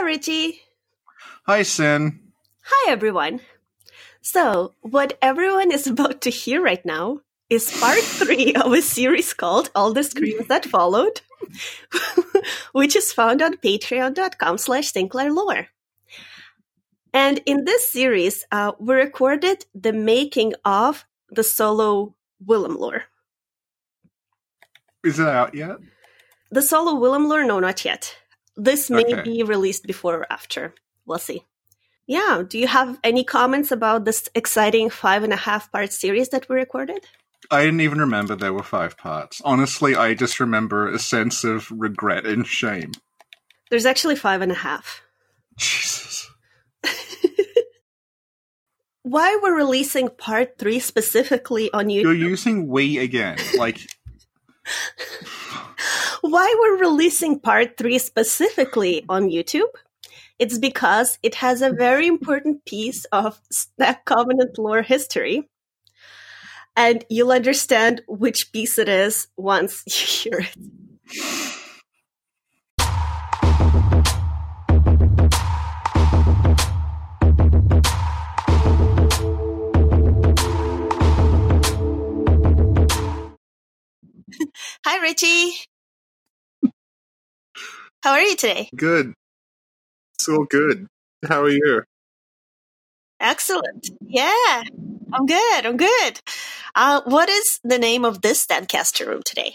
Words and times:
Hi, 0.00 0.06
Richie. 0.06 0.62
Hi, 1.44 1.62
Sin. 1.62 2.20
Hi, 2.62 2.90
everyone. 2.90 3.42
So, 4.22 4.72
what 4.80 5.18
everyone 5.20 5.70
is 5.70 5.86
about 5.92 6.22
to 6.22 6.30
hear 6.30 6.62
right 6.62 6.82
now 6.86 7.20
is 7.50 7.78
part 7.78 7.98
three 8.20 8.54
of 8.54 8.72
a 8.72 8.80
series 8.80 9.34
called 9.34 9.70
All 9.74 9.92
the 9.92 10.02
Screams 10.02 10.46
That 10.46 10.64
Followed, 10.64 11.20
which 12.72 12.96
is 12.96 13.12
found 13.12 13.42
on 13.42 13.58
patreon.com 13.58 14.56
slash 14.56 14.90
Lore. 14.96 15.66
And 17.12 17.42
in 17.44 17.66
this 17.66 17.92
series, 17.92 18.46
uh, 18.50 18.72
we 18.78 18.94
recorded 18.94 19.66
the 19.74 19.92
making 19.92 20.54
of 20.64 21.04
the 21.28 21.44
solo 21.44 22.14
Willem 22.42 22.76
lore. 22.76 23.04
Is 25.04 25.18
it 25.18 25.28
out 25.28 25.54
yet? 25.54 25.76
The 26.50 26.62
solo 26.62 26.94
Willem 26.94 27.28
lore? 27.28 27.44
No, 27.44 27.60
not 27.60 27.84
yet. 27.84 28.16
This 28.62 28.90
may 28.90 29.04
Okay. 29.04 29.22
be 29.22 29.42
released 29.42 29.86
before 29.86 30.16
or 30.20 30.26
after. 30.30 30.74
We'll 31.06 31.18
see. 31.18 31.44
Yeah. 32.06 32.42
Do 32.46 32.58
you 32.58 32.66
have 32.66 32.98
any 33.02 33.24
comments 33.24 33.70
about 33.72 34.04
this 34.04 34.28
exciting 34.34 34.90
five 34.90 35.22
and 35.24 35.32
a 35.32 35.36
half 35.48 35.72
part 35.72 35.92
series 35.92 36.28
that 36.30 36.48
we 36.48 36.56
recorded? 36.56 37.06
I 37.50 37.64
didn't 37.64 37.80
even 37.80 37.98
remember 38.00 38.36
there 38.36 38.52
were 38.52 38.62
five 38.62 38.96
parts. 38.98 39.40
Honestly, 39.44 39.96
I 39.96 40.12
just 40.14 40.40
remember 40.40 40.88
a 40.88 40.98
sense 40.98 41.42
of 41.42 41.70
regret 41.70 42.26
and 42.26 42.46
shame. 42.46 42.92
There's 43.70 43.86
actually 43.86 44.16
five 44.16 44.42
and 44.42 44.52
a 44.52 44.56
half. 44.56 45.00
Jesus. 45.56 46.30
Why 49.02 49.38
we're 49.42 49.56
releasing 49.56 50.08
part 50.10 50.58
three 50.58 50.78
specifically 50.80 51.72
on 51.72 51.86
YouTube? 51.86 52.02
You're 52.02 52.14
using 52.14 52.68
we 52.68 52.98
again. 52.98 53.38
Like, 53.56 53.80
Why 56.22 56.54
we're 56.58 56.76
releasing 56.76 57.40
part 57.40 57.78
three 57.78 57.98
specifically 57.98 59.06
on 59.08 59.30
YouTube? 59.30 59.72
It's 60.38 60.58
because 60.58 61.18
it 61.22 61.36
has 61.36 61.62
a 61.62 61.72
very 61.72 62.06
important 62.06 62.64
piece 62.66 63.06
of 63.06 63.40
Snack 63.50 64.04
Covenant 64.04 64.58
lore 64.58 64.82
history. 64.82 65.48
And 66.76 67.04
you'll 67.08 67.32
understand 67.32 68.02
which 68.06 68.52
piece 68.52 68.78
it 68.78 68.88
is 68.88 69.28
once 69.36 69.82
you 69.86 70.30
hear 70.30 70.40
it. 70.40 70.54
Hi, 84.84 85.02
Richie. 85.02 85.69
How 88.02 88.12
are 88.12 88.22
you 88.22 88.36
today? 88.36 88.70
Good. 88.74 89.12
So 90.18 90.44
good. 90.44 90.86
How 91.28 91.42
are 91.42 91.50
you? 91.50 91.82
Excellent. 93.20 93.90
Yeah, 94.00 94.62
I'm 95.12 95.26
good. 95.26 95.66
I'm 95.66 95.76
good. 95.76 96.20
Uh, 96.74 97.02
what 97.04 97.28
is 97.28 97.60
the 97.62 97.78
name 97.78 98.06
of 98.06 98.22
this 98.22 98.46
Stancaster 98.46 99.06
room 99.06 99.20
today? 99.24 99.54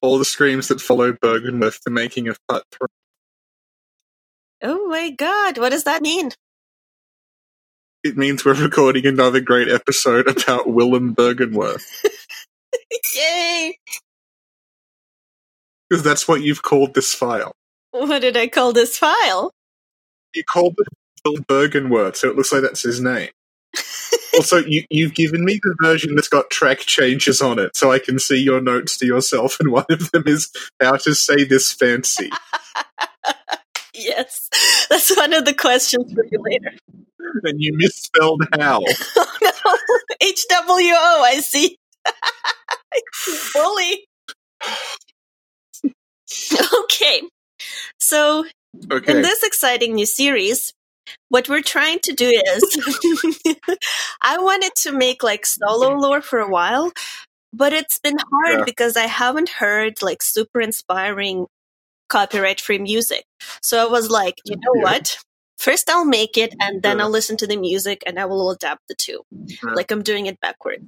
All 0.00 0.18
the 0.18 0.24
screams 0.24 0.68
that 0.68 0.80
follow 0.80 1.12
Byrgenwerth, 1.12 1.82
the 1.82 1.90
making 1.90 2.28
of 2.28 2.38
part 2.48 2.62
three. 2.70 2.86
Oh 4.62 4.86
my 4.86 5.10
god, 5.10 5.58
what 5.58 5.70
does 5.70 5.84
that 5.84 6.02
mean? 6.02 6.30
It 8.04 8.16
means 8.16 8.44
we're 8.44 8.54
recording 8.54 9.06
another 9.06 9.40
great 9.40 9.68
episode 9.68 10.28
about 10.28 10.68
Willem 10.68 11.16
Byrgenwerth. 11.16 11.84
Yay! 13.16 13.78
Because 15.90 16.04
that's 16.04 16.28
what 16.28 16.42
you've 16.42 16.62
called 16.62 16.94
this 16.94 17.12
file. 17.12 17.52
What 17.92 18.20
did 18.20 18.36
I 18.36 18.48
call 18.48 18.72
this 18.72 18.98
file? 18.98 19.52
You 20.34 20.42
called 20.52 20.74
it 20.78 21.46
Byrgenwerth, 21.46 22.16
so 22.16 22.30
it 22.30 22.36
looks 22.36 22.52
like 22.52 22.62
that's 22.62 22.82
his 22.82 23.00
name. 23.00 23.30
also, 24.34 24.58
you, 24.58 24.84
you've 24.90 25.14
given 25.14 25.44
me 25.44 25.60
the 25.62 25.76
version 25.80 26.14
that's 26.16 26.28
got 26.28 26.50
track 26.50 26.80
changes 26.80 27.40
on 27.40 27.58
it, 27.58 27.76
so 27.76 27.92
I 27.92 27.98
can 28.00 28.18
see 28.18 28.38
your 28.42 28.60
notes 28.60 28.96
to 28.98 29.06
yourself, 29.06 29.58
and 29.60 29.70
one 29.72 29.86
of 29.90 30.10
them 30.10 30.24
is 30.26 30.50
how 30.80 30.96
to 30.96 31.14
say 31.14 31.44
this 31.44 31.72
fancy. 31.72 32.30
Yes, 33.94 34.48
that's 34.88 35.14
one 35.16 35.34
of 35.34 35.44
the 35.44 35.52
questions 35.54 36.12
for 36.14 36.24
you 36.24 36.38
later. 36.42 36.72
and 37.44 37.60
you 37.62 37.72
misspelled 37.76 38.42
how. 38.58 38.82
Oh 39.16 39.38
no, 39.42 40.26
HWO, 40.28 40.94
I 41.24 41.40
see. 41.40 41.76
Bully. 43.54 44.06
okay, 46.84 47.22
so 47.98 48.44
Okay. 48.90 49.12
in 49.12 49.22
this 49.22 49.42
exciting 49.42 49.94
new 49.94 50.06
series, 50.06 50.72
what 51.28 51.48
we're 51.48 51.60
trying 51.62 51.98
to 52.00 52.12
do 52.12 52.30
is 52.30 53.56
I 54.22 54.38
wanted 54.38 54.74
to 54.76 54.92
make 54.92 55.22
like 55.22 55.44
solo 55.44 55.90
mm-hmm. 55.90 56.00
lore 56.00 56.22
for 56.22 56.38
a 56.38 56.48
while, 56.48 56.90
but 57.52 57.72
it's 57.72 57.98
been 57.98 58.16
hard 58.18 58.60
Yeah. 58.60 58.64
because 58.64 58.96
I 58.96 59.06
haven't 59.06 59.50
heard 59.50 60.00
like 60.00 60.22
super 60.22 60.60
inspiring 60.60 61.46
copyright 62.08 62.60
free 62.60 62.78
music. 62.78 63.24
So 63.62 63.84
I 63.86 63.90
was 63.90 64.10
like, 64.10 64.36
you 64.44 64.56
know 64.56 64.72
Yeah. 64.76 64.82
what? 64.82 65.18
First 65.58 65.90
I'll 65.90 66.04
make 66.06 66.38
it 66.38 66.54
and 66.60 66.82
then 66.82 66.98
Yeah. 66.98 67.04
I'll 67.04 67.10
listen 67.10 67.36
to 67.38 67.46
the 67.46 67.56
music 67.56 68.02
and 68.06 68.18
I 68.18 68.24
will 68.24 68.50
adapt 68.50 68.88
the 68.88 68.94
two. 68.96 69.22
Yeah. 69.30 69.74
Like 69.74 69.90
I'm 69.90 70.02
doing 70.02 70.26
it 70.26 70.40
backward. 70.40 70.82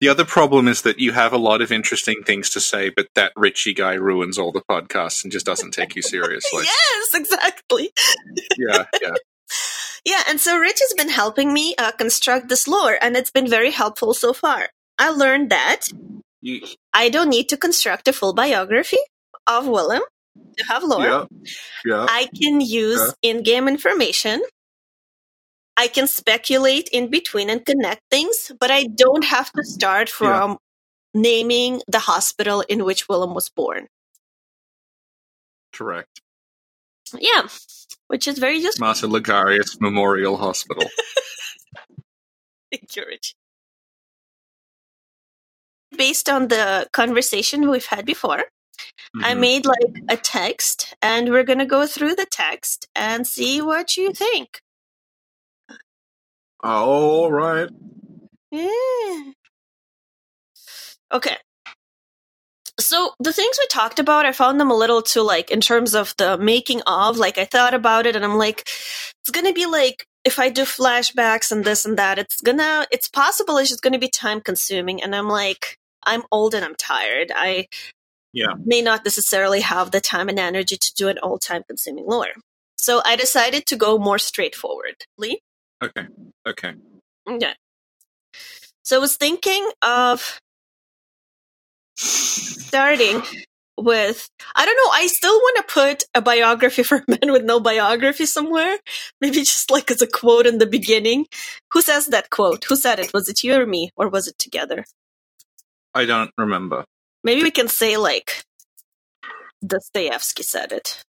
The 0.00 0.08
other 0.08 0.24
problem 0.24 0.66
is 0.66 0.82
that 0.82 0.98
you 0.98 1.12
have 1.12 1.32
a 1.32 1.38
lot 1.38 1.60
of 1.60 1.70
interesting 1.70 2.22
things 2.24 2.48
to 2.50 2.60
say, 2.60 2.88
but 2.88 3.06
that 3.14 3.32
Richie 3.36 3.74
guy 3.74 3.94
ruins 3.94 4.38
all 4.38 4.50
the 4.50 4.62
podcasts 4.62 5.22
and 5.22 5.30
just 5.30 5.44
doesn't 5.44 5.72
take 5.72 5.94
you 5.94 6.02
seriously. 6.02 6.64
yes, 6.64 7.08
exactly. 7.14 7.90
yeah, 8.56 8.84
yeah. 9.00 9.14
Yeah, 10.02 10.22
and 10.28 10.40
so 10.40 10.56
Rich 10.56 10.78
has 10.80 10.94
been 10.96 11.10
helping 11.10 11.52
me 11.52 11.74
uh, 11.76 11.92
construct 11.92 12.48
this 12.48 12.66
lore, 12.66 12.96
and 13.02 13.16
it's 13.18 13.30
been 13.30 13.46
very 13.50 13.70
helpful 13.70 14.14
so 14.14 14.32
far. 14.32 14.68
I 14.98 15.10
learned 15.10 15.50
that 15.50 15.88
You, 16.40 16.62
I 16.94 17.10
don't 17.10 17.28
need 17.28 17.50
to 17.50 17.58
construct 17.58 18.08
a 18.08 18.14
full 18.14 18.32
biography 18.32 18.96
of 19.46 19.66
Willem 19.66 20.00
to 20.56 20.64
have 20.64 20.84
lore. 20.84 21.04
yeah, 21.04 21.24
yeah. 21.84 22.06
I 22.08 22.28
can 22.40 22.62
use 22.62 23.12
in 23.20 23.42
game 23.42 23.68
information. 23.68 24.42
I 25.80 25.88
can 25.88 26.06
speculate 26.06 26.90
in 26.92 27.08
between 27.08 27.48
and 27.48 27.64
connect 27.64 28.02
things, 28.10 28.52
but 28.60 28.70
I 28.70 28.84
don't 28.84 29.24
have 29.24 29.50
to 29.52 29.64
start 29.64 30.10
from 30.10 30.58
naming 31.14 31.80
the 31.88 32.00
hospital 32.00 32.60
in 32.68 32.84
which 32.84 33.08
Willem 33.08 33.32
was 33.34 33.48
born. 33.48 33.88
Correct. 35.72 36.20
Yeah, 37.18 37.48
which 38.08 38.28
is 38.28 38.38
very 38.38 38.58
useful. 38.58 38.84
Martyr 38.86 39.06
Logarius 39.06 39.80
Memorial 39.80 40.36
Hospital. 40.36 40.84
Thank 42.70 42.94
you, 42.96 43.04
Rich. 43.08 43.34
Based 45.96 46.28
on 46.28 46.48
the 46.48 46.88
conversation 46.92 47.70
we've 47.70 47.86
had 47.86 48.04
before, 48.04 48.44
I 49.22 49.32
Mhm. 49.32 49.40
made 49.40 49.64
like 49.64 49.94
a 50.10 50.18
text, 50.18 50.94
and 51.00 51.30
we're 51.30 51.48
gonna 51.50 51.64
go 51.64 51.86
through 51.86 52.16
the 52.16 52.26
text 52.26 52.86
and 52.94 53.26
see 53.26 53.62
what 53.62 53.96
you 53.96 54.12
think. 54.12 54.60
All 56.62 57.30
right. 57.30 57.68
Yeah. 58.50 59.32
Okay. 61.12 61.36
So 62.78 63.12
the 63.20 63.32
things 63.32 63.56
we 63.58 63.66
talked 63.68 63.98
about, 63.98 64.26
I 64.26 64.32
found 64.32 64.58
them 64.58 64.70
a 64.70 64.76
little 64.76 65.02
too 65.02 65.22
like 65.22 65.50
in 65.50 65.60
terms 65.60 65.94
of 65.94 66.14
the 66.16 66.38
making 66.38 66.82
of. 66.86 67.18
Like 67.18 67.38
I 67.38 67.44
thought 67.44 67.74
about 67.74 68.06
it, 68.06 68.16
and 68.16 68.24
I'm 68.24 68.36
like, 68.38 68.60
it's 69.20 69.30
gonna 69.30 69.52
be 69.52 69.66
like 69.66 70.06
if 70.24 70.38
I 70.38 70.48
do 70.50 70.62
flashbacks 70.62 71.52
and 71.52 71.64
this 71.64 71.84
and 71.84 71.98
that, 71.98 72.18
it's 72.18 72.40
gonna, 72.40 72.86
it's 72.90 73.08
possible 73.08 73.58
it's 73.58 73.70
just 73.70 73.82
gonna 73.82 73.98
be 73.98 74.08
time 74.08 74.40
consuming. 74.40 75.02
And 75.02 75.14
I'm 75.14 75.28
like, 75.28 75.78
I'm 76.04 76.22
old 76.32 76.54
and 76.54 76.64
I'm 76.64 76.74
tired. 76.76 77.32
I 77.34 77.68
Yeah. 78.32 78.54
may 78.64 78.82
not 78.82 79.04
necessarily 79.04 79.60
have 79.60 79.90
the 79.90 80.00
time 80.00 80.28
and 80.28 80.38
energy 80.38 80.76
to 80.76 80.94
do 80.94 81.08
an 81.08 81.18
all 81.18 81.38
time 81.38 81.62
consuming 81.66 82.06
lore. 82.06 82.28
So 82.76 83.02
I 83.04 83.16
decided 83.16 83.66
to 83.66 83.76
go 83.76 83.98
more 83.98 84.18
straightforwardly. 84.18 85.42
Okay. 85.82 86.06
Okay. 86.46 86.74
Okay. 87.28 87.52
So 88.82 88.96
I 88.96 89.00
was 89.00 89.16
thinking 89.16 89.70
of 89.82 90.40
starting 91.96 93.22
with 93.76 94.28
I 94.54 94.66
don't 94.66 94.76
know, 94.76 94.90
I 94.92 95.06
still 95.06 95.34
want 95.34 95.56
to 95.56 95.72
put 95.72 96.04
a 96.14 96.20
biography 96.20 96.82
for 96.88 96.98
a 96.98 97.04
man 97.08 97.32
with 97.32 97.44
no 97.44 97.60
biography 97.60 98.26
somewhere. 98.26 98.76
Maybe 99.20 99.36
just 99.36 99.70
like 99.70 99.90
as 99.90 100.02
a 100.02 100.06
quote 100.06 100.46
in 100.46 100.58
the 100.58 100.66
beginning. 100.66 101.26
Who 101.72 101.82
says 101.82 102.06
that 102.08 102.30
quote? 102.30 102.64
Who 102.64 102.76
said 102.76 102.98
it? 103.00 103.12
Was 103.14 103.28
it 103.28 103.42
you 103.42 103.54
or 103.54 103.66
me? 103.66 103.90
Or 103.96 104.08
was 104.08 104.26
it 104.26 104.38
together? 104.38 104.84
I 105.94 106.04
don't 106.04 106.30
remember. 106.38 106.84
Maybe 107.24 107.42
we 107.42 107.50
can 107.50 107.68
say 107.68 107.96
like 107.96 108.44
Dostoevsky 109.64 110.42
said 110.42 110.72
it. 110.72 111.02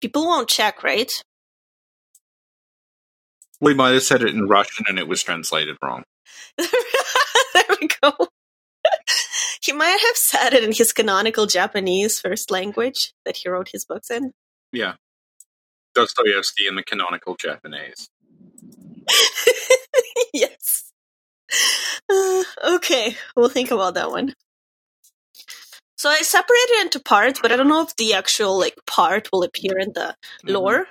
People 0.00 0.26
won't 0.26 0.48
check, 0.48 0.82
right? 0.82 1.10
We 3.60 3.74
might 3.74 3.92
have 3.94 4.02
said 4.02 4.22
it 4.22 4.34
in 4.34 4.46
Russian 4.48 4.86
and 4.88 4.98
it 4.98 5.08
was 5.08 5.22
translated 5.22 5.76
wrong. 5.82 6.04
there 6.58 7.64
we 7.80 7.88
go. 8.02 8.12
He 9.60 9.72
might 9.72 9.98
have 10.00 10.16
said 10.16 10.54
it 10.54 10.64
in 10.64 10.72
his 10.72 10.92
canonical 10.94 11.44
Japanese 11.44 12.20
first 12.20 12.50
language 12.50 13.12
that 13.26 13.36
he 13.36 13.50
wrote 13.50 13.68
his 13.70 13.84
books 13.84 14.10
in. 14.10 14.32
Yeah. 14.72 14.94
Dostoevsky 15.94 16.66
in 16.66 16.76
the 16.76 16.82
canonical 16.82 17.36
Japanese. 17.38 18.08
yes. 20.32 20.90
Uh, 22.10 22.44
okay, 22.76 23.16
we'll 23.36 23.50
think 23.50 23.70
about 23.70 23.94
that 23.94 24.10
one. 24.10 24.32
So 25.96 26.08
I 26.08 26.18
separated 26.20 26.70
it 26.70 26.82
into 26.86 27.00
parts, 27.00 27.40
but 27.42 27.52
I 27.52 27.56
don't 27.56 27.68
know 27.68 27.82
if 27.82 27.94
the 27.96 28.14
actual 28.14 28.58
like 28.58 28.76
part 28.86 29.28
will 29.32 29.42
appear 29.42 29.78
in 29.78 29.92
the 29.92 30.14
Mhm. 30.44 30.52
lore. 30.54 30.86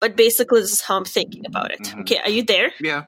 But 0.00 0.16
basically, 0.16 0.60
this 0.62 0.72
is 0.72 0.80
how 0.80 0.96
I'm 0.96 1.04
thinking 1.04 1.44
about 1.46 1.70
it. 1.72 1.80
Mhm. 1.80 2.00
Okay, 2.00 2.18
are 2.18 2.30
you 2.30 2.42
there? 2.42 2.72
Yeah. 2.80 3.04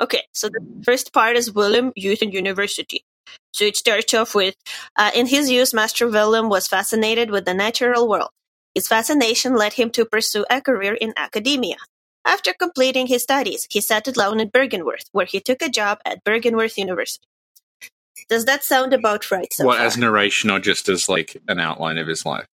Okay, 0.00 0.22
so 0.32 0.48
the 0.48 0.60
first 0.84 1.12
part 1.12 1.36
is 1.36 1.52
William 1.52 1.92
Youth 1.96 2.22
and 2.22 2.32
University. 2.32 3.02
So 3.52 3.64
it 3.64 3.76
starts 3.76 4.14
off 4.14 4.34
with 4.34 4.54
uh, 4.96 5.10
In 5.14 5.26
his 5.26 5.50
youth, 5.50 5.74
Master 5.74 6.08
William 6.08 6.48
was 6.48 6.66
fascinated 6.66 7.30
with 7.30 7.44
the 7.44 7.54
natural 7.54 8.08
world. 8.08 8.30
His 8.74 8.86
fascination 8.88 9.56
led 9.56 9.74
him 9.74 9.90
to 9.90 10.04
pursue 10.04 10.44
a 10.48 10.60
career 10.60 10.94
in 10.94 11.12
academia. 11.16 11.76
After 12.24 12.52
completing 12.52 13.06
his 13.08 13.22
studies, 13.22 13.66
he 13.70 13.80
settled 13.80 14.16
down 14.16 14.40
in 14.40 14.50
Byrgenwerth, 14.50 15.08
where 15.12 15.26
he 15.26 15.40
took 15.40 15.62
a 15.62 15.68
job 15.68 15.98
at 16.04 16.24
Byrgenwerth 16.24 16.76
University. 16.76 17.26
Does 18.28 18.44
that 18.44 18.62
sound 18.62 18.92
about 18.92 19.30
right 19.30 19.52
so 19.52 19.64
what, 19.64 19.78
far? 19.78 19.86
as 19.86 19.96
narration 19.96 20.50
or 20.50 20.60
just 20.60 20.88
as 20.88 21.08
like 21.08 21.36
an 21.48 21.58
outline 21.58 21.98
of 21.98 22.06
his 22.06 22.24
life? 22.24 22.46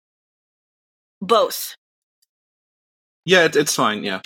Both. 1.22 1.76
Yeah, 3.26 3.46
it, 3.46 3.56
it's 3.56 3.76
fine, 3.76 4.04
yeah. 4.04 4.22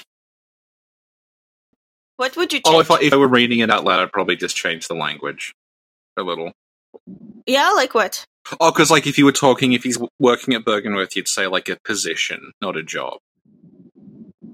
What 2.18 2.36
would 2.38 2.52
you 2.54 2.60
change? 2.60 2.76
Oh, 2.76 2.80
if 2.82 2.92
I, 2.92 3.00
if 3.02 3.14
I 3.14 3.16
were 3.18 3.28
reading 3.30 3.60
it 3.60 3.70
out 3.72 3.86
loud, 3.86 4.02
I'd 4.02 4.12
probably 4.12 4.36
just 4.36 4.56
change 4.56 4.88
the 4.88 4.94
language 4.96 5.54
a 6.18 6.24
little. 6.24 6.52
yeah, 7.48 7.72
like 7.72 7.94
what? 7.94 8.26
Oh, 8.60 8.72
because 8.72 8.92
like 8.92 9.08
if 9.08 9.18
you 9.18 9.26
were 9.26 9.32
talking, 9.32 9.74
if 9.74 9.84
he's 9.84 9.98
working 10.20 10.54
at 10.54 10.64
Byrgenwerth, 10.66 11.16
you'd 11.16 11.28
say 11.30 11.48
like 11.48 11.70
a 11.70 11.78
position, 11.86 12.52
not 12.62 12.76
a 12.78 12.84
job. 12.84 13.20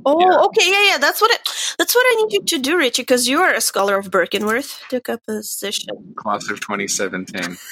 Oh, 0.06 0.19
Yeah. 0.19 0.38
okay, 0.45 0.69
yeah, 0.71 0.91
yeah. 0.91 0.98
That's 1.00 1.21
what 1.21 1.31
it, 1.31 1.41
that's 1.80 1.95
what 1.95 2.06
I 2.06 2.21
need 2.24 2.33
you 2.33 2.44
to 2.45 2.59
do, 2.59 2.77
Richie, 2.77 3.01
because 3.01 3.27
you 3.27 3.39
are 3.39 3.53
a 3.53 3.62
scholar 3.62 3.98
of 3.98 4.12
Byrgenwerth. 4.12 4.88
Took 4.89 5.09
a 5.09 5.18
position. 5.27 6.13
Class 6.15 6.50
of 6.51 6.59
2017. 6.59 7.57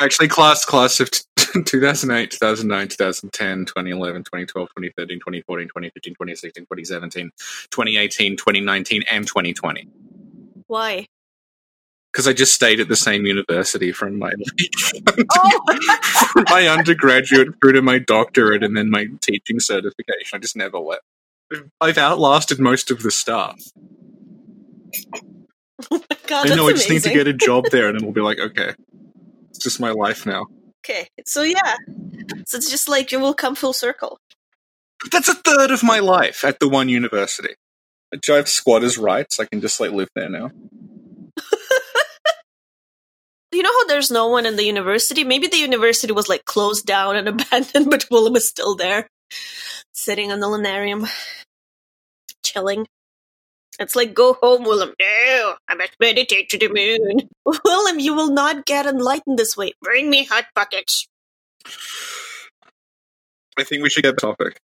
Actually, 0.00 0.28
class 0.28 0.64
class 0.64 0.98
of 1.00 1.10
t- 1.10 1.20
2008, 1.64 2.30
2009, 2.30 2.88
2010, 2.88 3.64
2011, 3.66 4.24
2012, 4.24 4.68
2013, 4.68 5.18
2014, 5.18 5.68
2015, 5.68 6.14
2016, 6.14 6.62
2017, 6.64 7.30
2018, 7.70 8.36
2019, 8.36 9.02
and 9.10 9.26
2020. 9.26 9.88
Why? 10.66 11.06
Because 12.12 12.28
I 12.28 12.32
just 12.32 12.52
stayed 12.52 12.80
at 12.80 12.88
the 12.88 12.96
same 12.96 13.26
university 13.26 13.92
from 13.92 14.18
my 14.18 14.32
Oh, 15.36 15.60
from 16.32 16.44
my 16.48 16.66
undergraduate 16.68 17.48
through 17.60 17.72
to 17.72 17.82
my 17.82 17.98
doctorate 17.98 18.62
and 18.62 18.76
then 18.76 18.90
my 18.90 19.06
teaching 19.20 19.60
certification. 19.60 20.34
I 20.34 20.38
just 20.38 20.56
never 20.56 20.78
left. 20.78 21.02
I've 21.80 21.98
outlasted 21.98 22.60
most 22.60 22.90
of 22.90 23.02
the 23.02 23.10
staff. 23.10 23.60
Oh 25.90 25.96
my 26.10 26.16
God, 26.26 26.50
I 26.50 26.54
know 26.54 26.68
I 26.68 26.72
just 26.72 26.90
need 26.90 27.04
to 27.04 27.08
get 27.08 27.26
a 27.26 27.32
job 27.32 27.64
there, 27.70 27.88
and 27.88 27.96
it'll 27.96 28.12
be 28.12 28.20
like, 28.20 28.38
okay, 28.38 28.74
it's 29.48 29.58
just 29.58 29.80
my 29.80 29.92
life 29.92 30.26
now. 30.26 30.46
Okay, 30.82 31.08
so 31.26 31.42
yeah, 31.42 31.76
so 32.46 32.56
it's 32.56 32.70
just 32.70 32.88
like 32.88 33.12
you 33.12 33.20
will 33.20 33.34
come 33.34 33.54
full 33.54 33.72
circle. 33.72 34.18
That's 35.10 35.28
a 35.28 35.34
third 35.34 35.70
of 35.70 35.82
my 35.82 35.98
life 35.98 36.44
at 36.44 36.58
the 36.58 36.68
one 36.68 36.88
university. 36.88 37.54
I 38.12 38.18
have 38.32 38.48
squatters' 38.48 38.98
rights. 38.98 39.38
I 39.38 39.44
can 39.44 39.60
just 39.60 39.78
like 39.80 39.92
live 39.92 40.08
there 40.14 40.28
now. 40.28 40.50
You 43.52 43.62
know 43.62 43.72
how 43.72 43.86
there's 43.86 44.12
no 44.12 44.28
one 44.28 44.46
in 44.46 44.54
the 44.54 44.64
university? 44.64 45.24
Maybe 45.24 45.48
the 45.48 45.56
university 45.56 46.12
was 46.12 46.28
like 46.28 46.44
closed 46.44 46.86
down 46.86 47.16
and 47.16 47.28
abandoned, 47.40 47.90
but 47.90 48.06
Willem 48.10 48.36
is 48.36 48.48
still 48.48 48.76
there, 48.76 49.08
sitting 49.92 50.30
on 50.30 50.38
the 50.38 50.46
lunarium, 50.46 51.10
chilling. 52.44 52.86
It's 53.80 53.96
like, 53.96 54.12
go 54.12 54.34
home, 54.34 54.64
Willem. 54.64 54.92
No, 55.00 55.54
I 55.66 55.74
must 55.74 55.92
meditate 55.98 56.50
to 56.50 56.58
the 56.58 56.68
moon. 56.68 57.28
Willem, 57.64 57.98
you 57.98 58.14
will 58.14 58.30
not 58.30 58.66
get 58.66 58.84
enlightened 58.84 59.38
this 59.38 59.56
way. 59.56 59.72
Bring 59.82 60.10
me 60.10 60.24
hot 60.24 60.44
buckets. 60.54 61.08
I 63.58 63.64
think 63.64 63.82
we 63.82 63.88
should 63.88 64.04
get 64.04 64.16
the 64.16 64.20
topic. 64.20 64.60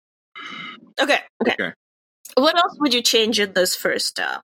Okay, 1.01 1.19
okay. 1.41 1.53
Okay. 1.53 1.73
What 2.37 2.57
else 2.57 2.77
would 2.81 2.93
you 2.93 3.03
change 3.03 3.39
in 3.39 3.53
this 3.53 3.77
first? 3.77 4.19
Uh, 4.19 4.41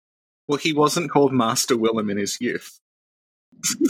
Well, 0.46 0.58
he 0.58 0.72
wasn't 0.72 1.10
called 1.10 1.32
Master 1.32 1.76
Willem 1.76 2.08
in 2.08 2.16
his 2.18 2.38
youth. 2.40 2.78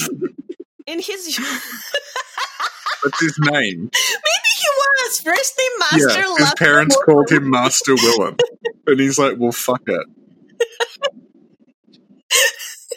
in 0.87 1.01
his, 1.01 1.39
youth. 1.39 1.93
That's 3.05 3.21
his 3.21 3.39
name. 3.39 3.91
Maybe 3.93 4.51
he 4.57 4.69
was 4.79 5.21
first 5.21 5.59
name 5.59 5.79
Master. 5.79 6.21
yeah, 6.21 6.37
his 6.39 6.55
parents 6.55 6.97
name 6.97 7.05
called 7.05 7.31
him 7.31 7.51
Master 7.51 7.95
Willem, 7.95 8.37
and 8.87 8.99
he's 9.01 9.19
like, 9.19 9.37
"Well, 9.39 9.53
fuck 9.53 9.83
it." 9.87 10.07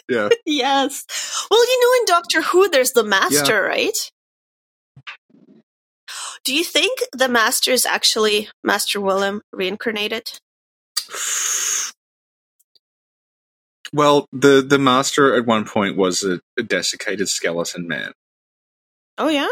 Yeah, 0.08 0.28
Yes. 0.46 1.04
Well, 1.50 1.64
you 1.64 1.80
know, 1.80 2.00
in 2.00 2.04
Doctor 2.06 2.42
Who, 2.42 2.68
there's 2.68 2.92
the 2.92 3.04
Master, 3.04 3.62
right? 3.62 4.10
Do 6.44 6.54
you 6.54 6.64
think 6.64 7.00
the 7.12 7.28
Master 7.28 7.70
is 7.70 7.86
actually 7.86 8.48
Master 8.62 9.00
Willem 9.00 9.42
reincarnated? 9.52 10.38
Well, 13.92 14.26
the 14.32 14.60
the 14.60 14.78
master 14.78 15.36
at 15.36 15.46
one 15.46 15.64
point 15.64 15.96
was 15.96 16.24
a, 16.24 16.40
a 16.58 16.64
desiccated 16.64 17.28
skeleton 17.28 17.86
man. 17.86 18.12
Oh, 19.16 19.28
yeah? 19.28 19.46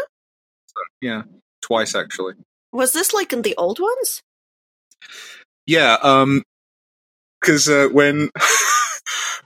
Yeah, 1.01 1.23
twice 1.61 1.95
actually. 1.95 2.33
Was 2.73 2.91
this 2.91 3.13
like 3.13 3.31
in 3.31 3.43
the 3.43 3.55
old 3.55 3.79
ones? 3.79 4.21
Yeah, 5.65 5.97
um, 6.01 6.43
because 7.39 7.69
uh, 7.69 7.87
when 7.91 8.29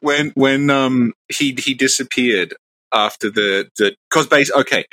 when 0.01 0.31
when 0.35 0.69
um 0.69 1.13
he 1.29 1.57
he 1.57 1.73
disappeared 1.73 2.53
after 2.94 3.29
the 3.29 3.69
the 3.77 3.95
because 4.09 4.27
base 4.27 4.51
okay, 4.51 4.85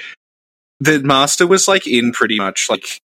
the 0.80 1.00
master 1.00 1.46
was 1.46 1.68
like 1.68 1.86
in 1.86 2.12
pretty 2.12 2.38
much 2.38 2.66
like 2.68 3.00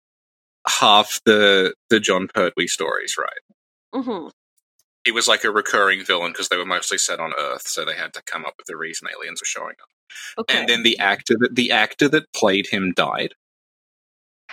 half 0.68 1.20
the 1.26 1.74
the 1.90 2.00
Jon 2.00 2.28
Pertwee 2.28 2.68
stories, 2.68 3.16
right? 3.18 4.04
Mm-hmm. 4.04 4.28
He 5.04 5.12
was 5.12 5.28
like 5.28 5.44
a 5.44 5.52
recurring 5.52 6.04
villain 6.04 6.32
because 6.32 6.50
they 6.50 6.58
were 6.58 6.66
mostly 6.66 6.98
set 6.98 7.20
on 7.20 7.34
Earth, 7.40 7.68
so 7.68 7.86
they 7.86 7.96
had 7.96 8.14
to 8.14 8.24
come 8.24 8.44
up 8.44 8.56
with 8.58 8.66
the 8.66 8.76
reason 8.76 9.08
aliens 9.16 9.42
were 9.42 9.46
showing 9.46 9.76
up. 9.82 9.90
Okay. 10.40 10.60
And 10.60 10.70
then 10.70 10.84
the 10.84 10.98
actor 11.00 11.36
that 11.40 11.56
the 11.56 11.72
actor 11.72 12.08
that 12.10 12.32
played 12.34 12.68
him 12.68 12.92
died 12.96 13.34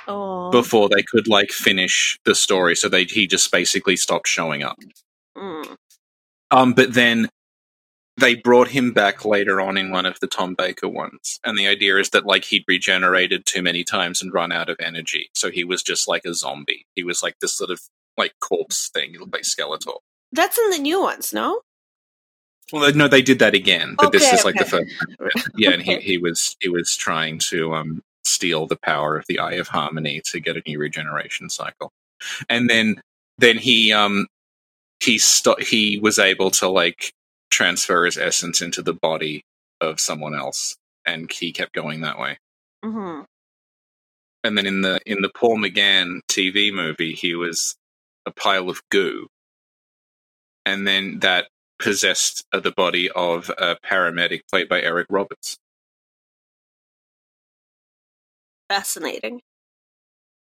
oh. 0.06 0.50
before 0.50 0.88
they 0.88 1.02
could 1.02 1.26
like 1.26 1.50
finish 1.50 2.18
the 2.24 2.34
story, 2.34 2.76
so 2.76 2.88
they 2.88 3.04
he 3.04 3.26
just 3.26 3.50
basically 3.50 3.96
stopped 3.96 4.28
showing 4.28 4.62
up. 4.62 4.76
Mm. 5.36 5.76
Um, 6.52 6.74
but 6.74 6.94
then 6.94 7.28
they 8.18 8.34
brought 8.34 8.68
him 8.68 8.92
back 8.92 9.24
later 9.24 9.60
on 9.60 9.78
in 9.78 9.90
one 9.90 10.06
of 10.06 10.20
the 10.20 10.26
Tom 10.26 10.54
Baker 10.54 10.88
ones, 10.88 11.40
and 11.44 11.58
the 11.58 11.66
idea 11.66 11.96
is 11.96 12.10
that 12.10 12.26
like 12.26 12.44
he'd 12.44 12.64
regenerated 12.68 13.46
too 13.46 13.62
many 13.62 13.84
times 13.84 14.22
and 14.22 14.32
run 14.32 14.52
out 14.52 14.68
of 14.68 14.76
energy, 14.78 15.30
so 15.34 15.50
he 15.50 15.64
was 15.64 15.82
just 15.82 16.06
like 16.06 16.24
a 16.24 16.34
zombie. 16.34 16.86
He 16.94 17.02
was 17.02 17.22
like 17.22 17.38
this 17.40 17.54
sort 17.54 17.70
of 17.70 17.80
like 18.16 18.34
corpse 18.40 18.90
thing. 18.92 19.16
Like 19.18 19.42
Skeletor. 19.42 19.96
That's 20.30 20.58
in 20.58 20.70
the 20.70 20.78
new 20.78 21.00
ones, 21.00 21.32
no? 21.32 21.62
Well, 22.72 22.94
no, 22.94 23.08
they 23.08 23.22
did 23.22 23.38
that 23.40 23.54
again, 23.54 23.96
but 23.98 24.12
this 24.12 24.32
is 24.32 24.44
like 24.44 24.54
the 24.54 24.62
okay. 24.62 24.86
first. 25.18 25.48
Yeah, 25.56 25.70
and 25.70 25.82
he, 25.82 25.96
he 25.96 26.18
was 26.18 26.56
he 26.60 26.68
was 26.68 26.94
trying 26.96 27.38
to 27.50 27.74
um 27.74 28.02
steal 28.24 28.66
the 28.66 28.76
power 28.76 29.16
of 29.16 29.26
the 29.26 29.38
Eye 29.38 29.54
of 29.54 29.68
Harmony 29.68 30.20
to 30.26 30.40
get 30.40 30.56
a 30.56 30.62
new 30.66 30.78
regeneration 30.78 31.50
cycle, 31.50 31.92
and 32.48 32.68
then 32.68 33.00
then 33.38 33.58
he 33.58 33.92
um 33.92 34.26
he 35.02 35.18
sto- 35.18 35.56
he 35.58 35.98
was 35.98 36.18
able 36.18 36.50
to 36.52 36.68
like 36.68 37.12
transfer 37.50 38.04
his 38.04 38.16
essence 38.16 38.62
into 38.62 38.82
the 38.82 38.94
body 38.94 39.42
of 39.80 40.00
someone 40.00 40.34
else, 40.34 40.76
and 41.04 41.30
he 41.30 41.52
kept 41.52 41.72
going 41.72 42.02
that 42.02 42.18
way. 42.18 42.38
Mm-hmm. 42.84 43.22
And 44.44 44.58
then 44.58 44.66
in 44.66 44.82
the 44.82 45.00
in 45.04 45.22
the 45.22 45.28
Paul 45.28 45.58
McGann 45.58 46.20
TV 46.28 46.72
movie, 46.72 47.14
he 47.14 47.34
was 47.34 47.76
a 48.26 48.30
pile 48.30 48.68
of 48.68 48.80
goo, 48.90 49.26
and 50.64 50.86
then 50.86 51.18
that 51.20 51.48
possessed 51.78 52.44
uh, 52.52 52.60
the 52.60 52.70
body 52.70 53.10
of 53.10 53.50
a 53.58 53.76
paramedic 53.84 54.42
played 54.48 54.68
by 54.68 54.80
Eric 54.80 55.08
Roberts. 55.10 55.58
Fascinating. 58.68 59.42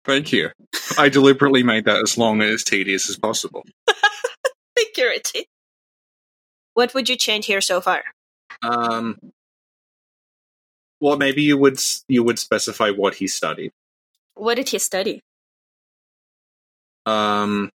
Thank 0.05 0.33
you. 0.33 0.51
I 0.99 1.09
deliberately 1.09 1.63
made 1.63 1.85
that 1.85 2.03
as 2.03 2.17
long 2.17 2.41
and 2.41 2.51
as 2.51 2.65
tedious 2.65 3.09
as 3.11 3.19
possible. 3.19 3.65
Security. 4.79 5.47
What 6.75 6.95
would 6.95 7.09
you 7.09 7.17
change 7.17 7.47
here 7.47 7.61
so 7.61 7.81
far? 7.81 8.03
Um, 8.63 9.19
well, 11.01 11.17
maybe 11.17 11.43
you 11.43 11.57
would 11.57 11.81
you 12.09 12.23
would 12.23 12.39
specify 12.39 12.91
what 12.91 13.15
he 13.15 13.27
studied. 13.27 13.73
What 14.35 14.55
did 14.55 14.69
he 14.69 14.79
study? 14.79 15.23
Um, 17.07 17.71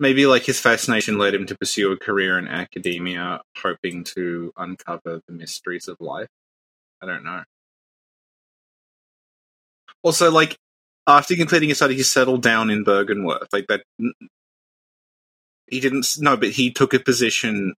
maybe 0.00 0.26
like 0.26 0.44
his 0.44 0.60
fascination 0.60 1.18
led 1.18 1.34
him 1.34 1.46
to 1.46 1.56
pursue 1.56 1.92
a 1.92 1.96
career 1.96 2.38
in 2.38 2.48
academia, 2.48 3.40
hoping 3.56 4.04
to 4.04 4.52
uncover 4.56 5.20
the 5.26 5.32
mysteries 5.32 5.88
of 5.88 6.00
life. 6.00 6.28
I 7.00 7.06
don't 7.06 7.24
know. 7.24 7.42
Also, 10.02 10.30
like 10.30 10.56
after 11.06 11.34
completing 11.36 11.68
his 11.68 11.78
study, 11.78 11.94
he 11.94 12.02
settled 12.02 12.42
down 12.42 12.70
in 12.70 12.84
Byrgenwerth. 12.84 13.52
Like 13.52 13.66
that, 13.68 13.82
he 15.68 15.80
didn't. 15.80 16.06
No, 16.18 16.36
but 16.36 16.50
he 16.50 16.70
took 16.70 16.94
a 16.94 16.98
position 16.98 17.74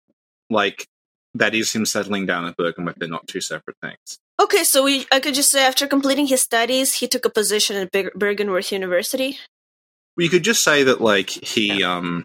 like 0.50 0.86
that 1.34 1.54
is 1.54 1.72
him 1.72 1.84
settling 1.84 2.26
down 2.26 2.44
at 2.46 2.56
Byrgenwerth. 2.56 2.96
They're 2.96 3.08
not 3.08 3.26
two 3.26 3.40
separate 3.40 3.76
things. 3.82 4.18
Okay, 4.40 4.64
so 4.64 4.82
we, 4.82 5.06
I 5.12 5.20
could 5.20 5.34
just 5.34 5.50
say 5.50 5.64
after 5.64 5.86
completing 5.86 6.26
his 6.26 6.42
studies, 6.42 6.94
he 6.94 7.08
took 7.08 7.24
a 7.24 7.30
position 7.30 7.76
at 7.76 7.92
Ber- 7.92 8.10
Byrgenwerth 8.10 8.72
University. 8.72 9.38
You 10.16 10.28
could 10.28 10.44
just 10.44 10.62
say 10.62 10.84
that 10.84 11.00
like 11.00 11.30
he 11.30 11.82
um 11.82 12.24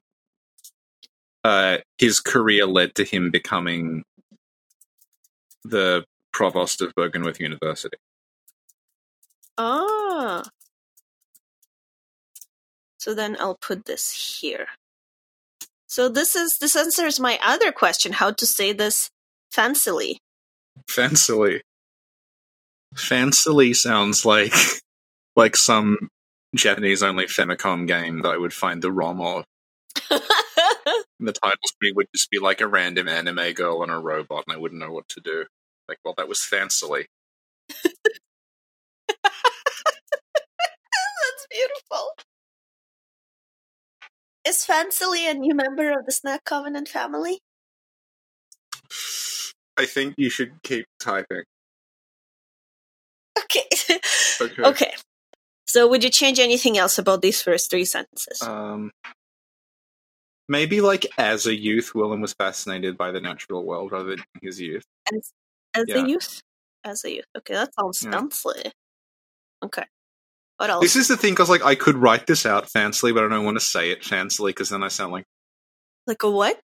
uh 1.43 1.77
his 1.97 2.19
career 2.19 2.65
led 2.65 2.95
to 2.95 3.03
him 3.03 3.31
becoming 3.31 4.03
the 5.63 6.05
provost 6.31 6.81
of 6.81 6.93
Byrgenwerth 6.95 7.39
University. 7.39 7.97
Ah. 9.59 10.43
So 12.97 13.13
then 13.13 13.37
I'll 13.39 13.57
put 13.61 13.85
this 13.85 14.39
here. 14.39 14.67
So 15.87 16.09
this 16.09 16.35
is 16.35 16.57
this 16.59 16.75
answers 16.75 17.19
my 17.19 17.39
other 17.43 17.71
question: 17.71 18.13
how 18.13 18.31
to 18.31 18.45
say 18.45 18.73
this 18.73 19.09
fancily. 19.53 20.17
Fancily. 20.89 21.61
Fancily 22.95 23.75
sounds 23.75 24.25
like 24.25 24.53
like 25.35 25.55
some 25.57 26.09
Japanese 26.55 27.03
only 27.03 27.25
Famicom 27.25 27.87
game 27.87 28.21
that 28.21 28.29
I 28.29 28.37
would 28.37 28.53
find 28.53 28.81
the 28.81 28.91
ROM 28.91 29.21
of. 29.21 29.45
The 31.21 31.33
title 31.33 31.57
screen 31.65 31.95
would 31.95 32.07
just 32.15 32.29
be 32.29 32.39
like 32.39 32.61
a 32.61 32.67
random 32.67 33.09
anime 33.09 33.51
girl 33.53 33.83
and 33.83 33.91
a 33.91 33.97
robot, 33.97 34.45
and 34.47 34.55
I 34.55 34.59
wouldn't 34.59 34.79
know 34.79 34.91
what 34.91 35.09
to 35.09 35.19
do. 35.21 35.45
Like, 35.89 35.97
well, 36.05 36.13
that 36.17 36.29
was 36.29 36.39
fancily. 36.39 37.05
That's 37.69 37.83
beautiful. 41.49 42.11
Is 44.47 44.65
Fancily 44.65 45.29
a 45.29 45.33
new 45.33 45.53
member 45.53 45.91
of 45.91 46.05
the 46.05 46.11
Snack 46.11 46.45
Covenant 46.45 46.87
family? 46.87 47.39
I 49.77 49.85
think 49.85 50.15
you 50.17 50.29
should 50.29 50.61
keep 50.63 50.85
typing. 50.99 51.43
Okay. 53.43 53.65
Okay. 54.41 54.63
okay. 54.63 54.93
So 55.67 55.85
would 55.89 56.01
you 56.01 56.09
change 56.09 56.39
anything 56.39 56.77
else 56.77 56.97
about 56.97 57.21
these 57.21 57.41
first 57.41 57.69
three 57.69 57.83
sentences? 57.83 58.41
Um, 58.41 58.91
maybe 60.47 60.79
like 60.79 61.05
as 61.17 61.45
a 61.45 61.53
youth, 61.53 61.93
Willem 61.93 62.21
was 62.21 62.33
fascinated 62.33 62.97
by 62.97 63.11
the 63.11 63.19
natural 63.19 63.65
world 63.65 63.91
rather 63.91 64.11
than 64.15 64.23
his 64.41 64.61
youth. 64.61 64.83
as 65.13 65.33
as 65.73 65.85
yeah. 65.89 66.03
a 66.03 66.07
youth? 66.07 66.41
As 66.85 67.03
a 67.03 67.15
youth. 67.15 67.25
Okay, 67.37 67.53
that 67.53 67.73
sounds 67.75 68.01
Yeah. 68.01 68.11
fancily. 68.11 68.71
Okay. 69.61 69.83
What 70.59 70.69
else? 70.69 70.83
This 70.83 70.97
is 70.97 71.07
the 71.07 71.15
thing, 71.15 71.31
because 71.31 71.49
like 71.49 71.63
I 71.63 71.75
could 71.75 71.95
write 71.95 72.27
this 72.27 72.45
out 72.45 72.67
fancily, 72.67 73.13
but 73.13 73.23
I 73.23 73.29
don't 73.29 73.45
want 73.45 73.55
to 73.55 73.63
say 73.63 73.91
it 73.91 74.03
fancily 74.03 74.49
because 74.49 74.69
then 74.69 74.83
I 74.83 74.89
sound 74.89 75.13
like 75.13 75.23
like 76.05 76.21
a 76.21 76.29
what? 76.29 76.59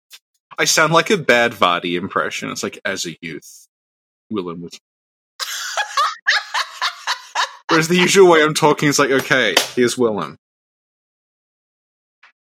I 0.58 0.64
sound 0.64 0.92
like 0.92 1.10
a 1.10 1.16
bad 1.16 1.52
Vardy 1.52 1.96
impression. 1.96 2.50
It's 2.50 2.64
like 2.64 2.80
as 2.84 3.06
a 3.06 3.16
youth, 3.22 3.68
Willem 4.30 4.62
was. 4.62 4.80
Whereas 7.70 7.86
the 7.86 7.96
usual 7.96 8.28
way 8.28 8.42
I'm 8.42 8.54
talking 8.54 8.88
is 8.88 8.98
like, 8.98 9.10
okay, 9.10 9.54
here's 9.76 9.96
Willem. 9.96 10.38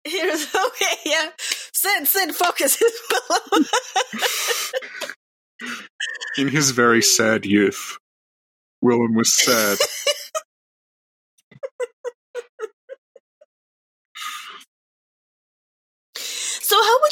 Here's 0.03 0.45
okay, 0.55 0.95
yeah. 1.05 1.29
Sid, 1.37 2.07
Sid, 2.07 2.33
focus. 2.33 2.81
Willem. 3.11 3.65
In 6.39 6.47
his 6.47 6.71
very 6.71 7.03
sad 7.03 7.45
youth, 7.45 7.99
Willem 8.81 9.13
was 9.13 9.39
sad. 9.39 9.77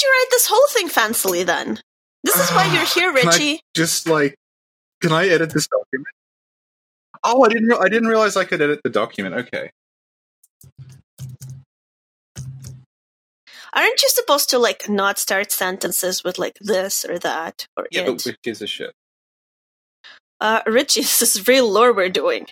You 0.01 0.09
write 0.09 0.27
this 0.31 0.47
whole 0.47 0.67
thing 0.69 0.89
fancily 0.89 1.45
then? 1.45 1.79
This 2.23 2.35
is 2.37 2.49
why 2.51 2.65
you're 2.73 2.85
here, 2.85 3.13
Can 3.13 3.29
I 3.29 3.31
Richie. 3.31 3.61
just 3.75 4.07
like, 4.07 4.35
can 5.01 5.11
I 5.11 5.27
edit 5.27 5.51
this 5.53 5.67
document? 5.67 6.07
Oh, 7.23 7.43
I 7.43 7.49
didn't. 7.49 7.67
Re- 7.67 7.77
I 7.81 7.89
didn't 7.89 8.07
realize 8.09 8.35
I 8.37 8.45
could 8.45 8.61
edit 8.61 8.81
the 8.83 8.89
document. 8.89 9.35
Okay. 9.35 9.69
Aren't 13.73 14.01
you 14.01 14.09
supposed 14.09 14.49
to 14.49 14.59
like 14.59 14.89
not 14.89 15.17
start 15.17 15.51
sentences 15.51 16.23
with 16.23 16.37
like 16.37 16.57
this 16.59 17.05
or 17.05 17.17
that 17.19 17.67
or 17.77 17.87
Yeah, 17.91 18.01
it? 18.01 18.05
but 18.07 18.25
which 18.25 18.41
gives 18.43 18.61
a 18.61 18.67
shit? 18.67 18.91
Uh, 20.39 20.61
Richie, 20.65 21.01
this 21.01 21.21
is 21.21 21.47
real 21.47 21.69
lore 21.71 21.93
we're 21.93 22.09
doing. 22.09 22.47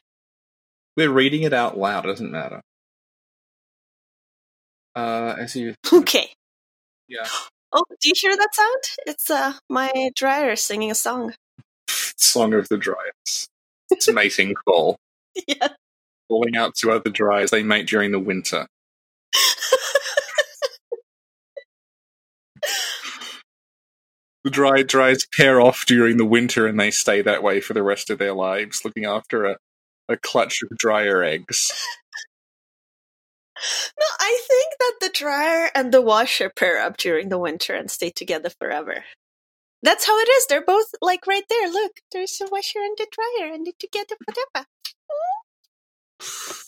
We're 0.95 1.11
reading 1.11 1.43
it 1.43 1.53
out 1.53 1.77
loud. 1.77 2.05
It 2.05 2.09
doesn't 2.09 2.31
matter. 2.31 2.61
Uh, 4.95 5.35
as 5.37 5.55
you, 5.55 5.75
Okay. 5.93 6.31
Yeah, 7.09 7.27
Oh, 7.71 7.83
do 8.01 8.09
you 8.09 8.13
hear 8.15 8.35
that 8.35 8.55
sound? 8.55 8.83
It's 9.05 9.29
uh 9.29 9.53
my 9.69 10.11
dryer 10.15 10.55
singing 10.55 10.91
a 10.91 10.95
song. 10.95 11.33
Song 11.87 12.53
of 12.53 12.67
the 12.69 12.77
Dryas. 12.77 13.47
It's 13.91 14.11
mating 14.11 14.55
call. 14.55 14.97
yeah. 15.47 15.69
calling 16.27 16.55
out 16.57 16.75
to 16.75 16.91
other 16.91 17.09
dryers 17.09 17.51
they 17.51 17.63
mate 17.63 17.87
during 17.87 18.11
the 18.11 18.19
winter. 18.19 18.67
The 24.45 24.49
dry 24.49 24.83
dries 24.83 25.25
pair 25.35 25.59
off 25.59 25.85
during 25.85 26.15
the 26.15 26.25
winter 26.25 26.65
and 26.65 26.79
they 26.79 26.91
stay 26.91 27.21
that 27.21 27.43
way 27.43 27.59
for 27.59 27.73
the 27.73 27.83
rest 27.83 28.09
of 28.09 28.19
their 28.19 28.33
lives, 28.33 28.85
looking 28.85 29.03
after 29.03 29.45
a, 29.45 29.57
a 30.07 30.15
clutch 30.15 30.63
of 30.63 30.77
dryer 30.77 31.21
eggs. 31.23 31.69
No, 33.99 34.05
I 34.19 34.41
think 34.47 34.73
that 34.79 34.93
the 35.01 35.09
dryer 35.13 35.71
and 35.75 35.93
the 35.93 36.01
washer 36.01 36.49
pair 36.49 36.79
up 36.81 36.97
during 36.97 37.29
the 37.29 37.39
winter 37.39 37.73
and 37.75 37.91
stay 37.91 38.09
together 38.11 38.49
forever. 38.49 39.05
That's 39.83 40.05
how 40.07 40.17
it 40.19 40.29
is. 40.29 40.45
They're 40.47 40.65
both 40.65 40.87
like 41.01 41.27
right 41.27 41.45
there. 41.49 41.69
Look, 41.69 42.01
there's 42.11 42.41
a 42.41 42.47
washer 42.51 42.79
and 42.79 42.97
a 42.99 43.07
dryer, 43.11 43.53
and 43.53 43.65
they're 43.65 43.73
together 43.79 44.15
forever. 44.25 44.67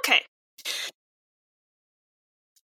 Okay. 0.00 0.20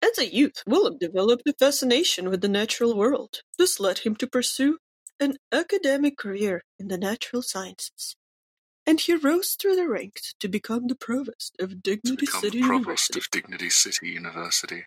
As 0.04 0.18
a 0.20 0.34
youth, 0.34 0.64
Willem 0.68 0.98
developed 1.00 1.48
a 1.48 1.54
fascination 1.54 2.30
with 2.30 2.42
the 2.42 2.50
natural 2.50 2.96
world. 2.98 3.42
This 3.58 3.80
led 3.80 4.00
him 4.00 4.16
to 4.18 4.28
pursue 4.28 4.78
an 5.24 5.38
academic 5.52 6.18
career 6.18 6.64
in 6.78 6.90
the 6.90 6.98
natural 6.98 7.42
sciences. 7.42 8.16
And 8.86 9.00
he 9.00 9.16
rose 9.16 9.56
through 9.60 9.78
the 9.78 9.88
ranks 9.88 10.36
to 10.42 10.50
become 10.50 10.88
the 10.88 10.96
provost 10.96 11.56
of 11.60 11.82
Dignity 11.82 12.26
City 12.26 12.62
provost 12.62 13.16
University. 13.16 13.20
of 13.20 13.32
Dignity 13.32 13.70
City 13.70 14.10
University. 14.10 14.84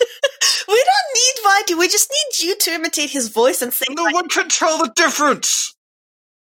We 0.68 0.84
don't 0.84 1.14
need 1.14 1.34
Vati, 1.42 1.74
we 1.74 1.88
just 1.88 2.10
need 2.10 2.46
you 2.46 2.56
to 2.56 2.70
imitate 2.72 3.10
his 3.10 3.28
voice 3.28 3.62
and 3.62 3.72
sing 3.72 3.94
No 3.94 4.04
like 4.04 4.14
one 4.14 4.28
can 4.28 4.48
tell 4.48 4.78
the 4.78 4.92
difference! 4.96 5.74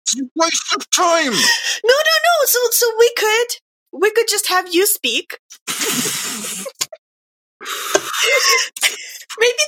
It's 0.03 0.19
a 0.21 0.25
waste 0.35 0.75
of 0.75 0.89
time! 0.91 1.33
No, 1.83 1.93
no, 1.93 2.15
no. 2.27 2.45
So, 2.45 2.59
so 2.71 2.91
we 2.97 3.13
could, 3.17 3.47
we 3.91 4.11
could 4.11 4.27
just 4.27 4.47
have 4.47 4.73
you 4.73 4.85
speak. 4.87 5.37
maybe 5.67 5.75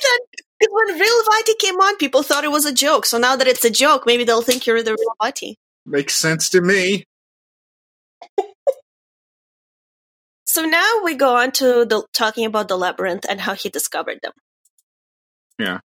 that 0.02 0.20
because 0.60 0.74
when 0.74 1.00
real 1.00 1.24
Vati 1.26 1.54
came 1.60 1.76
on, 1.76 1.98
people 1.98 2.24
thought 2.24 2.44
it 2.44 2.52
was 2.52 2.66
a 2.66 2.74
joke. 2.74 3.06
So 3.06 3.18
now 3.18 3.36
that 3.36 3.48
it's 3.48 3.66
a 3.66 3.70
joke, 3.70 4.06
maybe 4.06 4.24
they'll 4.24 4.42
think 4.42 4.66
you're 4.66 4.84
the 4.84 4.92
real 4.92 5.14
Vati. 5.22 5.58
Makes 5.86 6.16
sense 6.16 6.50
to 6.52 6.62
me. 6.62 7.06
So 10.50 10.64
now 10.64 11.02
we 11.04 11.14
go 11.14 11.36
on 11.36 11.52
to 11.52 11.86
the 11.86 12.04
talking 12.14 12.46
about 12.46 12.68
the 12.68 12.78
labyrinth 12.78 13.26
and 13.30 13.40
how 13.40 13.54
he 13.54 13.70
discovered 13.70 14.18
them. 14.24 14.32
Yeah. 15.60 15.82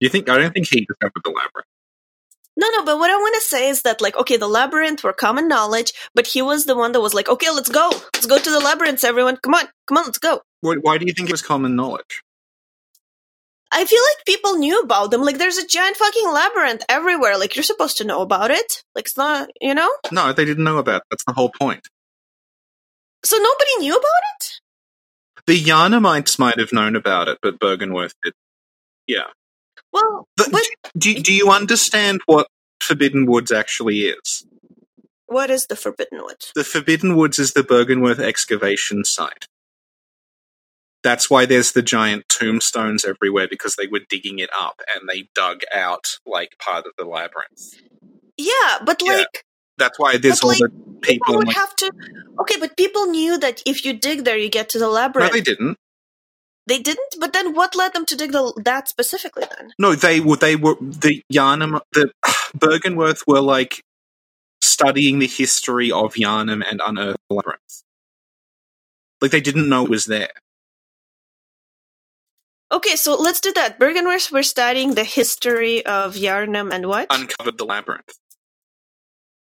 You 0.00 0.08
think 0.08 0.28
I 0.28 0.38
don't 0.38 0.52
think 0.52 0.66
he 0.66 0.84
discovered 0.84 1.22
the 1.22 1.30
labyrinth. 1.30 1.68
No, 2.56 2.68
no, 2.70 2.84
but 2.84 2.98
what 2.98 3.10
I 3.10 3.16
want 3.16 3.36
to 3.36 3.40
say 3.42 3.68
is 3.68 3.82
that, 3.82 4.00
like, 4.00 4.16
okay, 4.16 4.36
the 4.36 4.48
labyrinth 4.48 5.04
were 5.04 5.12
common 5.12 5.46
knowledge, 5.46 5.92
but 6.16 6.26
he 6.26 6.42
was 6.42 6.64
the 6.64 6.76
one 6.76 6.90
that 6.92 7.00
was 7.00 7.14
like, 7.14 7.28
okay, 7.28 7.50
let's 7.50 7.68
go. 7.68 7.90
Let's 8.14 8.26
go 8.26 8.38
to 8.38 8.50
the 8.50 8.58
labyrinths, 8.58 9.04
everyone. 9.04 9.36
Come 9.36 9.54
on. 9.54 9.66
Come 9.86 9.98
on, 9.98 10.06
let's 10.06 10.18
go. 10.18 10.40
Why, 10.62 10.74
why 10.80 10.98
do 10.98 11.06
you 11.06 11.12
think 11.12 11.28
it 11.28 11.32
was 11.32 11.42
common 11.42 11.76
knowledge? 11.76 12.24
I 13.70 13.84
feel 13.84 14.00
like 14.00 14.26
people 14.26 14.54
knew 14.54 14.80
about 14.80 15.10
them. 15.10 15.22
Like, 15.22 15.38
there's 15.38 15.58
a 15.58 15.66
giant 15.66 15.96
fucking 15.96 16.32
labyrinth 16.32 16.84
everywhere. 16.88 17.38
Like, 17.38 17.54
you're 17.54 17.62
supposed 17.62 17.98
to 17.98 18.04
know 18.04 18.22
about 18.22 18.50
it. 18.50 18.82
Like, 18.94 19.06
it's 19.06 19.16
not, 19.16 19.50
you 19.60 19.74
know? 19.74 19.90
No, 20.10 20.32
they 20.32 20.44
didn't 20.44 20.64
know 20.64 20.78
about 20.78 21.02
it. 21.02 21.06
That's 21.10 21.24
the 21.24 21.34
whole 21.34 21.50
point. 21.50 21.86
So 23.24 23.36
nobody 23.36 23.76
knew 23.80 23.92
about 23.92 24.22
it? 24.36 24.60
The 25.46 25.62
Yharnamites 25.62 26.38
might 26.38 26.58
have 26.58 26.72
known 26.72 26.96
about 26.96 27.28
it, 27.28 27.38
but 27.42 27.58
Byrgenwerth 27.58 28.14
did. 28.22 28.32
Yeah. 29.06 29.28
Well, 29.92 30.28
But 30.36 30.52
but 30.52 30.62
do, 30.96 31.14
do 31.14 31.32
you 31.32 31.50
understand 31.50 32.20
what 32.26 32.48
Forbidden 32.80 33.26
Woods 33.26 33.50
actually 33.50 34.00
is? 34.00 34.46
What 35.26 35.50
is 35.50 35.66
the 35.66 35.76
Forbidden 35.76 36.22
Woods? 36.22 36.52
The 36.54 36.64
Forbidden 36.64 37.16
Woods 37.16 37.38
is 37.38 37.52
the 37.52 37.62
Byrgenwerth 37.62 38.18
excavation 38.18 39.04
site. 39.04 39.46
That's 41.02 41.30
why 41.30 41.46
there's 41.46 41.72
the 41.72 41.82
giant 41.82 42.28
tombstones 42.28 43.04
everywhere 43.04 43.46
because 43.48 43.76
they 43.76 43.86
were 43.86 44.00
digging 44.08 44.40
it 44.40 44.50
up 44.58 44.80
and 44.94 45.08
they 45.08 45.28
dug 45.34 45.62
out 45.72 46.18
like 46.26 46.56
part 46.58 46.86
of 46.86 46.92
the 46.98 47.04
labyrinth. 47.04 47.80
Yeah, 48.36 48.78
but 48.84 49.00
Yeah. 49.04 49.18
like 49.18 49.44
That's 49.76 49.98
why 49.98 50.16
there's 50.16 50.40
all 50.42 50.50
like, 50.50 50.58
the 50.58 50.68
people 50.68 51.02
people. 51.02 51.36
would 51.36 51.46
like, 51.48 51.56
have 51.56 51.74
to. 51.76 51.92
Okay, 52.40 52.56
but 52.58 52.76
people 52.76 53.06
knew 53.06 53.38
that 53.38 53.62
if 53.64 53.84
you 53.84 53.92
dig 53.92 54.24
there, 54.24 54.36
you 54.36 54.48
get 54.48 54.68
to 54.70 54.78
the 54.78 54.88
labyrinth. 54.88 55.30
no, 55.30 55.36
they 55.36 55.40
didn't. 55.42 55.76
They 56.66 56.80
didn't. 56.80 57.16
But 57.18 57.32
then, 57.32 57.54
what 57.54 57.74
led 57.74 57.94
them 57.94 58.04
to 58.06 58.16
dig 58.16 58.32
the, 58.32 58.52
that 58.64 58.88
specifically? 58.88 59.44
Then 59.56 59.72
No, 59.78 59.94
they 59.94 60.20
were. 60.20 60.36
They 60.36 60.54
were 60.56 60.76
the 60.80 61.22
Yharnam. 61.32 61.80
The 61.92 62.12
Byrgenwerth 62.58 63.26
were 63.26 63.40
like 63.40 63.82
studying 64.60 65.18
the 65.18 65.26
history 65.26 65.90
of 65.90 66.14
Yharnam 66.14 66.62
and 66.68 66.80
unearthed 66.84 67.20
the 67.30 67.36
labyrinth. 67.36 67.82
Like 69.22 69.30
they 69.30 69.40
didn't 69.40 69.68
know 69.68 69.84
it 69.84 69.90
was 69.90 70.04
there. 70.04 70.30
Okay, 72.72 72.96
so 72.96 73.14
let's 73.20 73.40
do 73.40 73.52
that. 73.54 73.78
Bergenverse, 73.80 74.30
we're 74.32 74.42
studying 74.42 74.94
the 74.94 75.04
history 75.04 75.84
of 75.86 76.14
Yharnam 76.16 76.72
and 76.72 76.86
what? 76.86 77.06
Uncovered 77.10 77.58
the 77.58 77.64
labyrinth. 77.64 78.12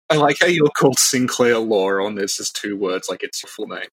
I 0.09 0.17
like 0.17 0.37
how 0.39 0.47
you're 0.47 0.69
called 0.69 0.99
Sinclair 0.99 1.59
Lore 1.59 2.01
on 2.01 2.15
this 2.15 2.39
as 2.39 2.51
two 2.51 2.77
words, 2.77 3.09
like 3.09 3.23
it's 3.23 3.43
your 3.43 3.49
full 3.49 3.67
name. 3.67 3.89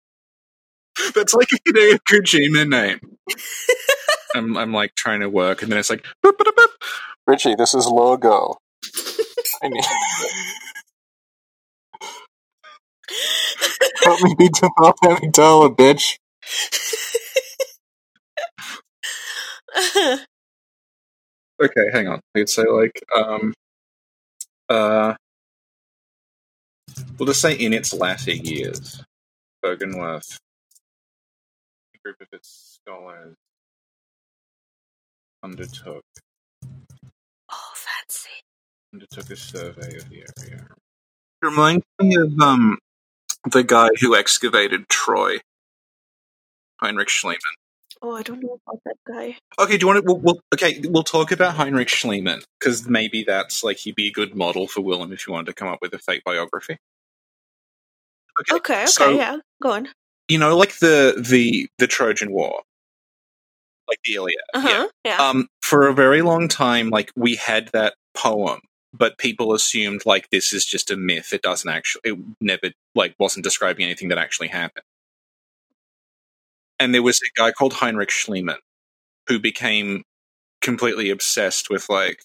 That's 1.15 1.35
like 1.35 1.49
a 1.53 1.71
Hideo 1.71 1.99
Kojima 2.11 2.69
name. 2.69 3.01
I'm, 4.35 4.57
I'm 4.57 4.73
like 4.73 4.95
trying 4.97 5.21
to 5.21 5.29
work, 5.31 5.63
and 5.63 5.73
then 5.73 5.79
it's 5.79 5.91
like, 5.91 6.05
boop, 6.25 6.33
boop, 6.33 6.53
boop. 6.55 6.69
Richie, 7.27 7.55
this 7.57 7.75
is 7.75 7.87
logo. 7.87 8.57
I 9.63 9.69
need. 9.69 9.85
Help 14.05 14.23
me 14.23 14.35
be 14.39 14.51
Jamal 14.51 14.95
Amygdala, 15.05 15.77
bitch. 15.77 16.19
okay, 21.63 21.87
hang 21.93 22.09
on. 22.09 22.21
I'd 22.37 22.49
say 22.49 22.65
like, 22.69 23.03
um, 23.15 23.55
uh, 24.69 25.15
we'll 27.19 27.27
just 27.27 27.41
say 27.41 27.55
in 27.55 27.73
its 27.73 27.93
latter 27.93 28.33
years, 28.33 29.03
Byrgenwerth, 29.65 30.39
a 31.95 31.99
group 32.05 32.21
of 32.21 32.29
its 32.33 32.79
scholars 32.81 33.37
undertook 35.43 36.03
oh, 37.51 37.73
fancy. 37.75 38.31
undertook 38.93 39.31
a 39.31 39.37
survey 39.37 39.97
of 39.97 40.09
the 40.09 40.25
area. 40.39 40.67
It 41.43 41.47
reminds 41.47 41.85
me 42.01 42.15
of 42.17 42.41
um 42.41 42.79
the 43.51 43.63
guy 43.63 43.89
who 44.01 44.17
excavated 44.17 44.89
Troy, 44.89 45.39
Heinrich 46.81 47.09
Schliemann. 47.09 47.64
Oh, 48.07 48.15
I 48.15 48.23
don't 48.23 48.43
know 48.43 48.59
about 48.67 48.81
that 48.85 48.97
guy. 49.09 49.37
Okay, 49.59 49.79
do 49.79 49.85
you 49.85 49.87
want 49.87 50.01
to? 50.01 50.03
We'll, 50.05 50.19
we'll, 50.19 50.41
okay, 50.53 50.79
we'll 50.85 51.03
talk 51.05 51.33
about 51.33 51.55
Heinrich 51.55 51.89
Schliemann 51.89 52.45
because 52.61 52.87
maybe 52.87 53.25
that's 53.25 53.65
like 53.65 53.79
he'd 53.79 53.95
be 53.95 54.09
a 54.09 54.13
good 54.13 54.35
model 54.35 54.67
for 54.69 54.83
Willem 54.83 55.11
if 55.11 55.27
you 55.27 55.33
wanted 55.33 55.47
to 55.47 55.55
come 55.55 55.69
up 55.69 55.79
with 55.81 55.95
a 55.95 55.99
fake 55.99 56.23
biography. 56.23 56.77
Okay, 58.41 58.55
Okay, 58.57 58.83
okay, 58.83 58.87
so 58.87 59.11
yeah, 59.17 59.39
go 59.63 59.71
on. 59.73 59.89
you 60.29 60.37
know, 60.37 60.55
like 60.55 60.79
the 60.81 61.15
the 61.27 61.67
the 61.79 61.87
Trojan 61.87 62.31
War, 62.31 62.63
like 63.89 63.99
the 64.05 64.15
Iliad. 64.17 64.37
Uh 64.53 64.61
huh. 64.61 64.89
Yeah. 65.05 65.17
Um, 65.17 65.49
for 65.63 65.89
a 65.89 65.95
very 65.95 66.21
long 66.21 66.49
time, 66.49 66.91
like 66.91 67.11
we 67.17 67.37
had 67.37 67.69
that 67.69 67.95
poem, 68.15 68.61
but 68.93 69.17
people 69.17 69.55
assumed 69.55 70.03
like 70.05 70.29
this 70.31 70.53
is 70.53 70.67
just 70.67 70.91
a 70.91 70.97
myth. 70.97 71.33
It 71.33 71.41
doesn't 71.43 71.71
actually, 71.71 72.03
it 72.05 72.19
never 72.41 72.73
like 72.95 73.15
wasn't 73.19 73.45
describing 73.45 73.87
anything 73.87 74.09
that 74.09 74.19
actually 74.19 74.49
happened. 74.49 74.85
And 76.79 76.95
there 76.95 77.03
was 77.03 77.21
a 77.21 77.39
guy 77.39 77.53
called 77.53 77.75
Heinrich 77.75 78.11
Schliemann 78.11 78.59
who 79.29 79.39
became 79.39 80.03
completely 80.61 81.11
obsessed 81.11 81.71
with 81.71 81.89
like, 81.89 82.21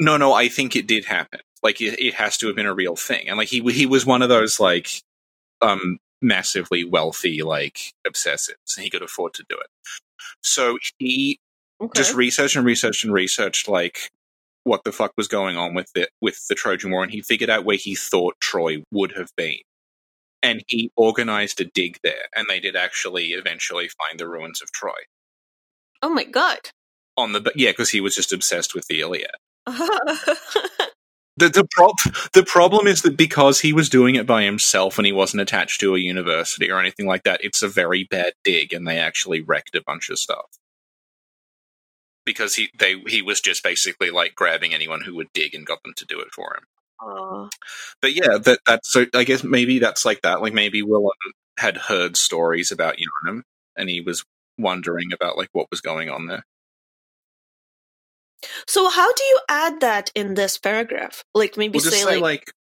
no, 0.00 0.16
no, 0.16 0.32
I 0.32 0.48
think 0.48 0.76
it 0.76 0.86
did 0.86 1.04
happen. 1.04 1.40
Like 1.62 1.80
it, 1.80 1.98
it 1.98 2.14
has 2.14 2.36
to 2.38 2.46
have 2.46 2.56
been 2.56 2.66
a 2.66 2.74
real 2.74 2.96
thing. 2.96 3.28
And 3.28 3.38
like 3.38 3.48
he 3.48 3.60
he 3.72 3.86
was 3.86 4.04
one 4.04 4.22
of 4.22 4.28
those 4.28 4.60
like 4.60 5.02
um 5.62 5.98
massively 6.20 6.84
wealthy 6.84 7.42
like 7.42 7.92
obsessives, 8.06 8.76
and 8.76 8.84
he 8.84 8.90
could 8.90 9.02
afford 9.02 9.34
to 9.34 9.44
do 9.48 9.56
it. 9.56 9.68
So 10.42 10.78
he 10.98 11.38
okay. 11.80 11.98
just 11.98 12.14
researched 12.14 12.56
and 12.56 12.66
researched 12.66 13.04
and 13.04 13.12
researched 13.12 13.68
like 13.68 14.10
what 14.64 14.84
the 14.84 14.92
fuck 14.92 15.12
was 15.16 15.28
going 15.28 15.56
on 15.56 15.74
with 15.74 15.90
the 15.94 16.08
with 16.20 16.46
the 16.48 16.54
Trojan 16.54 16.90
War, 16.90 17.02
and 17.02 17.12
he 17.12 17.22
figured 17.22 17.50
out 17.50 17.64
where 17.64 17.76
he 17.76 17.94
thought 17.94 18.34
Troy 18.40 18.82
would 18.92 19.12
have 19.16 19.30
been, 19.36 19.58
and 20.46 20.62
he 20.68 20.90
organized 20.96 21.60
a 21.60 21.64
dig 21.64 21.98
there, 22.02 22.28
and 22.34 22.46
they 22.48 22.60
did 22.60 22.76
actually 22.76 23.28
eventually 23.28 23.88
find 23.88 24.18
the 24.20 24.28
ruins 24.28 24.62
of 24.62 24.72
Troy 24.72 24.92
oh 26.02 26.08
my 26.08 26.24
god. 26.24 26.58
on 27.16 27.32
the 27.32 27.52
yeah, 27.54 27.70
because 27.70 27.90
he 27.90 28.00
was 28.00 28.14
just 28.14 28.32
obsessed 28.32 28.74
with 28.74 28.86
the 28.86 29.00
Iliad. 29.00 29.30
The 31.38 31.50
the, 31.50 31.68
prob- 31.70 32.30
the 32.32 32.44
problem 32.44 32.86
is 32.86 33.02
that 33.02 33.18
because 33.18 33.60
he 33.60 33.74
was 33.74 33.90
doing 33.90 34.14
it 34.14 34.26
by 34.26 34.44
himself 34.44 34.96
and 34.98 35.04
he 35.04 35.12
wasn't 35.12 35.42
attached 35.42 35.80
to 35.80 35.94
a 35.94 35.98
university 35.98 36.70
or 36.70 36.80
anything 36.80 37.06
like 37.06 37.24
that, 37.24 37.44
it's 37.44 37.62
a 37.62 37.68
very 37.68 38.04
bad 38.04 38.32
dig, 38.42 38.72
and 38.72 38.88
they 38.88 38.98
actually 38.98 39.42
wrecked 39.42 39.74
a 39.74 39.82
bunch 39.82 40.08
of 40.08 40.18
stuff. 40.18 40.46
Because 42.24 42.54
he 42.54 42.70
they 42.78 43.00
he 43.06 43.20
was 43.20 43.40
just 43.40 43.62
basically 43.62 44.10
like 44.10 44.34
grabbing 44.34 44.72
anyone 44.72 45.02
who 45.02 45.14
would 45.16 45.28
dig 45.34 45.54
and 45.54 45.66
got 45.66 45.82
them 45.82 45.92
to 45.98 46.06
do 46.06 46.20
it 46.20 46.28
for 46.34 46.54
him. 46.54 46.64
But 48.00 48.14
yeah, 48.14 48.38
that 48.38 48.60
that's 48.66 48.92
so 48.92 49.06
I 49.14 49.24
guess 49.24 49.44
maybe 49.44 49.78
that's 49.78 50.04
like 50.04 50.22
that. 50.22 50.42
Like 50.42 50.54
maybe 50.54 50.82
Willem 50.82 51.12
had 51.58 51.76
heard 51.76 52.16
stories 52.16 52.70
about 52.72 52.96
Yharnam 52.96 53.42
and 53.76 53.88
he 53.88 54.00
was 54.00 54.24
wondering 54.58 55.12
about 55.12 55.36
like 55.36 55.48
what 55.52 55.68
was 55.70 55.80
going 55.80 56.08
on 56.10 56.26
there. 56.26 56.44
So 58.66 58.88
how 58.88 59.12
do 59.12 59.24
you 59.24 59.40
add 59.48 59.80
that 59.80 60.10
in 60.14 60.34
this 60.34 60.58
paragraph? 60.58 61.24
Like 61.34 61.56
maybe 61.56 61.78
We'll 61.78 61.90
say, 61.90 61.98
say 61.98 62.18
like, 62.18 62.22
like 62.22 62.52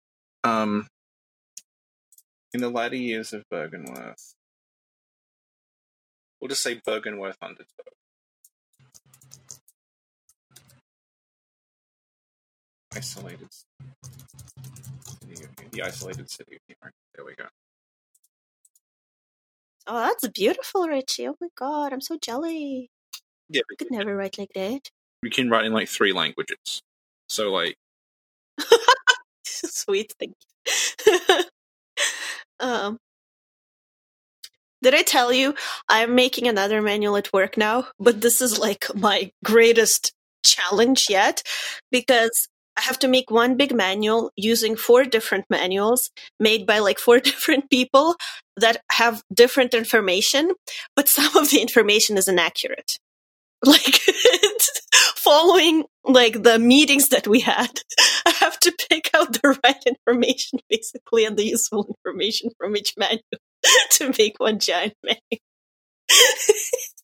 um 0.44 0.88
in 2.54 2.62
the 2.62 2.70
latter 2.70 2.96
years 2.96 3.34
of 3.34 3.44
Byrgenwerth. 3.52 4.34
We'll 6.40 6.50
just 6.50 6.64
say 6.64 6.80
Byrgenwerth 6.88 7.36
undertook. 7.42 7.68
Isolated 12.96 13.50
the 15.72 15.82
isolated 15.82 16.30
city. 16.30 16.60
There 17.16 17.26
we 17.26 17.36
go. 17.36 17.46
oh, 19.88 20.08
that's 20.08 20.28
beautiful, 20.30 20.88
Richie. 20.88 21.28
Oh 21.28 21.36
my 21.40 21.50
god, 21.56 21.94
I'm 21.94 22.02
so 22.02 22.18
jelly. 22.20 22.90
Yeah, 23.50 23.62
I 23.72 23.76
could 23.76 23.92
never 23.92 24.16
write 24.16 24.38
like 24.38 24.54
that. 24.56 24.90
we 25.22 25.30
can 25.30 25.50
write 25.50 25.66
in 25.66 25.74
like 25.74 25.90
three 25.90 26.14
languages. 26.14 26.82
So 27.30 27.52
like 27.52 27.76
Sweet, 29.46 30.14
thank 30.20 30.36
you. 31.06 31.44
um, 32.60 32.98
did 34.82 34.94
I 34.94 35.02
tell 35.02 35.34
you 35.34 35.56
I'm 35.90 36.16
making 36.16 36.48
another 36.48 36.82
manual 36.82 37.18
at 37.18 37.34
work 37.34 37.58
now? 37.58 37.88
But 38.00 38.22
this 38.22 38.42
is 38.42 38.60
like 38.60 38.86
my 38.96 39.32
greatest 39.44 40.14
challenge 40.44 41.08
yet 41.10 41.42
because 41.92 42.48
I 42.78 42.82
have 42.82 43.00
to 43.00 43.08
make 43.08 43.32
one 43.32 43.56
big 43.56 43.74
manual 43.74 44.32
using 44.36 44.76
four 44.76 45.06
different 45.06 45.46
manuals 45.50 46.12
made 46.40 46.66
by 46.66 46.80
like 46.80 47.00
four 47.00 47.20
different 47.32 47.70
people 47.70 48.16
that 48.58 48.82
have 48.92 49.24
different 49.34 49.74
information, 49.74 50.52
but 50.96 51.08
some 51.08 51.36
of 51.38 51.50
the 51.50 51.62
information 51.62 52.18
is 52.18 52.28
inaccurate. 52.28 52.98
Like 53.66 54.00
following 55.16 55.86
like 56.04 56.44
the 56.44 56.60
meetings 56.60 57.10
that 57.10 57.28
we 57.28 57.40
had, 57.40 57.72
I 58.28 58.32
have 58.42 58.60
to 58.60 58.76
pick 58.90 59.10
out 59.16 59.34
the 59.34 59.58
right 59.64 59.84
information 59.88 60.60
basically 60.70 61.26
and 61.26 61.36
the 61.36 61.46
useful 61.46 61.88
information 61.88 62.52
from 62.60 62.76
each 62.78 62.94
manual 62.96 63.24
to 63.92 64.14
make 64.20 64.36
one 64.40 64.60
giant 64.60 64.94
manual. 65.04 65.42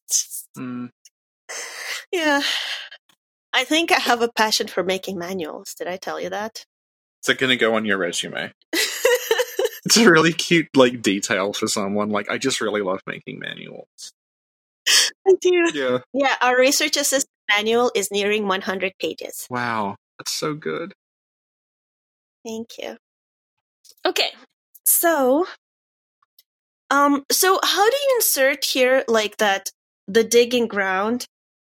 Just- 0.08 0.50
mm, 0.56 0.90
yeah. 2.12 2.42
I 3.54 3.64
think 3.64 3.92
I 3.92 4.00
have 4.00 4.22
a 4.22 4.32
passion 4.32 4.68
for 4.68 4.84
making 4.84 5.18
manuals. 5.18 5.74
Did 5.74 5.88
I 5.88 5.98
tell 5.98 6.20
you 6.20 6.30
that? 6.30 6.66
is 7.24 7.30
it 7.30 7.38
gonna 7.38 7.56
go 7.56 7.76
on 7.76 7.86
your 7.86 7.98
resume? 7.98 8.52
It's 9.84 9.98
a 9.98 10.10
really 10.10 10.32
cute 10.32 10.70
like 10.76 11.02
detail 11.02 11.54
for 11.54 11.68
someone. 11.68 12.10
Like 12.10 12.30
I 12.30 12.38
just 12.38 12.62
really 12.62 12.82
love 12.82 13.02
making 13.08 13.40
manuals. 13.40 14.14
I 15.28 15.34
do. 15.42 15.72
Yeah. 15.74 16.00
Yeah, 16.14 16.36
our 16.42 16.58
research 16.58 16.98
assistant 16.98 17.32
manual 17.50 17.92
is 17.96 18.10
nearing 18.12 18.48
100 18.48 18.94
pages. 19.00 19.48
Wow. 19.50 19.96
That's 20.20 20.32
so 20.32 20.54
good. 20.54 20.94
Thank 22.46 22.70
you. 22.78 22.98
Okay. 24.06 24.30
So, 24.86 25.48
um, 26.90 27.24
so 27.32 27.60
how 27.64 27.90
do 27.90 27.96
you 27.96 28.16
insert 28.18 28.66
here 28.66 29.04
like 29.08 29.38
that 29.38 29.72
the 30.08 30.24
digging 30.24 30.68
ground 30.68 31.26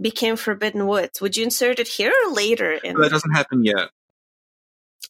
became 0.02 0.36
forbidden 0.36 0.88
woods? 0.88 1.22
Would 1.22 1.38
you 1.38 1.44
insert 1.44 1.80
it 1.80 1.88
here 1.88 2.14
or 2.26 2.32
later 2.32 2.72
in 2.74 2.98
that 2.98 3.12
doesn't 3.12 3.34
happen 3.34 3.64
yet. 3.64 3.90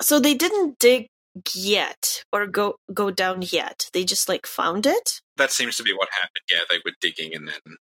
So 0.01 0.19
they 0.19 0.33
didn't 0.33 0.79
dig 0.79 1.07
yet 1.53 2.23
or 2.31 2.47
go 2.47 2.75
go 2.93 3.11
down 3.11 3.41
yet. 3.41 3.89
They 3.93 4.03
just 4.03 4.29
like 4.29 4.45
found 4.45 4.85
it. 4.85 5.21
That 5.37 5.51
seems 5.51 5.77
to 5.77 5.83
be 5.83 5.93
what 5.93 6.09
happened. 6.11 6.45
Yeah, 6.49 6.59
they 6.69 6.77
were 6.85 6.95
digging 7.01 7.35
and 7.35 7.47
then, 7.47 7.77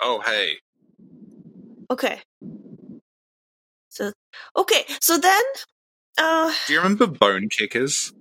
oh 0.00 0.22
hey, 0.24 0.58
Okay. 1.90 2.20
So 3.88 4.12
okay, 4.56 4.84
so 5.00 5.18
then 5.18 5.42
uh 6.18 6.52
do 6.66 6.72
you 6.72 6.80
remember 6.80 7.06
Bonekickers? 7.06 8.12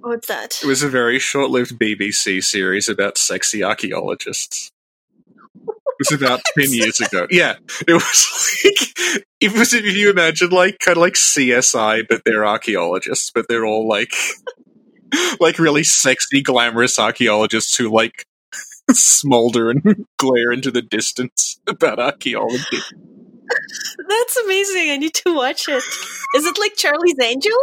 what's 0.00 0.28
that? 0.28 0.60
It 0.62 0.66
was 0.66 0.82
a 0.82 0.88
very 0.88 1.18
short-lived 1.18 1.78
BBC 1.78 2.42
series 2.42 2.88
about 2.90 3.16
sexy 3.16 3.64
archaeologists. 3.64 4.70
Was 6.10 6.20
about 6.20 6.40
ten 6.56 6.72
years 6.72 7.00
ago. 7.00 7.26
Yeah, 7.30 7.54
it 7.86 7.92
was 7.92 8.60
like 8.64 9.24
it 9.40 9.52
was 9.52 9.72
if 9.72 9.96
you 9.96 10.10
imagine 10.10 10.50
like 10.50 10.78
kind 10.78 10.96
of 10.96 11.02
like 11.02 11.14
CSI, 11.14 12.06
but 12.08 12.22
they're 12.24 12.46
archaeologists, 12.46 13.30
but 13.34 13.46
they're 13.48 13.64
all 13.64 13.88
like 13.88 14.12
like 15.40 15.58
really 15.58 15.84
sexy, 15.84 16.42
glamorous 16.42 16.98
archaeologists 16.98 17.76
who 17.76 17.90
like 17.90 18.26
smolder 18.90 19.70
and 19.70 20.06
glare 20.18 20.52
into 20.52 20.70
the 20.70 20.82
distance 20.82 21.60
about 21.66 21.98
archaeology. 21.98 22.78
That's 24.08 24.36
amazing. 24.38 24.90
I 24.90 24.96
need 24.96 25.14
to 25.14 25.34
watch 25.34 25.68
it. 25.68 25.82
Is 26.34 26.46
it 26.46 26.58
like 26.58 26.76
Charlie's 26.76 27.18
Angels? 27.22 27.54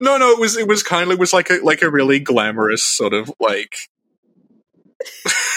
No, 0.00 0.16
no, 0.16 0.30
it 0.30 0.38
was 0.38 0.56
it 0.56 0.66
was 0.66 0.82
kind 0.82 1.10
of 1.10 1.14
it 1.14 1.20
was 1.20 1.32
like 1.32 1.50
a 1.50 1.60
like 1.62 1.82
a 1.82 1.90
really 1.90 2.20
glamorous 2.20 2.84
sort 2.84 3.12
of 3.12 3.30
like 3.38 3.74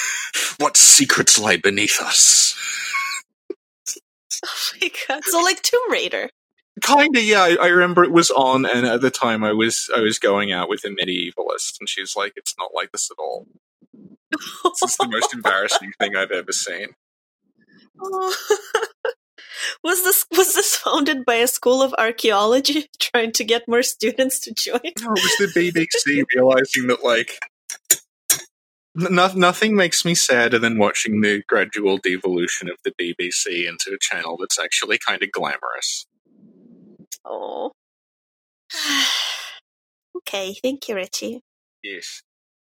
what 0.63 0.77
secrets 0.77 1.37
lie 1.37 1.57
beneath 1.57 1.99
us. 2.01 2.55
Oh 4.45 4.77
my 4.81 4.91
god. 5.07 5.21
So 5.23 5.41
like 5.41 5.61
Tomb 5.61 5.89
Raider. 5.89 6.29
Kinda, 6.81 7.21
yeah. 7.21 7.43
I, 7.43 7.55
I 7.61 7.67
remember 7.67 8.03
it 8.03 8.11
was 8.11 8.29
on, 8.31 8.65
and 8.65 8.85
at 8.85 8.99
the 8.99 9.11
time 9.11 9.41
I 9.41 9.53
was 9.53 9.89
I 9.95 10.01
was 10.01 10.19
going 10.19 10.51
out 10.51 10.67
with 10.67 10.83
a 10.83 10.89
medievalist, 10.89 11.79
and 11.79 11.87
she's 11.87 12.17
like, 12.17 12.33
"It's 12.35 12.53
not 12.59 12.71
like 12.73 12.91
this 12.91 13.09
at 13.09 13.21
all. 13.21 13.47
This 13.93 14.81
is 14.83 14.97
the 14.97 15.07
most 15.07 15.33
embarrassing 15.33 15.93
thing 15.99 16.17
I've 16.17 16.31
ever 16.31 16.51
seen." 16.51 16.87
Oh. 18.01 18.35
was 19.83 20.03
this 20.03 20.25
was 20.35 20.55
this 20.55 20.75
founded 20.75 21.25
by 21.25 21.35
a 21.35 21.47
school 21.47 21.81
of 21.81 21.93
archaeology 21.97 22.87
trying 22.99 23.31
to 23.33 23.43
get 23.43 23.67
more 23.67 23.83
students 23.83 24.39
to 24.39 24.53
join? 24.53 24.81
No, 24.99 25.13
it 25.15 25.39
was 25.39 25.53
the 25.53 25.53
BBC 25.55 26.23
realizing 26.35 26.87
that 26.87 27.03
like 27.03 27.39
n- 27.39 27.52
no- 28.95 29.33
nothing 29.33 29.75
makes 29.75 30.05
me 30.05 30.15
sadder 30.15 30.59
than 30.59 30.77
watching 30.77 31.21
the 31.21 31.43
gradual 31.47 31.97
devolution 31.97 32.69
of 32.69 32.77
the 32.83 32.91
BBC 32.91 33.67
into 33.67 33.91
a 33.93 33.99
channel 33.99 34.37
that's 34.39 34.59
actually 34.59 34.97
kind 34.97 35.23
of 35.23 35.31
glamorous. 35.31 36.05
Oh. 37.25 37.71
okay, 40.17 40.55
thank 40.61 40.87
you, 40.87 40.95
Richie. 40.95 41.41
Yes. 41.83 42.21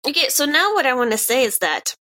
Okay, 0.07 0.29
so 0.29 0.45
now 0.45 0.73
what 0.73 0.85
I 0.85 0.93
want 0.93 1.11
to 1.11 1.17
say 1.17 1.43
is 1.43 1.57
that 1.59 1.95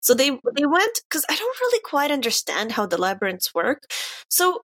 so 0.00 0.14
they 0.14 0.30
they 0.30 0.66
went 0.66 1.00
because 1.08 1.24
I 1.28 1.36
don't 1.36 1.60
really 1.60 1.80
quite 1.84 2.10
understand 2.10 2.72
how 2.72 2.86
the 2.86 2.98
labyrinths 2.98 3.54
work. 3.54 3.84
So 4.28 4.62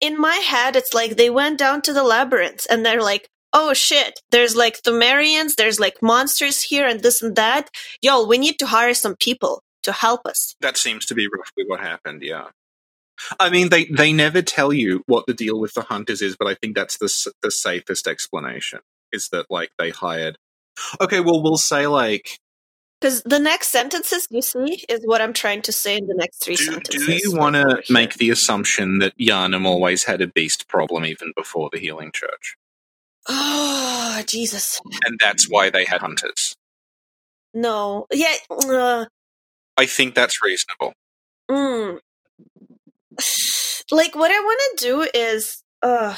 in 0.00 0.18
my 0.18 0.36
head, 0.36 0.74
it's 0.74 0.94
like 0.94 1.16
they 1.16 1.30
went 1.30 1.58
down 1.58 1.82
to 1.82 1.92
the 1.92 2.02
labyrinth 2.02 2.66
and 2.70 2.84
they're 2.84 3.02
like, 3.02 3.28
"Oh 3.52 3.74
shit, 3.74 4.20
there's 4.30 4.56
like 4.56 4.82
Pthumerians, 4.82 5.56
there's 5.56 5.80
like 5.80 6.02
monsters 6.02 6.62
here 6.62 6.86
and 6.86 7.00
this 7.00 7.22
and 7.22 7.36
that. 7.36 7.70
Yo, 8.02 8.24
we 8.26 8.38
need 8.38 8.58
to 8.58 8.66
hire 8.66 8.94
some 8.94 9.16
people 9.16 9.62
to 9.82 9.92
help 9.92 10.26
us." 10.26 10.54
That 10.60 10.76
seems 10.76 11.06
to 11.06 11.14
be 11.14 11.26
roughly 11.26 11.64
what 11.66 11.80
happened. 11.80 12.22
Yeah. 12.22 12.48
I 13.38 13.50
mean, 13.50 13.68
they 13.68 13.84
they 13.84 14.12
never 14.12 14.40
tell 14.42 14.72
you 14.72 15.02
what 15.06 15.26
the 15.26 15.34
deal 15.34 15.60
with 15.60 15.74
the 15.74 15.82
hunters 15.82 16.22
is, 16.22 16.36
but 16.38 16.48
I 16.48 16.54
think 16.54 16.74
that's 16.74 16.96
the 16.98 17.32
the 17.42 17.50
safest 17.50 18.06
explanation. 18.06 18.80
Is 19.12 19.28
that 19.30 19.46
like 19.50 19.70
they 19.78 19.90
hired? 19.90 20.38
Okay, 21.00 21.20
well, 21.20 21.42
we'll 21.42 21.56
say 21.58 21.86
like, 21.86 22.38
Because 23.00 23.22
the 23.24 23.38
next 23.38 23.68
sentences 23.68 24.26
you 24.30 24.40
see 24.40 24.84
is 24.88 25.00
what 25.04 25.20
I'm 25.20 25.32
trying 25.34 25.62
to 25.62 25.72
say 25.72 25.96
in 25.98 26.06
the 26.06 26.14
next 26.14 26.42
three 26.42 26.56
do, 26.56 26.64
sentences. 26.64 27.06
do 27.06 27.12
you 27.12 27.34
want 27.36 27.56
to 27.56 27.82
make 27.92 28.14
the 28.14 28.30
assumption 28.30 28.98
that 29.00 29.16
Yharnam 29.18 29.66
always 29.66 30.04
had 30.04 30.22
a 30.22 30.26
beast 30.26 30.68
problem 30.68 31.04
even 31.04 31.32
before 31.36 31.68
the 31.72 31.78
Healing 31.78 32.12
Church, 32.14 32.56
Oh 33.28 34.22
Jesus! 34.26 34.80
and 35.06 35.18
that's 35.20 35.48
why 35.48 35.70
they 35.70 35.84
had 35.84 36.00
hunters? 36.00 36.56
No, 37.52 38.06
yeah. 38.12 38.34
Uh, 38.50 39.06
I 39.76 39.86
think 39.86 40.14
that's 40.14 40.42
reasonable. 40.42 40.94
Mm. 41.50 41.98
Like 43.90 44.14
what 44.14 44.30
I 44.30 44.38
want 44.38 44.60
to 44.78 44.84
do 44.84 45.06
is, 45.14 45.62
uh, 45.82 46.14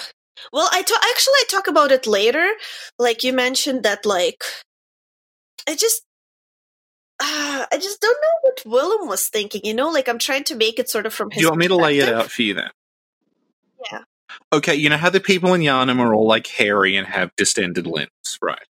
well, 0.52 0.68
I 0.70 0.80
actually 0.80 0.98
I 1.00 1.44
talk 1.48 1.66
about 1.66 1.92
it 1.92 2.06
later. 2.06 2.46
Like 2.98 3.24
you 3.24 3.32
mentioned 3.32 3.82
that, 3.84 4.04
like 4.04 4.44
I 5.68 5.74
just, 5.74 6.02
uh, 7.20 7.66
I 7.72 7.78
just 7.78 8.00
don't 8.00 8.18
know 8.20 8.38
what 8.42 8.62
Willem 8.66 9.08
was 9.08 9.28
thinking. 9.28 9.62
You 9.64 9.74
know, 9.74 9.90
like 9.90 10.08
I'm 10.08 10.18
trying 10.18 10.44
to 10.44 10.54
make 10.54 10.78
it 10.78 10.90
sort 10.90 11.06
of 11.06 11.14
from 11.14 11.30
his. 11.30 11.38
Do 11.38 11.42
you 11.42 11.48
want 11.48 11.60
me 11.60 11.68
to 11.68 11.76
lay 11.76 11.98
it 11.98 12.12
out 12.12 12.30
for 12.30 12.42
you 12.42 12.54
then? 12.54 12.70
Yeah. 13.90 14.02
Okay, 14.52 14.74
you 14.74 14.88
know 14.90 14.98
how 14.98 15.10
the 15.10 15.20
people 15.20 15.54
in 15.54 15.62
Yharnam 15.62 16.00
are 16.00 16.14
all 16.14 16.26
like 16.26 16.46
hairy 16.46 16.96
and 16.96 17.06
have 17.06 17.30
distended 17.36 17.86
limbs, 17.86 18.38
right? 18.42 18.66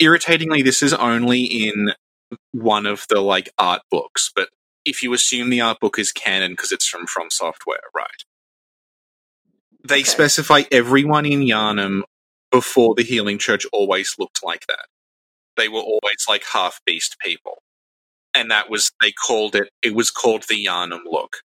Irritatingly, 0.00 0.62
this 0.62 0.82
is 0.82 0.94
only 0.94 1.42
in 1.44 1.92
one 2.52 2.86
of 2.86 3.06
the 3.08 3.20
like 3.20 3.50
art 3.58 3.82
books, 3.90 4.30
but 4.34 4.48
if 4.84 5.02
you 5.02 5.12
assume 5.14 5.50
the 5.50 5.60
art 5.60 5.80
book 5.80 5.98
is 5.98 6.12
canon 6.12 6.52
because 6.52 6.72
it's 6.72 6.88
from 6.88 7.06
From 7.06 7.28
Software, 7.30 7.80
right? 7.94 8.24
They 9.88 9.96
Okay. 10.00 10.04
specify 10.04 10.62
everyone 10.72 11.26
in 11.26 11.40
Yharnam 11.40 12.02
before 12.50 12.94
the 12.94 13.04
Healing 13.04 13.38
Church 13.38 13.66
always 13.72 14.14
looked 14.18 14.44
like 14.44 14.66
that. 14.68 14.86
They 15.56 15.68
were 15.68 15.80
always 15.80 16.26
like 16.28 16.44
half 16.52 16.80
beast 16.86 17.16
people. 17.20 17.62
And 18.34 18.50
that 18.50 18.70
was, 18.70 18.92
they 19.02 19.12
called 19.12 19.56
it, 19.56 19.70
it 19.82 19.94
was 19.94 20.10
called 20.10 20.44
the 20.48 20.64
Yharnam 20.66 21.02
look. 21.10 21.38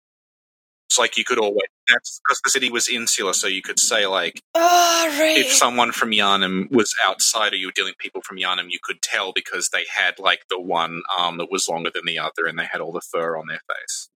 It's 0.89 0.99
like 0.99 1.19
you 1.19 1.25
could 1.25 1.39
always, 1.39 1.69
that's 1.89 2.21
because 2.25 2.41
the 2.45 2.51
city 2.51 2.71
was 2.71 2.89
insular, 2.89 3.33
so 3.33 3.47
you 3.47 3.63
could 3.63 3.79
say 3.81 4.07
like, 4.07 4.41
Oh, 4.55 5.17
right. 5.19 5.39
if 5.39 5.53
someone 5.53 5.93
from 5.93 6.11
Yharnam 6.11 6.71
was 6.71 6.95
outside 7.05 7.53
or 7.53 7.57
you 7.57 7.67
were 7.69 7.73
dealing 7.73 7.91
with 7.93 7.99
people 7.99 8.23
from 8.23 8.37
Yharnam, 8.39 8.67
you 8.71 8.79
could 8.83 9.01
tell 9.03 9.33
because 9.33 9.71
they 9.73 9.85
had 9.95 10.19
like 10.19 10.41
the 10.51 10.61
one 10.61 11.03
arm 11.19 11.39
that 11.39 11.51
was 11.51 11.69
longer 11.69 11.91
than 11.93 12.05
the 12.07 12.19
other 12.19 12.47
and 12.47 12.59
they 12.59 12.67
had 12.71 12.81
all 12.81 12.93
the 12.93 13.01
fur 13.01 13.37
on 13.37 13.47
their 13.49 13.61
face. 13.77 14.09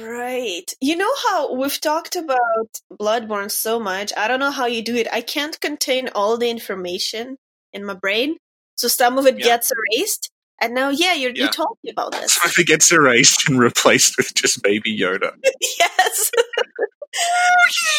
Right. 0.00 0.64
You 0.80 0.96
know 0.96 1.12
how 1.28 1.54
we've 1.54 1.80
talked 1.80 2.16
about 2.16 2.80
Bloodborne 2.92 3.50
so 3.50 3.78
much. 3.78 4.12
I 4.16 4.26
don't 4.26 4.40
know 4.40 4.50
how 4.50 4.66
you 4.66 4.82
do 4.82 4.96
it. 4.96 5.06
I 5.12 5.20
can't 5.20 5.60
contain 5.60 6.08
all 6.14 6.36
the 6.36 6.50
information 6.50 7.36
in 7.72 7.84
my 7.84 7.94
brain, 7.94 8.36
so 8.76 8.88
some 8.88 9.16
of 9.18 9.26
it 9.26 9.38
Yeah. 9.38 9.44
gets 9.44 9.70
erased. 9.70 10.30
And 10.60 10.74
now, 10.74 10.88
yeah, 10.90 11.12
you're, 11.14 11.32
you 11.32 11.44
Yeah. 11.44 11.48
told 11.50 11.78
me 11.84 11.90
about 11.90 12.12
this. 12.12 12.34
So 12.34 12.60
it 12.62 12.66
gets 12.66 12.90
erased 12.92 13.48
and 13.48 13.58
replaced 13.58 14.16
with 14.16 14.34
just 14.34 14.62
baby 14.62 14.98
Yoda. 14.98 15.32
yes. 15.78 16.30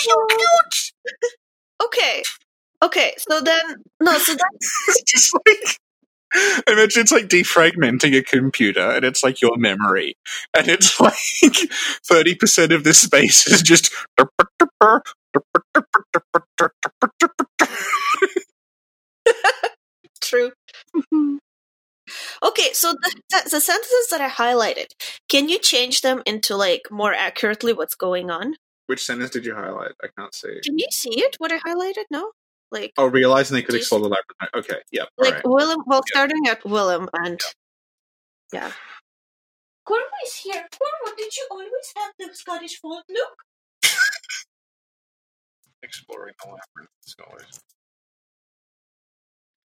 Oh, 0.09 0.25
okay. 1.85 2.23
Okay. 2.83 3.13
So 3.17 3.41
then, 3.41 3.75
no. 4.01 4.17
So 4.17 4.33
that's 4.35 5.03
just 5.07 5.33
like 5.47 5.79
imagine 6.67 7.01
it's 7.01 7.11
like 7.11 7.27
defragmenting 7.27 8.17
a 8.17 8.21
computer 8.23 8.81
and 8.91 9.05
it's 9.05 9.23
like 9.23 9.41
your 9.41 9.57
memory. 9.57 10.15
And 10.55 10.67
it's 10.67 10.99
like 10.99 11.15
thirty 12.05 12.35
percent 12.35 12.71
of 12.73 12.83
the 12.83 12.93
space 12.93 13.47
is 13.47 13.61
just 13.61 13.93
true. 20.21 20.51
Mm-hmm. 20.95 21.37
Okay, 22.43 22.69
so 22.73 22.93
the, 22.93 23.21
the, 23.29 23.49
the 23.51 23.61
sentences 23.61 24.07
that 24.11 24.21
I 24.21 24.29
highlighted, 24.29 24.87
can 25.29 25.49
you 25.49 25.59
change 25.59 26.01
them 26.01 26.21
into 26.25 26.55
like 26.55 26.83
more 26.91 27.13
accurately 27.13 27.73
what's 27.73 27.95
going 27.95 28.29
on? 28.29 28.55
Which 28.87 29.03
sentence 29.05 29.31
did 29.31 29.45
you 29.45 29.53
highlight? 29.55 29.91
I 30.03 30.07
can't 30.17 30.33
see. 30.33 30.59
Can 30.63 30.77
you 30.77 30.87
see 30.91 31.19
it? 31.19 31.35
What 31.39 31.51
I 31.51 31.59
highlighted? 31.59 32.05
No, 32.11 32.31
like 32.71 32.93
Oh, 32.97 33.07
realizing 33.07 33.55
they 33.55 33.61
could 33.63 33.71
Do 33.73 33.77
explore 33.77 34.01
the 34.01 34.07
labyrinth. 34.09 34.55
Okay, 34.55 34.81
yeah. 34.91 35.03
like 35.17 35.43
alright. 35.45 35.45
Willem. 35.45 35.81
Well, 35.87 36.01
Yeah. 36.07 36.11
starting 36.19 36.47
at 36.47 36.63
Willem 36.65 37.09
and 37.13 37.39
yeah. 38.53 38.71
Corvo 39.85 40.03
is 40.25 40.35
here. 40.35 40.65
Corvo, 40.77 41.15
did 41.17 41.35
you 41.35 41.47
always 41.51 41.69
have 41.97 42.11
the 42.19 42.29
Scottish 42.33 42.79
font? 42.79 43.05
Look. 43.09 43.43
Exploring 45.83 46.33
the 46.43 46.47
labyrinth 46.49 46.89
is 47.05 47.15
always. 47.25 47.59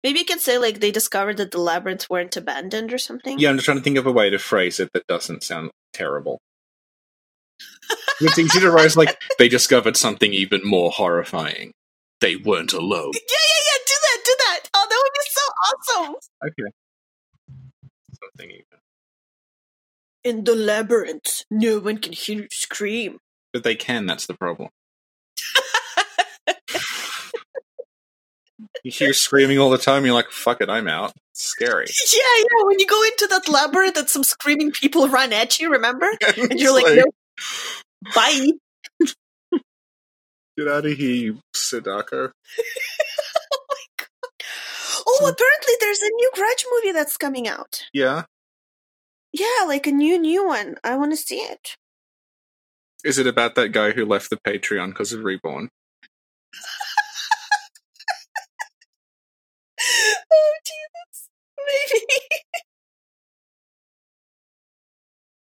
Maybe 0.03 0.21
you 0.21 0.25
can 0.25 0.39
say 0.39 0.59
like 0.59 0.81
they 0.81 0.91
discovered 0.91 1.37
that 1.37 1.51
the 1.51 1.61
labyrinths 1.61 2.09
weren't 2.09 2.37
abandoned 2.37 2.93
or 2.93 2.99
something. 2.99 3.39
Yeah, 3.39 3.51
I'm 3.51 3.57
just 3.57 3.67
trying 3.67 3.79
to 3.79 3.83
think 3.85 3.99
of 3.99 4.07
a 4.07 4.13
way 4.13 4.31
to 4.31 4.39
phrase 4.39 4.81
it 4.81 4.91
that 4.95 5.07
doesn't 5.07 5.43
sound 5.43 5.71
terrible. 5.93 6.41
it's 8.21 8.39
easy 8.39 8.61
to 8.61 8.71
write 8.71 8.97
like 8.97 9.21
they 9.39 9.49
discovered 9.49 9.97
something 9.97 10.33
even 10.33 10.61
more 10.65 10.91
horrifying. 10.91 11.73
They 12.21 12.37
weren't 12.37 12.73
alone. 12.73 13.13
Yeah, 13.31 13.37
yeah, 13.39 13.63
yeah. 13.67 13.79
Do 13.87 13.95
that. 14.03 14.19
Do 14.25 14.37
that. 14.39 14.61
Oh, 14.75 14.87
that 14.89 15.03
would 15.03 15.13
be 15.13 15.27
so 15.31 16.05
awesome. 16.05 16.15
Okay. 16.47 16.71
Something 18.23 18.51
even. 18.51 18.65
In 20.23 20.45
the 20.45 20.55
labyrinth, 20.55 21.45
no 21.51 21.79
one 21.79 21.99
can 21.99 22.13
hear 22.13 22.43
you 22.43 22.49
scream. 22.53 23.19
But 23.53 23.65
they 23.65 23.75
can, 23.75 24.07
that's 24.07 24.27
the 24.27 24.35
problem. 24.35 24.69
You 28.83 28.90
hear 28.90 29.12
screaming 29.12 29.59
all 29.59 29.71
the 29.71 29.79
time. 29.79 30.05
You're 30.05 30.14
like, 30.14 30.31
"Fuck 30.31 30.61
it, 30.61 30.71
I'm 30.71 30.88
out." 30.88 31.12
It's 31.31 31.45
scary. 31.45 31.87
Yeah, 32.12 32.23
yeah. 32.38 32.64
When 32.64 32.79
you 32.79 32.87
go 32.87 33.03
into 33.05 33.27
that 33.29 33.49
labyrinth 33.49 33.97
and 33.97 34.09
some 34.09 34.25
screaming 34.25 34.71
people 34.73 35.09
run 35.09 35.33
at 35.33 35.59
you, 35.59 35.71
remember? 35.71 36.11
And 36.37 36.59
you're 36.59 36.73
like, 36.73 36.87
It's 36.87 37.07
no, 38.07 38.12
bye. 38.14 38.51
Get 40.59 40.69
out 40.69 40.87
of 40.87 40.93
here, 40.93 41.14
you 41.14 41.40
Sadako. 41.55 42.33
Oh, 45.07 45.19
oh 45.23 45.31
apparently 45.31 45.75
there's 45.81 46.01
a 46.01 46.11
new 46.11 46.31
Grudge 46.35 46.66
movie 46.73 46.93
that's 46.93 47.16
coming 47.16 47.49
out. 47.49 47.83
Yeah. 47.93 48.25
Yeah, 49.33 49.64
like 49.66 49.87
a 49.87 49.93
new, 49.93 50.19
new 50.19 50.47
one. 50.47 50.77
I 50.83 50.97
want 50.97 51.12
to 51.12 51.16
see 51.16 51.38
it. 51.38 51.77
Is 53.05 53.19
it 53.19 53.27
about 53.27 53.55
that 53.55 53.71
guy 53.71 53.93
who 53.93 54.05
left 54.05 54.29
the 54.29 54.37
Patreon 54.37 54.88
because 54.88 55.12
of 55.12 55.25
Reborn? 55.25 55.71
oh, 59.81 60.55
Jesus. 60.64 61.29
Maybe. 61.71 62.05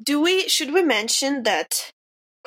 Do 0.03 0.21
we, 0.21 0.49
should 0.49 0.73
we 0.73 0.83
mention 0.83 1.43
that 1.43 1.93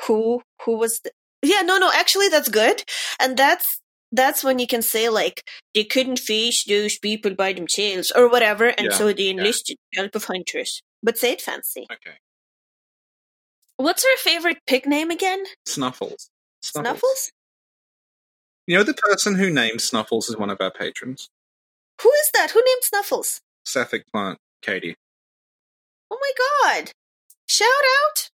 who, 0.06 0.42
who 0.64 0.76
was 0.76 1.00
the, 1.00 1.12
yeah, 1.42 1.62
no, 1.62 1.78
no, 1.78 1.90
actually 1.94 2.28
that's 2.28 2.48
good. 2.48 2.82
And 3.20 3.36
that's, 3.36 3.80
that's 4.10 4.42
when 4.42 4.58
you 4.58 4.66
can 4.66 4.82
say 4.82 5.08
like, 5.08 5.42
they 5.74 5.84
couldn't 5.84 6.18
face 6.18 6.64
those 6.64 6.98
people 6.98 7.34
by 7.34 7.52
themselves 7.52 8.12
or 8.14 8.28
whatever, 8.28 8.66
and 8.66 8.88
Yeah, 8.90 8.96
so 8.96 9.12
they 9.12 9.30
enlisted 9.30 9.76
the 9.92 10.00
help 10.00 10.14
of 10.14 10.24
hunters. 10.24 10.82
But 11.02 11.18
say 11.18 11.32
it 11.32 11.42
fancy. 11.42 11.86
Okay. 11.92 12.16
What's 13.76 14.04
her 14.04 14.16
favorite 14.18 14.58
pig 14.66 14.86
name 14.86 15.10
again? 15.10 15.44
Snuffles. 15.66 16.30
Snuffles? 16.62 17.30
You 18.66 18.78
know 18.78 18.84
the 18.84 18.94
person 18.94 19.34
who 19.34 19.50
named 19.50 19.80
Snuffles 19.80 20.28
is 20.28 20.36
one 20.36 20.50
of 20.50 20.60
our 20.60 20.70
patrons? 20.70 21.28
Who 22.02 22.10
is 22.10 22.30
that? 22.34 22.52
Who 22.52 22.62
named 22.64 22.82
Snuffles? 22.82 23.40
Sapphic 23.64 24.04
Plant, 24.12 24.38
Katie. 24.62 24.96
Oh 26.10 26.18
my 26.20 26.32
god! 26.38 26.92
Shout 27.46 27.68
out! 27.68 28.30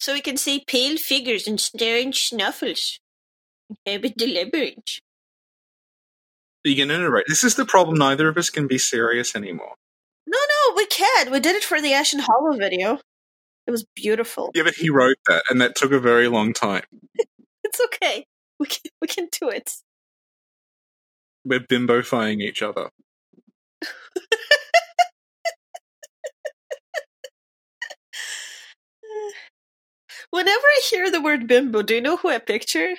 So 0.00 0.12
we 0.12 0.20
can 0.20 0.36
see 0.36 0.64
pale 0.66 0.96
figures 0.96 1.46
and 1.46 1.60
strange 1.60 2.28
snuffles. 2.28 3.00
Inhabit 3.84 4.14
the 4.16 4.26
labyrinth. 4.32 5.00
You 6.64 6.74
to 6.74 6.86
narrate? 6.86 7.26
This 7.28 7.44
is 7.44 7.54
the 7.54 7.64
problem. 7.64 7.96
Neither 7.98 8.28
of 8.28 8.36
us 8.36 8.50
can 8.50 8.66
be 8.66 8.78
serious 8.78 9.34
anymore. 9.34 9.74
No, 10.26 10.38
no, 10.38 10.74
we 10.76 10.86
can. 10.86 11.30
We 11.30 11.40
did 11.40 11.56
it 11.56 11.64
for 11.64 11.80
the 11.80 11.94
Ashen 11.94 12.20
Hollow 12.20 12.56
video. 12.56 13.00
It 13.66 13.70
was 13.70 13.86
beautiful. 13.94 14.50
Yeah, 14.54 14.64
but 14.64 14.74
he 14.74 14.90
wrote 14.90 15.18
that, 15.26 15.44
and 15.48 15.60
that 15.60 15.76
took 15.76 15.92
a 15.92 16.00
very 16.00 16.28
long 16.28 16.52
time. 16.52 16.84
It's 17.64 17.80
okay. 17.80 18.24
We 18.58 18.66
can, 18.66 18.90
we 19.02 19.08
can 19.08 19.28
do 19.30 19.50
it. 19.50 19.74
We're 21.44 21.60
bimbofying 21.60 22.40
each 22.40 22.62
other. 22.62 22.88
Whenever 30.30 30.66
I 30.66 30.80
hear 30.90 31.10
the 31.10 31.20
word 31.20 31.46
bimbo, 31.46 31.82
do 31.82 31.94
you 31.94 32.00
know 32.00 32.16
who 32.16 32.28
I 32.30 32.38
picture? 32.38 32.94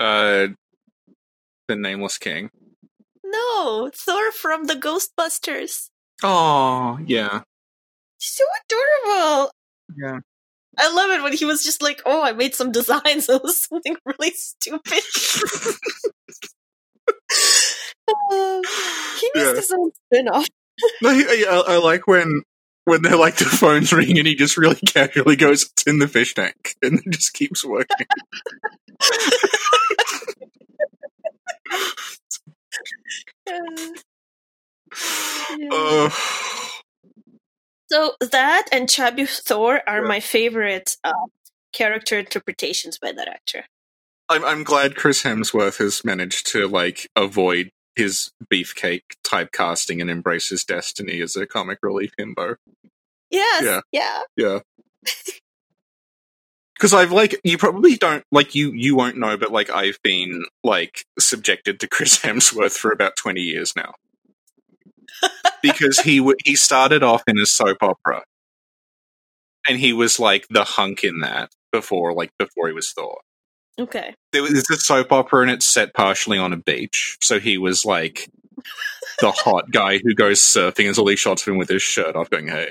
Uh, 0.00 0.48
the 1.68 1.76
Nameless 1.76 2.18
King. 2.18 2.50
No, 3.24 3.90
Thor 3.94 4.32
from 4.32 4.64
the 4.64 4.74
Ghostbusters. 4.74 5.88
Oh, 6.22 6.98
yeah. 7.06 7.42
So 8.18 8.44
adorable. 8.70 9.50
Yeah. 9.96 10.18
I 10.78 10.92
love 10.92 11.10
it 11.10 11.22
when 11.22 11.32
he 11.34 11.44
was 11.44 11.62
just 11.64 11.82
like, 11.82 12.02
"Oh, 12.06 12.22
I 12.22 12.32
made 12.32 12.54
some 12.54 12.72
designs. 12.72 13.28
It 13.30 13.42
was 13.42 13.62
something 13.64 13.96
really 14.06 14.32
stupid." 14.32 15.02
Uh, 18.06 18.60
he 19.20 19.30
needs 19.34 19.34
Yeah. 19.34 19.54
his 19.56 19.70
own 19.70 19.90
spin-off. 20.06 20.46
No, 21.00 21.10
I, 21.10 21.44
I, 21.48 21.74
I 21.74 21.76
like 21.78 22.06
when 22.06 22.42
when 22.84 23.02
they're 23.02 23.16
like 23.16 23.36
the 23.36 23.44
phones 23.46 23.92
ring 23.92 24.18
and 24.18 24.26
he 24.26 24.34
just 24.34 24.56
really 24.56 24.76
casually 24.86 25.36
goes, 25.36 25.64
"It's 25.72 25.84
in 25.84 25.98
the 25.98 26.08
fish 26.08 26.34
tank," 26.34 26.76
and 26.82 26.98
then 26.98 27.12
just 27.12 27.32
keeps 27.34 27.64
working. 27.64 28.06
Uh, 33.48 33.92
yeah. 35.58 35.68
Uh, 35.72 36.10
So 37.90 38.14
that 38.20 38.66
and 38.72 38.88
Chubby 38.88 39.26
Thor 39.26 39.82
are 39.88 40.02
Yeah. 40.02 40.08
my 40.08 40.20
favorite 40.20 40.96
uh, 41.04 41.12
character 41.72 42.18
interpretations 42.18 42.98
by 42.98 43.12
that 43.12 43.28
actor. 43.28 43.66
I'm 44.28 44.44
I'm 44.44 44.64
glad 44.64 44.96
Chris 44.96 45.22
Hemsworth 45.22 45.78
has 45.78 46.04
managed 46.04 46.46
to 46.52 46.66
like 46.66 47.08
avoid 47.14 47.70
his 47.96 48.30
beefcake 48.52 49.02
typecasting 49.26 50.00
and 50.00 50.10
embrace 50.10 50.48
his 50.48 50.64
destiny 50.64 51.20
as 51.20 51.36
a 51.36 51.46
comic 51.46 51.78
relief 51.82 52.12
himbo. 52.18 52.56
Yes, 53.30 53.64
Yeah. 53.64 53.80
yeah. 53.92 54.20
Yeah. 54.36 54.58
Because 56.76 56.92
I've 56.92 57.12
like 57.12 57.40
you 57.44 57.56
probably 57.56 57.94
don't 57.94 58.24
like 58.32 58.56
you 58.56 58.72
you 58.72 58.96
won't 58.96 59.16
know, 59.16 59.36
but 59.36 59.52
like 59.52 59.70
I've 59.70 59.98
been 60.02 60.44
like 60.64 61.04
subjected 61.20 61.78
to 61.80 61.88
Chris 61.88 62.18
Hemsworth 62.22 62.72
for 62.72 62.90
about 62.90 63.16
twenty 63.16 63.42
years 63.42 63.74
now. 63.76 63.94
because 65.62 66.00
he 66.00 66.18
w- 66.18 66.36
he 66.44 66.56
started 66.56 67.04
off 67.04 67.22
in 67.28 67.38
a 67.38 67.46
soap 67.46 67.78
opera, 67.80 68.24
and 69.68 69.78
he 69.78 69.92
was 69.92 70.18
like 70.18 70.46
the 70.50 70.64
hunk 70.64 71.04
in 71.04 71.20
that 71.20 71.50
before 71.70 72.12
like 72.12 72.32
before 72.40 72.66
he 72.66 72.74
was 72.74 72.90
Thor. 72.92 73.20
Okay. 73.78 74.14
There 74.32 74.42
was 74.42 74.52
it's 74.52 74.70
a 74.70 74.76
soap 74.76 75.12
opera 75.12 75.42
and 75.42 75.50
it's 75.50 75.72
set 75.72 75.94
partially 75.94 76.38
on 76.38 76.52
a 76.52 76.56
beach, 76.56 77.16
so 77.20 77.40
he 77.40 77.58
was 77.58 77.84
like 77.84 78.28
the 79.20 79.32
hot 79.32 79.70
guy 79.70 79.98
who 79.98 80.14
goes 80.14 80.40
surfing. 80.40 80.84
There's 80.84 80.98
all 80.98 81.06
these 81.06 81.18
shots 81.18 81.42
of 81.42 81.52
him 81.52 81.58
with 81.58 81.68
his 81.68 81.82
shirt 81.82 82.14
off, 82.14 82.30
going 82.30 82.48
"Hey," 82.48 82.70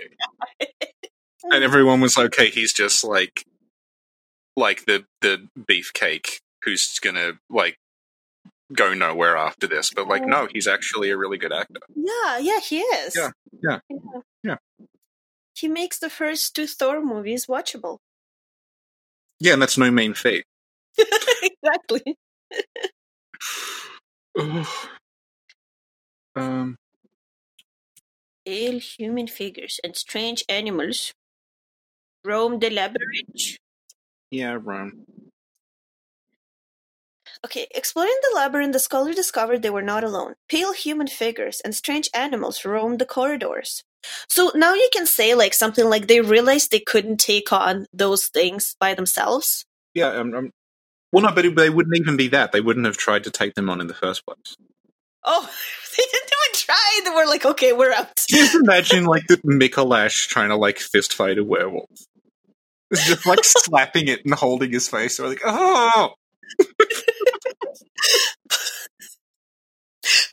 and 1.43 1.63
everyone 1.63 1.99
was 1.99 2.17
like, 2.17 2.27
"Okay, 2.27 2.49
he's 2.49 2.73
just 2.73 3.03
like 3.03 3.45
like 4.55 4.85
the 4.85 5.05
the 5.21 5.47
beefcake 5.59 6.39
who's 6.63 6.99
gonna 7.01 7.33
like 7.49 7.77
go 8.73 8.93
nowhere 8.93 9.35
after 9.35 9.67
this." 9.67 9.91
But 9.93 10.07
like, 10.07 10.25
no, 10.25 10.43
oh. 10.43 10.47
he's 10.51 10.67
actually 10.67 11.09
a 11.09 11.17
really 11.17 11.37
good 11.37 11.53
actor. 11.53 11.81
Yeah, 11.95 12.37
yeah, 12.37 12.59
he 12.61 12.79
is. 12.79 13.15
Yeah, 13.15 13.31
yeah, 13.61 13.79
yeah. 14.41 14.55
He 15.55 15.67
makes 15.67 15.99
the 15.99 16.09
first 16.09 16.55
two 16.55 16.65
Thor 16.65 17.03
movies 17.03 17.47
watchable. 17.47 17.97
Yeah, 19.39 19.53
and 19.53 19.61
that's 19.61 19.77
no 19.77 19.91
mean 19.91 20.13
feat. 20.13 20.45
exactly. 21.43 22.17
um, 26.35 26.75
Pale 28.45 28.79
human 28.79 29.27
figures 29.27 29.79
and 29.83 29.95
strange 29.95 30.43
animals 30.49 31.13
roam 32.25 32.59
the 32.59 32.69
labyrinth. 32.69 33.57
yeah, 34.31 34.57
Rome. 34.61 35.05
Okay, 37.45 37.67
exploring 37.71 38.17
the 38.21 38.35
labyrinth, 38.35 38.73
the 38.73 38.79
scholar 38.79 39.13
discovered 39.13 39.61
they 39.61 39.69
were 39.69 39.81
not 39.81 40.03
alone. 40.03 40.35
Pale 40.49 40.73
human 40.73 41.07
figures 41.07 41.61
and 41.61 41.75
strange 41.75 42.09
animals 42.13 42.65
roamed 42.65 42.99
the 42.99 43.05
corridors. 43.05 43.83
So 44.29 44.51
now 44.55 44.73
you 44.73 44.89
can 44.93 45.05
say 45.05 45.33
like 45.33 45.53
something 45.53 45.85
like 45.85 46.07
they 46.07 46.21
realized 46.21 46.71
they 46.71 46.79
couldn't 46.79 47.19
take 47.19 47.51
on 47.51 47.85
those 47.93 48.27
things 48.27 48.75
by 48.79 48.93
themselves. 48.93 49.65
Yeah, 49.93 50.09
um, 50.09 50.33
um, 50.33 50.51
well, 51.13 51.23
no, 51.23 51.31
but 51.31 51.55
they 51.55 51.69
wouldn't 51.69 51.95
even 51.95 52.17
be 52.17 52.29
that. 52.29 52.51
They 52.51 52.59
wouldn't 52.59 52.87
have 52.87 52.97
tried 52.97 53.23
to 53.25 53.31
take 53.31 53.53
them 53.53 53.69
on 53.69 53.79
in 53.79 53.85
the 53.85 53.93
first 53.93 54.25
place. 54.25 54.57
Oh, 55.23 55.41
they 55.97 56.03
didn't 56.03 56.31
even 56.31 56.59
try. 56.59 57.01
They 57.05 57.09
were 57.11 57.27
like, 57.27 57.45
okay, 57.45 57.71
we're 57.71 57.93
out. 57.93 58.09
Just 58.27 58.55
imagine 58.55 59.05
like 59.05 59.27
the 59.27 59.37
Micolash 59.37 60.27
trying 60.27 60.49
to 60.49 60.55
like 60.55 60.79
fist 60.79 61.13
fight 61.13 61.37
a 61.37 61.43
werewolf. 61.43 61.87
It's 62.89 63.07
just 63.07 63.27
like 63.27 63.39
slapping 63.43 64.07
it 64.07 64.25
and 64.25 64.33
holding 64.33 64.71
his 64.71 64.87
face. 64.87 65.17
They're 65.17 65.27
like, 65.27 65.41
oh, 65.45 66.13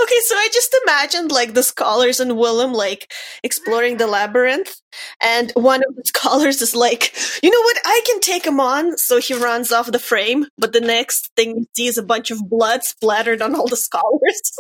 Okay, 0.02 0.20
so 0.24 0.34
I 0.34 0.48
just 0.52 0.76
imagined 0.84 1.32
like 1.32 1.54
the 1.54 1.62
scholars 1.62 2.20
and 2.20 2.36
Willem 2.36 2.72
like 2.72 3.12
exploring 3.42 3.96
the 3.96 4.06
labyrinth, 4.06 4.80
and 5.22 5.52
one 5.54 5.82
of 5.88 5.96
the 5.96 6.02
scholars 6.06 6.60
is 6.62 6.74
like, 6.74 7.14
you 7.42 7.50
know 7.50 7.60
what, 7.60 7.78
I 7.84 8.02
can 8.06 8.20
take 8.20 8.46
him 8.46 8.60
on. 8.60 8.96
So 8.98 9.18
he 9.20 9.34
runs 9.34 9.72
off 9.72 9.90
the 9.90 9.98
frame, 9.98 10.46
but 10.58 10.72
the 10.72 10.80
next 10.80 11.30
thing 11.36 11.56
you 11.56 11.66
see 11.76 11.86
is 11.86 11.98
a 11.98 12.02
bunch 12.02 12.30
of 12.30 12.48
blood 12.48 12.84
splattered 12.84 13.42
on 13.42 13.54
all 13.54 13.68
the 13.68 13.76
scholars. 13.88 14.52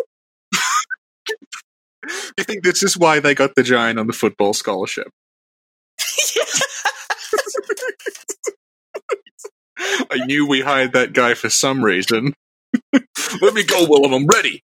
I 2.38 2.42
think 2.42 2.64
this 2.64 2.82
is 2.82 2.96
why 2.96 3.20
they 3.20 3.34
got 3.34 3.54
the 3.54 3.62
giant 3.62 3.98
on 3.98 4.06
the 4.06 4.12
football 4.12 4.54
scholarship. 4.54 5.08
I 10.10 10.24
knew 10.26 10.46
we 10.46 10.60
hired 10.60 10.92
that 10.92 11.12
guy 11.12 11.34
for 11.34 11.50
some 11.50 11.84
reason. 11.84 12.34
Let 12.92 13.54
me 13.54 13.62
go, 13.64 13.86
Willem. 13.88 14.12
I'm 14.12 14.26
ready. 14.26 14.62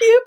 Yep. 0.00 0.26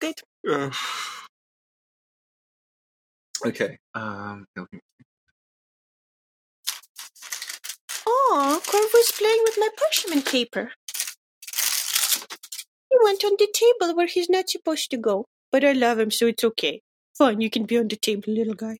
Good. 0.00 0.14
Uh, 0.48 0.70
Okay. 3.46 3.78
Um, 3.94 4.46
Oh, 8.06 8.62
Corvo's 8.66 9.12
playing 9.12 9.40
with 9.44 9.56
my 9.58 9.68
parchment 9.78 10.26
paper. 10.26 10.72
He 12.90 12.98
went 13.02 13.24
on 13.24 13.32
the 13.38 13.48
table 13.52 13.96
where 13.96 14.06
he's 14.08 14.30
not 14.30 14.50
supposed 14.50 14.90
to 14.92 14.98
go. 14.98 15.26
But 15.52 15.64
I 15.64 15.72
love 15.72 15.98
him, 16.00 16.10
so 16.12 16.26
it's 16.28 16.44
okay. 16.44 16.82
Fine, 17.18 17.40
you 17.40 17.50
can 17.50 17.64
be 17.64 17.78
on 17.78 17.88
the 17.88 17.96
table, 17.96 18.32
little 18.32 18.54
guy. 18.54 18.78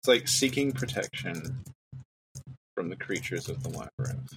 It's 0.00 0.08
like 0.08 0.28
seeking 0.28 0.72
protection 0.72 1.64
from 2.76 2.88
the 2.90 2.96
creatures 2.96 3.48
of 3.48 3.62
the 3.62 3.70
labyrinth. 3.70 4.36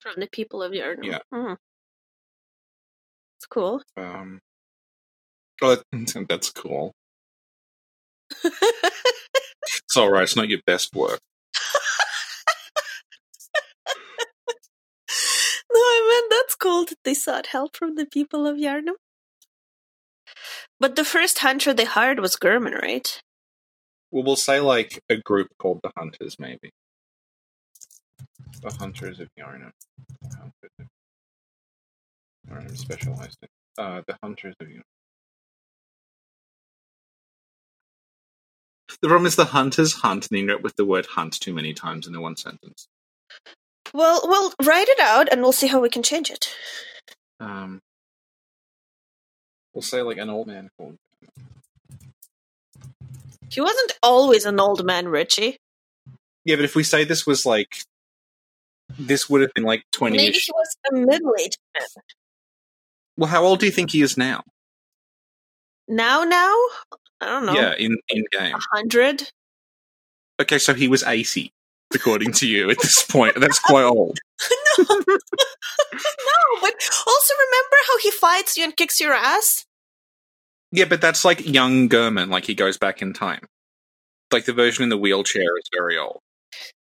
From 0.00 0.14
the 0.18 0.28
people 0.30 0.62
of 0.62 0.72
Yharnam. 0.72 1.04
Yeah. 1.04 1.18
Hmm. 1.32 1.54
It's 3.38 3.46
cool. 3.46 3.82
Um, 3.96 4.40
that- 5.60 5.82
that's 6.28 6.50
cool. 6.50 6.92
It's 9.86 9.96
all 9.96 10.10
right. 10.10 10.24
It's 10.24 10.36
not 10.36 10.48
your 10.48 10.60
best 10.66 10.94
work. 10.94 11.20
No, 15.72 15.80
I 15.80 16.26
meant 16.30 16.33
that's 16.44 16.56
cool 16.56 16.84
that 16.84 16.98
they 17.04 17.14
sought 17.14 17.48
help 17.48 17.76
from 17.76 17.94
the 17.94 18.04
people 18.04 18.46
of 18.46 18.56
Yharnam. 18.56 18.94
But 20.78 20.96
the 20.96 21.04
first 21.04 21.38
hunter 21.38 21.72
they 21.72 21.84
hired 21.84 22.20
was 22.20 22.36
Gehrman, 22.36 22.80
right? 22.80 23.20
Well, 24.10 24.24
we'll 24.24 24.36
say 24.36 24.60
like 24.60 25.02
a 25.08 25.16
group 25.16 25.48
called 25.58 25.80
the 25.82 25.90
Hunters, 25.96 26.36
maybe. 26.38 26.70
The 28.62 28.72
Hunters 28.78 29.20
of 29.20 29.28
Yharnam. 29.38 29.70
The 30.22 30.36
Hunters 30.36 30.70
of 30.78 30.86
Yharnam 32.50 32.76
specialized 32.76 33.38
in. 33.42 33.48
Uh, 33.82 34.02
the 34.06 34.16
Hunters 34.22 34.54
of 34.60 34.68
Yharnam. 34.68 34.82
The 39.00 39.08
problem 39.08 39.26
is 39.26 39.36
the 39.36 39.46
hunters 39.46 39.94
hunt, 39.94 40.24
and 40.24 40.30
then 40.30 40.44
you 40.44 40.50
end 40.50 40.58
up 40.58 40.62
with 40.62 40.76
the 40.76 40.84
word 40.84 41.06
hunt 41.06 41.40
too 41.40 41.52
many 41.52 41.74
times 41.74 42.06
in 42.06 42.12
the 42.12 42.20
one 42.20 42.36
sentence. 42.36 42.86
Well, 43.94 44.20
we'll 44.24 44.52
write 44.62 44.88
it 44.88 44.98
out 45.00 45.28
and 45.30 45.40
we'll 45.40 45.52
see 45.52 45.68
how 45.68 45.80
we 45.80 45.88
can 45.88 46.02
change 46.02 46.28
it. 46.28 46.52
Um, 47.38 47.80
we'll 49.72 49.82
say 49.82 50.02
like 50.02 50.18
an 50.18 50.28
old 50.28 50.48
man 50.48 50.68
called. 50.76 50.98
He 53.50 53.60
wasn't 53.60 53.92
always 54.02 54.44
an 54.44 54.58
old 54.58 54.84
man, 54.84 55.06
Richie. 55.06 55.58
Yeah, 56.44 56.56
but 56.56 56.64
if 56.64 56.74
we 56.74 56.82
say 56.82 57.04
this 57.04 57.24
was 57.24 57.46
like, 57.46 57.82
this 58.98 59.30
would 59.30 59.42
have 59.42 59.54
been 59.54 59.64
like 59.64 59.84
twenty. 59.92 60.16
Maybe 60.16 60.38
he 60.38 60.52
was 60.52 60.76
a 60.90 60.94
middle-aged 60.96 61.58
man. 61.74 62.04
Well, 63.16 63.30
how 63.30 63.44
old 63.44 63.60
do 63.60 63.66
you 63.66 63.72
think 63.72 63.92
he 63.92 64.02
is 64.02 64.16
now? 64.16 64.42
Now, 65.86 66.24
now? 66.24 66.52
I 67.20 67.26
don't 67.26 67.46
know. 67.46 67.54
Yeah, 67.54 67.74
in 67.74 67.96
in 68.08 68.24
game. 68.32 68.56
A 68.56 68.76
hundred? 68.76 69.30
Okay, 70.42 70.58
so 70.58 70.74
he 70.74 70.88
was 70.88 71.04
eighty, 71.04 71.52
according 71.94 72.32
to 72.32 72.46
you 72.46 72.70
at 72.70 72.78
this 72.78 73.04
point. 73.04 73.38
That's 73.38 73.58
quite 73.58 73.84
old. 73.84 74.18
no. 74.78 74.84
no, 74.88 75.20
but 76.60 76.74
also 77.06 77.34
remember 77.34 77.76
how 77.88 77.98
he 77.98 78.10
fights 78.10 78.56
you 78.56 78.64
and 78.64 78.76
kicks 78.76 79.00
your 79.00 79.12
ass? 79.12 79.64
Yeah, 80.72 80.86
but 80.86 81.00
that's 81.00 81.24
like 81.24 81.46
young 81.46 81.88
Gehrman, 81.88 82.30
like 82.30 82.44
he 82.44 82.54
goes 82.54 82.78
back 82.78 83.00
in 83.00 83.12
time. 83.12 83.46
Like 84.32 84.44
the 84.44 84.52
version 84.52 84.82
in 84.82 84.88
the 84.88 84.98
wheelchair 84.98 85.56
is 85.58 85.68
very 85.72 85.96
old. 85.96 86.18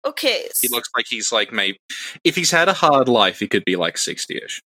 Okay. 0.05 0.47
He 0.61 0.69
looks 0.69 0.89
like 0.95 1.05
he's 1.07 1.31
like 1.31 1.51
maybe 1.51 1.77
if 2.23 2.35
he's 2.35 2.51
had 2.51 2.69
a 2.69 2.73
hard 2.73 3.07
life, 3.07 3.39
he 3.39 3.47
could 3.47 3.65
be 3.65 3.75
like 3.75 3.97
sixty 3.97 4.39
ish. 4.43 4.61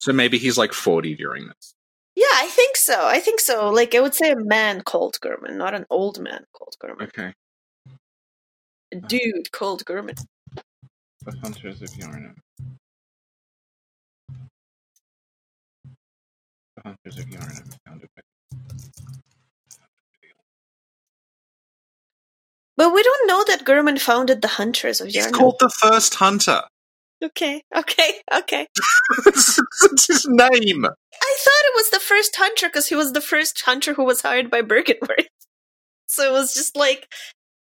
So 0.00 0.12
maybe 0.12 0.38
he's 0.38 0.58
like 0.58 0.72
forty 0.72 1.14
during 1.14 1.46
this. 1.46 1.74
Yeah, 2.16 2.26
I 2.32 2.46
think 2.46 2.76
so. 2.76 3.06
I 3.06 3.18
think 3.18 3.40
so. 3.40 3.70
Like, 3.70 3.94
I 3.94 4.00
would 4.00 4.14
say 4.14 4.30
a 4.30 4.36
man 4.36 4.82
called 4.82 5.18
Gehrman, 5.20 5.56
not 5.56 5.74
an 5.74 5.84
old 5.90 6.20
man 6.20 6.44
called 6.52 6.74
Gehrman. 6.82 7.08
Okay. 7.08 7.32
A 8.94 9.00
dude 9.08 9.50
called 9.50 9.84
Gehrman. 9.84 10.16
The 11.24 11.36
Hunters 11.42 11.82
of 11.82 11.88
Yharnam. 11.90 12.36
The 16.76 16.82
Hunters 16.84 17.18
of 17.18 17.24
Yharnam 17.24 17.76
founded 17.84 18.08
by 18.14 18.22
But 22.76 22.94
we 22.94 23.02
don't 23.02 23.26
know 23.26 23.42
that 23.48 23.64
Gehrman 23.64 24.00
founded 24.00 24.42
the 24.42 24.48
Hunters 24.48 25.00
of 25.00 25.08
He's 25.08 25.26
Yharnam. 25.26 25.32
called 25.32 25.56
the 25.58 25.70
First 25.70 26.14
Hunter. 26.14 26.62
Okay, 27.24 27.64
okay, 27.76 28.20
okay. 28.32 28.68
That's 29.24 30.06
his 30.06 30.26
name. 30.28 30.84
I 30.84 31.36
thought 31.38 31.64
it 31.64 31.74
was 31.74 31.90
the 31.90 31.98
first 32.00 32.36
hunter 32.36 32.68
because 32.68 32.88
he 32.88 32.94
was 32.94 33.12
the 33.12 33.20
first 33.20 33.62
hunter 33.62 33.94
who 33.94 34.04
was 34.04 34.20
hired 34.22 34.50
by 34.50 34.62
Byrgenwerth. 34.62 35.26
So 36.06 36.28
it 36.28 36.32
was 36.32 36.54
just 36.54 36.76
like, 36.76 37.08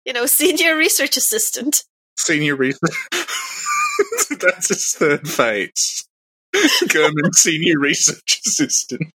you 0.05 0.12
know, 0.12 0.27
senior 0.27 0.77
research 0.77 1.17
assistant. 1.17 1.85
Senior 2.19 2.57
research. 2.57 2.95
That's 4.40 4.69
his 4.69 4.93
third 4.93 5.29
phase. 5.29 6.05
Gehrman 6.55 7.35
Senior 7.35 7.79
Research 7.81 8.40
Assistant. 8.47 9.12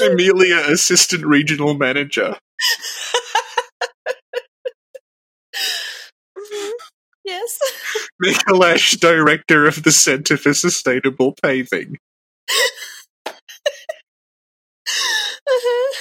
Amelia, 0.00 0.58
Assistant 0.68 1.24
Regional 1.24 1.74
Manager. 1.74 2.36
Mhm. 6.36 6.70
Yes. 7.24 7.58
Micolash, 8.22 8.98
Director 8.98 9.66
of 9.66 9.82
the 9.82 9.92
Center 9.92 10.36
for 10.36 10.54
Sustainable 10.54 11.34
Paving. 11.42 11.96
Uh-huh. 15.46 15.94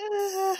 Uh, 0.00 0.56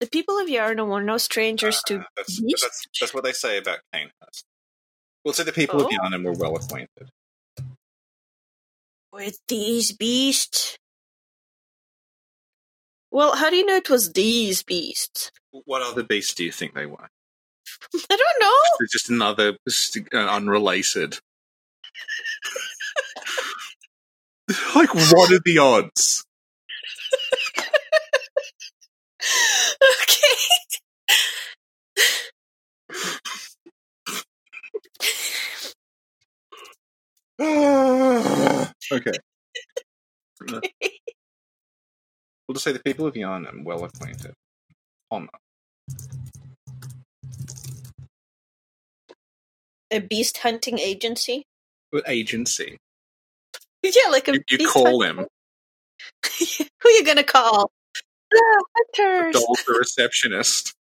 the 0.00 0.06
people 0.06 0.38
of 0.38 0.48
Yharnam 0.48 0.88
were 0.88 1.02
no 1.02 1.18
strangers 1.18 1.82
to 1.86 2.00
Uh, 2.00 2.04
that's, 2.16 2.40
beasts. 2.40 2.62
that's, 2.62 2.86
that's 3.00 3.14
what 3.14 3.24
they 3.24 3.32
say 3.32 3.58
about 3.58 3.80
Cainhurst. 3.94 4.44
We'll 5.24 5.34
say 5.34 5.42
the 5.44 5.52
people 5.52 5.80
Oh. 5.82 5.84
of 5.86 5.90
Yharnam 5.90 6.24
were 6.24 6.32
well 6.32 6.56
acquainted. 6.56 7.10
with 9.12 9.38
these 9.48 9.90
beasts. 9.92 10.76
Well, 13.10 13.36
how 13.36 13.48
do 13.50 13.56
you 13.56 13.64
know 13.66 13.76
it 13.76 13.88
was 13.90 14.12
these 14.12 14.62
beasts? 14.62 15.32
What 15.50 15.82
other 15.82 16.02
beasts 16.04 16.34
do 16.34 16.44
you 16.44 16.52
think 16.52 16.74
they 16.74 16.86
were? 16.86 17.08
I 17.94 18.16
don't 18.16 18.40
know. 18.40 18.54
It's 18.80 18.92
just 18.92 19.08
another 19.10 19.56
uh, 20.12 20.16
unrelated. 20.16 21.18
like, 24.74 24.94
what 24.94 25.32
are 25.32 25.40
the 25.44 25.58
odds? 25.58 26.24
okay. 37.40 39.12
We'll 40.40 40.60
just 42.54 42.64
say 42.64 42.72
the 42.72 42.80
people 42.84 43.06
of 43.06 43.14
Yharnam 43.14 43.64
well 43.64 43.84
acquainted. 43.84 44.34
Honor. 45.10 45.28
A 49.90 50.00
beast 50.00 50.38
hunting 50.38 50.78
agency? 50.78 51.44
Agency. 52.06 52.76
Yeah, 53.82 54.10
like 54.10 54.28
a 54.28 54.34
You, 54.34 54.40
you 54.50 54.58
beast 54.58 54.72
call 54.72 55.02
hunting- 55.02 55.24
him. 55.24 55.28
Who 56.82 56.88
are 56.88 56.92
you 56.92 57.04
gonna 57.04 57.24
call? 57.24 57.70
The 58.30 58.64
hunters. 58.98 59.34
Dolph 59.34 59.64
the 59.66 59.74
receptionist. 59.78 60.74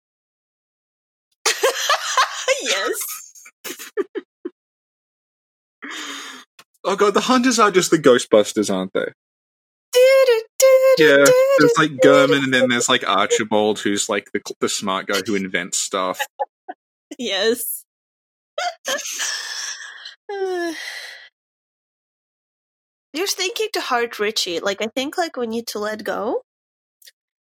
yes. 2.63 2.99
Oh 6.89 6.95
god, 6.95 7.15
the 7.15 7.21
hunters 7.23 7.59
are 7.59 7.73
just 7.73 7.91
the 7.91 7.99
Ghostbusters, 7.99 8.73
aren't 8.73 8.93
they? 8.93 9.07
Yeah, 9.97 10.25
Yeah, 10.99 11.25
there's 11.59 11.75
like 11.77 11.91
Gehrman, 12.03 12.45
and 12.45 12.55
then 12.55 12.69
there's 12.69 12.89
like 12.89 13.07
Archibald, 13.07 13.81
who's 13.81 14.09
like 14.09 14.31
the 14.33 14.41
the 14.61 14.69
smart 14.69 15.09
guy 15.09 15.21
who 15.27 15.35
invents 15.35 15.79
stuff. 15.79 16.21
Yes. 17.19 17.85
Uh, 18.89 20.73
You're 23.13 23.27
thinking 23.27 23.69
to 23.73 23.81
heart 23.81 24.19
Richie. 24.21 24.61
Like 24.61 24.81
I 24.81 24.89
think 24.95 25.19
like 25.19 25.37
we 25.37 25.47
need 25.47 25.67
to 25.69 25.79
let 25.79 26.05
go. 26.05 26.43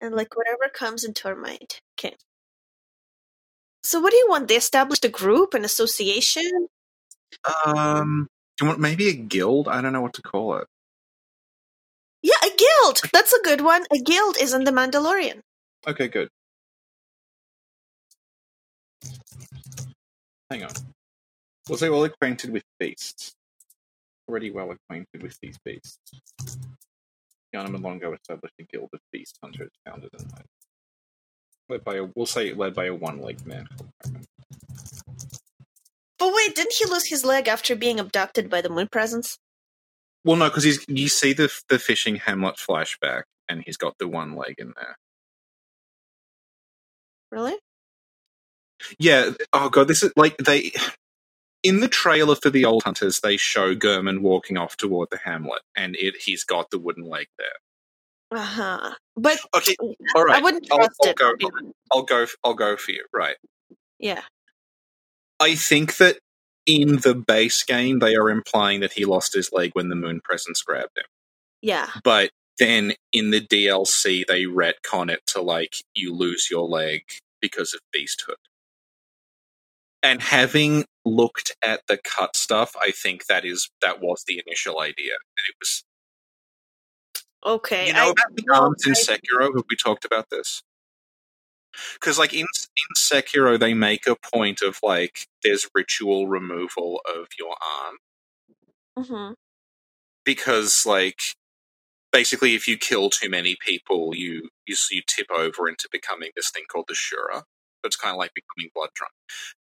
And 0.01 0.13
like 0.15 0.36
whatever 0.36 0.69
comes 0.73 1.03
into 1.03 1.27
our 1.27 1.36
mind. 1.36 1.79
Okay. 1.97 2.15
So 3.84 3.99
what 3.99 4.11
do 4.11 4.17
you 4.17 4.27
want? 4.27 4.47
They 4.47 4.55
established 4.55 5.05
a 5.05 5.09
group, 5.09 5.53
an 5.53 5.63
association? 5.63 6.67
Um, 7.65 7.73
do 7.73 7.73
you 7.73 7.75
want 7.75 8.30
maybe 8.62 9.09
a 9.09 9.14
guild? 9.14 9.68
I 9.68 9.82
don't 9.82 9.93
know 9.93 10.01
what 10.01 10.14
to 10.14 10.22
call 10.22 10.57
it. 10.57 10.68
Yeah, 12.22 12.34
a 12.43 12.49
guild. 12.49 13.01
That's 13.12 13.34
a 13.34 13.41
good 13.43 13.62
one. 13.62 13.86
A 13.91 13.97
guild 13.97 14.38
is 14.39 14.53
in 14.53 14.64
the 14.64 14.72
Mandalorian. 14.72 15.41
Okay, 15.88 16.07
good. 16.07 16.30
Hang 20.49 20.64
on. 20.64 20.72
Was 21.70 21.80
they 21.80 21.89
well 21.89 22.03
acquainted 22.03 22.51
with 22.51 22.64
beasts? 22.80 23.34
Already 24.28 24.51
well 24.51 24.72
acquainted 24.72 25.24
with 25.24 25.39
these 25.41 25.57
beasts. 25.64 25.97
Yharnam 27.55 27.82
long 27.82 27.97
ago 27.97 28.14
established 28.14 28.55
a 28.59 28.64
guild 28.64 28.89
of 28.93 28.99
beast 29.12 29.38
hunters 29.41 29.72
founded 29.86 30.09
in 30.18 30.26
life. 30.30 30.45
Led 31.70 31.84
by 31.84 31.95
a, 31.95 32.03
we'll 32.16 32.26
say 32.26 32.53
led 32.53 32.74
by 32.74 32.86
a 32.86 32.93
one-legged 32.93 33.45
man. 33.45 33.68
But 36.22 36.36
wait, 36.36 36.55
didn't 36.55 36.76
he 36.78 36.86
lose 36.86 37.07
his 37.07 37.26
leg 37.26 37.47
after 37.47 37.76
being 37.76 37.99
abducted 37.99 38.47
by 38.47 38.61
the 38.61 38.69
Moon 38.69 38.88
Presence? 38.91 39.39
Well, 40.24 40.36
no, 40.38 40.49
because 40.49 40.63
he's 40.63 40.86
you 40.88 41.07
see 41.09 41.34
the 41.34 41.51
the 41.67 41.80
fishing 41.80 42.17
Hamlet 42.17 42.57
flashback, 42.57 43.24
and 43.49 43.63
he's 43.65 43.76
got 43.78 43.97
the 43.97 44.07
one 44.07 44.36
leg 44.36 44.55
in 44.59 44.74
there. 44.78 44.95
Really? 47.32 47.55
Yeah. 48.99 49.32
Oh 49.51 49.69
god, 49.69 49.88
this 49.88 50.03
is 50.03 50.11
like 50.15 50.38
they 50.38 50.72
in 51.63 51.80
the 51.80 51.88
trailer 51.88 52.36
for 52.36 52.51
the 52.51 52.65
old 52.65 52.84
hunters. 52.84 53.19
They 53.22 53.38
show 53.38 53.74
Gehrman 53.74 54.19
walking 54.22 54.57
off 54.57 54.78
toward 54.78 55.09
the 55.09 55.17
Hamlet, 55.24 55.63
and 55.76 55.95
it 55.95 56.17
he's 56.22 56.43
got 56.43 56.69
the 56.69 56.78
wooden 56.80 57.05
leg 57.05 57.28
there. 57.39 58.39
Uh 58.39 58.43
huh. 58.43 58.95
But 59.15 59.39
Okay, 59.55 59.76
all 60.15 60.24
right. 60.26 60.38
I 60.38 60.41
wouldn't 60.41 60.67
I'll- 60.72 60.78
trust 60.78 60.95
I'll 61.03 61.09
it. 61.09 61.17
go-. 61.17 61.34
I'll 61.91 62.03
go. 62.03 62.28
I'll 62.43 62.53
go 62.53 62.78
for 62.78 62.91
you. 62.91 63.05
Right. 63.11 63.38
Yeah. 63.99 64.22
I 65.41 65.55
think 65.55 65.97
that 65.97 66.19
in 66.67 66.97
the 66.97 67.15
base 67.15 67.63
game 67.63 67.99
they 67.99 68.15
are 68.15 68.29
implying 68.29 68.81
that 68.81 68.93
he 68.93 69.05
lost 69.05 69.33
his 69.33 69.51
leg 69.51 69.71
when 69.73 69.89
the 69.89 69.95
Moon 69.95 70.21
Presence 70.23 70.61
grabbed 70.61 70.97
him, 70.97 71.05
Yeah. 71.61 71.89
but 72.03 72.29
then 72.59 72.93
in 73.11 73.31
the 73.31 73.41
DLC 73.41 74.23
they 74.27 74.43
retcon 74.43 75.11
it 75.11 75.21
to 75.27 75.41
like 75.41 75.77
you 75.95 76.13
lose 76.13 76.47
your 76.51 76.67
leg 76.67 77.01
because 77.41 77.73
of 77.73 77.79
beasthood. 77.95 78.35
And 80.03 80.21
having 80.21 80.85
looked 81.05 81.55
at 81.63 81.81
the 81.87 81.97
cut 82.03 82.35
stuff, 82.35 82.75
I 82.79 82.91
think 82.91 83.25
that 83.27 83.45
is 83.45 83.69
that 83.81 84.01
was 84.01 84.23
the 84.27 84.41
initial 84.45 84.79
idea. 84.79 85.13
It 85.49 85.55
was 85.59 85.83
Okay. 87.43 87.87
you 87.87 87.93
know 87.93 88.07
I, 88.09 88.11
about 88.11 88.35
the 88.35 88.45
arms 88.53 88.85
in 88.85 88.93
Sekiro? 88.93 89.55
Have 89.55 89.65
we 89.69 89.75
talked 89.75 90.05
about 90.05 90.29
this? 90.29 90.61
Because 91.95 92.19
like 92.19 92.34
in 92.34 92.41
in 92.41 92.95
Sekiro, 92.97 93.59
they 93.59 93.74
make 93.74 94.07
a 94.07 94.15
point 94.34 94.61
of 94.61 94.80
like 94.84 95.28
there's 95.43 95.69
ritual 95.76 96.28
removal 96.28 97.01
of 97.07 97.28
your 97.39 97.51
arm 97.86 97.97
Mhm. 98.97 99.36
because 100.26 100.86
like 100.86 101.22
basically 102.13 102.55
if 102.55 102.67
you 102.69 102.78
kill 102.78 103.11
too 103.11 103.30
many 103.30 103.57
people, 103.65 104.15
you 104.15 104.49
you 104.67 104.76
you 104.91 105.03
tip 105.07 105.28
over 105.32 105.69
into 105.69 105.89
becoming 105.91 106.32
this 106.36 106.51
thing 106.51 106.65
called 106.72 106.88
the 106.89 106.95
Shura. 106.95 107.39
So 107.41 107.88
it's 107.88 107.97
kind 107.97 108.13
of 108.13 108.19
like 108.19 108.34
becoming 108.36 108.72
blood 108.76 108.89
drunk, 108.95 109.13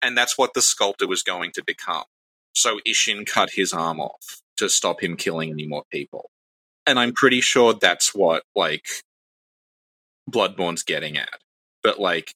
and 0.02 0.18
that's 0.18 0.38
what 0.38 0.54
the 0.54 0.62
sculptor 0.62 1.08
was 1.08 1.22
going 1.22 1.52
to 1.54 1.64
become. 1.66 2.04
So 2.54 2.80
Ishin 2.88 3.26
cut 3.26 3.52
his 3.52 3.72
arm 3.74 4.00
off 4.00 4.42
to 4.58 4.70
stop 4.70 5.02
him 5.02 5.16
killing 5.16 5.50
any 5.52 5.68
more 5.68 5.84
people, 5.92 6.30
and 6.86 6.98
I'm 7.00 7.12
pretty 7.14 7.40
sure 7.42 7.74
that's 7.74 8.14
what 8.14 8.44
like 8.56 8.86
Bloodborne's 10.30 10.84
getting 10.84 11.18
at. 11.18 11.40
But 11.82 12.00
like, 12.00 12.32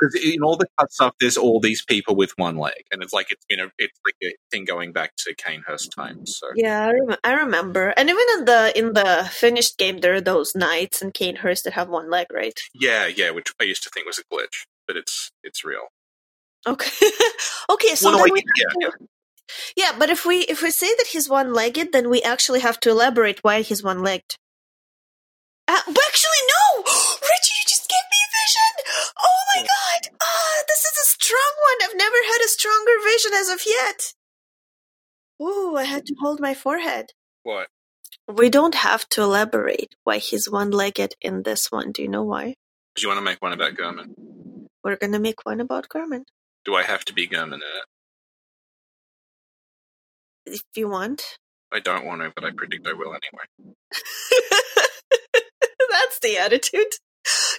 because 0.00 0.14
in 0.22 0.42
all 0.42 0.56
the 0.56 0.68
cut 0.78 0.92
stuff, 0.92 1.14
there's 1.20 1.36
all 1.36 1.60
these 1.60 1.84
people 1.84 2.16
with 2.16 2.32
one 2.36 2.56
leg, 2.56 2.84
and 2.92 3.02
it's 3.02 3.12
like 3.12 3.30
it's 3.30 3.44
been 3.48 3.60
a 3.60 3.70
it's 3.78 3.98
like 4.04 4.14
a 4.22 4.34
thing 4.50 4.64
going 4.64 4.92
back 4.92 5.12
to 5.18 5.34
Cainhurst 5.36 5.94
times. 5.94 6.36
So 6.38 6.48
Yeah, 6.54 6.86
I, 6.86 6.92
rem- 6.92 7.18
I 7.24 7.32
remember. 7.32 7.88
And 7.96 8.08
even 8.08 8.26
in 8.38 8.44
the 8.44 8.72
in 8.78 8.92
the 8.94 9.28
finished 9.32 9.78
game, 9.78 9.98
there 9.98 10.14
are 10.14 10.20
those 10.20 10.54
knights 10.54 11.02
and 11.02 11.14
Cainhurst 11.14 11.64
that 11.64 11.74
have 11.74 11.88
one 11.88 12.10
leg, 12.10 12.28
right? 12.32 12.58
yeah, 12.74 13.06
yeah, 13.06 13.30
which 13.30 13.52
I 13.60 13.64
used 13.64 13.82
to 13.84 13.90
think 13.90 14.06
was 14.06 14.18
a 14.18 14.34
glitch, 14.34 14.66
but 14.86 14.96
it's 14.96 15.30
it's 15.42 15.64
real. 15.64 15.88
Okay. 16.66 16.90
okay, 17.70 17.94
so 17.94 18.10
Well, 18.10 18.18
no, 18.18 18.24
then 18.24 18.32
we 18.32 18.40
have 18.40 18.92
to, 18.92 19.06
yeah, 19.76 19.92
but 19.98 20.10
if 20.10 20.26
we 20.26 20.40
if 20.42 20.62
we 20.62 20.70
say 20.70 20.88
that 20.96 21.08
he's 21.08 21.28
one 21.28 21.52
legged, 21.54 21.92
then 21.92 22.10
we 22.10 22.22
actually 22.22 22.60
have 22.60 22.80
to 22.80 22.90
elaborate 22.90 23.42
why 23.44 23.62
he's 23.62 23.82
one 23.82 24.02
legged. 24.02 24.36
Uh, 25.68 25.80
but 25.86 26.02
actually, 26.08 26.42
no, 26.48 26.57
I've 31.88 31.96
never 31.96 32.16
had 32.16 32.40
a 32.44 32.48
stronger 32.48 32.92
vision 33.02 33.32
as 33.34 33.48
of 33.48 33.60
yet. 33.66 34.12
Ooh, 35.40 35.76
I 35.76 35.84
had 35.84 36.04
to 36.06 36.14
hold 36.20 36.38
my 36.40 36.52
forehead. 36.52 37.12
What? 37.44 37.68
We 38.26 38.50
don't 38.50 38.74
have 38.74 39.08
to 39.10 39.22
elaborate 39.22 39.94
why 40.04 40.18
he's 40.18 40.50
one 40.50 40.70
legged 40.70 41.14
in 41.22 41.44
this 41.44 41.70
one. 41.70 41.92
Do 41.92 42.02
you 42.02 42.08
know 42.08 42.24
why? 42.24 42.56
Do 42.94 43.02
you 43.02 43.08
want 43.08 43.18
to 43.18 43.24
make 43.24 43.40
one 43.40 43.52
about 43.52 43.74
Gehrman? 43.74 44.14
We're 44.84 44.96
gonna 44.96 45.18
make 45.18 45.46
one 45.46 45.60
about 45.60 45.88
Gehrman. 45.88 46.24
Do 46.64 46.74
I 46.74 46.82
have 46.82 47.04
to 47.06 47.14
be 47.14 47.26
Gehrman 47.26 47.54
in 47.54 47.62
it? 47.62 47.84
If 50.46 50.62
you 50.74 50.88
want. 50.88 51.38
I 51.72 51.80
don't 51.80 52.04
want 52.04 52.20
to, 52.22 52.32
but 52.34 52.44
I 52.44 52.50
predict 52.50 52.86
I 52.86 52.92
will 52.92 53.14
anyway. 53.14 53.74
That's 55.90 56.18
the 56.20 56.36
attitude. 56.38 56.92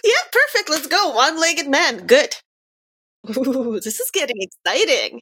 Yeah, 0.04 0.22
perfect. 0.32 0.70
Let's 0.70 0.86
go. 0.86 1.10
One 1.14 1.40
legged 1.40 1.68
man. 1.68 2.06
Good. 2.06 2.36
Ooh, 3.28 3.80
this 3.80 4.00
is 4.00 4.10
getting 4.10 4.36
exciting. 4.40 5.20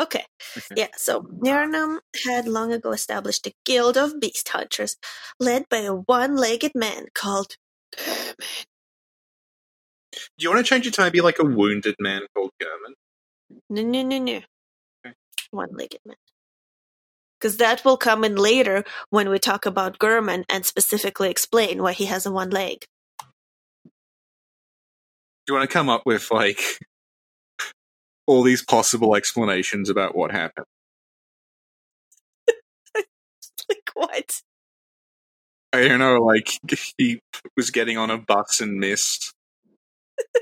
Okay. 0.00 0.24
Yeah, 0.74 0.88
so 0.96 1.22
Yharnam 1.22 1.98
had 2.24 2.48
long 2.48 2.72
ago 2.72 2.92
established 2.92 3.46
a 3.46 3.52
guild 3.64 3.96
of 3.96 4.20
beast 4.20 4.48
hunters 4.48 4.96
led 5.38 5.68
by 5.68 5.78
a 5.78 5.94
one 5.94 6.36
legged 6.36 6.72
man 6.74 7.06
called 7.14 7.56
Gehrman. 7.96 8.34
Do 10.12 10.18
you 10.38 10.50
want 10.50 10.64
to 10.64 10.68
change 10.68 10.86
it 10.86 10.94
to 10.94 11.02
maybe 11.02 11.20
like 11.20 11.38
a 11.38 11.44
wounded 11.44 11.94
man 12.00 12.22
called 12.34 12.50
Gehrman? 12.60 12.94
No, 13.70 13.82
no, 13.82 14.02
no, 14.02 14.18
no. 14.18 14.40
Okay. 15.06 15.14
One 15.50 15.70
legged 15.72 16.00
man. 16.04 16.16
Because 17.40 17.56
that 17.58 17.84
will 17.84 17.96
come 17.96 18.24
in 18.24 18.36
later 18.36 18.84
when 19.10 19.28
we 19.28 19.38
talk 19.38 19.66
about 19.66 19.98
Gehrman 19.98 20.44
and 20.48 20.66
specifically 20.66 21.30
explain 21.30 21.82
why 21.82 21.92
he 21.92 22.06
has 22.06 22.26
a 22.26 22.32
one 22.32 22.50
leg. 22.50 22.84
Do 25.46 25.52
you 25.52 25.58
want 25.58 25.68
to 25.68 25.72
come 25.72 25.88
up 25.88 26.02
with 26.06 26.30
like 26.30 26.60
all 28.26 28.42
these 28.42 28.64
possible 28.64 29.16
explanations 29.16 29.90
about 29.90 30.16
what 30.16 30.30
happened? 30.30 30.66
Like, 33.68 33.90
what? 33.94 34.40
I 35.72 35.88
don't 35.88 36.00
know, 36.00 36.18
like 36.20 36.50
he 36.98 37.20
was 37.56 37.70
getting 37.70 37.96
on 37.96 38.10
a 38.10 38.18
bus 38.18 38.60
and 38.60 38.78
missed. 38.78 39.32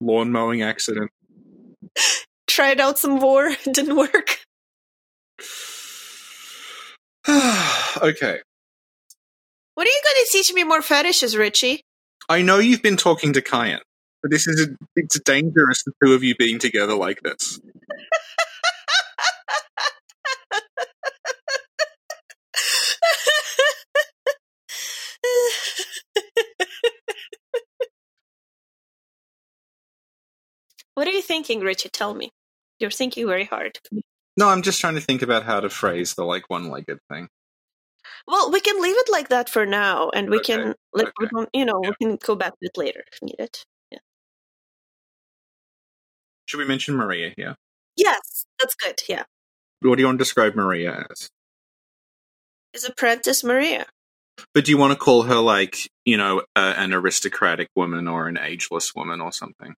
Lawn 0.00 0.30
mowing 0.30 0.60
accident. 0.62 1.10
Tried 2.46 2.80
out 2.80 2.98
some 2.98 3.20
war, 3.20 3.50
didn't 3.72 3.96
work. 3.96 4.40
okay. 7.28 8.40
What 9.74 9.86
are 9.86 9.90
you 9.90 10.02
going 10.04 10.24
to 10.24 10.28
teach 10.30 10.52
me 10.52 10.64
more 10.64 10.82
fetishes, 10.82 11.36
Richie? 11.36 11.82
I 12.30 12.42
know 12.42 12.58
you've 12.58 12.82
been 12.82 12.98
talking 12.98 13.32
to 13.32 13.40
Kyan, 13.40 13.80
but 14.22 14.30
this 14.30 14.46
is 14.46 14.60
a, 14.60 14.66
it's 14.96 15.18
dangerous 15.20 15.82
the 15.84 15.92
two 16.04 16.12
of 16.12 16.22
you 16.22 16.34
being 16.34 16.58
together 16.58 16.94
like 16.94 17.22
this. 17.22 17.58
what 30.94 31.08
are 31.08 31.12
you 31.12 31.22
thinking, 31.22 31.60
Richie? 31.60 31.88
Tell 31.88 32.12
me. 32.12 32.30
You're 32.78 32.90
thinking 32.90 33.26
very 33.26 33.44
hard. 33.44 33.78
No, 34.36 34.50
I'm 34.50 34.60
just 34.60 34.80
trying 34.80 34.96
to 34.96 35.00
think 35.00 35.22
about 35.22 35.44
how 35.44 35.60
to 35.60 35.70
phrase 35.70 36.12
the 36.14 36.24
like 36.24 36.50
one-legged 36.50 36.98
thing. 37.10 37.28
Well, 38.26 38.50
we 38.50 38.60
can 38.60 38.80
leave 38.82 38.96
it 38.96 39.08
like 39.10 39.28
that 39.28 39.48
for 39.48 39.64
now, 39.66 40.10
and 40.10 40.28
we 40.30 40.38
Okay, 40.38 40.56
can, 40.56 40.74
like, 40.92 41.12
we 41.20 41.26
don't, 41.28 41.48
you 41.52 41.64
know, 41.64 41.80
Yeah. 41.82 41.90
we 42.00 42.06
can 42.06 42.16
go 42.16 42.34
back 42.36 42.52
to 42.52 42.58
it 42.66 42.76
later 42.76 43.04
if 43.12 43.22
needed. 43.22 43.58
Yeah. 43.90 43.98
Should 46.46 46.58
we 46.58 46.64
mention 46.66 46.94
Maria 46.96 47.32
here? 47.36 47.56
Yes, 47.96 48.44
that's 48.58 48.74
good. 48.74 49.02
Yeah, 49.08 49.24
What 49.80 49.96
do 49.96 50.02
you 50.02 50.06
want 50.06 50.18
to 50.18 50.24
describe 50.24 50.54
Maria 50.54 51.06
as? 51.10 51.28
is 52.74 52.84
Apprentice 52.84 53.42
Maria. 53.42 53.86
But 54.54 54.64
do 54.66 54.70
you 54.70 54.78
want 54.78 54.92
to 54.92 54.98
call 54.98 55.22
her 55.22 55.36
like 55.36 55.88
you 56.04 56.16
know 56.16 56.42
uh, 56.54 56.74
an 56.76 56.92
aristocratic 56.94 57.68
woman 57.74 58.06
or 58.06 58.28
an 58.28 58.38
ageless 58.38 58.94
woman 58.94 59.20
or 59.20 59.32
something? 59.32 59.74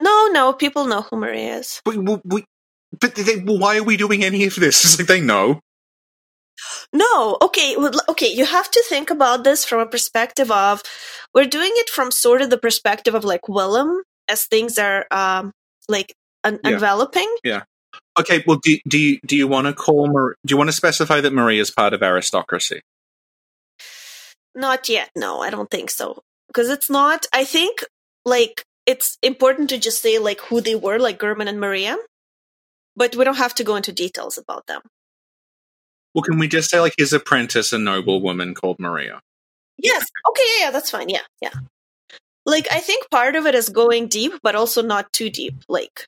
No, 0.00 0.28
no, 0.28 0.52
people 0.52 0.84
know 0.86 1.02
who 1.02 1.16
Maria 1.16 1.56
is. 1.56 1.80
But, 1.84 1.96
we, 1.96 2.18
we, 2.24 2.44
but 3.00 3.14
they, 3.16 3.38
why 3.38 3.78
are 3.78 3.82
we 3.82 3.96
doing 3.96 4.22
any 4.24 4.44
of 4.44 4.54
this? 4.54 4.84
It's 4.84 4.98
like 4.98 5.08
they 5.08 5.20
know. 5.20 5.60
No, 6.92 7.36
okay, 7.42 7.76
well, 7.76 7.92
okay. 8.08 8.32
You 8.32 8.46
have 8.46 8.70
to 8.70 8.82
think 8.88 9.10
about 9.10 9.44
this 9.44 9.64
from 9.64 9.80
a 9.80 9.86
perspective 9.86 10.50
of 10.50 10.82
we're 11.34 11.44
doing 11.44 11.72
it 11.74 11.90
from 11.90 12.10
sort 12.10 12.42
of 12.42 12.50
the 12.50 12.58
perspective 12.58 13.14
of 13.14 13.24
like 13.24 13.48
Willem 13.48 14.02
as 14.28 14.46
things 14.46 14.78
are 14.78 15.06
um 15.10 15.52
like 15.88 16.14
un- 16.44 16.60
Yeah. 16.64 16.72
enveloping. 16.72 17.32
Okay, 18.18 18.42
well, 18.46 18.58
do, 18.62 18.78
do 18.88 18.98
you 18.98 19.20
do 19.26 19.36
you 19.36 19.46
want 19.46 19.66
to 19.66 19.72
call 19.74 20.08
Mar- 20.08 20.36
do 20.44 20.52
you 20.52 20.56
want 20.56 20.68
to 20.68 20.76
specify 20.76 21.20
that 21.20 21.32
Marie 21.32 21.58
is 21.60 21.70
part 21.70 21.92
of 21.92 22.02
aristocracy? 22.02 22.80
Not 24.54 24.88
yet. 24.88 25.10
No, 25.14 25.40
I 25.42 25.50
don't 25.50 25.70
think 25.70 25.90
so. 25.90 26.22
Because 26.48 26.70
it's 26.70 26.88
not. 26.88 27.26
I 27.32 27.44
think 27.44 27.84
like 28.24 28.64
it's 28.86 29.18
important 29.22 29.68
to 29.70 29.78
just 29.78 30.00
say 30.00 30.18
like 30.18 30.40
who 30.40 30.60
they 30.60 30.74
were, 30.74 30.98
like 30.98 31.18
Gehrman 31.18 31.48
and 31.48 31.60
Maria. 31.60 31.96
But 32.96 33.14
we 33.14 33.24
don't 33.24 33.36
have 33.36 33.54
to 33.56 33.64
go 33.64 33.76
into 33.76 33.92
details 33.92 34.38
about 34.38 34.66
them. 34.66 34.80
Well, 36.16 36.22
can 36.22 36.38
we 36.38 36.48
just 36.48 36.70
say 36.70 36.80
like 36.80 36.94
his 36.96 37.12
apprentice, 37.12 37.74
a 37.74 37.78
noble 37.78 38.22
woman 38.22 38.54
called 38.54 38.80
Maria? 38.80 39.20
Yes. 39.76 40.02
Okay. 40.30 40.42
Yeah. 40.56 40.64
Yeah. 40.64 40.70
That's 40.70 40.90
fine. 40.90 41.10
Yeah. 41.10 41.20
Yeah. 41.42 41.52
Like 42.46 42.66
I 42.72 42.80
think 42.80 43.10
part 43.10 43.36
of 43.36 43.44
it 43.44 43.54
is 43.54 43.68
going 43.68 44.08
deep, 44.08 44.32
but 44.42 44.54
also 44.54 44.80
not 44.80 45.12
too 45.12 45.28
deep. 45.28 45.54
Like, 45.68 46.06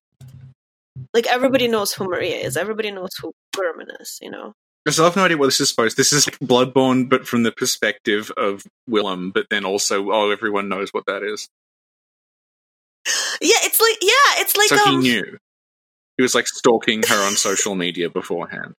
like 1.13 1.27
everybody 1.27 1.69
knows 1.69 1.93
who 1.93 2.05
Maria 2.05 2.37
is. 2.37 2.57
Everybody 2.57 2.91
knows 2.91 3.11
who 3.21 3.35
Gehrman 3.55 4.01
is. 4.01 4.19
You 4.23 4.31
know. 4.31 4.55
Because 4.83 4.99
I 4.99 5.05
have 5.05 5.17
no 5.17 5.27
idea 5.27 5.37
what 5.37 5.49
this 5.49 5.61
is 5.61 5.69
supposed. 5.69 5.99
This 5.99 6.15
is 6.15 6.27
like 6.27 6.39
Bloodborne, 6.39 7.11
but 7.11 7.29
from 7.29 7.43
the 7.43 7.53
perspective 7.53 8.33
of 8.39 8.65
Willem. 8.87 9.31
But 9.31 9.49
then 9.51 9.67
also, 9.67 10.11
oh, 10.11 10.31
everyone 10.31 10.71
knows 10.71 10.89
what 10.91 11.05
that 11.05 11.23
is. 11.23 11.51
Yeah. 13.43 13.61
It's 13.61 13.79
like 13.79 13.99
yeah. 14.01 14.43
It's 14.43 14.57
like 14.57 14.69
so 14.69 14.77
he 14.79 14.91
um. 14.91 15.01
knew. 15.01 15.37
He 16.17 16.23
was 16.23 16.35
like 16.35 16.49
stalking 16.49 17.03
her 17.03 17.27
on 17.27 17.37
social 17.37 17.75
media 17.75 18.09
beforehand. 18.09 18.73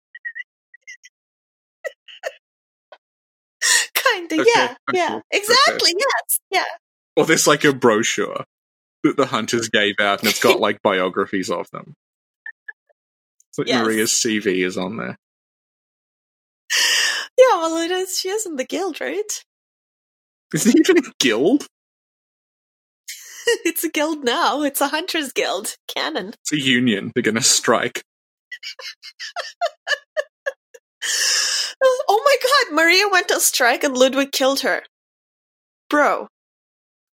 Okay, 4.31 4.43
Yeah. 4.55 4.75
okay, 4.89 4.97
Yeah. 4.97 5.19
Exactly. 5.31 5.93
Yes. 5.97 6.39
Yeah. 6.51 6.63
Or 7.15 7.25
there's 7.25 7.47
like 7.47 7.63
a 7.63 7.73
brochure 7.73 8.43
that 9.03 9.17
the 9.17 9.25
hunters 9.27 9.69
gave 9.69 9.95
out, 9.99 10.19
and 10.19 10.29
it's 10.29 10.39
got 10.41 10.59
like 10.59 10.81
biographies 10.81 11.49
of 11.49 11.69
them. 11.71 11.93
It's 13.49 13.57
like 13.57 13.67
Yes. 13.67 13.83
Maria's 13.83 14.11
CV 14.11 14.65
is 14.65 14.77
on 14.77 14.97
there. 14.97 15.17
Yeah. 17.37 17.55
Well, 17.57 17.77
it 17.77 17.91
is. 17.91 18.19
She 18.19 18.29
is 18.29 18.45
in 18.45 18.57
the 18.57 18.65
guild, 18.65 18.99
right? 19.01 19.43
Is 20.53 20.65
it 20.67 20.75
even 20.77 20.97
a 20.97 21.11
guild? 21.19 21.65
it's 23.65 23.83
a 23.83 23.89
guild 23.89 24.23
now. 24.23 24.61
It's 24.63 24.81
a 24.81 24.89
hunters 24.89 25.31
guild. 25.31 25.75
Canon. 25.87 26.33
It's 26.41 26.53
a 26.53 26.59
union. 26.59 27.11
They're 27.15 27.23
gonna 27.23 27.41
strike. 27.41 28.01
Oh 32.11 32.21
my 32.25 32.35
god, 32.41 32.75
Maria 32.75 33.07
went 33.09 33.31
on 33.31 33.39
strike 33.39 33.83
and 33.83 33.95
Ludwig 33.97 34.31
killed 34.31 34.61
her. 34.61 34.83
Bro. 35.89 36.27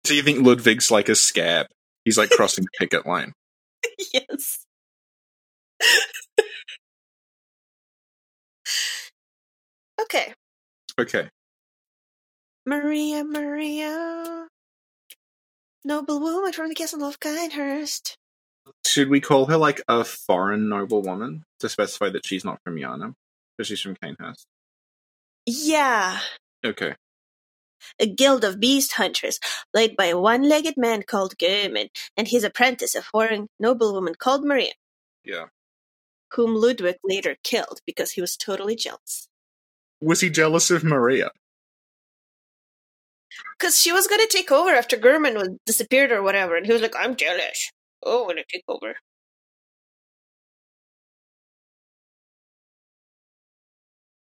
So 0.05 0.15
you 0.15 0.23
think 0.23 0.45
Ludwig's 0.45 0.91
like 0.91 1.09
a 1.09 1.15
scab? 1.15 1.67
He's 2.05 2.19
like 2.19 2.31
crossing 2.31 2.65
the 2.65 2.71
picket 2.79 3.07
line. 3.07 3.33
yes. 4.13 4.65
okay. 10.01 10.33
Okay. 10.99 11.29
Maria, 12.67 13.25
Maria. 13.25 14.47
Noble 15.85 16.21
woman 16.21 16.53
from 16.53 16.69
the 16.69 16.75
castle 16.75 17.05
of 17.05 17.19
Cainhurst. 17.21 18.17
Should 18.87 19.09
we 19.09 19.21
call 19.21 19.47
her 19.47 19.57
like 19.57 19.81
a 19.89 20.05
foreign 20.05 20.69
noblewoman 20.69 21.45
to 21.61 21.69
specify 21.69 22.11
that 22.11 22.27
she's 22.27 22.45
not 22.45 22.61
from 22.63 22.77
Yharnam? 22.77 23.15
Because 23.61 23.69
she's 23.69 23.83
from 23.83 23.95
Cainhurst. 23.97 24.47
Yeah. 25.45 26.19
Okay. 26.65 26.95
A 27.99 28.07
guild 28.07 28.43
of 28.43 28.59
beast 28.59 28.95
hunters, 28.95 29.39
led 29.75 29.97
by 29.97 30.07
a 30.07 30.19
one 30.19 30.49
legged 30.49 30.79
man 30.79 31.03
called 31.03 31.37
Gehrman, 31.37 31.91
and 32.17 32.27
his 32.27 32.43
apprentice, 32.43 32.95
a 32.95 33.03
foreign 33.03 33.49
noblewoman 33.59 34.15
called 34.15 34.47
Maria, 34.47 34.73
Yeah. 35.25 35.49
whom 36.33 36.55
Ludwig 36.55 36.97
later 37.05 37.37
killed 37.45 37.81
because 37.85 38.13
he 38.13 38.23
was 38.23 38.35
totally 38.35 38.77
jealous. 38.77 39.29
Was 40.01 40.23
he 40.23 40.31
jealous 40.31 40.71
of 40.71 40.83
Maria? 40.83 41.31
Because 43.59 43.79
she 43.79 43.93
was 43.93 44.07
going 44.07 44.23
to 44.23 44.35
take 44.35 44.51
over 44.51 44.71
after 44.71 44.97
Gehrman 44.97 45.35
was 45.35 45.51
disappeared 45.67 46.13
or 46.13 46.23
whatever, 46.23 46.57
and 46.57 46.65
he 46.65 46.73
was 46.73 46.81
like, 46.81 46.97
I'm 46.97 47.15
jealous. 47.15 47.71
Oh, 48.03 48.23
I'm 48.23 48.29
going 48.29 48.37
to 48.39 48.45
take 48.51 48.65
over. 48.69 48.95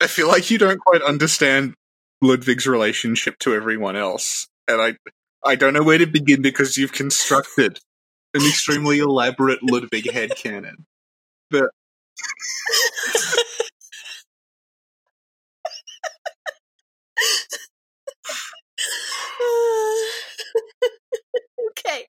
I 0.03 0.09
feel 0.09 0.27
like 0.27 0.51
you 0.51 0.59
don't 0.59 0.81
quite 0.81 1.03
understand 1.03 1.75
Ludwig's 2.21 2.67
relationship 2.67 3.39
to 3.41 3.55
everyone 3.55 3.95
else, 3.95 4.49
and 4.67 4.83
I 4.83 4.97
I 5.45 5.55
don't 5.55 5.75
know 5.75 5.85
where 5.85 5.99
to 5.99 6.07
begin 6.07 6.43
because 6.43 6.77
you've 6.77 6.93
constructed 6.93 7.79
an 8.35 8.43
extremely 8.43 8.99
elaborate 8.99 9.61
Ludwig 9.63 10.05
headcanon. 10.05 10.85
But 11.51 11.65
okay, 21.71 22.07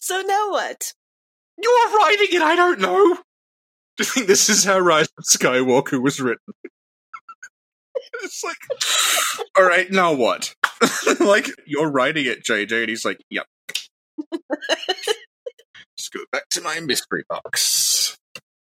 so 0.00 0.22
now 0.22 0.50
what? 0.50 0.94
you're 1.58 1.96
writing 1.98 2.28
it, 2.32 2.42
I 2.42 2.56
don't 2.56 2.80
know. 2.80 3.16
Do 3.96 4.02
you 4.02 4.04
think 4.04 4.26
this 4.26 4.48
is 4.48 4.64
how 4.64 4.78
Rise 4.78 5.08
of 5.18 5.24
Skywalker 5.24 6.02
was 6.02 6.20
written? 6.20 6.54
It's 8.22 8.42
like, 8.44 8.56
all 9.58 9.64
right, 9.64 9.90
now 9.90 10.12
what? 10.14 10.54
like, 11.20 11.46
you're 11.66 11.90
writing 11.90 12.26
it, 12.26 12.44
JJ, 12.44 12.80
and 12.80 12.88
he's 12.88 13.04
like, 13.04 13.20
yep. 13.30 13.46
Let's 14.32 16.08
go 16.12 16.20
back 16.32 16.48
to 16.50 16.60
my 16.60 16.80
mystery 16.80 17.24
box, 17.28 18.16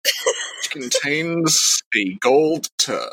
which 0.05 0.71
contains 0.71 1.83
a 1.95 2.15
gold 2.21 2.69
turd. 2.79 3.11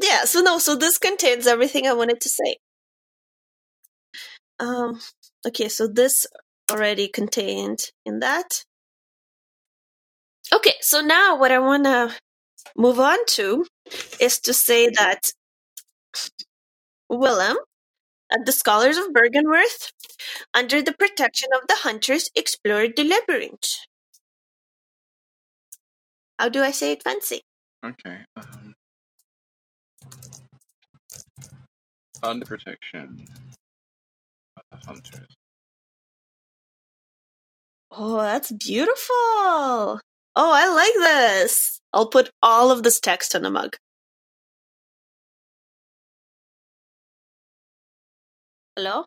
Yeah, 0.00 0.24
so 0.24 0.40
no, 0.40 0.58
so 0.58 0.76
this 0.76 0.98
contains 0.98 1.46
everything 1.46 1.86
I 1.86 1.94
wanted 1.94 2.20
to 2.20 2.28
say. 2.28 2.56
Um, 4.58 5.00
okay, 5.46 5.68
so 5.68 5.86
this 5.86 6.26
already 6.70 7.08
contained 7.08 7.80
in 8.04 8.20
that. 8.20 8.64
Okay, 10.52 10.74
so 10.80 11.00
now 11.00 11.38
what 11.38 11.50
I 11.50 11.58
want 11.58 11.84
to 11.84 12.14
move 12.76 12.98
on 12.98 13.18
to 13.30 13.66
is 14.20 14.38
to 14.40 14.54
say 14.54 14.88
that 14.90 15.32
Willem 17.08 17.56
and 18.30 18.46
the 18.46 18.52
scholars 18.52 18.96
of 18.96 19.12
Byrgenwerth, 19.12 19.92
under 20.52 20.82
the 20.82 20.92
protection 20.92 21.50
of 21.54 21.68
the 21.68 21.76
hunters, 21.76 22.30
explored 22.34 22.96
the 22.96 23.04
labyrinth. 23.04 23.86
How 26.38 26.48
do 26.48 26.62
I 26.62 26.70
say 26.70 26.92
it 26.92 27.02
fancy? 27.02 27.42
Okay. 27.84 28.18
Um, 28.36 28.74
under 32.22 32.44
protection 32.44 33.26
of 34.56 34.62
the 34.70 34.86
hunters. 34.86 35.36
Oh, 37.90 38.20
that's 38.20 38.52
beautiful. 38.52 40.00
Oh, 40.38 40.52
I 40.52 40.68
like 40.68 40.94
this. 40.94 41.80
I'll 41.94 42.08
put 42.08 42.30
all 42.42 42.70
of 42.70 42.82
this 42.82 43.00
text 43.00 43.34
on 43.34 43.46
a 43.46 43.50
mug. 43.50 43.76
Hello? 48.76 49.06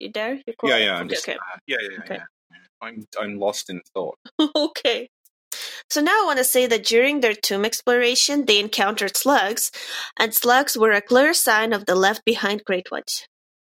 You 0.00 0.10
there? 0.12 0.34
You 0.34 0.54
Yeah, 0.64 0.76
yeah, 0.78 0.94
I'm 0.96 1.06
okay, 1.06 1.14
just, 1.14 1.28
okay. 1.28 1.38
uh, 1.38 1.58
yeah, 1.68 1.76
yeah, 1.80 1.88
yeah, 1.92 1.98
Okay. 2.00 2.14
yeah. 2.16 2.56
I'm, 2.82 3.06
I'm 3.20 3.38
lost 3.38 3.70
in 3.70 3.80
thought. 3.94 4.18
okay. 4.56 5.08
So 5.88 6.00
now 6.00 6.22
I 6.22 6.24
want 6.26 6.38
to 6.38 6.44
say 6.44 6.66
that 6.66 6.84
during 6.84 7.20
their 7.20 7.34
tomb 7.34 7.64
exploration, 7.64 8.46
they 8.46 8.58
encountered 8.58 9.16
slugs, 9.16 9.70
and 10.18 10.34
slugs 10.34 10.76
were 10.76 10.90
a 10.92 11.00
clear 11.00 11.32
sign 11.32 11.72
of 11.72 11.86
the 11.86 11.94
left 11.94 12.24
behind 12.24 12.64
great 12.64 12.90
ones. 12.90 13.26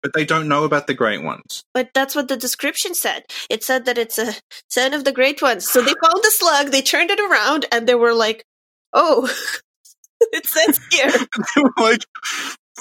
But 0.06 0.14
they 0.14 0.24
don't 0.24 0.48
know 0.48 0.66
about 0.66 0.86
the 0.86 0.94
great 0.94 1.24
ones. 1.24 1.64
But 1.74 1.90
that's 1.96 2.14
what 2.14 2.28
the 2.28 2.38
description 2.38 2.94
said. 2.94 3.24
It 3.50 3.64
said 3.64 3.86
that 3.86 3.98
it's 3.98 4.20
a 4.20 4.36
sign 4.70 4.94
of 4.94 5.04
the 5.04 5.12
great 5.12 5.42
ones. 5.42 5.68
So 5.68 5.82
they 5.82 5.96
found 6.00 6.22
the 6.22 6.30
slug, 6.30 6.68
they 6.68 6.84
turned 6.84 7.10
it 7.10 7.20
around, 7.20 7.66
and 7.72 7.88
they 7.88 7.96
were 7.96 8.14
like, 8.14 8.46
oh, 8.94 9.28
it 10.22 10.46
says 10.46 10.80
here. 10.92 11.10
They 11.56 11.64
were 11.64 11.74
like, 11.80 12.06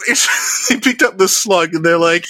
they 0.69 0.79
picked 0.79 1.01
up 1.01 1.17
the 1.17 1.29
slug 1.29 1.75
and 1.75 1.83
they're 1.83 1.97
like, 1.97 2.27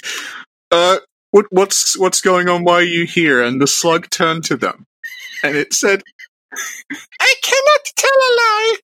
uh, 0.71 0.99
what, 1.31 1.47
what's, 1.49 1.99
what's 1.99 2.21
going 2.21 2.47
on? 2.47 2.63
Why 2.63 2.75
are 2.75 2.81
you 2.81 3.05
here? 3.05 3.43
And 3.43 3.61
the 3.61 3.67
slug 3.67 4.09
turned 4.09 4.45
to 4.45 4.55
them 4.55 4.85
and 5.43 5.57
it 5.57 5.73
said, 5.73 6.03
I 7.19 7.35
cannot 7.43 7.81
tell 7.97 8.09
a 8.09 8.31
lie. 8.37 8.75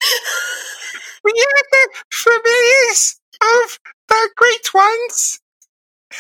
We 1.24 1.32
are 1.32 1.64
the 1.72 1.90
familiars 2.12 3.18
of 3.42 3.80
the 4.10 4.30
great 4.36 4.74
ones. 4.74 5.40
Can 6.12 6.20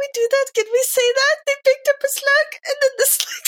we 0.00 0.08
do 0.14 0.28
that? 0.30 0.46
Can 0.54 0.64
we 0.72 0.82
say 0.82 1.12
that? 1.14 1.36
They 1.46 1.54
picked 1.64 1.88
up 1.88 1.96
a 2.04 2.08
slug 2.08 2.48
and 2.66 2.76
then 2.82 2.90
the 2.98 3.06
slug. 3.06 3.44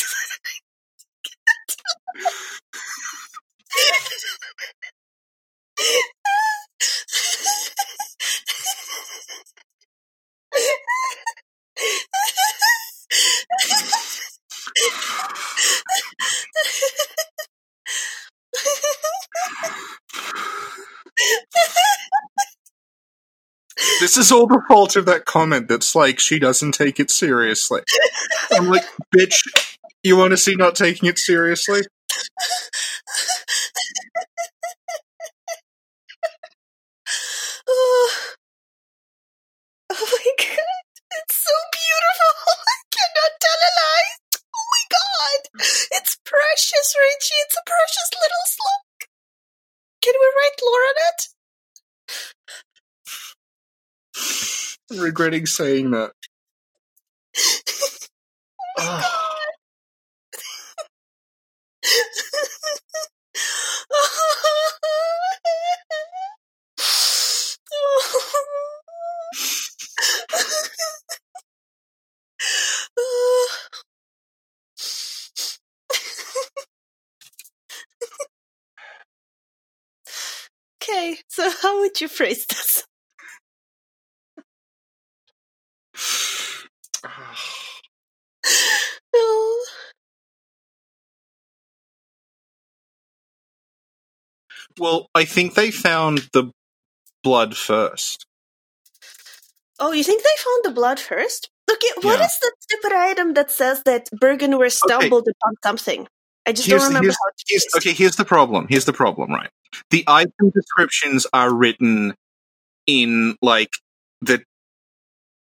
This 24.00 24.16
is 24.16 24.32
all 24.32 24.46
the 24.46 24.62
fault 24.66 24.96
of 24.96 25.04
that 25.04 25.26
comment 25.26 25.68
that's 25.68 25.94
like, 25.94 26.18
she 26.18 26.38
doesn't 26.38 26.72
take 26.72 26.98
it 26.98 27.10
seriously. 27.10 27.82
I'm 28.50 28.68
like, 28.68 28.84
bitch, 29.14 29.36
you 30.02 30.16
want 30.16 30.30
to 30.30 30.38
see 30.38 30.54
not 30.56 30.74
taking 30.74 31.06
it 31.06 31.18
seriously? 31.18 31.82
oh. 37.68 38.10
oh 39.92 40.08
my 40.08 40.32
god, 40.38 40.80
it's 41.20 41.36
so 41.36 41.52
beautiful. 41.68 42.32
I 42.56 42.80
cannot 42.88 43.32
tell 43.36 43.60
a 43.60 43.70
lie. 43.76 44.12
Oh 44.48 44.64
my 44.64 44.84
god, 44.96 45.40
it's 45.92 46.16
precious, 46.24 46.96
Richie. 46.96 47.40
It's 47.44 47.56
a 47.60 47.68
precious 47.68 48.10
little 48.16 48.46
slug. 48.48 49.12
Can 50.00 50.14
we 50.16 50.26
write 50.40 50.56
lore 50.64 50.88
on 50.88 50.96
it? 51.12 51.28
I'm 54.90 55.00
regretting 55.00 55.46
saying 55.46 55.90
that. 55.92 56.12
Oh 58.78 58.78
Ah. 58.78 59.16
okay, 80.82 81.18
so 81.28 81.50
how 81.62 81.80
would 81.80 82.00
you 82.00 82.08
phrase 82.08 82.46
this? 82.46 82.84
Oh, 89.14 89.66
Well, 94.78 95.08
I 95.14 95.24
think 95.24 95.54
they 95.54 95.70
found 95.70 96.28
the 96.32 96.50
blood 97.22 97.56
first. 97.56 98.24
oh, 99.78 99.92
you 99.92 100.04
think 100.04 100.22
they 100.22 100.28
found 100.38 100.64
the 100.64 100.72
blood 100.74 101.00
first? 101.00 101.48
Okay, 101.70 101.88
what 102.02 102.18
Yeah. 102.18 102.26
is 102.26 102.38
the 102.40 102.52
stupid 102.60 102.92
item 102.92 103.32
that 103.34 103.50
says 103.50 103.82
that 103.84 104.10
Byrgenwerth 104.14 104.72
stumbled 104.76 105.26
upon 105.28 105.54
something? 105.62 106.06
I 106.46 106.52
just 106.52 106.66
Here's- 106.66 106.82
don't 106.82 106.88
remember 106.88 107.06
here's- 107.06 107.16
how 107.16 107.30
Here's, 107.48 107.66
okay, 107.76 107.92
here's 107.94 108.16
the 108.16 108.24
problem. 108.24 108.66
Here's 108.68 108.84
the 108.84 108.92
problem, 108.92 109.30
right? 109.32 109.50
The 109.90 110.04
item 110.06 110.50
descriptions 110.54 111.26
are 111.32 111.52
written 111.54 112.14
in 112.86 113.36
like 113.40 113.70
the 114.20 114.42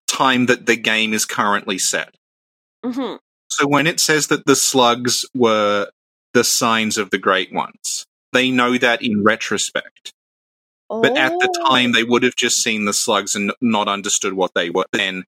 time 0.07 0.45
that 0.47 0.65
the 0.67 0.75
game 0.75 1.13
is 1.13 1.25
currently 1.25 1.77
set. 1.77 2.15
hmm 2.83 3.15
So 3.49 3.67
when 3.67 3.87
it 3.87 3.99
says 3.99 4.27
that 4.27 4.45
the 4.45 4.55
slugs 4.55 5.25
were 5.33 5.89
the 6.33 6.43
signs 6.43 6.97
of 6.97 7.09
the 7.09 7.17
great 7.17 7.51
ones, 7.51 8.05
they 8.33 8.51
know 8.51 8.77
that 8.77 9.03
in 9.03 9.23
retrospect. 9.23 10.13
But 10.89 11.17
at 11.17 11.31
the 11.39 11.49
Oh. 11.59 11.69
time, 11.69 11.91
they 11.93 12.03
would 12.03 12.23
have 12.23 12.35
just 12.35 12.61
seen 12.61 12.85
the 12.85 12.93
slugs 12.93 13.35
and 13.35 13.53
not 13.61 13.87
understood 13.87 14.33
what 14.33 14.53
they 14.55 14.69
were. 14.69 14.85
Then, 14.91 15.25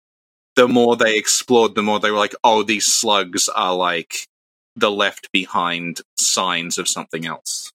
the 0.56 0.68
more 0.68 0.96
they 0.98 1.18
explored, 1.18 1.76
the 1.76 1.84
more 1.84 2.00
they 2.00 2.12
were 2.12 2.18
like, 2.18 2.36
"Oh, 2.44 2.64
these 2.64 2.88
slugs 2.88 3.48
are 3.50 3.76
like 3.76 4.28
the 4.76 4.92
left 4.92 5.32
behind 5.32 6.02
signs 6.18 6.78
of 6.78 6.88
something 6.90 7.26
else." 7.26 7.72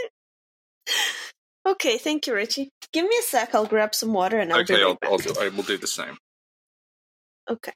okay, 1.66 1.98
thank 1.98 2.26
you, 2.26 2.34
Richie. 2.34 2.70
Give 2.92 3.04
me 3.08 3.16
a 3.18 3.22
sec. 3.22 3.54
I'll 3.54 3.66
grab 3.66 3.94
some 3.94 4.12
water 4.12 4.38
and 4.38 4.52
I'll 4.52 4.64
be 4.64 4.74
okay, 4.74 4.82
right 4.82 4.82
I'll, 4.88 4.94
back. 4.96 5.10
I'll 5.10 5.18
do, 5.18 5.34
I 5.40 5.48
will 5.48 5.62
do 5.62 5.76
the 5.78 5.86
same. 5.86 6.16
Okay. 7.50 7.72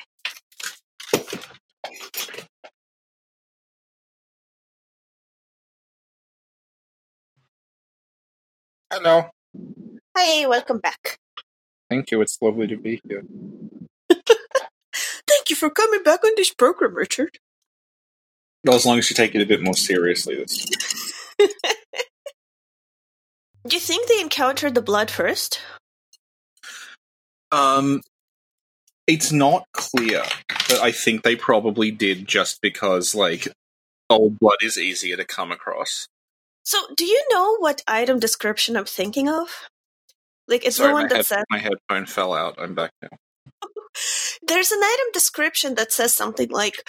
Hello. 8.93 9.27
Hi, 10.17 10.47
welcome 10.47 10.79
back. 10.79 11.19
Thank 11.91 12.11
you. 12.11 12.21
It's 12.23 12.39
lovely 12.41 12.67
to 12.69 12.77
be 12.77 13.01
here. 13.09 13.23
Thank 15.29 15.51
you 15.51 15.57
for 15.57 15.71
coming 15.71 16.03
back 16.03 16.25
on 16.25 16.33
this 16.37 16.53
program, 16.55 16.95
Richard. 16.95 17.39
Well, 18.65 18.77
as 18.77 18.87
long 18.87 18.99
as 18.99 19.11
you 19.11 19.15
take 19.17 19.35
it 19.35 19.43
a 19.43 19.47
bit 19.47 19.63
more 19.63 19.75
seriously. 19.75 20.37
This. 20.37 20.67
Do 23.67 23.75
you 23.75 23.81
think 23.81 24.09
they 24.09 24.21
encountered 24.21 24.75
the 24.75 24.83
blood 24.83 25.11
first? 25.11 25.61
Um, 27.51 28.03
it's 29.07 29.33
not 29.33 29.65
clear, 29.73 30.23
but 30.69 30.81
I 30.81 30.93
think 30.93 31.23
they 31.23 31.37
probably 31.37 31.91
did 31.91 32.29
just 32.29 32.61
because, 32.61 33.15
like, 33.15 33.49
old 34.09 34.39
blood 34.39 34.59
is 34.61 34.79
easier 34.79 35.17
to 35.17 35.25
come 35.25 35.51
across. 35.51 36.07
So, 36.65 36.79
do 36.97 37.05
you 37.05 37.25
know 37.31 37.57
what 37.59 37.83
item 37.87 38.19
description 38.19 38.77
I'm 38.77 38.85
thinking 38.85 39.29
of? 39.29 39.49
Like, 40.49 40.65
it's 40.65 40.77
Sorry, 40.77 40.89
the 40.89 40.95
one 40.95 41.09
that 41.09 41.17
head, 41.17 41.27
says 41.27 41.45
my 41.51 41.59
headphone 41.59 42.07
fell 42.07 42.35
out. 42.35 42.57
I'm 42.59 42.75
back 42.75 42.93
now. 43.03 43.09
there's 44.47 44.71
an 44.71 44.81
item 44.83 45.07
description 45.13 45.75
that 45.75 45.93
says 45.93 46.15
something 46.15 46.49
like 46.51 46.89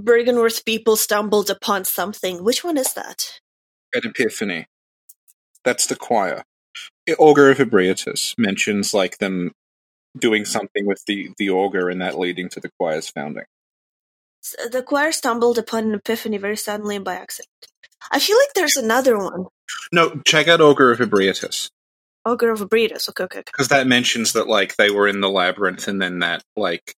Byrgenwerth 0.00 0.64
people 0.64 0.96
stumbled 0.96 1.50
upon 1.50 1.84
something. 1.84 2.44
Which 2.44 2.62
one 2.62 2.76
is 2.76 2.92
that? 2.94 3.40
An 3.92 4.02
epiphany. 4.04 4.66
That's 5.64 5.86
the 5.86 5.96
choir. 5.96 6.44
Augur 7.18 7.50
of 7.50 7.58
Ebrietus 7.58 8.34
mentions 8.38 8.94
like 8.94 9.18
them 9.18 9.52
doing 10.18 10.44
something 10.44 10.86
with 10.86 11.02
the 11.06 11.30
the 11.38 11.50
augur, 11.50 11.90
and 11.90 12.00
that 12.02 12.18
leading 12.18 12.48
to 12.50 12.60
the 12.60 12.70
choir's 12.78 13.08
founding. 13.10 13.44
S- 14.44 14.56
The 14.70 14.82
choir 14.82 15.12
stumbled 15.12 15.58
upon 15.58 15.84
an 15.86 15.94
epiphany 15.94 16.38
very 16.38 16.56
suddenly 16.56 16.96
and 16.96 17.04
by 17.04 17.14
accident. 17.14 17.48
I 18.10 18.18
feel 18.20 18.36
like 18.38 18.54
there's 18.54 18.76
another 18.76 19.18
one. 19.18 19.46
No, 19.92 20.20
check 20.26 20.48
out 20.48 20.60
Augur 20.60 20.92
of 20.92 21.00
Ebrietus 21.00 21.70
Augur 22.26 22.50
of. 22.52 22.62
Okay, 23.10 23.24
okay, 23.24 23.24
okay. 23.24 23.42
because 23.46 23.68
that 23.68 23.86
mentions 23.86 24.34
that 24.34 24.48
like 24.48 24.76
they 24.76 24.90
were 24.90 25.08
in 25.08 25.20
the 25.20 25.30
labyrinth, 25.30 25.88
and 25.88 26.00
then 26.02 26.20
that 26.20 26.42
like 26.56 26.94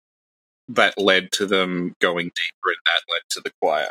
that 0.69 0.97
led 0.97 1.31
to 1.33 1.45
them 1.47 1.93
going 2.01 2.25
deeper, 2.27 2.67
and 2.67 2.85
that 2.85 3.01
led 3.13 3.21
to 3.31 3.41
the 3.43 3.51
choir. 3.61 3.89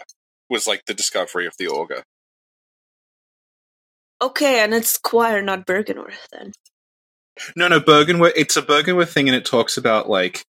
Was 0.50 0.66
like 0.66 0.84
the 0.86 0.94
discovery 0.94 1.46
of 1.46 1.54
the 1.58 1.68
augur. 1.68 2.02
Okay, 4.24 4.60
and 4.60 4.72
it's 4.72 4.96
choir, 4.96 5.42
not 5.42 5.66
Byrgenwerth 5.66 6.28
then. 6.32 6.52
No, 7.54 7.68
no, 7.68 7.78
Byrgenwerth. 7.78 8.32
It's 8.36 8.56
a 8.56 8.62
Byrgenwerth 8.62 9.12
thing, 9.12 9.28
and 9.28 9.36
it 9.36 9.44
talks 9.44 9.76
about 9.76 10.08
like 10.08 10.44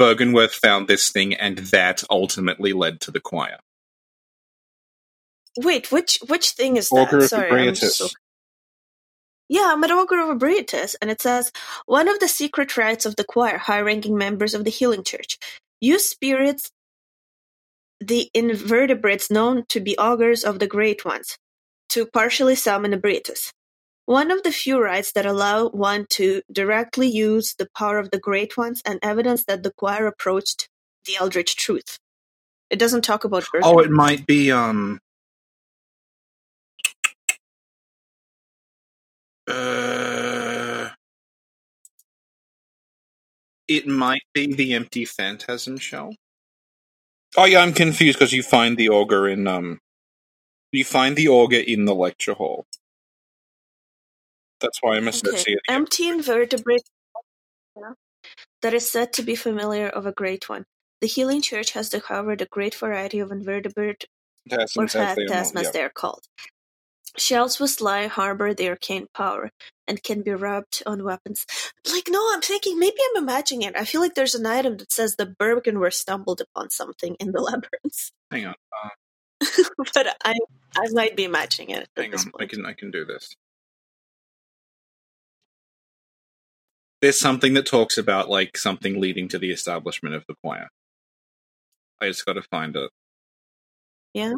Byrgenwerth 0.00 0.50
found 0.50 0.88
this 0.88 1.10
thing, 1.10 1.32
and 1.32 1.58
that 1.58 2.02
ultimately 2.10 2.72
led 2.72 3.00
to 3.02 3.12
the 3.12 3.20
choir. 3.20 3.58
Wait, 5.56 5.92
which 5.92 6.18
which 6.26 6.50
thing 6.50 6.76
is 6.76 6.90
Augur 6.90 7.20
that? 7.20 7.28
Sorry, 7.28 7.68
I'm 7.68 7.74
so 7.76 8.08
Yeah, 9.48 9.70
I'm 9.72 9.84
at 9.84 9.92
Augur 9.92 10.20
of 10.20 10.36
Ebrietus, 10.36 10.96
and 11.00 11.08
it 11.08 11.20
says 11.20 11.52
one 11.86 12.08
of 12.08 12.18
the 12.18 12.26
secret 12.26 12.76
rites 12.76 13.06
of 13.06 13.14
the 13.14 13.24
choir, 13.24 13.58
high-ranking 13.58 14.16
members 14.16 14.54
of 14.54 14.64
the 14.64 14.70
Healing 14.70 15.04
Church, 15.04 15.38
use 15.80 16.08
spirits, 16.08 16.72
the 18.00 18.28
invertebrates 18.34 19.30
known 19.30 19.66
to 19.68 19.78
be 19.78 19.96
augurs 19.98 20.42
of 20.42 20.58
the 20.58 20.66
Great 20.66 21.04
Ones, 21.04 21.36
to 21.92 22.06
partially 22.06 22.54
summon 22.54 22.92
Ebrietus. 22.92 23.52
One 24.06 24.30
of 24.30 24.42
the 24.42 24.50
few 24.50 24.82
rites 24.82 25.12
that 25.12 25.26
allow 25.26 25.68
one 25.68 26.06
to 26.10 26.42
directly 26.50 27.06
use 27.06 27.54
the 27.56 27.68
power 27.76 27.98
of 27.98 28.10
the 28.10 28.18
Great 28.18 28.56
Ones 28.56 28.82
and 28.84 28.98
evidence 29.02 29.44
that 29.44 29.62
the 29.62 29.72
choir 29.72 30.06
approached 30.06 30.68
the 31.04 31.16
Eldritch 31.20 31.54
Truth. 31.54 31.98
It 32.70 32.78
doesn't 32.78 33.02
talk 33.02 33.24
about 33.24 33.44
Bergen. 33.52 33.68
Oh, 33.68 33.78
it 33.78 33.90
might 33.90 34.26
be 34.26 34.50
um. 34.50 34.98
Uh, 39.46 40.88
it 43.68 43.86
might 43.86 44.22
be 44.32 44.54
the 44.54 44.72
empty 44.72 45.04
phantasm 45.04 45.76
shell. 45.76 46.14
Oh 47.36 47.44
yeah, 47.44 47.60
I'm 47.60 47.74
confused 47.74 48.18
because 48.18 48.32
you 48.32 48.42
find 48.42 48.76
the 48.78 48.88
augur 48.88 49.28
in 49.28 49.46
um. 49.46 49.78
You 50.72 50.84
find 50.84 51.16
the 51.16 51.28
augur 51.28 51.58
in 51.58 51.84
the 51.86 51.94
lecture 51.94 52.34
hall. 52.34 52.66
That's 54.60 54.78
why 54.82 54.96
I'm 54.96 55.08
Okay. 55.08 55.18
associating. 55.18 55.54
it. 55.68 55.72
Empty 55.72 56.08
invertebrate 56.08 56.84
that 58.62 58.74
is 58.74 58.90
said 58.90 59.12
to 59.14 59.22
be 59.22 59.36
familiar 59.36 59.88
of 59.88 60.06
a 60.06 60.12
great 60.12 60.48
one. 60.48 60.64
The 61.00 61.08
Healing 61.08 61.42
Church 61.42 61.72
has 61.72 61.90
discovered 61.90 62.42
a 62.42 62.46
great 62.46 62.74
variety 62.74 63.18
of 63.20 63.32
invertebrate 63.32 64.06
or 64.76 64.84
as 64.84 65.16
they 65.16 65.24
are 65.24 65.28
yeah. 65.64 65.70
they 65.72 65.82
are 65.82 65.90
called. 65.90 66.24
Shells 67.18 67.60
with 67.60 67.70
sly 67.70 68.06
harbor 68.08 68.54
their 68.54 68.70
arcane 68.72 69.08
power 69.14 69.50
and 69.88 70.02
can 70.02 70.22
be 70.22 70.32
rubbed 70.32 70.82
on 70.86 71.04
weapons. 71.04 71.46
Like, 71.92 72.08
no, 72.10 72.30
I'm 72.32 72.40
thinking 72.42 72.78
maybe 72.78 72.96
I'm 73.14 73.22
imagining 73.22 73.68
it. 73.68 73.76
I 73.76 73.84
feel 73.84 74.00
like 74.00 74.14
there's 74.14 74.34
an 74.34 74.46
item 74.46 74.78
that 74.78 74.92
says 74.92 75.16
the 75.16 75.26
Byrgenwerth 75.26 75.94
stumbled 75.94 76.40
upon 76.40 76.70
something 76.70 77.16
in 77.20 77.32
the 77.32 77.40
labyrinth, 77.48 78.12
Hang 78.30 78.46
on. 78.46 78.54
Uh, 78.84 78.88
but 79.94 80.16
I 80.24 80.34
I 80.76 80.86
might 80.92 81.16
be 81.16 81.28
matching 81.28 81.70
it. 81.70 81.88
Hang 81.96 82.14
on. 82.14 82.32
I 82.40 82.46
can 82.46 82.66
I 82.66 82.72
can 82.72 82.90
do 82.90 83.04
this. 83.04 83.34
There's 87.00 87.18
something 87.18 87.54
that 87.54 87.66
talks 87.66 87.98
about 87.98 88.30
like 88.30 88.56
something 88.56 89.00
leading 89.00 89.28
to 89.28 89.38
the 89.38 89.50
establishment 89.50 90.14
of 90.14 90.24
the 90.28 90.34
choir. 90.42 90.68
I 92.00 92.06
just 92.06 92.24
got 92.24 92.34
to 92.34 92.42
find 92.42 92.76
it. 92.76 92.90
Yeah. 94.14 94.34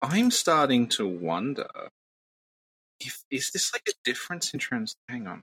I'm 0.00 0.32
starting 0.32 0.88
to 0.90 1.06
wonder 1.06 1.68
if 2.98 3.22
is 3.30 3.50
this 3.52 3.72
like 3.72 3.88
a 3.88 3.92
difference 4.04 4.52
in 4.52 4.60
terms. 4.60 4.96
Hang 5.08 5.26
on. 5.28 5.42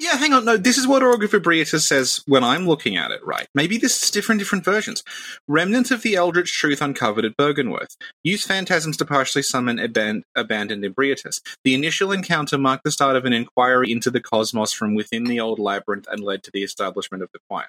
Yeah, 0.00 0.16
hang 0.16 0.32
on. 0.32 0.44
No, 0.44 0.56
this 0.56 0.78
is 0.78 0.86
what 0.86 1.02
Augur 1.02 1.24
of 1.24 1.32
Ebrietus 1.32 1.84
says 1.84 2.22
when 2.26 2.44
I'm 2.44 2.68
looking 2.68 2.96
at 2.96 3.10
it, 3.10 3.20
right? 3.26 3.48
Maybe 3.52 3.78
this 3.78 4.00
is 4.00 4.10
different, 4.12 4.38
different 4.38 4.64
versions. 4.64 5.02
Remnant 5.48 5.90
of 5.90 6.02
the 6.02 6.14
Eldritch 6.14 6.52
Truth 6.52 6.80
uncovered 6.80 7.24
at 7.24 7.36
Byrgenwerth. 7.36 7.96
Use 8.22 8.46
phantasms 8.46 8.96
to 8.98 9.04
partially 9.04 9.42
summon 9.42 9.78
aban- 9.78 10.22
abandoned 10.36 10.84
Ebrietus. 10.84 11.40
The 11.64 11.74
initial 11.74 12.12
encounter 12.12 12.56
marked 12.56 12.84
the 12.84 12.92
start 12.92 13.16
of 13.16 13.24
an 13.24 13.32
inquiry 13.32 13.90
into 13.90 14.08
the 14.08 14.20
cosmos 14.20 14.72
from 14.72 14.94
within 14.94 15.24
the 15.24 15.40
old 15.40 15.58
labyrinth 15.58 16.06
and 16.08 16.22
led 16.22 16.44
to 16.44 16.52
the 16.52 16.62
establishment 16.62 17.24
of 17.24 17.30
the 17.32 17.40
choir. 17.50 17.68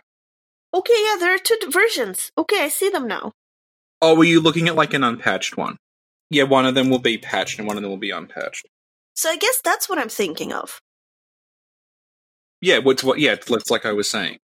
Okay, 0.72 0.94
yeah, 1.04 1.16
there 1.20 1.34
are 1.34 1.40
two 1.40 1.58
versions. 1.70 2.32
Okay, 2.38 2.64
I 2.64 2.68
see 2.68 2.90
them 2.90 3.08
now. 3.08 3.32
Oh, 4.04 4.16
were 4.16 4.24
you 4.24 4.40
looking 4.40 4.68
at 4.68 4.76
like 4.76 4.94
an 4.94 5.04
unpatched 5.04 5.58
one? 5.58 5.78
Yeah, 6.30 6.44
one 6.44 6.68
of 6.68 6.76
them 6.76 6.92
will 6.92 7.00
be 7.00 7.18
patched 7.18 7.58
and 7.58 7.68
one 7.68 7.76
of 7.76 7.82
them 7.82 7.90
will 7.90 7.98
be 7.98 8.12
unpatched. 8.12 8.68
So 9.16 9.30
I 9.30 9.36
guess 9.36 9.60
that's 9.64 9.90
what 9.90 9.98
I'm 9.98 10.10
thinking 10.10 10.54
of. 10.54 10.80
Yeah, 12.62 12.80
what's 12.80 13.04
what? 13.04 13.20
Yeah, 13.20 13.36
it's 13.40 13.72
like 13.72 13.86
I 13.86 13.94
was 13.94 14.10
saying. 14.10 14.38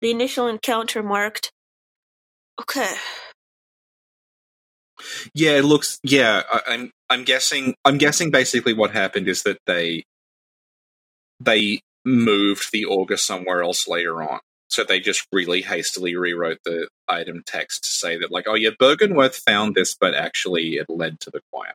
The 0.00 0.10
initial 0.10 0.46
encounter 0.48 1.02
marked. 1.02 1.52
Okay. 2.60 2.94
Yeah, 5.34 5.52
it 5.58 5.64
looks. 5.64 5.98
Yeah, 6.02 6.42
I, 6.52 6.60
I'm. 6.68 6.90
I'm 7.10 7.24
guessing. 7.24 7.74
I'm 7.84 7.98
guessing. 7.98 8.30
Basically, 8.30 8.74
what 8.74 8.92
happened 8.92 9.28
is 9.28 9.42
that 9.44 9.58
they 9.66 10.04
they 11.40 11.80
moved 12.04 12.70
the 12.72 12.86
augur 12.86 13.16
somewhere 13.16 13.62
else 13.62 13.88
later 13.88 14.22
on. 14.22 14.40
So 14.68 14.84
they 14.84 15.00
just 15.00 15.26
really 15.32 15.62
hastily 15.62 16.14
rewrote 16.16 16.58
the 16.64 16.88
item 17.08 17.42
text 17.46 17.84
to 17.84 17.90
say 17.90 18.18
that, 18.18 18.30
like, 18.30 18.46
oh 18.48 18.54
yeah, 18.54 18.70
Byrgenwerth 18.70 19.40
found 19.46 19.74
this, 19.74 19.96
but 19.98 20.14
actually 20.14 20.74
it 20.76 20.86
led 20.90 21.20
to 21.20 21.30
the 21.30 21.40
choir. 21.52 21.74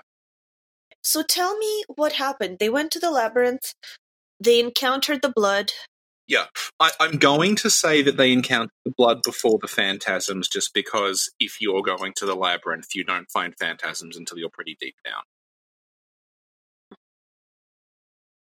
So 1.03 1.23
tell 1.23 1.57
me 1.57 1.83
what 1.95 2.13
happened. 2.13 2.59
They 2.59 2.69
went 2.69 2.91
to 2.91 2.99
the 2.99 3.11
labyrinth. 3.11 3.73
They 4.43 4.59
encountered 4.59 5.21
the 5.21 5.31
blood. 5.33 5.71
Yeah, 6.27 6.45
I, 6.79 6.91
I'm 6.99 7.17
going 7.17 7.55
to 7.57 7.69
say 7.69 8.01
that 8.01 8.17
they 8.17 8.31
encountered 8.31 8.71
the 8.85 8.93
blood 8.97 9.21
before 9.23 9.59
the 9.61 9.67
phantasms, 9.67 10.47
just 10.47 10.73
because 10.73 11.29
if 11.39 11.59
you're 11.59 11.81
going 11.81 12.13
to 12.17 12.25
the 12.25 12.35
labyrinth, 12.35 12.95
you 12.95 13.03
don't 13.03 13.29
find 13.31 13.53
phantasms 13.59 14.17
until 14.17 14.37
you're 14.37 14.49
pretty 14.49 14.77
deep 14.79 14.95
down. 15.05 15.23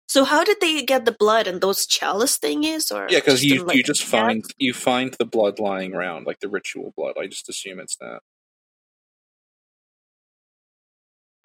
So 0.07 0.23
how 0.23 0.43
did 0.43 0.57
they 0.59 0.83
get 0.83 1.05
the 1.05 1.11
blood 1.11 1.45
and 1.45 1.61
those 1.61 1.85
chalice 1.85 2.39
thingies? 2.39 2.91
Or 2.91 3.05
Yeah, 3.09 3.19
because 3.19 3.43
you 3.43 3.63
like, 3.63 3.77
you 3.77 3.83
just 3.83 4.03
find 4.03 4.43
you 4.57 4.73
find 4.73 5.13
the 5.13 5.25
blood 5.25 5.59
lying 5.59 5.93
around, 5.93 6.25
like 6.25 6.39
the 6.39 6.49
ritual 6.49 6.93
blood. 6.97 7.13
I 7.21 7.27
just 7.27 7.47
assume 7.47 7.79
it's 7.79 7.95
that. 7.97 8.21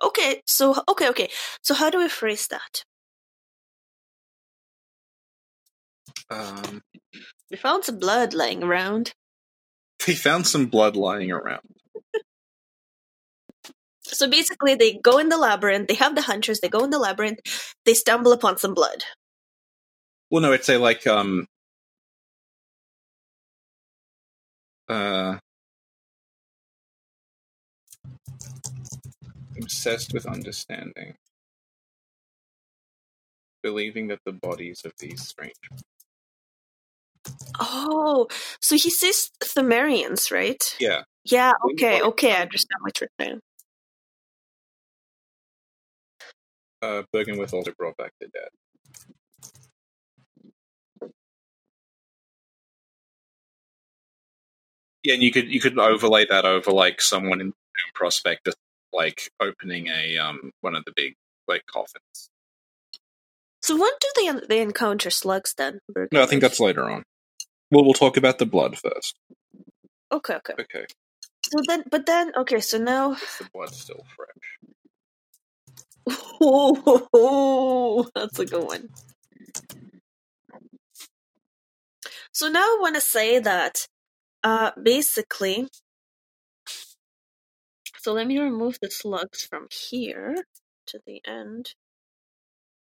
Okay, 0.02 0.42
so 0.46 0.82
okay, 0.88 1.08
okay. 1.10 1.28
So 1.60 1.74
how 1.74 1.90
do 1.90 1.98
we 1.98 2.08
phrase 2.08 2.46
that? 2.48 2.84
Um, 6.30 6.82
We 7.50 7.56
found 7.56 7.84
some 7.84 7.98
blood 7.98 8.34
lying 8.34 8.62
around. 8.62 9.12
they 10.06 10.14
found 10.14 10.46
some 10.46 10.66
blood 10.66 10.96
lying 10.96 11.30
around. 11.30 11.60
So 14.02 14.28
basically, 14.28 14.74
they 14.74 14.94
go 15.02 15.18
in 15.18 15.28
the 15.28 15.38
labyrinth. 15.38 15.88
They 15.88 15.94
have 15.94 16.14
the 16.14 16.22
hunters. 16.22 16.60
They 16.60 16.68
go 16.68 16.84
in 16.84 16.90
the 16.90 16.98
labyrinth. 16.98 17.40
They 17.84 17.94
stumble 17.94 18.32
upon 18.32 18.58
some 18.58 18.74
blood. 18.74 19.02
Well, 20.30 20.42
no, 20.42 20.52
it's 20.52 20.68
a 20.68 20.78
like 20.78 21.06
um, 21.06 21.46
uh, 24.88 25.38
obsessed 29.60 30.12
with 30.12 30.26
understanding, 30.26 31.14
believing 33.62 34.08
that 34.08 34.20
the 34.24 34.32
bodies 34.32 34.82
of 34.84 34.92
these 34.98 35.26
strange. 35.26 35.54
Oh, 37.60 38.28
so 38.60 38.76
he 38.76 38.90
says 38.90 39.30
Pthumerians, 39.42 40.30
right? 40.32 40.62
Yeah, 40.80 41.02
Yeah. 41.24 41.52
Okay. 41.72 42.02
Okay. 42.02 42.32
I 42.32 42.42
understand 42.42 42.78
what 42.82 43.00
you're 43.00 43.10
saying. 43.20 43.40
uh, 46.82 47.02
Byrgenwerth 47.14 47.52
also 47.54 47.72
brought 47.78 47.96
back 47.96 48.12
the 48.20 48.28
dead. 48.28 48.48
Yeah, 55.02 55.14
and 55.14 55.22
you 55.22 55.32
could 55.32 55.48
you 55.48 55.60
could 55.60 55.78
overlay 55.78 56.26
that 56.26 56.44
over 56.46 56.70
like 56.72 57.00
someone 57.02 57.40
in 57.40 57.52
Prospectus, 57.94 58.54
like 58.92 59.30
opening 59.40 59.88
a 59.88 60.18
um 60.18 60.50
one 60.62 60.74
of 60.74 60.84
the 60.84 60.92
big 60.96 61.14
like 61.48 61.62
coffins. 61.66 62.30
So 63.62 63.76
when 63.76 63.92
do 64.00 64.08
they 64.16 64.46
they 64.48 64.62
encounter 64.62 65.10
slugs 65.10 65.54
then? 65.56 65.80
No, 66.12 66.22
I 66.22 66.26
think 66.26 66.42
that's 66.42 66.60
later 66.60 66.88
on. 66.90 67.02
Well, 67.70 67.84
we'll 67.84 67.94
talk 67.94 68.16
about 68.16 68.38
the 68.38 68.46
blood 68.46 68.78
first. 68.78 69.16
okay. 70.12 70.36
Okay. 70.36 70.54
Okay, 70.60 70.86
So 71.44 71.58
then, 71.68 71.84
but 71.90 72.06
then, 72.06 72.32
okay. 72.36 72.60
So 72.60 72.78
now, 72.78 73.12
is 73.12 73.20
the 73.38 73.48
blood 73.52 73.74
still 73.74 74.04
fresh? 74.16 74.50
oh, 76.40 78.08
that's 78.14 78.38
a 78.38 78.46
good 78.46 78.64
one. 78.64 78.88
So 82.32 82.48
now 82.48 82.60
I 82.62 82.78
want 82.80 82.96
to 82.96 83.00
say 83.00 83.38
that, 83.40 83.86
uh, 84.44 84.72
basically. 84.82 85.68
So 87.98 88.12
let 88.12 88.26
me 88.26 88.38
remove 88.38 88.78
the 88.82 88.90
slugs 88.90 89.44
from 89.44 89.68
here 89.70 90.36
to 90.88 91.00
the 91.06 91.22
end, 91.26 91.74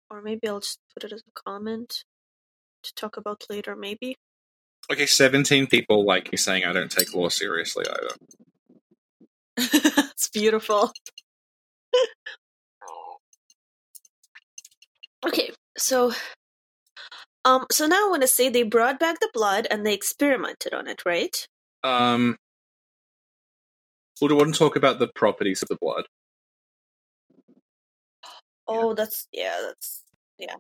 or 0.10 0.22
maybe 0.22 0.48
I'll 0.48 0.62
just 0.62 0.80
put 0.94 1.04
it 1.04 1.14
as 1.14 1.22
a 1.28 1.42
comment 1.50 2.04
to 2.84 2.94
talk 2.96 3.18
about 3.18 3.46
later. 3.50 3.76
Maybe. 3.76 4.18
Okay, 4.90 5.06
seventeen 5.06 5.68
people 5.68 6.06
like 6.06 6.32
me 6.32 6.38
saying 6.38 6.66
I 6.66 6.74
don't 6.74 6.92
take 6.92 7.14
law 7.14 7.30
seriously 7.30 7.86
either. 7.88 8.16
it's 9.58 10.30
beautiful. 10.30 10.92
okay, 15.28 15.52
so 15.78 16.14
um 17.46 17.66
so 17.72 17.88
now 17.88 18.08
I 18.08 18.10
want 18.10 18.22
to 18.22 18.28
say 18.28 18.50
they 18.50 18.64
brought 18.64 19.00
back 19.00 19.20
the 19.20 19.30
blood 19.34 19.68
and 19.70 19.86
they 19.86 19.94
experimented 19.94 20.74
on 20.74 20.88
it, 20.88 21.04
right? 21.06 21.36
Um, 21.84 22.38
well, 24.22 24.30
do 24.30 24.36
you 24.36 24.40
want 24.40 24.54
to 24.54 24.60
talk 24.60 24.76
about 24.76 25.00
the 25.00 25.10
properties 25.16 25.62
of 25.62 25.70
the 25.70 25.78
blood? 25.82 26.06
Oh, 28.68 28.94
that's 28.94 29.28
yeah, 29.34 29.58
that's 29.68 30.04
yeah. 30.38 30.56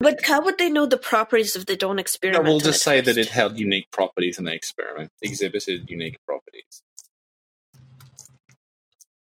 But 0.00 0.24
how 0.26 0.42
would 0.44 0.58
they 0.58 0.70
know 0.70 0.86
the 0.86 0.98
properties 0.98 1.56
if 1.56 1.66
they 1.66 1.76
don't 1.76 1.96
No, 1.96 2.00
experiment? 2.00 2.44
we'll 2.46 2.60
just 2.60 2.82
say 2.82 3.00
that 3.00 3.18
it 3.18 3.28
held 3.28 3.58
unique 3.58 3.90
properties 3.90 4.38
in 4.38 4.44
the 4.44 4.54
experiment, 4.54 5.10
exhibited 5.22 5.90
unique 5.90 6.18
properties. 6.26 6.82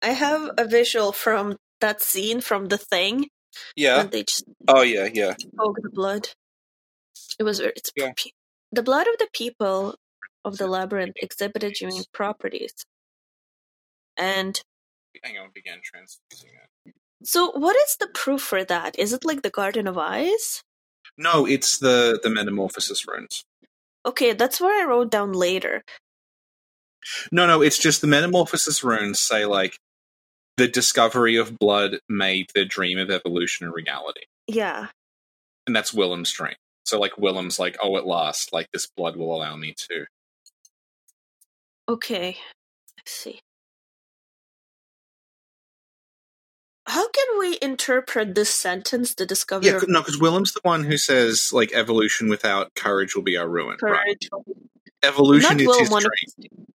I 0.01 0.09
have 0.09 0.51
a 0.57 0.65
visual 0.65 1.11
from 1.11 1.57
that 1.81 2.01
scene 2.01 2.41
from 2.41 2.67
the 2.67 2.77
thing 2.77 3.29
Yeah. 3.75 4.03
they 4.03 4.23
just 4.23 4.45
Oh, 4.67 4.81
yeah, 4.83 5.09
yeah. 5.13 5.35
spoke 5.39 5.77
the 5.81 5.89
blood. 5.91 6.29
It 7.39 7.43
was 7.43 7.59
very, 7.59 7.73
it's 7.75 7.91
Yeah. 7.95 8.13
the 8.71 8.83
blood 8.83 9.07
of 9.07 9.17
the 9.19 9.29
people 9.33 9.95
of 10.45 10.57
the 10.57 10.67
labyrinth 10.67 11.15
exhibited 11.17 11.81
unique 11.81 12.11
properties. 12.13 12.73
And 14.17 14.61
Hang 15.23 15.37
on, 15.39 15.51
began 15.53 15.79
transfusing 15.83 16.49
it. 16.49 16.66
So 17.23 17.51
what 17.51 17.75
is 17.75 17.97
the 17.99 18.07
proof 18.13 18.41
for 18.41 18.63
that? 18.63 18.97
Is 18.99 19.13
it 19.13 19.25
like 19.25 19.41
the 19.41 19.49
Garden 19.49 19.87
of 19.87 19.97
Eyes? 19.97 20.61
No, 21.17 21.45
it's 21.45 21.79
the 21.79 22.19
the 22.21 22.29
metamorphosis 22.29 23.07
runes. 23.07 23.43
Okay, 24.05 24.33
that's 24.33 24.61
what 24.61 24.71
I 24.81 24.85
wrote 24.85 25.11
down 25.11 25.33
later. 25.33 25.83
No, 27.31 27.47
no, 27.47 27.61
it's 27.61 27.77
just 27.79 28.01
the 28.01 28.07
metamorphosis 28.07 28.83
runes 28.83 29.19
say 29.19 29.45
like 29.45 29.77
the 30.57 30.67
discovery 30.67 31.35
of 31.37 31.57
blood 31.59 31.99
made 32.09 32.47
the 32.55 32.65
dream 32.65 32.97
of 32.99 33.09
evolution 33.11 33.67
a 33.67 33.71
reality, 33.71 34.21
Yeah. 34.47 34.87
and 35.67 35.75
that's 35.75 35.93
Willem's 35.93 36.31
dream. 36.31 36.55
So 36.85 36.99
like 36.99 37.13
Willem's 37.17 37.59
like, 37.59 37.77
oh, 37.81 37.97
at 37.97 38.07
last, 38.07 38.53
like 38.53 38.67
this 38.73 38.87
blood 38.95 39.15
will 39.17 39.35
allow 39.35 39.55
me 39.55 39.73
to 39.89 40.05
Okay. 41.89 42.37
Let's 42.97 43.11
see. 43.11 43.39
How 46.87 47.09
can 47.09 47.25
we 47.39 47.57
interpret 47.61 48.33
this 48.33 48.49
sentence, 48.49 49.13
the 49.13 49.25
discovery 49.25 49.67
Yeah, 49.71 49.79
no, 49.87 49.99
because 50.01 50.17
Willem's 50.19 50.53
the 50.53 50.61
one 50.63 50.85
who 50.85 50.97
says 50.97 51.51
like 51.51 51.73
evolution 51.73 52.29
without 52.29 52.75
courage 52.75 53.13
will 53.15 53.23
be 53.23 53.35
our 53.37 53.47
ruin. 53.47 53.77
Right? 53.81 53.99
courage? 54.05 54.29
Evolution 55.03 55.57
Not 55.57 55.61
is 55.61 55.67
Willem, 55.67 55.79
his 55.81 55.89
dream. 55.89 56.65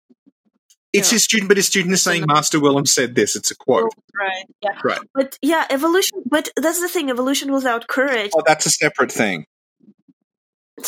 It's 0.92 1.10
Yeah. 1.10 1.16
his 1.16 1.24
student, 1.24 1.48
but 1.48 1.56
his 1.56 1.66
student 1.66 1.94
is 1.94 2.02
saying 2.02 2.24
Master 2.26 2.60
Willem 2.60 2.84
said 2.84 3.14
this. 3.14 3.34
It's 3.36 3.50
a 3.50 3.56
quote. 3.56 3.90
Oh, 3.96 4.02
right. 4.18 4.44
Yeah. 4.62 4.78
Right. 4.84 5.00
But 5.14 5.38
yeah, 5.40 5.64
evolution. 5.70 6.22
But 6.26 6.50
that's 6.56 6.80
the 6.80 6.88
thing. 6.88 7.08
Evolution 7.08 7.50
without 7.50 7.88
courage. 7.88 8.32
Oh, 8.34 8.42
that's 8.46 8.66
a 8.66 8.70
separate 8.70 9.12
thing. 9.12 9.46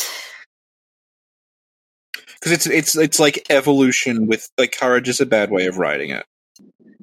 Because 2.39 2.51
it's 2.51 2.67
it's 2.67 2.95
it's 2.97 3.19
like 3.19 3.43
evolution 3.49 4.27
with 4.27 4.47
like 4.59 4.75
courage 4.77 5.09
is 5.09 5.19
a 5.19 5.25
bad 5.25 5.49
way 5.49 5.65
of 5.65 5.79
writing 5.79 6.11
it. 6.11 6.25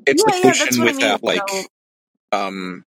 It's 0.06 0.22
yeah, 0.28 0.34
yeah, 0.34 0.38
evolution 0.38 0.66
that's 0.66 0.78
what 0.78 0.88
I 0.88 0.92
mean. 0.92 0.96
without 0.96 1.22
like 1.24 1.42
um 2.32 2.84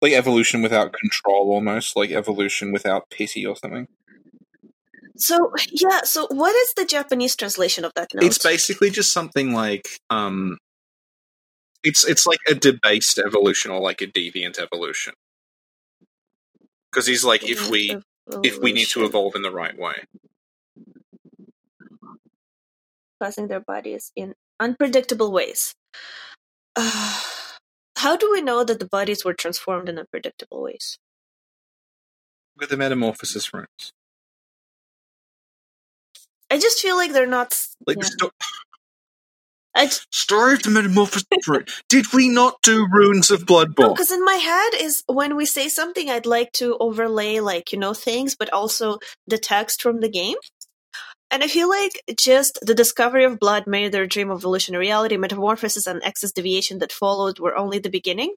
like 0.00 0.12
evolution 0.12 0.62
without 0.62 0.92
control 0.92 1.52
almost 1.52 1.96
like 1.96 2.10
evolution 2.10 2.72
without 2.72 3.08
pity 3.10 3.46
or 3.46 3.56
something 3.56 3.86
So 5.16 5.52
yeah, 5.70 6.00
so 6.04 6.26
what 6.30 6.54
is 6.56 6.72
the 6.74 6.86
Japanese 6.86 7.36
translation 7.36 7.84
of 7.84 7.92
that 7.94 8.08
note? 8.14 8.24
it's 8.24 8.38
basically 8.38 8.90
just 8.90 9.12
something 9.12 9.52
like 9.52 9.86
um 10.10 10.58
it's 11.84 12.04
it's 12.06 12.26
like 12.26 12.40
a 12.48 12.54
debased 12.54 13.18
evolution 13.18 13.70
or 13.70 13.80
like 13.80 14.00
a 14.00 14.06
deviant 14.06 14.58
evolution 14.58 15.14
because 16.90 17.06
he's 17.06 17.24
like 17.24 17.48
if 17.48 17.68
we 17.70 17.96
if 18.42 18.58
we 18.58 18.72
need 18.72 18.88
to 18.88 19.04
evolve 19.04 19.34
in 19.34 19.42
the 19.42 19.50
right 19.50 19.78
way 19.78 20.06
causing 23.22 23.46
their 23.46 23.60
bodies 23.60 24.10
in 24.16 24.34
unpredictable 24.58 25.30
ways. 25.30 25.74
Uh, 26.76 27.20
how 27.96 28.16
do 28.16 28.30
we 28.32 28.42
know 28.42 28.64
that 28.64 28.78
the 28.78 28.86
bodies 28.88 29.24
were 29.24 29.34
transformed 29.34 29.88
in 29.88 29.98
unpredictable 29.98 30.62
ways? 30.62 30.98
with 32.58 32.70
the 32.70 32.76
metamorphosis 32.76 33.52
runes 33.52 33.92
I 36.50 36.58
just 36.58 36.80
feel 36.80 36.96
like 36.96 37.12
they're 37.12 37.26
not. 37.26 37.58
like 37.86 37.96
yeah. 37.96 38.02
the 38.02 38.06
sto- 38.06 38.30
I 39.74 39.86
just, 39.86 40.06
story 40.14 40.52
of 40.52 40.62
the 40.62 40.70
metamorphosis 40.70 41.48
rune 41.48 41.64
did 41.88 42.12
we 42.12 42.28
not 42.28 42.60
do 42.62 42.86
runes 42.90 43.30
of 43.30 43.46
bloodborne 43.46 43.94
because 43.94 44.12
in 44.12 44.24
my 44.24 44.34
head 44.34 44.70
is 44.78 45.02
when 45.06 45.34
we 45.34 45.46
say 45.46 45.68
something, 45.68 46.10
I'd 46.10 46.26
like 46.26 46.52
to 46.52 46.76
overlay 46.78 47.40
like 47.40 47.72
you 47.72 47.78
know 47.78 47.94
things, 47.94 48.36
but 48.36 48.52
also 48.52 48.98
the 49.26 49.38
text 49.38 49.80
from 49.80 50.00
the 50.00 50.10
game. 50.10 50.36
And 51.32 51.42
I 51.42 51.48
feel 51.48 51.68
like 51.68 52.02
just 52.16 52.58
the 52.60 52.74
discovery 52.74 53.24
of 53.24 53.40
blood 53.40 53.66
made 53.66 53.90
their 53.90 54.06
dream 54.06 54.30
of 54.30 54.40
evolution 54.40 54.74
a 54.74 54.78
reality. 54.78 55.16
Metamorphosis 55.16 55.86
and 55.86 56.02
excess 56.04 56.30
deviation 56.30 56.78
that 56.80 56.92
followed 56.92 57.38
were 57.38 57.56
only 57.56 57.78
the 57.78 57.88
beginning. 57.88 58.34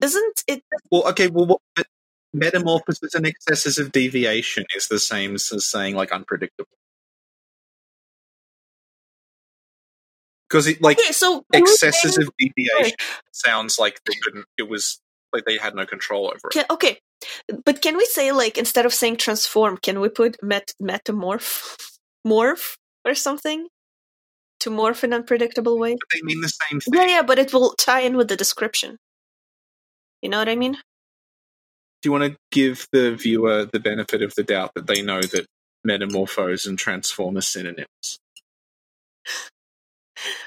Doesn't 0.00 0.44
it? 0.46 0.62
Well, 0.90 1.08
okay, 1.08 1.28
well, 1.28 1.46
what, 1.46 1.86
metamorphosis 2.34 3.14
and 3.14 3.26
excesses 3.26 3.78
of 3.78 3.90
deviation 3.90 4.64
is 4.76 4.88
the 4.88 4.98
same 4.98 5.34
as 5.34 5.50
saying 5.66 5.96
like 5.96 6.12
unpredictable. 6.12 6.68
Because 10.48 10.66
it 10.66 10.82
like 10.82 10.98
Okay, 10.98 11.12
so 11.12 11.44
excesses 11.52 12.18
of 12.18 12.30
deviation 12.38 12.96
sounds 13.32 13.78
like 13.78 14.00
they 14.04 14.14
couldn't. 14.22 14.46
It 14.58 14.68
was 14.68 15.00
like 15.32 15.44
they 15.44 15.56
had 15.56 15.74
no 15.74 15.86
control 15.86 16.26
over 16.26 16.48
it. 16.50 16.52
Can, 16.52 16.64
okay, 16.70 16.98
but 17.64 17.80
can 17.80 17.96
we 17.96 18.04
say 18.04 18.32
like 18.32 18.58
instead 18.58 18.84
of 18.84 18.92
saying 18.92 19.16
transform, 19.16 19.78
can 19.78 20.00
we 20.00 20.08
put 20.08 20.42
met 20.42 20.72
metamorph, 20.82 21.76
morph 22.26 22.76
or 23.04 23.14
something 23.14 23.68
to 24.60 24.70
morph 24.70 25.04
in 25.04 25.12
unpredictable 25.12 25.78
ways? 25.78 25.96
But 26.00 26.08
they 26.14 26.22
mean 26.22 26.40
the 26.40 26.48
same 26.48 26.80
thing. 26.80 26.94
Yeah, 26.94 27.06
yeah, 27.06 27.22
but 27.22 27.38
it 27.38 27.52
will 27.52 27.74
tie 27.74 28.00
in 28.00 28.16
with 28.16 28.28
the 28.28 28.36
description. 28.36 28.98
You 30.22 30.28
know 30.28 30.38
what 30.38 30.48
I 30.48 30.56
mean? 30.56 30.74
Do 32.02 32.08
you 32.08 32.12
want 32.12 32.32
to 32.32 32.38
give 32.50 32.86
the 32.92 33.14
viewer 33.14 33.66
the 33.66 33.80
benefit 33.80 34.22
of 34.22 34.34
the 34.34 34.42
doubt 34.42 34.72
that 34.74 34.86
they 34.86 35.02
know 35.02 35.20
that 35.20 35.46
metamorphose 35.84 36.66
and 36.66 36.78
transform 36.78 37.36
are 37.36 37.42
synonyms? 37.42 38.18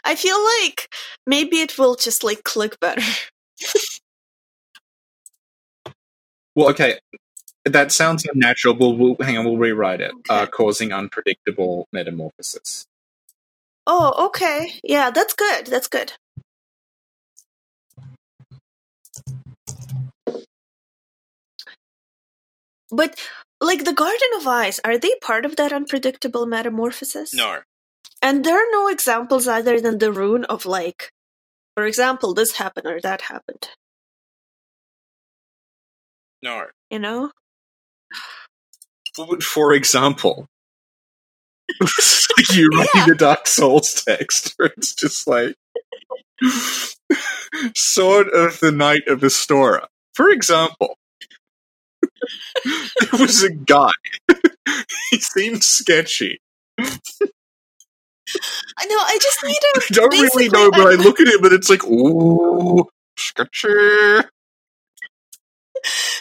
I 0.04 0.16
feel 0.16 0.38
like 0.62 0.94
maybe 1.26 1.62
it 1.62 1.78
will 1.78 1.96
just 1.96 2.24
like 2.24 2.44
click 2.44 2.80
better. 2.80 3.02
Well, 6.56 6.70
okay, 6.70 7.00
that 7.66 7.92
sounds 7.92 8.26
unnatural. 8.26 8.76
We'll, 8.78 8.96
we'll 8.96 9.16
hang 9.22 9.38
on. 9.38 9.46
We'll 9.46 9.58
rewrite 9.58 10.02
it. 10.02 10.12
Uh, 10.30 10.46
causing 10.46 10.92
unpredictable 10.92 11.88
metamorphosis. 11.92 12.86
Oh, 13.86 14.28
okay. 14.28 14.74
Yeah, 14.84 15.12
that's 15.12 15.34
good. 15.34 15.68
That's 15.68 15.88
good. 15.88 16.14
But 22.92 23.18
like 23.60 23.86
the 23.86 23.94
Garden 23.94 24.30
of 24.38 24.48
Eyes, 24.48 24.80
are 24.84 24.98
they 24.98 25.16
part 25.22 25.46
of 25.46 25.56
that 25.56 25.74
unpredictable 25.74 26.46
metamorphosis? 26.46 27.34
No. 27.34 27.62
And 28.22 28.46
there 28.46 28.56
are 28.56 28.72
no 28.72 28.88
examples 28.88 29.48
other 29.48 29.82
than 29.82 29.98
the 29.98 30.12
rune 30.12 30.46
of 30.46 30.66
like, 30.66 31.12
for 31.76 31.86
example, 31.86 32.34
this 32.34 32.58
happened 32.58 32.86
or 32.86 33.02
that 33.02 33.22
happened. 33.22 33.70
No. 36.42 36.68
You 36.90 37.00
know? 37.00 37.32
For 39.42 39.74
example, 39.74 40.48
it's 41.82 42.28
like 42.38 42.58
you 42.58 42.70
writing 42.70 43.08
the 43.08 43.16
Dark 43.16 43.48
Souls 43.48 44.04
text, 44.06 44.54
where 44.58 44.72
it's 44.78 44.94
just 44.96 45.28
like 45.28 45.56
Sword 47.76 48.30
of 48.30 48.60
the 48.60 48.72
Knight 48.72 49.08
of 49.08 49.22
Astora. 49.22 49.88
For 50.14 50.30
example, 50.30 50.98
there 52.66 53.20
was 53.20 53.44
a 53.44 53.52
guy. 53.52 53.92
he 55.12 55.20
seemed 55.20 55.64
sketchy. 55.64 56.40
I 56.80 56.86
know. 58.86 58.98
I 58.98 59.18
just 59.22 59.44
need 59.44 59.58
to. 59.60 59.74
I 59.76 59.94
don't 59.94 60.12
really 60.12 60.50
know, 60.50 60.72
but 60.72 60.88
I 60.88 60.96
look 60.96 61.20
at 61.20 61.28
him 61.28 61.44
and 61.44 61.54
it's 61.54 61.70
like, 61.70 61.84
ooh, 61.86 62.88
sketchy. 63.18 64.28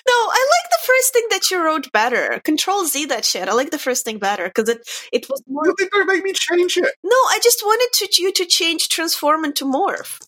No, 0.08 0.14
I 0.14 0.48
like 0.56 0.70
the 0.70 0.86
first 0.86 1.12
thing 1.12 1.24
that 1.30 1.50
you 1.50 1.64
wrote 1.64 1.92
better. 1.92 2.40
Control 2.44 2.86
Z 2.86 3.06
that 3.06 3.24
shit. 3.24 3.48
I 3.48 3.52
like 3.54 3.70
the 3.70 3.78
first 3.78 4.04
thing 4.04 4.18
better 4.18 4.46
because 4.48 4.68
it 4.68 4.88
it 5.12 5.28
was 5.30 5.42
more. 5.48 5.64
They 5.78 5.86
don't 5.92 6.06
make 6.08 6.24
me 6.24 6.32
change 6.34 6.76
it. 6.76 6.92
No, 7.04 7.16
I 7.16 7.38
just 7.42 7.62
wanted 7.64 7.88
to 7.94 8.22
you 8.22 8.32
to 8.32 8.46
change 8.46 8.88
transform 8.88 9.44
into 9.44 9.64
morph 9.64 10.20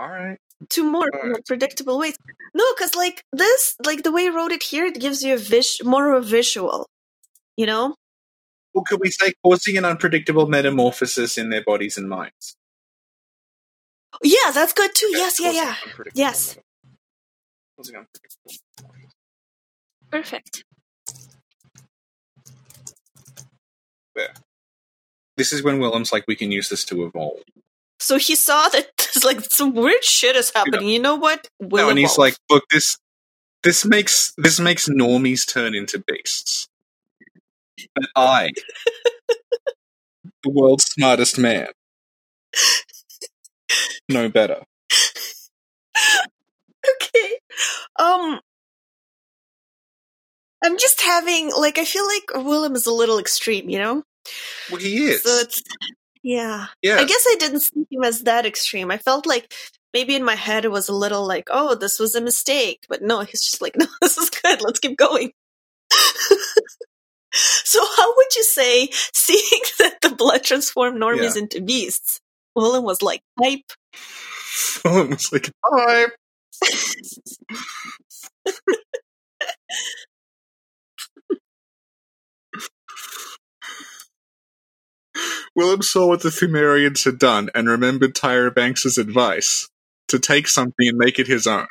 All 0.00 0.08
right. 0.10 0.38
to 0.70 0.84
morph 0.84 1.24
in 1.24 1.30
Alright. 1.30 1.46
predictable 1.46 1.98
ways. 1.98 2.16
No, 2.54 2.64
because 2.74 2.94
like 2.94 3.24
this, 3.32 3.76
like 3.84 4.02
the 4.04 4.12
way 4.12 4.24
you 4.24 4.36
wrote 4.36 4.52
it 4.52 4.62
here, 4.64 4.86
it 4.86 5.00
gives 5.00 5.22
you 5.22 5.34
a 5.34 5.38
vis 5.38 5.82
more 5.84 6.14
of 6.14 6.24
a 6.24 6.26
visual. 6.26 6.88
You 7.56 7.66
know? 7.66 7.96
Well, 8.74 8.84
could 8.88 9.00
we 9.00 9.10
say 9.10 9.34
causing 9.44 9.78
an 9.78 9.84
unpredictable 9.84 10.48
metamorphosis 10.48 11.38
in 11.38 11.50
their 11.50 11.64
bodies 11.64 11.98
and 11.98 12.08
minds? 12.08 12.56
Yeah, 14.22 14.52
that's 14.54 14.72
good 14.74 14.92
too. 14.94 15.08
Okay, 15.12 15.18
Yes, 15.18 15.40
yeah, 15.40 15.52
yeah. 15.52 15.74
Yes. 16.14 16.58
Meta- 17.76 17.78
Causing 17.78 17.96
unpredictable. 17.96 18.52
Perfect. 20.10 20.64
This 25.36 25.52
is 25.52 25.62
when 25.62 25.78
Willem's 25.78 26.12
like, 26.12 26.24
we 26.26 26.36
can 26.36 26.50
use 26.50 26.68
this 26.68 26.84
to 26.86 27.04
evolve. 27.04 27.40
So 27.98 28.18
he 28.18 28.34
saw 28.34 28.68
that 28.70 28.88
there's 28.98 29.24
like 29.24 29.40
some 29.50 29.74
weird 29.74 30.04
shit 30.04 30.36
is 30.36 30.52
happening. 30.54 30.88
You 30.88 30.98
know 30.98 31.16
what? 31.16 31.48
Will 31.60 31.84
no, 31.84 31.90
and 31.90 31.98
he's 31.98 32.18
like, 32.18 32.36
look, 32.50 32.64
this 32.70 32.98
this 33.62 33.84
makes 33.84 34.32
this 34.36 34.60
makes 34.60 34.88
normies 34.88 35.46
turn 35.46 35.74
into 35.74 36.02
beasts. 36.06 36.68
But 37.94 38.06
I, 38.16 38.50
the 40.42 40.50
world's 40.50 40.84
smartest 40.84 41.38
man, 41.38 41.68
know 44.08 44.28
better. 44.30 44.62
okay. 47.02 47.35
Um, 47.98 48.40
I'm 50.64 50.78
just 50.78 51.00
having 51.02 51.52
like 51.58 51.78
I 51.78 51.84
feel 51.84 52.06
like 52.06 52.44
Willem 52.44 52.74
is 52.74 52.86
a 52.86 52.92
little 52.92 53.18
extreme, 53.18 53.68
you 53.68 53.78
know. 53.78 54.02
Well, 54.70 54.80
he 54.80 55.04
is. 55.04 55.22
So 55.22 55.30
it's 55.38 55.62
yeah. 56.22 56.66
yeah. 56.82 56.96
I 56.96 57.04
guess 57.04 57.24
I 57.28 57.36
didn't 57.38 57.62
see 57.62 57.86
him 57.90 58.02
as 58.02 58.22
that 58.22 58.46
extreme. 58.46 58.90
I 58.90 58.98
felt 58.98 59.26
like 59.26 59.54
maybe 59.92 60.16
in 60.16 60.24
my 60.24 60.34
head 60.34 60.64
it 60.64 60.70
was 60.72 60.88
a 60.88 60.94
little 60.94 61.26
like, 61.26 61.48
oh, 61.50 61.76
this 61.76 62.00
was 62.00 62.14
a 62.14 62.20
mistake, 62.20 62.84
but 62.88 63.00
no, 63.00 63.20
he's 63.20 63.44
just 63.44 63.62
like, 63.62 63.76
no, 63.78 63.86
this 64.00 64.18
is 64.18 64.30
good. 64.30 64.60
Let's 64.60 64.80
keep 64.80 64.96
going. 64.96 65.32
so 67.32 67.84
how 67.96 68.16
would 68.16 68.34
you 68.34 68.42
say 68.42 68.88
seeing 69.14 69.62
that 69.78 70.00
the 70.02 70.14
blood 70.14 70.42
transformed 70.42 71.00
normies 71.00 71.36
into 71.36 71.60
beasts? 71.60 72.20
Willem 72.56 72.84
was 72.84 73.02
like, 73.02 73.22
hype. 73.40 73.70
Willem 74.84 75.10
was 75.10 75.30
like, 75.32 75.50
hi. 75.64 76.06
Willem 85.54 85.82
saw 85.82 86.06
what 86.08 86.22
the 86.22 86.28
Pthumerians 86.28 87.04
had 87.04 87.18
done 87.18 87.48
and 87.54 87.68
remembered 87.68 88.14
Tyra 88.14 88.54
Banks's 88.54 88.98
advice 88.98 89.68
to 90.08 90.18
take 90.18 90.48
something 90.48 90.86
and 90.88 90.98
make 90.98 91.18
it 91.18 91.26
his 91.26 91.46
own. 91.46 91.66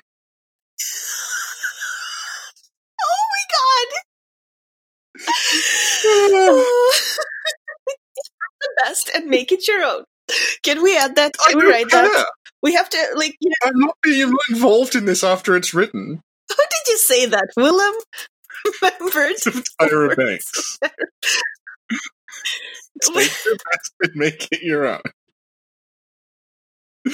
Oh 3.02 3.26
my 3.32 3.46
god! 5.18 6.66
the 8.62 8.84
best 8.84 9.12
and 9.16 9.28
make 9.28 9.52
it 9.52 9.68
your 9.68 9.84
own. 9.84 10.04
Can 10.64 10.82
we 10.82 10.98
add 10.98 11.16
that? 11.16 11.36
Can 11.38 11.58
I 11.58 11.64
we 11.64 11.72
write 11.72 11.90
care. 11.90 12.04
that? 12.04 12.26
We 12.66 12.74
have 12.74 12.90
to 12.90 13.08
like. 13.14 13.38
You 13.40 13.52
know, 13.52 13.70
I'm 13.70 13.80
not 13.80 13.96
being 14.02 14.34
involved 14.50 14.96
in 14.96 15.06
this 15.06 15.24
after 15.24 15.56
it's 15.56 15.76
written. 15.76 16.20
how 16.50 16.56
did 16.56 16.88
you 16.88 16.98
say 16.98 17.28
that, 17.28 17.50
Willem? 17.56 17.94
Remembered. 18.82 19.36
Tyra 19.80 20.16
Banks. 20.16 20.80
Take 23.04 23.14
the 23.14 23.60
best 23.72 23.94
and 24.02 24.16
make 24.16 24.48
it 24.52 24.64
your 24.64 24.88
own. 24.88 25.02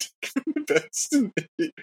Take 0.00 0.34
the 0.34 0.64
best 0.68 1.12
and 1.12 1.30
make 1.36 1.50
it 1.58 1.74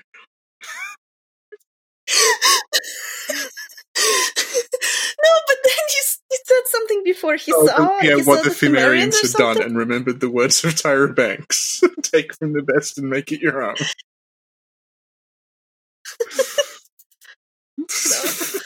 no, 3.97 5.29
but 5.47 5.57
then 5.60 5.60
you, 5.77 5.99
s- 5.99 6.19
you 6.31 6.37
said 6.45 6.61
something 6.67 7.01
before 7.03 7.35
he 7.35 7.51
Oh, 7.55 7.67
saw. 7.67 7.97
yeah, 8.01 8.15
he 8.17 8.21
what 8.23 8.43
saw 8.43 8.43
the 8.43 8.49
Pthumerians 8.55 9.21
had 9.21 9.31
done 9.33 9.61
and 9.63 9.77
remembered 9.77 10.19
the 10.19 10.29
words 10.29 10.63
of 10.63 10.73
Tyra 10.75 11.13
Banks. 11.15 11.81
Take 12.03 12.33
from 12.35 12.53
the 12.53 12.61
best 12.63 12.97
and 12.97 13.09
make 13.09 13.31
it 13.31 13.41
your 13.41 13.63
own. 13.63 13.75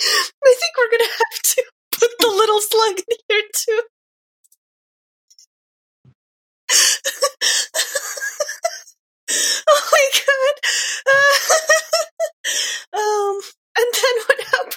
I 0.00 0.54
think 0.58 0.72
we're 0.78 0.90
gonna 0.90 1.10
have 1.10 1.42
to 1.42 1.64
put 1.92 2.10
in 2.88 2.96
here 3.28 3.42
too. 3.56 3.82
oh 9.68 9.82
my 9.92 10.08
god! 10.26 10.56
um, 12.98 13.40
and 13.78 13.94
then 13.94 14.14
what 14.28 14.40
happened? 14.46 14.74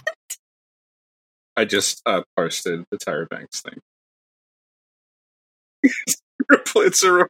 I 1.58 1.66
just 1.66 2.02
uh, 2.06 2.22
posted 2.38 2.86
the 2.92 2.98
Tyra 2.98 3.28
Banks 3.30 3.62
thing. 3.62 3.80
it's 6.78 7.04
a 7.04 7.28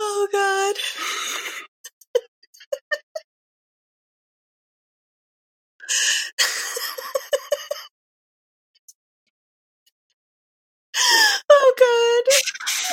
Oh 0.00 0.28
god! 0.32 0.76
oh 11.50 11.74
god! 11.78 12.34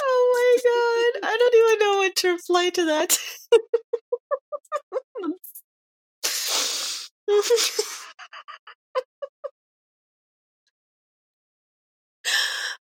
Oh 0.03 0.31
my 0.33 0.57
god! 0.63 1.29
I 1.29 1.37
don't 1.37 1.55
even 1.55 1.79
know 1.79 1.97
what 1.99 2.10
to 2.21 2.33
reply 2.33 2.69
to 2.71 2.85
that. 2.85 3.17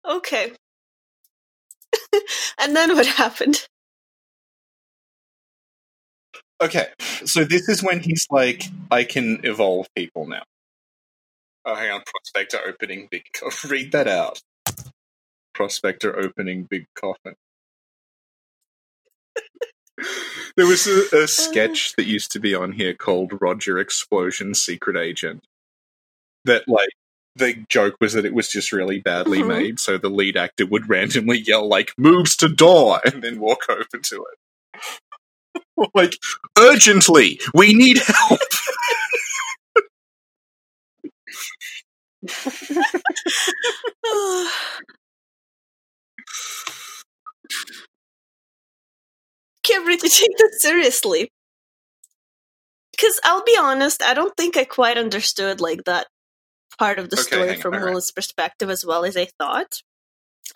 okay. 0.08 0.52
and 2.60 2.76
then 2.76 2.96
what 2.96 3.06
happened? 3.06 3.68
Okay, 6.60 6.88
so 7.24 7.44
this 7.44 7.68
is 7.68 7.82
when 7.84 8.00
he's 8.00 8.26
like, 8.30 8.64
I 8.90 9.04
can 9.04 9.40
evolve 9.44 9.86
people 9.96 10.26
now. 10.26 10.42
Oh, 11.64 11.74
hang 11.76 11.90
on. 11.92 12.02
Prospector 12.06 12.58
opening 12.66 13.08
big. 13.10 13.22
Co- 13.34 13.50
Read 13.68 13.92
that 13.92 14.08
out. 14.08 14.40
Prospector 15.54 16.16
opening 16.18 16.66
big 16.70 16.86
coffin. 16.94 17.34
There 20.56 20.66
was 20.66 20.86
a, 20.86 21.22
a 21.24 21.28
sketch 21.28 21.94
that 21.96 22.06
used 22.06 22.32
to 22.32 22.40
be 22.40 22.54
on 22.54 22.72
here 22.72 22.94
called 22.94 23.32
Roger 23.40 23.78
Explosion 23.78 24.54
Secret 24.54 24.96
Agent. 24.96 25.44
That, 26.44 26.66
like, 26.68 26.90
the 27.36 27.64
joke 27.68 27.96
was 28.00 28.12
that 28.14 28.24
it 28.24 28.34
was 28.34 28.48
just 28.48 28.72
really 28.72 29.00
badly 29.00 29.40
Mhm. 29.40 29.48
made, 29.48 29.80
so 29.80 29.98
the 29.98 30.08
lead 30.10 30.36
actor 30.36 30.66
would 30.66 30.88
randomly 30.88 31.38
yell, 31.38 31.68
like, 31.68 31.92
moves 31.98 32.36
to 32.36 32.48
door, 32.48 33.00
and 33.04 33.22
then 33.22 33.38
walk 33.40 33.68
over 33.68 33.84
to 34.02 34.24
it. 34.32 34.38
like, 35.94 36.14
urgently, 36.58 37.40
we 37.54 37.74
need 37.74 37.98
help. 37.98 38.40
Can't 49.68 49.86
really 49.86 50.08
take 50.08 50.36
that 50.38 50.56
seriously. 50.58 51.30
Because 52.92 53.20
I'll 53.22 53.44
be 53.44 53.56
honest, 53.58 54.02
I 54.02 54.14
don't 54.14 54.36
think 54.36 54.56
I 54.56 54.64
quite 54.64 54.98
understood 54.98 55.60
like 55.60 55.84
that 55.84 56.08
part 56.78 56.98
of 56.98 57.10
the 57.10 57.16
Okay, 57.16 57.22
story 57.22 57.50
on, 57.50 57.56
from. 57.56 57.74
Willem's 57.74 58.10
perspective 58.10 58.70
as 58.70 58.84
well 58.84 59.04
as 59.04 59.16
I 59.16 59.28
thought. 59.38 59.82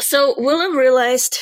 So 0.00 0.34
Willem 0.38 0.76
realized 0.76 1.38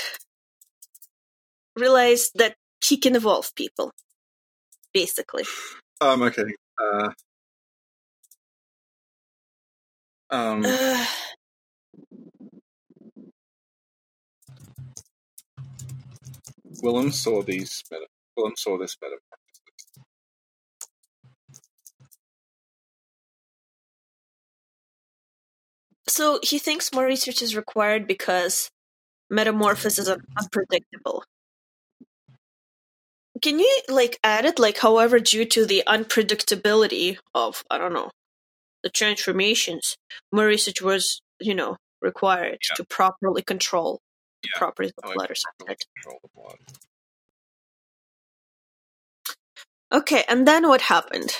realized 1.76 2.32
that 2.34 2.56
he 2.84 2.96
can 2.96 3.14
evolve 3.14 3.54
people, 3.54 3.92
basically. 4.92 5.44
Um, 6.00 6.22
okay. 6.22 6.44
Uh, 6.78 7.10
um, 10.30 10.64
Uh, 10.66 11.06
Willem 16.82 17.12
saw 17.12 17.42
these. 17.42 17.82
Meta- 17.90 18.06
Willem 18.36 18.54
saw 18.56 18.78
this 18.78 18.96
metamorphosis. 19.02 19.20
so 26.08 26.40
he 26.42 26.58
thinks 26.58 26.92
more 26.92 27.06
research 27.06 27.42
is 27.42 27.56
required 27.56 28.06
because 28.06 28.70
metamorphosis 29.30 29.98
is 30.00 30.08
un- 30.08 30.22
unpredictable. 30.38 31.24
Can 33.42 33.58
you 33.58 33.82
like 33.88 34.18
add 34.24 34.44
it 34.44 34.58
like 34.58 34.78
however 34.78 35.18
due 35.20 35.44
to 35.46 35.66
the 35.66 35.82
unpredictability 35.86 37.18
of 37.34 37.64
I 37.70 37.78
don't 37.78 37.94
know 37.94 38.10
the 38.82 38.90
transformations, 38.90 39.96
more 40.32 40.46
research 40.46 40.82
was 40.82 41.22
you 41.40 41.54
know 41.54 41.76
required 42.02 42.58
Yeah. 42.70 42.76
to 42.76 42.84
properly 42.84 43.42
control 43.42 44.00
Yeah. 44.44 44.58
properties 44.58 44.92
of 44.98 45.04
blood 45.14 45.24
or 45.30 45.34
can 45.34 45.36
something. 45.36 45.76
control 45.96 46.18
the 46.22 46.28
blood. 46.34 46.56
Okay, 49.92 50.24
and 50.28 50.46
then 50.46 50.68
what 50.68 50.82
happened? 50.82 51.32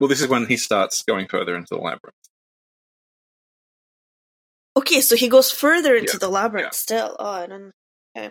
Well, 0.00 0.08
this 0.08 0.20
is 0.20 0.28
when 0.28 0.46
he 0.46 0.56
starts 0.56 1.02
going 1.02 1.26
further 1.28 1.54
into 1.56 1.74
the 1.74 1.80
labyrinth. 1.80 2.14
Okay, 4.76 5.00
so 5.00 5.16
he 5.16 5.28
goes 5.28 5.50
further 5.50 5.94
into 5.96 6.14
Yeah, 6.14 6.18
the 6.18 6.28
labyrinth 6.28 6.66
yeah. 6.66 6.70
still. 6.72 7.16
Oh, 7.18 7.26
I 7.30 7.46
don't. 7.46 7.72
Okay. 8.16 8.30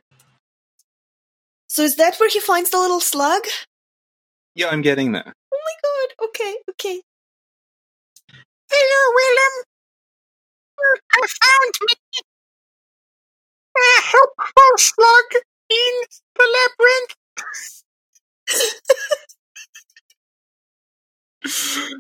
So 1.70 1.84
is 1.84 1.96
that 1.96 2.18
where 2.20 2.30
he 2.30 2.40
finds 2.40 2.70
the 2.72 2.80
little 2.80 3.00
slug? 3.00 3.44
Yeah, 4.56 4.68
I'm 4.70 4.82
getting 4.82 5.12
there. 5.12 5.34
Oh 5.54 5.60
my 5.66 5.74
god. 5.84 6.28
Okay, 6.28 6.56
okay. 6.72 7.02
Hello, 8.70 9.14
Willem. 9.16 9.64
I 11.14 11.28
found 11.28 11.74
me. 11.82 11.94
A 13.78 14.02
helpful 14.02 14.78
slug 14.78 15.44
in 15.70 16.04
the 16.36 16.48
labyrinth. 16.56 17.16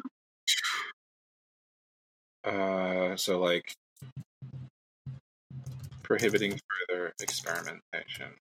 Uh, 2.43 3.15
so 3.15 3.39
like 3.39 3.75
prohibiting 6.01 6.59
further 6.89 7.13
experimentation 7.21 8.33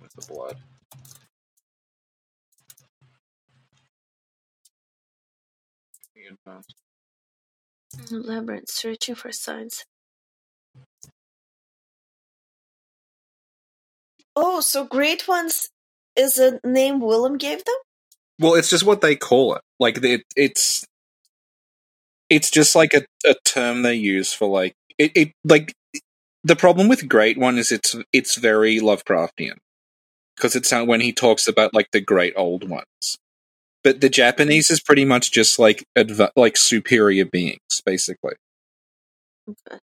with 0.00 0.12
the 0.14 0.26
blood. 0.32 0.56
Advanced. 6.28 6.74
Labyrinth, 8.10 8.68
searching 8.68 9.14
for 9.14 9.32
signs. 9.32 9.84
Oh, 14.40 14.60
so 14.60 14.84
great 14.84 15.26
ones 15.26 15.68
is 16.16 16.38
a 16.38 16.60
name 16.64 17.00
Willem 17.00 17.38
gave 17.38 17.64
them? 17.64 17.74
Well, 18.38 18.54
it's 18.54 18.70
just 18.70 18.86
what 18.86 19.00
they 19.00 19.16
call 19.16 19.56
it. 19.56 19.62
Like 19.80 19.98
it, 20.04 20.22
it's 20.36 20.86
it's 22.30 22.48
just 22.48 22.76
like 22.76 22.94
a, 22.94 23.02
a 23.28 23.34
term 23.44 23.82
they 23.82 23.96
use 23.96 24.32
for 24.32 24.48
like 24.48 24.74
it, 24.96 25.10
it. 25.16 25.32
Like 25.42 25.74
the 26.44 26.54
problem 26.54 26.86
with 26.86 27.08
Great 27.08 27.36
One 27.36 27.58
is 27.58 27.72
it's 27.72 27.96
it's 28.12 28.36
very 28.36 28.78
Lovecraftian 28.78 29.56
because 30.36 30.54
it's 30.54 30.70
when 30.70 31.00
he 31.00 31.12
talks 31.12 31.48
about 31.48 31.74
like 31.74 31.88
the 31.92 32.00
great 32.00 32.34
old 32.36 32.68
ones. 32.68 33.18
But 33.82 34.00
the 34.00 34.08
Japanese 34.08 34.70
is 34.70 34.80
pretty 34.80 35.04
much 35.04 35.32
just 35.32 35.58
like 35.58 35.84
adv- 35.96 36.30
like 36.36 36.56
superior 36.56 37.24
beings, 37.24 37.82
basically. 37.84 38.36
Okay. 39.48 39.80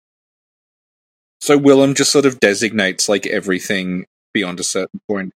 So 1.41 1.57
Willem 1.57 1.93
just 1.93 2.13
sort 2.13 2.25
of 2.25 2.39
designates 2.39 3.09
like 3.09 3.25
everything 3.27 4.05
beyond 4.35 4.59
a 4.59 4.63
certain 4.65 4.99
point. 5.09 5.31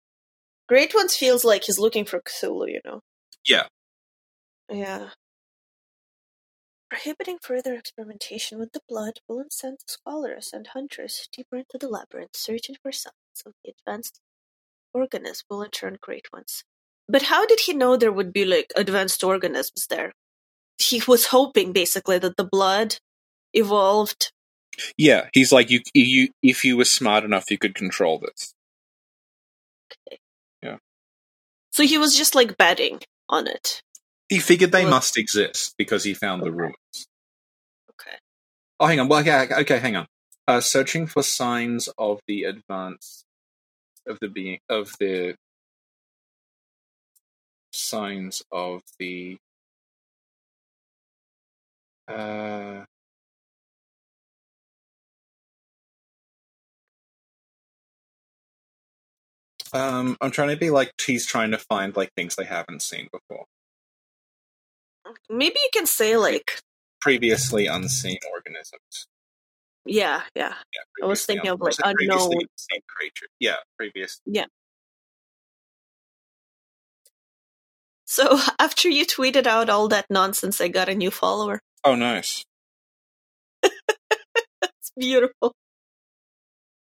Great 0.68 0.93
Ones 0.93 1.16
feels 1.16 1.45
like 1.45 1.64
he's 1.64 1.80
looking 1.80 2.04
for 2.04 2.20
Cthulhu, 2.20 2.68
you 2.68 2.82
know? 2.86 3.00
Yeah. 3.47 3.68
Yeah. 4.70 5.12
Prohibiting 6.89 7.38
further 7.41 7.74
experimentation 7.74 8.60
with 8.60 8.74
the 8.74 8.82
blood 8.89 9.14
will 9.28 9.39
incent 9.39 9.78
scholars 9.88 10.50
and 10.52 10.68
hunters 10.68 11.30
deeper 11.32 11.56
into 11.56 11.78
the 11.80 11.88
labyrinth, 11.88 12.36
searching 12.36 12.76
for 12.84 12.91
signs 12.91 13.41
of 13.45 13.54
the 13.64 13.72
advanced 13.72 14.20
organism 14.93 15.45
will 15.50 15.62
in 15.62 15.72
turn 15.72 15.97
great 16.02 16.28
ones. 16.34 16.64
But 17.08 17.24
how 17.24 17.45
did 17.45 17.62
he 17.62 17.74
know 17.74 17.95
there 17.95 18.12
would 18.12 18.34
be 18.34 18.43
like 18.43 18.74
advanced 18.76 19.24
organisms 19.24 19.88
there? 19.89 20.12
He 20.78 21.02
was 21.08 21.28
hoping 21.28 21.72
basically 21.72 22.20
that 22.20 22.36
the 22.36 22.43
blood 22.43 22.97
evolved. 23.54 24.34
Yeah, 24.97 25.30
he's 25.34 25.52
like 25.52 25.70
you. 25.70 25.82
You, 25.93 26.30
if 26.43 26.64
you 26.64 26.76
were 26.76 26.86
smart 26.86 27.24
enough, 27.24 27.50
you 27.50 27.58
could 27.58 27.76
control 27.76 28.20
this. 28.20 28.54
So 31.80 31.86
he 31.86 31.98
was 31.98 32.14
just 32.14 32.36
like 32.36 32.58
betting 32.58 33.00
on 33.30 33.48
it. 33.48 33.82
He 34.28 34.40
figured 34.40 34.74
they 34.74 34.84
Well- 34.84 34.96
must 34.96 35.18
exist 35.18 35.76
because 35.78 36.04
he 36.04 36.14
found 36.14 36.44
the 36.44 36.52
ruins. 36.52 37.08
Okay. 37.92 38.18
Oh, 38.82 38.88
hang 38.88 39.00
on. 39.00 39.08
Well, 39.08 39.22
okay, 39.22 39.44
okay, 39.44 39.56
okay, 39.62 39.80
hang 39.80 39.96
on. 39.96 40.06
Uh, 40.46 40.60
searching 40.60 41.08
for 41.08 41.24
signs 41.24 41.88
of 41.98 42.20
the 42.28 42.44
advance 42.44 43.24
of 44.06 44.20
the 44.20 44.28
being 44.28 44.60
of 44.68 44.92
the 45.00 45.38
signs 47.72 48.44
of 48.52 48.82
the 49.00 49.38
uh 52.10 52.84
um 59.74 60.18
i'm 60.22 60.32
trying 60.32 60.50
to 60.50 60.58
be 60.58 60.70
like 60.70 60.92
he's 61.06 61.26
trying 61.26 61.52
to 61.52 61.58
find 61.58 61.96
like 61.96 62.12
things 62.16 62.36
they 62.36 62.46
haven't 62.46 62.82
seen 62.82 63.08
before 63.12 63.46
Maybe 65.30 65.56
you 65.64 65.70
can 65.74 65.88
say 65.88 66.18
like 66.18 66.60
previously 67.02 67.66
unseen 67.66 68.20
organisms 68.32 69.08
yeah, 69.86 70.22
yeah. 70.36 70.54
yeah 70.74 71.04
I 71.04 71.08
was 71.08 71.26
thinking 71.26 71.50
of, 71.50 71.60
like, 71.62 71.74
unknown. 71.84 72.20
unseen 72.20 72.82
creature 72.88 73.26
yeah 73.40 73.56
previous 73.78 74.20
Yeah. 74.26 74.46
So 78.06 78.40
after 78.60 78.90
you 78.90 79.06
tweeted 79.06 79.48
out 79.48 79.70
all 79.70 79.88
that 79.90 80.06
nonsense, 80.10 80.60
I 80.62 80.68
got 80.68 80.90
a 80.90 80.96
new 80.96 81.12
follower. 81.12 81.62
oh 81.84 81.96
nice 81.96 82.44
It's 83.64 84.92
beautiful. 84.98 85.54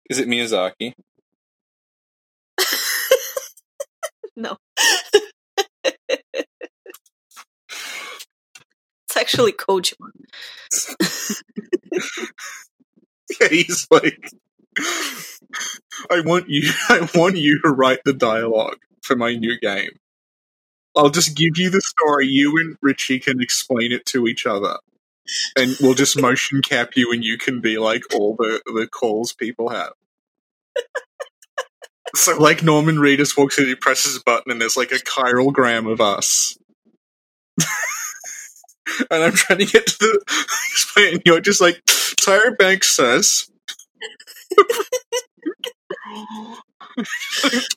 is 0.09 0.17
it 0.19 0.27
miyazaki 0.27 0.93
no. 4.35 4.57
it's 5.83 6.43
actually 9.17 9.53
Kojima. 9.53 10.11
Yeah, 13.41 13.49
he's 13.49 13.87
like, 13.91 14.31
I 16.09 16.21
want 16.21 16.49
you. 16.49 16.69
I 16.89 17.07
want 17.15 17.37
you 17.37 17.59
to 17.63 17.69
write 17.69 17.99
the 18.05 18.13
dialogue 18.13 18.77
for 19.01 19.15
my 19.15 19.35
new 19.35 19.59
game. 19.59 19.91
I'll 20.95 21.09
just 21.09 21.35
give 21.35 21.57
you 21.57 21.69
the 21.69 21.81
story. 21.81 22.27
You 22.27 22.57
and 22.57 22.77
Richie 22.81 23.19
can 23.19 23.41
explain 23.41 23.91
it 23.91 24.05
to 24.07 24.27
each 24.27 24.45
other, 24.45 24.77
and 25.57 25.75
we'll 25.81 25.93
just 25.93 26.19
motion 26.19 26.61
cap 26.61 26.91
you, 26.95 27.11
and 27.11 27.23
you 27.23 27.37
can 27.37 27.61
be 27.61 27.77
like 27.77 28.03
all 28.13 28.35
the 28.37 28.61
the 28.65 28.87
calls 28.87 29.33
people 29.33 29.69
have. 29.69 29.93
So, 32.19 32.37
like 32.37 32.63
Norman 32.63 32.97
Reedus 32.97 33.37
walks 33.37 33.59
in, 33.59 33.65
he 33.67 33.75
presses 33.75 34.17
a 34.17 34.21
button, 34.25 34.51
and 34.51 34.61
there's 34.61 34.77
like 34.77 34.91
a 34.91 34.95
chiralgram 34.95 35.91
of 35.91 36.01
us. 36.01 36.57
and 39.11 39.23
I'm 39.23 39.33
trying 39.33 39.59
to 39.59 39.65
get 39.65 39.87
to 39.87 39.97
the 39.99 40.21
explain. 40.71 41.13
and 41.15 41.23
You're 41.25 41.41
just 41.41 41.61
like 41.61 41.83
Tyra 41.85 42.57
Banks 42.57 42.95
says, 42.95 43.49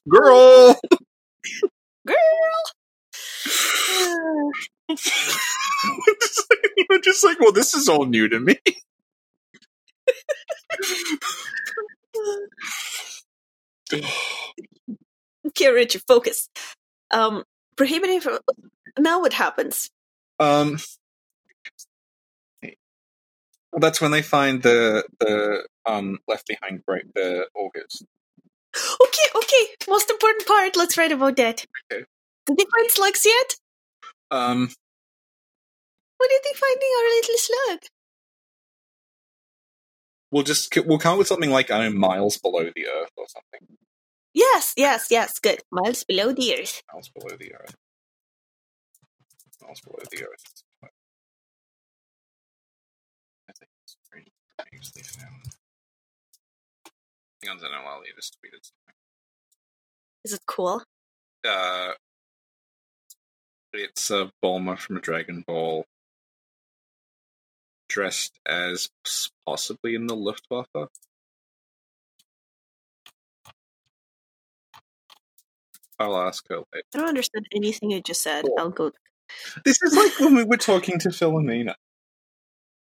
"Girl." 0.09 0.81
Girl! 2.07 2.17
You're 6.91 7.01
just 7.03 7.25
like, 7.25 7.41
well, 7.41 7.53
this 7.53 7.75
is 7.75 7.89
all 7.89 8.07
new 8.07 8.29
to 8.29 8.41
me. 8.41 8.57
okay, 15.49 15.69
Richie, 15.73 16.01
focus. 16.07 16.49
Um, 17.11 17.45
prohibiting 17.77 18.21
from. 18.21 18.39
Now 18.99 19.21
what 19.21 19.33
happens? 19.33 19.91
Um, 20.41 20.79
well, 22.63 23.81
that's 23.81 24.01
when 24.01 24.11
they 24.11 24.23
find 24.23 24.63
the 24.63 25.05
the 25.21 25.67
um 25.87 26.19
left 26.27 26.47
behind 26.47 26.85
break 26.85 27.13
the 27.15 27.47
augurs. 27.55 28.03
Okay, 28.77 29.29
okay. 29.35 29.67
Most 29.89 30.11
important 30.11 30.47
part. 30.47 30.77
Let's 30.77 30.97
write 30.99 31.13
about 31.13 31.37
that. 31.37 31.65
Okay. 31.93 32.05
Did 32.47 32.57
they 32.59 32.67
find 32.71 32.91
slugs 32.91 33.25
yet? 33.27 33.57
Um, 34.31 34.69
What 36.19 36.31
are 36.31 36.41
they 36.45 36.59
finding 36.59 36.89
our 36.99 37.11
little 37.17 37.39
slug? 37.39 37.81
We'll 40.31 40.43
just 40.43 40.75
we'll 40.87 40.99
come 40.99 41.13
up 41.13 41.19
with 41.19 41.29
something 41.29 41.51
like 41.51 41.71
I 41.71 41.79
don't 41.83 41.95
know, 41.95 41.99
miles 41.99 42.39
below 42.39 42.65
the 42.75 42.87
earth 42.87 43.11
or 43.17 43.27
something. 43.29 43.77
Yes, 44.35 44.75
yes, 44.77 45.09
yes. 45.11 45.39
Good. 45.39 45.61
Miles 45.71 46.05
below 46.05 46.33
the 46.33 46.55
earth. 46.59 46.83
Miles 46.93 47.09
below 47.09 47.37
the 47.39 47.55
earth. 47.55 47.75
Miles 49.63 49.81
below 49.81 49.99
the 50.11 50.23
earth. 50.25 50.63
I 53.49 53.53
think 53.53 53.71
it's 53.83 53.97
pretty 54.11 54.33
easily 54.73 55.03
found. 55.03 55.55
Hang 57.43 57.51
on, 57.53 57.59
I 57.59 57.69
know 57.69 57.89
I'll 57.89 58.03
just 58.17 58.37
tweeted 58.37 58.63
something. 58.63 58.95
Is 60.25 60.33
it 60.33 60.41
cool? 60.47 60.83
Uh, 61.49 61.93
it's 63.73 64.11
uh, 64.11 64.29
Bulma 64.45 64.79
from 64.79 64.97
a 64.97 65.01
Dragon 65.01 65.45
Ball, 65.47 65.85
dressed 67.99 68.39
as 68.47 68.91
possibly 69.45 69.97
in 69.97 70.07
the 70.07 70.15
Luftwaffe. 70.15 70.69
I'll 75.99 76.17
ask 76.17 76.47
her 76.49 76.59
later. 76.59 76.85
I 76.95 76.99
don't 76.99 77.09
understand 77.09 77.47
anything 77.53 77.91
you 77.91 78.01
just 78.01 78.23
said. 78.23 78.45
Cool. 78.45 78.55
I'll 78.57 78.71
go. 78.71 78.93
This 79.65 79.83
is 79.83 79.97
like 79.97 80.21
when 80.21 80.37
we 80.37 80.45
were 80.45 80.57
talking 80.57 81.01
to 81.01 81.09
Philomena. 81.09 81.75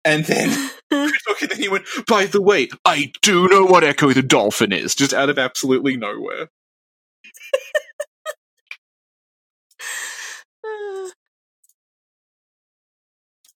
And 0.04 0.26
then 0.26 0.50
we 0.90 0.98
were 0.98 1.10
talking, 1.26 1.50
and 1.52 1.58
he 1.58 1.70
went, 1.70 1.86
By 2.06 2.26
the 2.26 2.42
way, 2.42 2.68
I 2.84 3.10
do 3.22 3.48
know 3.48 3.64
what 3.64 3.84
Ecco 3.84 4.12
the 4.12 4.22
Dolphin 4.22 4.72
is, 4.72 4.94
just 4.94 5.14
out 5.14 5.30
of 5.30 5.38
absolutely 5.38 5.96
nowhere. 5.96 6.48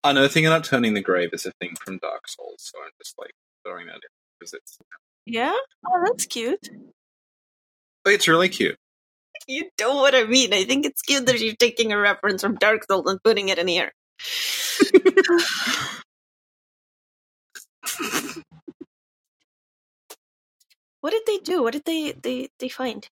Another 0.04 0.28
thing 0.28 0.46
about 0.46 0.64
turning 0.64 0.94
the 0.94 1.00
grave 1.00 1.30
is 1.32 1.46
a 1.46 1.52
thing 1.60 1.76
from 1.76 1.98
Dark 1.98 2.26
Souls, 2.28 2.56
so 2.58 2.78
I'm 2.84 2.90
just 2.98 3.14
like 3.18 3.32
throwing 3.64 3.86
that 3.86 3.94
in 3.94 4.00
because 4.38 4.54
it's 4.54 4.78
yeah? 5.24 5.54
Oh, 5.86 6.02
that's 6.04 6.26
cute. 6.26 6.68
it's 8.04 8.26
really 8.26 8.48
cute. 8.48 8.76
You 9.46 9.70
know 9.80 9.96
what 9.96 10.14
I 10.14 10.24
mean. 10.24 10.52
I 10.52 10.64
think 10.64 10.86
it's 10.86 11.02
cute 11.02 11.26
that 11.26 11.40
you're 11.40 11.54
taking 11.54 11.92
a 11.92 11.98
reference 11.98 12.42
from 12.42 12.56
Dark 12.56 12.84
Souls 12.84 13.08
and 13.10 13.22
putting 13.22 13.48
it 13.48 13.58
in 13.58 13.68
here. 13.68 13.92
what 21.00 21.10
did 21.10 21.22
they 21.26 21.38
do? 21.38 21.62
What 21.62 21.72
did 21.72 21.84
they 21.84 22.12
they, 22.12 22.48
they 22.58 22.68
find? 22.68 23.08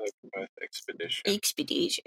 Uh, 0.00 0.44
expedition. 0.62 1.22
Expedition. 1.26 2.04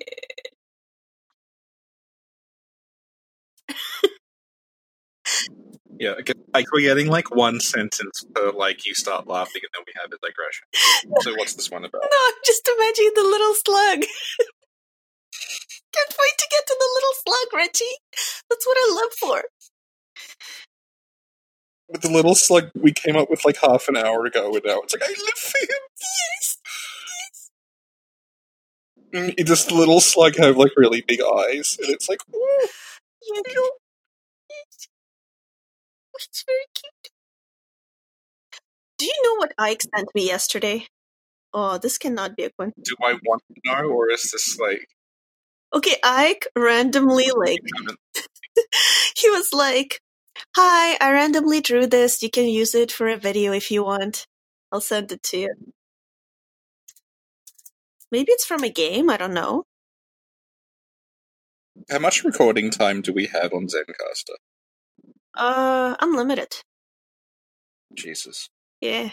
Yeah, 6.02 6.16
like 6.56 6.72
we're 6.74 6.82
getting 6.82 7.10
like 7.10 7.36
one 7.36 7.62
sentence 7.62 8.26
per 8.36 8.52
like 8.54 8.88
you 8.88 8.96
start 8.96 9.28
laughing 9.28 9.62
and 9.64 9.72
then 9.76 9.86
we 9.88 9.94
have 10.02 10.12
a 10.12 10.18
digression. 10.26 10.68
So 11.22 11.36
what's 11.38 11.56
this 11.56 11.72
one 11.72 11.86
about? 11.86 12.04
No, 12.12 12.34
just 12.46 12.68
imagine 12.68 13.12
the 13.16 13.24
little 13.24 13.56
slug. 13.56 14.02
Can't 15.94 16.16
wait 16.20 16.38
to 16.40 16.48
get 16.52 16.68
to 16.68 16.78
the 16.80 16.90
little 16.96 17.16
slug, 17.26 17.62
Richie. 17.62 17.98
That's 18.50 18.68
what 18.68 18.78
I 18.80 18.96
live 18.96 19.14
for. 19.20 19.44
With 21.90 22.02
the 22.02 22.12
little 22.12 22.36
slug 22.36 22.72
we 22.76 22.94
came 22.94 23.18
up 23.18 23.30
with 23.30 23.46
like 23.46 23.58
half 23.62 23.88
an 23.90 23.98
hour 23.98 24.26
ago, 24.26 24.54
and 24.56 24.64
now 24.66 24.82
it's 24.82 24.94
like 24.96 25.04
I 25.04 25.10
live 25.10 25.38
for 25.38 25.60
him. 25.60 25.84
Yes. 26.02 26.58
Mm, 29.14 29.36
it- 29.38 29.48
Does 29.48 29.66
the 29.68 29.76
little 29.76 30.02
slug 30.02 30.38
have 30.38 30.58
like 30.58 30.74
really 30.78 31.04
big 31.08 31.22
eyes? 31.22 31.78
And 31.82 31.92
it's 31.92 32.10
like, 32.10 32.22
ooh, 32.36 32.68
You. 33.24 33.44
Yes. 33.48 33.81
It's 36.30 36.44
very 36.46 36.66
cute. 36.76 37.12
Do 38.98 39.06
you 39.06 39.22
know 39.24 39.36
what 39.38 39.54
Ike 39.58 39.82
sent 39.96 40.10
me 40.14 40.28
yesterday? 40.28 40.86
Oh, 41.54 41.78
this 41.78 41.98
cannot 41.98 42.36
be 42.36 42.44
a 42.44 42.52
coincidence. 42.52 42.88
Do 42.88 42.96
I 43.04 43.14
want 43.26 43.42
to 43.50 43.62
know, 43.66 43.90
or 43.90 44.12
is 44.12 44.30
this 44.32 44.60
like 44.60 44.88
Okay, 45.74 45.96
Ike 46.04 46.48
randomly 46.56 47.30
like 47.36 47.60
he 49.18 49.30
was 49.30 49.54
like, 49.54 50.02
"Hi, 50.56 50.98
I 51.00 51.12
randomly 51.12 51.62
drew 51.62 51.88
this. 51.88 52.22
You 52.22 52.30
can 52.30 52.46
use 52.46 52.76
it 52.76 52.92
for 52.92 53.08
a 53.08 53.18
video 53.18 53.54
if 53.54 53.72
you 53.72 53.84
want. 53.84 54.28
I'll 54.72 54.82
send 54.82 55.12
it 55.12 55.24
to 55.24 55.38
you." 55.38 55.56
Maybe 58.12 58.32
it's 58.34 58.46
from 58.46 58.64
a 58.64 58.70
game. 58.70 59.10
I 59.10 59.18
don't 59.18 59.34
know. 59.34 59.64
How 61.90 62.00
much 62.00 62.24
recording 62.24 62.70
time 62.70 63.02
do 63.02 63.14
we 63.14 63.28
have 63.28 63.54
on 63.54 63.68
Zencastr? 63.68 64.36
Uh, 65.36 65.96
unlimited. 66.02 66.54
Jesus. 67.96 68.50
Yeah. 68.82 69.10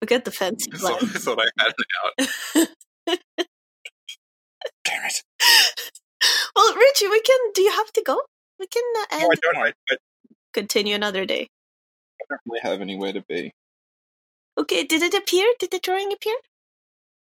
Forget 0.00 0.24
the 0.24 0.30
fancy 0.30 0.70
I 0.72 0.76
thought. 0.78 1.02
I 1.02 1.06
thought 1.06 1.38
I 1.40 1.62
had 1.62 1.72
it 1.78 1.86
out. 2.04 2.68
Damn 4.84 5.04
it. 5.06 5.22
well, 6.56 6.74
Richie, 6.76 7.08
we 7.08 7.20
can. 7.20 7.38
Do 7.54 7.62
you 7.62 7.72
have 7.72 7.92
to 7.92 8.02
go? 8.02 8.20
We 8.58 8.66
can 8.66 8.82
uh, 8.98 9.18
No, 9.18 9.24
end, 9.24 9.32
I 9.32 9.36
don't. 9.40 9.56
I, 9.56 9.72
I 9.90 9.96
continue 10.52 10.94
another 10.94 11.24
day. 11.26 11.48
I 12.20 12.24
don't 12.30 12.40
really 12.46 12.60
have 12.62 12.80
anywhere 12.80 13.12
to 13.12 13.22
be. 13.22 13.52
Okay, 14.58 14.84
did 14.84 15.02
it 15.02 15.14
appear? 15.14 15.52
Did 15.58 15.70
the 15.70 15.78
drawing 15.78 16.12
appear? 16.12 16.36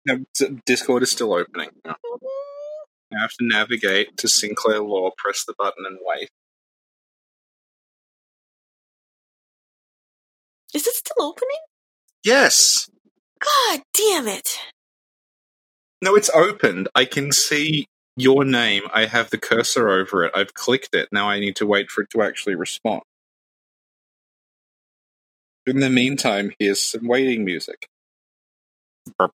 No, 0.06 0.26
D- 0.38 0.62
Discord 0.66 1.04
is 1.04 1.12
still 1.12 1.34
opening. 1.34 1.70
I 1.86 3.20
have 3.20 3.32
to 3.32 3.46
navigate 3.46 4.18
to 4.18 4.28
Sinclair 4.28 4.82
Lore, 4.82 5.12
press 5.18 5.44
the 5.46 5.54
button, 5.58 5.86
and 5.86 5.98
wait. 6.02 6.30
Is 10.76 10.88
it 10.88 10.96
still 10.96 11.26
opening? 11.26 11.58
Yes! 12.24 12.90
God 13.44 13.82
damn 13.96 14.28
it! 14.28 14.58
No, 16.02 16.16
it's 16.16 16.32
opened. 16.32 16.90
I 16.96 17.06
can 17.06 17.34
see 17.34 17.88
your 18.18 18.46
name. 18.46 18.84
I 18.94 19.08
have 19.08 19.32
the 19.32 19.40
cursor 19.40 19.90
over 19.90 20.26
it. 20.26 20.34
I've 20.36 20.56
clicked 20.56 20.96
it. 20.96 21.10
Now 21.12 21.30
I 21.30 21.40
need 21.40 21.58
to 21.58 21.68
wait 21.68 21.92
for 21.92 22.04
it 22.04 22.12
to 22.12 22.24
actually 22.24 22.56
respond. 22.56 23.04
In 25.68 25.82
the 25.82 25.90
meantime, 25.90 26.54
here's 26.60 26.82
some 26.82 27.08
waiting 27.08 27.46
music. 27.46 27.88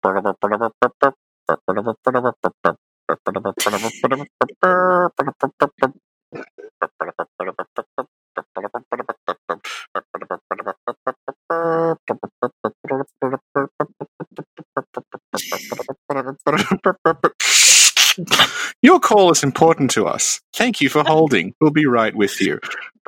Your 18.81 18.99
call 18.99 19.31
is 19.31 19.43
important 19.43 19.91
to 19.91 20.07
us. 20.07 20.41
Thank 20.53 20.81
you 20.81 20.89
for 20.89 21.03
holding. 21.03 21.53
We'll 21.61 21.71
be 21.71 21.85
right 21.85 22.15
with 22.15 22.41
you. 22.41 22.59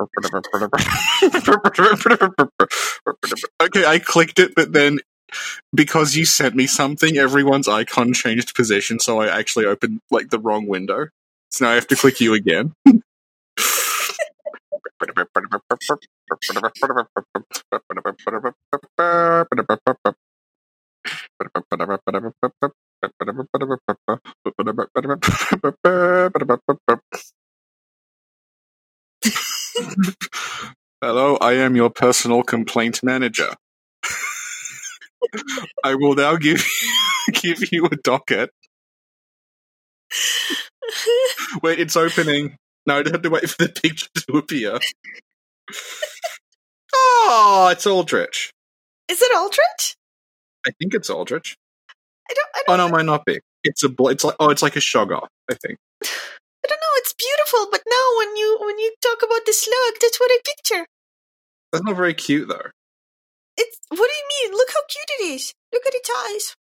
okay, 3.62 3.84
I 3.84 3.98
clicked 3.98 4.38
it, 4.38 4.54
but 4.54 4.72
then 4.72 5.00
because 5.74 6.14
you 6.16 6.24
sent 6.24 6.54
me 6.54 6.66
something, 6.66 7.16
everyone's 7.16 7.68
icon 7.68 8.12
changed 8.12 8.54
position, 8.54 8.98
so 8.98 9.20
I 9.20 9.28
actually 9.28 9.66
opened 9.66 10.00
like 10.10 10.30
the 10.30 10.38
wrong 10.38 10.66
window. 10.66 11.08
So 11.50 11.64
now 11.64 11.72
I 11.72 11.74
have 11.74 11.88
to 11.88 11.96
click 11.96 12.20
you 12.20 12.34
again. 12.34 12.72
Hello, 31.02 31.36
I 31.36 31.54
am 31.54 31.76
your 31.76 31.90
personal 31.90 32.42
complaint 32.42 33.00
manager. 33.02 33.50
I 35.84 35.94
will 35.96 36.14
now 36.14 36.36
give 36.36 36.64
give 37.34 37.72
you 37.72 37.86
a 37.86 37.96
docket. 37.96 38.50
Wait, 41.62 41.80
it's 41.80 41.96
opening. 41.96 42.56
No, 42.86 42.98
I 42.98 43.02
don't 43.02 43.14
have 43.14 43.22
to 43.22 43.30
wait 43.30 43.48
for 43.50 43.64
the 43.64 43.70
picture 43.70 44.08
to 44.28 44.38
appear. 44.38 44.78
Oh, 47.24 47.68
it's 47.70 47.86
Aldrich. 47.86 48.50
Is 49.08 49.22
it 49.22 49.36
Aldrich? 49.36 49.96
I 50.66 50.70
think 50.78 50.94
it's 50.94 51.10
Aldrich. 51.10 51.56
I 52.30 52.34
don't. 52.34 52.48
I 52.54 52.62
Oh 52.68 52.76
don't. 52.76 52.90
no, 52.90 52.96
might 52.96 53.06
not 53.06 53.24
be. 53.24 53.40
It's 53.64 53.84
a. 53.84 53.88
It's 54.00 54.24
like. 54.24 54.36
Oh, 54.40 54.50
it's 54.50 54.62
like 54.62 54.76
a 54.76 54.80
shoggoth. 54.80 55.28
I 55.50 55.54
think. 55.54 55.78
I 56.04 56.68
don't 56.68 56.80
know. 56.80 56.94
It's 56.96 57.14
beautiful, 57.14 57.68
but 57.70 57.82
now 57.88 58.06
when 58.18 58.36
you 58.36 58.58
when 58.60 58.78
you 58.78 58.94
talk 59.02 59.18
about 59.22 59.44
the 59.46 59.52
slug, 59.52 59.94
that's 60.00 60.18
what 60.20 60.30
I 60.32 60.38
picture. 60.44 60.86
That's 61.72 61.84
not 61.84 61.96
very 61.96 62.14
cute 62.14 62.48
though. 62.48 62.70
It's 63.56 63.78
what 63.88 63.96
do 63.96 64.02
you 64.02 64.48
mean? 64.50 64.56
Look 64.56 64.68
how 64.72 64.80
cute 64.88 65.20
it 65.20 65.34
is. 65.34 65.52
Look 65.72 65.82
at 65.86 65.94
its 65.94 66.10
eyes. 66.28 66.54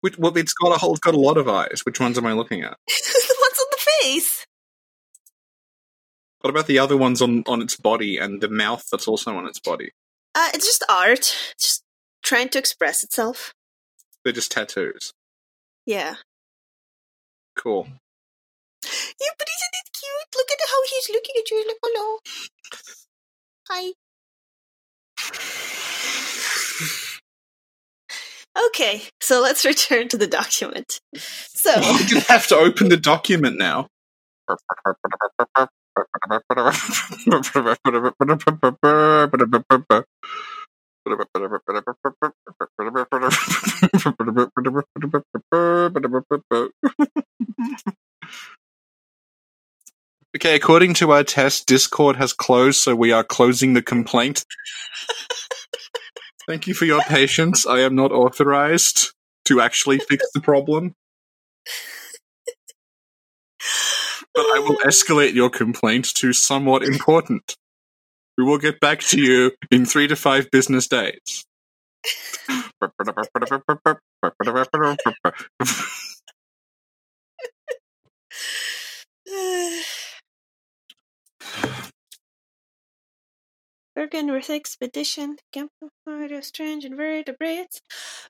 Which, 0.00 0.18
well, 0.18 0.36
it's 0.36 0.52
got 0.54 0.74
a 0.74 0.78
whole. 0.78 0.92
It's 0.92 1.00
got 1.00 1.14
a 1.14 1.18
lot 1.20 1.36
of 1.38 1.48
eyes. 1.48 1.82
Which 1.84 2.00
ones 2.00 2.18
am 2.18 2.26
I 2.26 2.32
looking 2.32 2.62
at? 2.62 2.76
the 2.88 3.36
ones 3.40 3.58
on 3.60 3.66
the 3.70 3.90
face. 4.02 4.46
What 6.42 6.50
about 6.50 6.66
the 6.66 6.80
other 6.80 6.96
ones 6.96 7.22
on 7.22 7.44
on 7.46 7.62
its 7.62 7.76
body 7.76 8.18
and 8.18 8.40
the 8.40 8.48
mouth 8.48 8.84
that's 8.90 9.06
also 9.06 9.36
on 9.36 9.46
its 9.46 9.60
body? 9.60 9.92
Uh, 10.34 10.48
it's 10.52 10.66
just 10.66 10.84
art. 10.88 11.20
It's 11.52 11.62
just 11.62 11.84
trying 12.24 12.48
to 12.50 12.58
express 12.58 13.04
itself. 13.04 13.54
They're 14.24 14.32
just 14.32 14.50
tattoos. 14.50 15.12
Yeah. 15.86 16.16
Cool. 17.56 17.86
Yeah, 18.84 19.32
but 19.38 19.48
isn't 19.48 19.74
it 19.74 19.90
cute? 19.92 20.36
Look 20.36 20.48
at 20.50 20.58
how 20.68 20.82
he's 20.90 21.10
looking 21.12 21.34
at 21.38 21.50
you. 21.50 21.64
Like, 21.66 21.76
hello. 21.82 22.18
Hi. 23.68 23.92
Okay, 28.66 29.02
so 29.20 29.40
let's 29.40 29.64
return 29.64 30.08
to 30.08 30.18
the 30.18 30.26
document. 30.26 31.00
So, 31.14 31.70
you 32.08 32.20
have 32.28 32.48
to 32.48 32.56
open 32.56 32.88
the 32.88 32.96
document 32.96 33.58
now. 33.58 33.86
Okay, 50.34 50.54
according 50.54 50.94
to 50.94 51.12
our 51.12 51.24
test, 51.24 51.66
Discord 51.66 52.16
has 52.16 52.32
closed, 52.32 52.80
so 52.80 52.94
we 52.94 53.12
are 53.12 53.22
closing 53.22 53.74
the 53.74 53.82
complaint. 53.82 54.46
Thank 56.48 56.66
you 56.66 56.72
for 56.72 56.86
your 56.86 57.02
patience. 57.02 57.66
I 57.66 57.80
am 57.80 57.94
not 57.94 58.12
authorized 58.12 59.12
to 59.44 59.60
actually 59.60 59.98
fix 59.98 60.24
the 60.32 60.40
problem, 60.40 60.94
but 64.34 64.42
I 64.42 64.58
will 64.60 64.76
escalate 64.78 65.34
your 65.34 65.50
complaint 65.50 66.06
to 66.16 66.32
somewhat 66.32 66.82
important. 66.82 67.56
We 68.38 68.44
will 68.44 68.58
get 68.58 68.80
back 68.80 69.00
to 69.00 69.20
you 69.20 69.52
in 69.70 69.84
three 69.84 70.08
to 70.08 70.16
five 70.16 70.50
business 70.50 70.88
days. 70.88 71.44
Byrgenwerth 83.96 84.48
expedition, 84.48 85.36
campfire, 85.52 86.40
strange 86.40 86.84
invertebrates. 86.84 87.82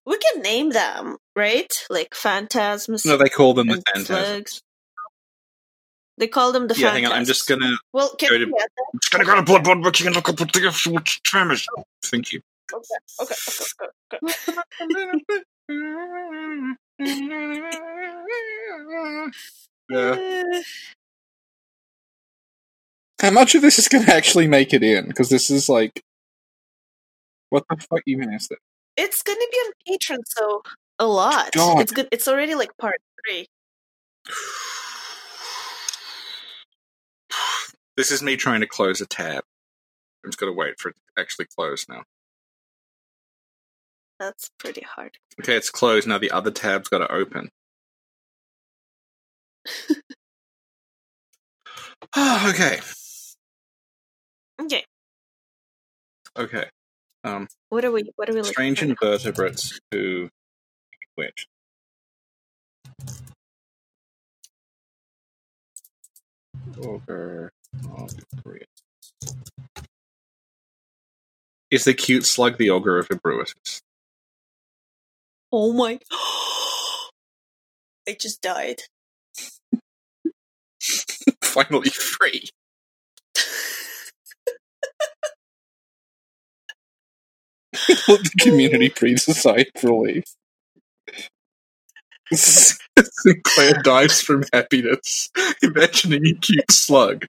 We 0.05 0.19
can 0.19 0.43
name 0.43 0.71
them, 0.71 1.19
right? 1.37 1.73
Like 1.89 2.15
phantasms. 2.15 3.07
No, 3.07 3.17
they 3.17 3.29
call 3.29 3.55
them 3.55 3.69
the 3.69 3.75
and 3.75 3.85
phantasms. 3.85 4.07
slugs. 4.09 4.63
They 6.23 6.29
call 6.29 6.53
them 6.53 6.69
the 6.69 6.77
yeah, 6.79 6.93
hang 6.93 7.05
on. 7.05 7.11
I'm 7.11 7.25
just 7.25 7.49
gonna 7.49 7.77
Well, 7.93 8.15
can 8.15 8.29
go 8.29 8.39
to- 8.39 8.47
that? 8.47 8.69
I'm 8.95 9.01
just 9.01 9.11
gonna 9.11 9.25
go 9.25 9.35
to 9.35 9.43
Bloodborne 9.43 9.85
Wiki 9.85 10.07
and 10.07 10.15
look 10.15 10.29
up 10.29 10.39
what 10.39 10.53
the 10.53 10.69
actual 10.69 11.01
tremors. 11.01 11.67
Oh. 11.77 11.83
Thank 12.05 12.33
you. 12.33 12.41
Okay, 12.73 12.85
okay, 13.21 13.35
okay, 14.13 14.23
okay. 15.19 15.41
Yeah. 19.91 20.63
How 23.21 23.31
much 23.33 23.57
of 23.57 23.63
this 23.63 23.81
is 23.81 23.89
going 23.89 24.05
to 24.05 24.15
actually 24.15 24.47
make 24.47 24.73
it 24.73 24.85
in? 24.85 25.09
Because 25.09 25.29
this 25.29 25.51
is 25.51 25.69
like, 25.69 26.05
what 27.51 27.65
the 27.69 27.79
fuck 27.79 28.03
even 28.07 28.33
is 28.33 28.47
that? 28.47 28.59
It's 28.97 29.25
gonna 29.25 29.41
be 29.51 29.57
on 29.57 29.73
Patreon, 29.89 30.21
so 30.27 30.63
a 31.01 31.07
lot. 31.09 31.51
God. 31.51 31.81
It's 31.81 31.91
good. 31.91 32.07
It's 32.13 32.29
already 32.29 32.55
like 32.55 32.71
part 32.79 33.01
three. 33.27 33.49
This 37.97 38.11
is 38.11 38.23
me 38.23 38.37
trying 38.37 38.61
to 38.61 38.67
close 38.67 39.01
a 39.01 39.07
tab. 39.07 39.45
I'm 40.25 40.31
just 40.31 40.39
gonna 40.39 40.53
wait 40.53 40.79
for 40.81 40.91
it 40.91 40.97
to 40.97 41.21
actually 41.23 41.47
close 41.57 41.87
now. 41.89 42.05
That's 44.19 44.51
pretty 44.59 44.83
hard. 44.83 45.19
Okay, 45.41 45.57
it's 45.57 45.71
closed. 45.71 46.07
Now 46.09 46.19
the 46.19 46.31
other 46.31 46.51
tab's 46.53 46.89
got 46.89 46.99
to 46.99 47.13
open. 47.13 47.51
okay. 52.17 52.81
Okay, 54.61 54.85
Okay. 56.39 56.67
Um, 57.25 57.49
what 57.69 57.85
are 57.85 57.93
we? 57.93 58.11
What 58.17 58.29
are 58.31 58.33
we 58.33 58.41
looking 58.41 58.53
strange 58.53 58.79
for? 58.79 58.87
invertebrates 58.87 59.79
who 59.93 60.29
which 61.17 61.47
Korea. 67.07 67.51
Oh, 67.87 68.07
Is 71.71 71.85
the 71.85 71.95
cute 71.95 72.27
slug 72.27 72.59
the 72.59 72.71
augur 72.71 72.99
of 72.99 73.09
Ebrietas? 73.09 73.81
Oh 75.51 75.73
my! 75.73 75.99
I 78.09 78.17
just 78.19 78.43
died. 78.43 78.83
Finally 81.43 81.91
free. 81.91 82.49
Let 88.09 88.23
the 88.23 88.31
community 88.41 88.91
oh. 88.91 88.99
breathes 88.99 89.29
a 89.29 89.35
sigh 89.35 89.67
of 89.75 89.85
relief. 89.85 90.25
Sinclair 92.33 93.75
dies 93.83 94.21
from 94.21 94.45
happiness, 94.53 95.31
imagining 95.63 96.27
a 96.27 96.35
cute 96.35 96.71
slug. 96.71 97.27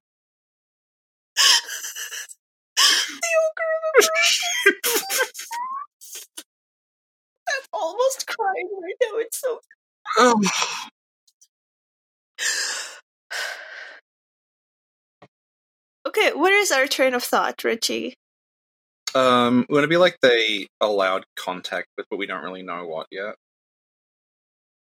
I'm 7.49 7.63
almost 7.73 8.27
crying 8.27 8.69
right 8.81 8.95
now. 9.01 9.17
It's 9.19 9.39
so. 9.39 9.59
Oh, 10.17 10.41
Okay, 16.05 16.31
where 16.33 16.59
is 16.59 16.71
our 16.71 16.85
train 16.85 17.13
of 17.13 17.23
thought, 17.23 17.63
Richie? 17.63 18.13
Um, 19.15 19.65
would 19.69 19.83
it 19.83 19.89
be 19.89 19.97
like 19.97 20.17
they 20.21 20.67
allowed 20.81 21.25
contact 21.35 21.87
with, 21.97 22.05
but 22.09 22.17
we 22.17 22.25
don't 22.25 22.43
really 22.43 22.61
know 22.61 22.85
what 22.85 23.07
yet? 23.09 23.35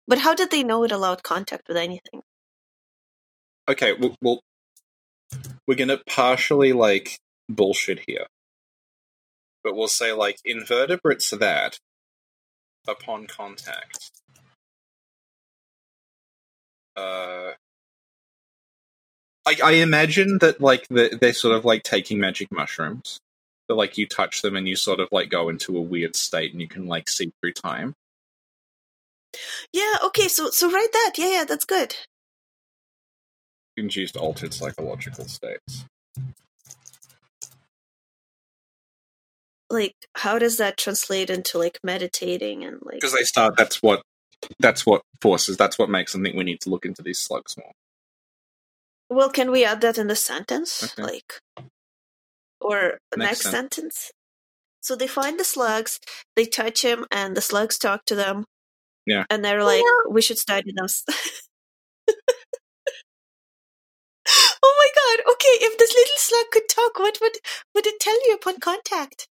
But 0.09 0.19
how 0.19 0.35
did 0.35 0.51
they 0.51 0.63
know 0.63 0.83
it 0.83 0.93
allowed 0.93 1.23
contact 1.23 1.69
with 1.69 1.77
anything? 1.77 2.23
Okay, 3.69 3.93
we'll, 3.93 4.17
we'll 4.23 4.41
we're 5.67 5.77
gonna 5.77 6.01
partially 6.09 6.73
like 6.73 7.19
bullshit 7.49 8.01
here, 8.09 8.27
but 9.63 9.77
we'll 9.77 9.89
say 9.89 10.13
like 10.13 10.39
invertebrates 10.45 11.31
that 11.31 11.79
upon 12.89 13.27
contact. 13.27 14.11
Uh, 16.97 17.53
I, 19.47 19.57
I 19.63 19.73
imagine 19.73 20.39
that 20.39 20.61
like 20.61 20.87
the, 20.89 21.17
they're 21.21 21.33
sort 21.33 21.57
of 21.57 21.65
like 21.65 21.83
taking 21.83 22.19
magic 22.19 22.49
mushrooms. 22.51 23.19
That 23.69 23.77
like 23.77 23.97
you 23.97 24.07
touch 24.07 24.43
them 24.43 24.57
and 24.57 24.67
you 24.67 24.75
sort 24.75 24.99
of 24.99 25.09
like 25.13 25.31
go 25.31 25.49
into 25.49 25.77
a 25.77 25.81
weird 25.81 26.17
state 26.17 26.53
and 26.53 26.61
you 26.61 26.67
can 26.67 26.87
like 26.87 27.09
see 27.09 27.33
through 27.41 27.53
time. 27.53 27.95
Yeah. 29.73 29.95
Okay. 30.07 30.27
So 30.27 30.51
so 30.51 30.71
write 30.71 30.93
that. 30.93 31.13
Yeah. 31.17 31.31
Yeah. 31.31 31.45
That's 31.45 31.65
good. 31.65 31.95
Induced 33.77 34.17
altered 34.17 34.53
psychological 34.53 35.25
states. 35.27 35.85
Like, 39.71 39.95
how 40.17 40.39
does 40.39 40.57
that 40.57 40.77
translate 40.77 41.31
into 41.31 41.59
like 41.59 41.79
meditating 41.85 42.65
and 42.65 42.79
like? 42.83 42.97
because 42.97 43.15
they 43.15 43.23
start 43.23 43.57
that's 43.57 43.81
what 43.83 44.03
that's 44.59 44.85
what 44.85 45.03
forces 45.21 45.57
that's 45.57 45.79
what 45.79 45.89
makes 45.89 46.13
them 46.13 46.25
think 46.25 46.35
we 46.35 46.45
need 46.45 46.61
to 46.63 46.71
look 46.71 46.85
into 46.85 47.03
these 47.03 47.19
slugs 47.19 47.57
more 47.57 47.73
Well, 49.09 49.31
can 49.31 49.51
we 49.51 49.65
add 49.65 49.81
that 49.83 49.99
in 49.99 50.09
the 50.09 50.17
sentence? 50.17 50.85
Okay. 50.85 51.03
Like, 51.03 51.35
or 52.61 52.99
Next 53.17 53.29
next, 53.29 53.43
sen- 53.43 53.53
sentence? 53.53 54.13
So 54.83 54.97
they 54.97 55.07
find 55.07 55.39
the 55.39 55.45
slugs, 55.45 56.01
they 56.37 56.47
touch 56.47 56.83
him, 56.83 57.07
and 57.11 57.37
the 57.37 57.43
slugs 57.43 57.79
talk 57.79 58.05
to 58.07 58.15
them. 58.15 58.45
Yeah. 59.07 59.25
And 59.29 59.45
they're 59.45 59.65
like, 59.65 59.83
we 60.11 60.23
should 60.23 60.39
study 60.39 60.73
them. 60.75 60.87
oh 64.63 64.75
my 64.79 64.89
god, 64.95 65.33
okay, 65.33 65.57
if 65.67 65.79
this 65.79 65.93
little 65.95 66.15
slug 66.17 66.47
could 66.53 66.69
talk, 66.69 66.99
what 66.99 67.19
would, 67.21 67.37
would 67.75 67.87
it 67.87 68.01
tell 68.01 68.27
you 68.27 68.35
upon 68.35 68.59
contact? 68.61 69.29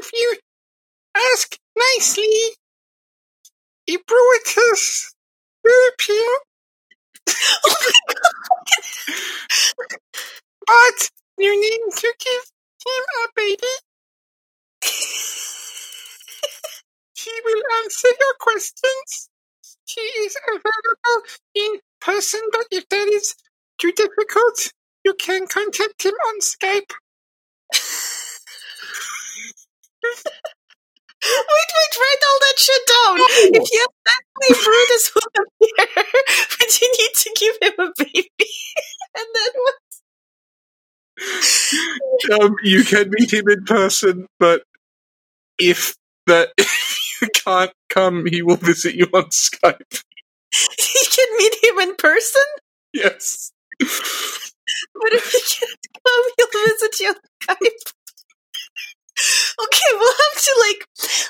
If 0.00 0.10
you 0.14 0.38
ask 1.16 1.56
nicely 1.76 2.28
Ebrietas 3.90 5.14
will 5.64 5.90
appear 5.94 6.28
Oh 7.68 7.86
but 10.66 11.10
you 11.38 11.60
need 11.60 11.80
to 11.96 12.14
give 12.18 12.44
him 12.86 13.04
a 13.24 13.28
baby. 13.36 13.74
He 17.16 17.30
will 17.44 17.62
answer 17.84 18.08
your 18.08 18.34
questions. 18.40 19.28
He 19.86 20.00
is 20.02 20.36
available 20.48 21.24
in 21.54 21.80
person 22.00 22.40
but 22.52 22.66
if 22.70 22.88
that 22.90 23.08
is 23.08 23.34
too 23.78 23.92
difficult 23.92 24.72
you 25.04 25.14
can 25.14 25.46
contact 25.48 26.04
him 26.04 26.14
on 26.28 26.40
Skype 26.40 26.92
Wait, 31.24 31.70
wait, 31.76 32.00
write 32.00 32.22
all 32.28 32.38
that 32.40 32.58
shit 32.58 32.82
down. 32.88 33.16
If 33.62 33.72
you 33.72 33.80
have 33.80 33.94
Stanley 34.08 34.64
Brutus 34.64 35.12
will 35.14 35.32
appear, 35.44 35.86
but 36.58 36.80
you 36.80 36.88
need 36.98 37.14
to 37.14 37.30
give 37.38 37.56
him 37.62 37.74
a 37.80 37.92
baby. 37.98 38.30
and 39.16 39.26
then 39.34 39.52
what? 39.62 39.74
um, 42.42 42.54
you 42.64 42.82
can 42.84 43.10
meet 43.10 43.32
him 43.32 43.48
in 43.48 43.64
person, 43.64 44.26
but 44.40 44.62
if 45.58 45.94
that 46.26 46.50
if 46.58 47.20
you 47.22 47.28
can't 47.34 47.72
come, 47.90 48.26
he 48.26 48.42
will 48.42 48.56
visit 48.56 48.94
you 48.94 49.06
on 49.14 49.24
Skype. 49.26 50.02
You 50.78 51.04
can 51.12 51.28
meet 51.38 51.56
him 51.64 51.80
in 51.80 51.96
person, 51.96 52.42
Yes. 52.92 53.52
but 53.78 53.88
if 55.12 55.34
you 55.34 55.40
can't 55.40 55.80
come, 56.06 56.24
he'll 56.38 56.66
visit 56.66 57.00
you 57.00 57.08
on 57.10 57.56
Skype. 57.56 57.92
Okay, 59.64 59.90
we'll 59.92 60.12
have 60.12 60.42
to 60.42 60.54
like, 60.60 60.86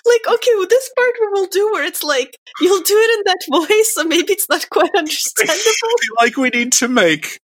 like, 0.07 0.35
okay, 0.35 0.51
well, 0.57 0.67
this 0.69 0.91
part 0.97 1.13
we 1.21 1.29
will 1.29 1.47
do 1.47 1.73
where 1.73 1.85
it's 1.85 2.03
like 2.03 2.37
you'll 2.61 2.83
do 2.83 2.97
it 2.97 3.19
in 3.19 3.23
that 3.27 3.41
voice, 3.69 3.95
so 3.95 4.05
maybe 4.05 4.33
it's 4.33 4.49
not 4.49 4.69
quite 4.71 4.95
understandable. 4.97 5.61
Like 6.21 6.37
we 6.37 6.51
need 6.51 6.73
to 6.75 6.89
make 6.89 7.41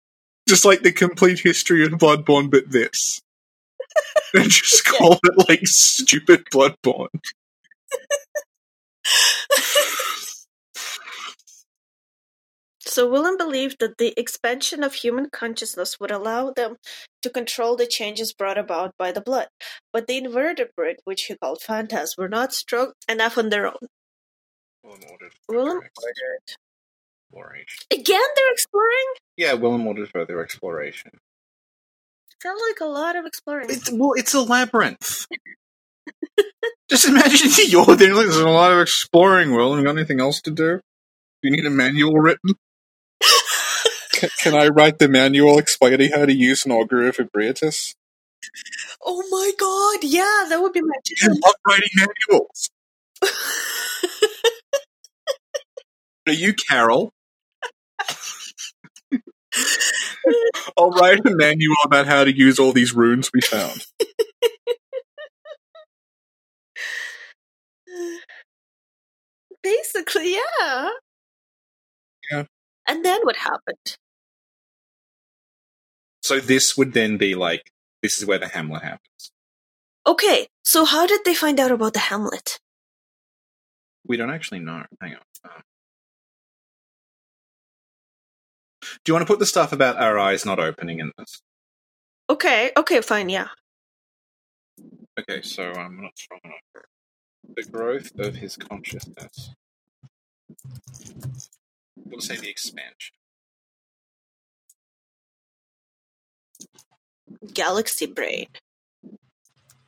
just 0.48 0.66
like 0.66 0.82
the 0.82 0.92
complete 0.92 1.40
history 1.40 1.86
of 1.86 1.92
Bloodborne, 1.94 2.50
but 2.52 2.70
this. 2.72 3.22
and 4.34 4.50
just 4.50 4.86
call 4.86 5.14
it 5.24 5.50
like 5.50 5.66
stupid 5.66 6.46
Bloodborne. 6.52 7.22
So 12.98 13.08
Willem 13.08 13.38
believed 13.38 13.78
that 13.80 14.00
the 14.00 14.12
expansion 14.18 14.84
of 14.84 14.96
human 14.96 15.30
consciousness 15.30 16.00
would 16.00 16.10
allow 16.10 16.50
them 16.50 16.78
to 17.22 17.30
control 17.30 17.76
the 17.76 17.86
changes 17.86 18.34
brought 18.34 18.58
about 18.58 18.96
by 18.98 19.12
the 19.12 19.22
blood. 19.22 19.50
But 19.94 20.08
the 20.08 20.18
invertebrate, 20.18 21.02
which 21.04 21.26
he 21.26 21.38
called 21.38 21.60
phantas, 21.60 22.18
were 22.18 22.28
not 22.28 22.56
strong 22.56 22.94
enough 23.08 23.38
on 23.38 23.50
their 23.50 23.68
own. 23.68 23.86
Willem 24.84 25.02
ordered. 25.12 25.84
exploration. 25.86 27.78
Again, 27.92 28.28
they're 28.36 28.52
exploring? 28.52 29.06
Yeah, 29.36 29.54
Willem 29.54 29.86
ordered 29.86 30.10
further 30.10 30.42
exploration. 30.42 31.12
Sounds 32.42 32.62
like 32.68 32.80
a 32.80 32.92
lot 32.92 33.16
of 33.16 33.28
exploring. 33.28 33.68
It's 33.70 33.92
well, 33.92 34.14
it's 34.14 34.34
a 34.34 34.42
labyrinth. 34.42 35.28
Just 36.90 37.08
imagine 37.08 37.52
you're 37.68 37.86
there. 37.96 38.16
There's 38.16 38.38
a 38.38 38.50
lot 38.50 38.72
of 38.72 38.80
exploring. 38.80 39.54
Will, 39.54 39.78
you 39.78 39.84
got 39.84 39.96
anything 39.96 40.20
else 40.20 40.42
to 40.42 40.50
do? 40.50 40.78
Do 41.44 41.50
you 41.50 41.52
need 41.52 41.68
a 41.68 41.70
manual 41.70 42.16
written? 42.16 42.56
Can, 44.18 44.30
can 44.40 44.56
I 44.56 44.70
write 44.70 44.98
the 44.98 45.08
manual 45.08 45.60
explaining 45.60 46.12
how 46.12 46.26
to 46.26 46.34
use 46.34 46.66
an 46.66 46.72
augur 46.72 47.08
of 47.08 47.18
Ebrietas? 47.18 47.94
Oh 49.06 49.24
my 49.30 49.52
god, 49.60 50.04
yeah, 50.04 50.46
that 50.50 50.60
would 50.60 50.74
be 50.74 50.82
my 50.82 50.96
I 51.22 51.28
love 51.28 51.54
writing 51.68 51.90
manuals. 51.96 52.72
Are 56.28 56.34
you 56.34 56.56
Carol? 56.56 57.14
I'll 60.78 60.90
write 60.90 61.24
a 61.24 61.36
manual 61.36 61.76
about 61.86 62.08
how 62.08 62.24
to 62.24 62.36
use 62.36 62.58
all 62.58 62.74
these 62.74 62.96
runes 62.96 63.30
we 63.32 63.42
found. 63.42 63.86
Basically, 69.62 70.34
yeah. 70.34 70.90
Yeah. 72.32 72.44
And 72.88 73.06
then 73.06 73.22
what 73.24 73.38
happened? 73.38 73.98
So 76.28 76.42
this 76.42 76.76
would 76.76 76.92
then 76.92 77.16
be 77.16 77.36
like 77.36 77.72
this 78.02 78.18
is 78.18 78.26
where 78.26 78.38
the 78.38 78.50
Hamlet 78.50 78.84
happens. 78.84 79.32
Okay, 80.06 80.50
so 80.62 80.84
how 80.84 81.08
did 81.08 81.22
they 81.24 81.34
find 81.34 81.58
out 81.58 81.72
about 81.72 81.94
the 81.94 82.00
Hamlet? 82.00 82.60
We 84.06 84.18
don't 84.18 84.30
actually 84.30 84.60
know. 84.60 84.84
Hang 85.00 85.14
on. 85.14 85.22
Um, 85.46 85.62
do 89.06 89.10
you 89.10 89.14
want 89.14 89.26
to 89.26 89.32
put 89.32 89.40
the 89.40 89.46
stuff 89.46 89.72
about 89.72 89.96
our 89.96 90.20
eyes 90.20 90.46
not 90.46 90.60
opening 90.60 91.00
in 91.00 91.14
this? 91.18 91.42
Okay, 92.30 92.72
okay, 92.76 93.00
fine, 93.00 93.30
yeah. 93.30 93.48
Okay, 95.18 95.42
so 95.44 95.72
I'm 95.72 96.02
not 96.02 96.18
strong 96.18 96.42
enough. 96.44 96.84
The 97.56 97.64
growth 97.64 98.12
of 98.20 98.36
his 98.36 98.58
consciousness. 98.58 99.56
We'll 101.96 102.20
say 102.20 102.36
the 102.36 102.50
expansion. 102.50 103.17
Galaxy 107.54 108.06
brain. 108.06 108.48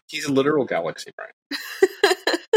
He's 0.08 0.26
a 0.26 0.32
literal 0.32 0.66
galaxy 0.66 1.12
brain. 1.16 1.30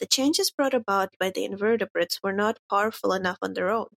the 0.00 0.06
changes 0.06 0.50
brought 0.50 0.74
about 0.74 1.10
by 1.18 1.30
the 1.30 1.44
invertebrates 1.44 2.20
were 2.22 2.32
not 2.32 2.58
powerful 2.70 3.12
enough 3.12 3.38
on 3.42 3.54
their 3.54 3.70
own. 3.70 3.88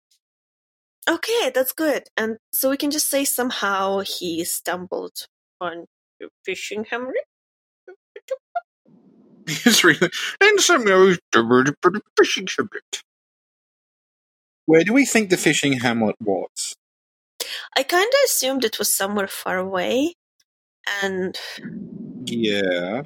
Okay, 1.10 1.52
that's 1.54 1.74
good. 1.74 2.04
And 2.16 2.38
so 2.54 2.70
we 2.70 2.78
can 2.78 2.92
just 2.92 3.10
say 3.10 3.26
somehow 3.26 4.00
he 4.00 4.44
stumbled 4.46 5.28
on 5.60 5.86
a 6.22 6.28
fishing 6.46 6.86
hammer. 6.90 7.14
He's 9.48 9.84
really 9.84 10.10
and 10.40 10.62
somehow 10.62 11.06
he's 11.06 11.20
diverted 11.32 11.76
for 11.82 11.92
the 11.92 12.02
fishing 12.18 12.48
subject. 12.48 13.04
Where 14.66 14.84
do 14.84 14.94
we 14.94 15.06
think 15.06 15.30
the 15.30 15.38
fishing 15.38 15.74
hamlet 15.74 16.16
was? 16.22 16.76
I 17.76 17.84
kind 17.84 18.08
of 18.08 18.20
assumed 18.26 18.64
it 18.64 18.80
was 18.80 18.96
somewhere 18.96 19.28
far 19.28 19.58
away, 19.58 20.14
and 21.04 21.38
Yeah. 22.26 23.04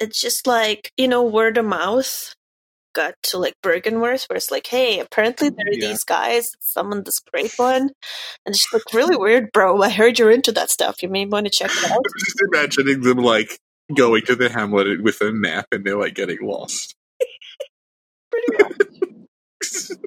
it's 0.00 0.20
just 0.20 0.46
like 0.46 0.92
you 0.96 1.08
know 1.08 1.22
word 1.24 1.58
of 1.58 1.64
mouth 1.66 2.34
got 2.94 3.14
to 3.24 3.38
like 3.38 3.54
Byrgenwerth, 3.62 4.28
where 4.28 4.36
it's 4.36 4.50
like, 4.50 4.66
hey, 4.68 5.00
apparently 5.00 5.50
there 5.50 5.66
are 5.66 5.74
Yeah. 5.74 5.88
these 5.88 6.04
guys 6.04 6.50
that 6.50 6.62
summoned 6.64 7.04
this 7.04 7.20
great 7.32 7.52
one, 7.58 7.82
and 7.82 7.90
it's 8.46 8.60
just 8.60 8.74
like 8.74 8.94
really 8.94 9.16
weird, 9.16 9.52
bro. 9.52 9.82
I 9.82 9.90
heard 9.90 10.18
you're 10.18 10.30
into 10.32 10.52
that 10.52 10.70
stuff. 10.70 11.02
You 11.02 11.08
may 11.10 11.26
want 11.26 11.46
to 11.46 11.52
check 11.56 11.70
it 11.72 11.84
out. 11.90 11.92
I'm 11.98 12.20
just 12.20 12.42
imagining 12.52 13.02
them 13.02 13.18
like 13.18 13.58
going 13.96 14.22
to 14.26 14.34
the 14.36 14.48
hamlet 14.48 15.02
with 15.02 15.20
a 15.20 15.30
map 15.32 15.66
and 15.72 15.84
they're 15.84 15.98
like 15.98 16.14
getting 16.14 16.38
lost. 16.42 16.94
Pretty 18.30 18.64
much. 18.64 19.90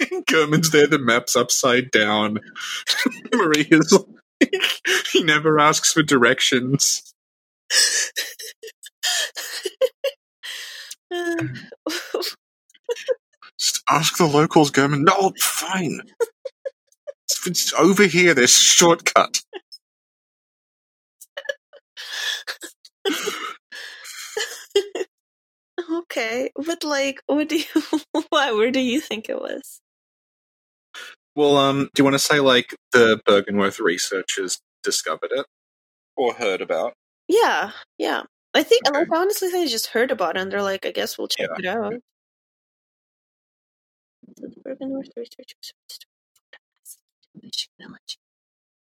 Gehrman's 0.28 0.70
there, 0.70 0.86
the 0.86 0.98
map's 0.98 1.36
upside 1.36 1.90
down. 1.90 2.40
Maria's 3.34 3.92
like, 3.92 4.52
he 5.12 5.22
never 5.22 5.58
asks 5.58 5.92
for 5.92 6.02
directions. 6.02 7.02
Just 13.58 13.82
ask 13.88 14.18
the 14.18 14.26
locals, 14.26 14.70
Gehrman. 14.70 15.04
No, 15.04 15.32
fine. 15.40 16.00
It's, 17.46 17.72
over 17.74 18.04
here, 18.04 18.34
there's 18.34 18.54
shortcut. 18.54 19.40
Okay, 26.16 26.50
but 26.54 26.82
like, 26.82 27.20
what 27.26 27.48
do 27.48 27.58
you? 27.58 27.64
Why? 28.30 28.52
Where 28.52 28.70
do 28.70 28.80
you 28.80 29.00
think 29.00 29.28
it 29.28 29.38
was? 29.38 29.80
Well, 31.34 31.58
um, 31.58 31.90
do 31.94 32.00
you 32.00 32.04
want 32.04 32.14
to 32.14 32.18
say 32.18 32.40
like 32.40 32.74
the 32.92 33.20
Byrgenwerth 33.28 33.80
researchers 33.80 34.58
discovered 34.82 35.30
it 35.32 35.44
or 36.16 36.32
heard 36.32 36.62
about? 36.62 36.94
Yeah, 37.28 37.72
yeah. 37.98 38.22
I 38.54 38.62
think, 38.62 38.88
Okay. 38.88 38.98
like, 39.00 39.08
I 39.12 39.18
honestly 39.18 39.50
think 39.50 39.68
I 39.68 39.70
just 39.70 39.88
heard 39.88 40.10
about 40.10 40.36
it, 40.36 40.40
and 40.40 40.50
they're 40.50 40.62
like, 40.62 40.86
I 40.86 40.90
guess 40.92 41.18
we'll 41.18 41.28
check 41.28 41.50
it 41.58 41.66
out. 41.66 41.92
So 44.38 44.46
the 44.48 44.60
Byrgenwerth 44.62 45.10
Research 45.16 45.52
Fishing 47.42 47.70
Village 47.78 48.18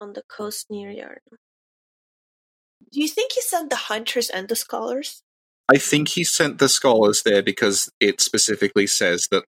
on 0.02 0.12
the 0.12 0.22
coast 0.28 0.66
near 0.68 0.90
Yharnam. 0.90 1.38
Do 2.92 3.00
you 3.00 3.08
think 3.08 3.32
he 3.32 3.40
sent 3.40 3.70
the 3.70 3.76
hunters 3.76 4.28
and 4.28 4.48
the 4.48 4.56
scholars? 4.56 5.22
I 5.68 5.78
think 5.78 6.08
he 6.08 6.24
sent 6.24 6.58
the 6.58 6.68
scholars 6.68 7.22
there 7.24 7.42
because 7.42 7.90
it 8.00 8.20
specifically 8.20 8.86
says 8.86 9.28
that 9.30 9.44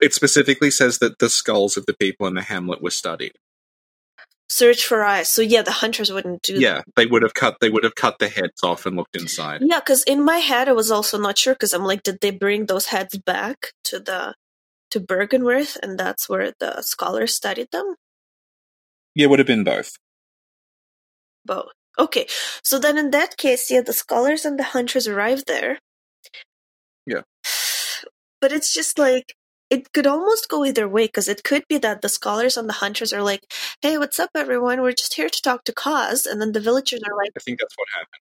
it 0.00 0.14
specifically 0.14 0.70
says 0.70 0.98
that 0.98 1.18
the 1.18 1.28
skulls 1.28 1.76
of 1.76 1.86
the 1.86 1.94
people 1.94 2.26
in 2.26 2.34
the 2.34 2.42
hamlet 2.42 2.82
were 2.82 2.90
studied. 2.90 3.32
Search 4.48 4.84
for 4.84 5.04
eyes. 5.04 5.30
So 5.30 5.42
yeah, 5.42 5.62
the 5.62 5.70
hunters 5.70 6.10
wouldn't 6.12 6.42
do 6.42 6.54
that. 6.54 6.60
Yeah, 6.60 6.82
they 6.96 7.06
would 7.06 7.22
have 7.22 7.34
cut. 7.34 7.58
They 7.60 7.70
would 7.70 7.84
have 7.84 7.94
cut 7.94 8.18
the 8.18 8.28
heads 8.28 8.64
off 8.64 8.84
and 8.84 8.96
looked 8.96 9.14
inside. 9.14 9.60
Yeah, 9.62 9.78
because 9.78 10.02
in 10.04 10.24
my 10.24 10.38
head 10.38 10.68
I 10.68 10.72
was 10.72 10.90
also 10.90 11.18
not 11.18 11.38
sure 11.38 11.54
because 11.54 11.72
I'm 11.72 11.84
like, 11.84 12.02
did 12.02 12.18
they 12.20 12.32
bring 12.32 12.66
those 12.66 12.86
heads 12.86 13.16
back 13.16 13.72
to 13.84 14.00
the 14.00 14.34
to 14.90 14.98
Byrgenwerth, 14.98 15.76
and 15.80 15.96
that's 15.96 16.28
where 16.28 16.52
the 16.58 16.82
scholars 16.82 17.36
studied 17.36 17.68
them? 17.70 17.94
Yeah, 19.14 19.28
would 19.28 19.38
have 19.38 19.46
been 19.46 19.62
both. 19.62 19.92
Both. 21.44 21.70
Okay, 22.00 22.26
so 22.64 22.78
then 22.80 22.98
in 22.98 23.10
that 23.12 23.36
case, 23.36 23.70
yeah, 23.70 23.82
the 23.82 23.92
scholars 23.94 24.44
and 24.46 24.58
the 24.58 24.64
hunters 24.74 25.06
arrive 25.06 25.44
there. 25.46 25.78
Yeah. 27.06 27.22
But 28.40 28.52
it's 28.52 28.72
just 28.74 28.98
like 28.98 29.34
it 29.70 29.92
could 29.92 30.06
almost 30.06 30.48
go 30.48 30.64
either 30.64 30.88
way 30.88 31.06
because 31.06 31.28
it 31.28 31.44
could 31.44 31.64
be 31.68 31.78
that 31.78 32.02
the 32.02 32.08
scholars 32.08 32.56
and 32.56 32.68
the 32.68 32.74
hunters 32.84 33.12
are 33.12 33.22
like, 33.22 33.44
"Hey, 33.82 33.98
what's 33.98 34.18
up, 34.20 34.30
everyone? 34.34 34.82
We're 34.82 34.92
just 34.92 35.14
here 35.14 35.28
to 35.30 35.42
talk 35.42 35.64
to 35.64 35.72
Kos," 35.74 36.26
and 36.26 36.40
then 36.40 36.52
the 36.52 36.60
villagers 36.60 37.02
are 37.08 37.16
like. 37.16 37.32
I 37.36 37.40
think 37.40 37.60
that's 37.60 37.76
what 37.76 37.88
happened. 37.94 38.22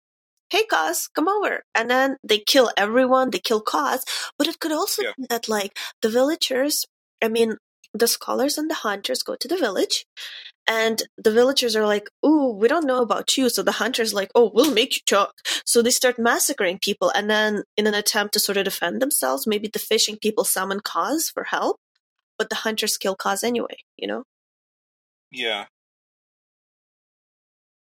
hey 0.51 0.65
Kos, 0.65 1.07
come 1.09 1.29
over. 1.29 1.63
And 1.75 1.89
then 1.91 2.17
they 2.23 2.39
kill 2.39 2.71
everyone, 2.77 3.31
they 3.31 3.39
kill 3.39 3.61
Kos. 3.61 4.03
But 4.37 4.47
it 4.47 4.59
could 4.59 4.71
also 4.73 5.03
Yeah. 5.03 5.13
be 5.17 5.25
that 5.29 5.49
like 5.49 5.77
the 6.03 6.09
villagers, 6.09 6.85
I 7.23 7.29
mean, 7.29 7.57
the 7.93 8.07
scholars 8.07 8.57
and 8.57 8.69
the 8.69 8.75
hunters 8.75 9.23
go 9.23 9.35
to 9.35 9.47
the 9.47 9.57
village 9.57 10.05
and 10.67 11.03
the 11.17 11.31
villagers 11.31 11.75
are 11.75 11.85
like, 11.85 12.09
oh 12.23 12.53
we 12.53 12.67
don't 12.67 12.85
know 12.85 13.01
about 13.01 13.35
you. 13.37 13.49
So 13.49 13.63
the 13.63 13.73
hunters 13.73 14.13
like, 14.13 14.31
oh, 14.35 14.51
we'll 14.53 14.73
make 14.73 14.95
you 14.95 15.01
talk. 15.05 15.33
So 15.65 15.81
they 15.81 15.89
start 15.89 16.19
massacring 16.19 16.79
people. 16.79 17.11
And 17.13 17.29
then 17.29 17.63
in 17.75 17.87
an 17.87 17.93
attempt 17.93 18.33
to 18.33 18.39
sort 18.39 18.57
of 18.57 18.65
defend 18.65 19.01
themselves, 19.01 19.47
maybe 19.47 19.67
the 19.67 19.79
fishing 19.79 20.17
people 20.21 20.43
summon 20.43 20.79
Kos 20.79 21.29
for 21.29 21.45
help, 21.45 21.77
but 22.37 22.49
the 22.49 22.55
hunters 22.55 22.97
kill 22.97 23.15
Kos 23.15 23.43
anyway, 23.43 23.77
you 23.97 24.07
know? 24.07 24.23
Yeah. 25.31 25.65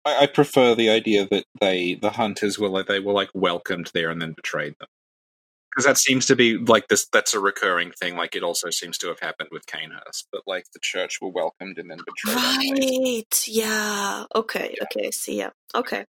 I, 0.03 0.23
I 0.23 0.27
prefer 0.27 0.75
the 0.75 0.89
idea 0.89 1.27
that 1.29 1.45
they, 1.59 1.95
the 1.95 2.11
hunters, 2.11 2.59
were 2.59 2.69
like 2.69 2.87
they 2.87 2.99
were 2.99 3.13
like 3.13 3.29
welcomed 3.33 3.91
there 3.93 4.09
and 4.09 4.21
then 4.21 4.33
betrayed 4.33 4.75
them. 4.79 4.89
Because 5.75 5.85
that 5.85 5.97
seems 5.97 6.25
to 6.27 6.35
be 6.37 6.57
like 6.57 6.87
this. 6.87 7.05
That's 7.11 7.33
a 7.33 7.39
recurring 7.39 7.91
thing. 7.91 8.15
Like 8.15 8.35
it 8.35 8.43
also 8.43 8.69
seems 8.69 8.97
to 8.99 9.07
have 9.07 9.19
happened 9.19 9.49
with 9.51 9.65
Cainhurst, 9.65 10.27
but 10.31 10.41
like 10.47 10.63
the 10.73 10.79
church 10.81 11.19
were 11.21 11.29
welcomed 11.29 11.77
and 11.77 11.89
then 11.91 11.97
betrayed. 11.97 12.37
anyway. 12.71 13.15
Right. 13.15 13.43
Yeah. 13.47 14.23
Okay. 14.33 14.75
Okay. 14.83 15.11
See. 15.11 15.37
Yeah. 15.37 15.49
Okay. 15.75 16.05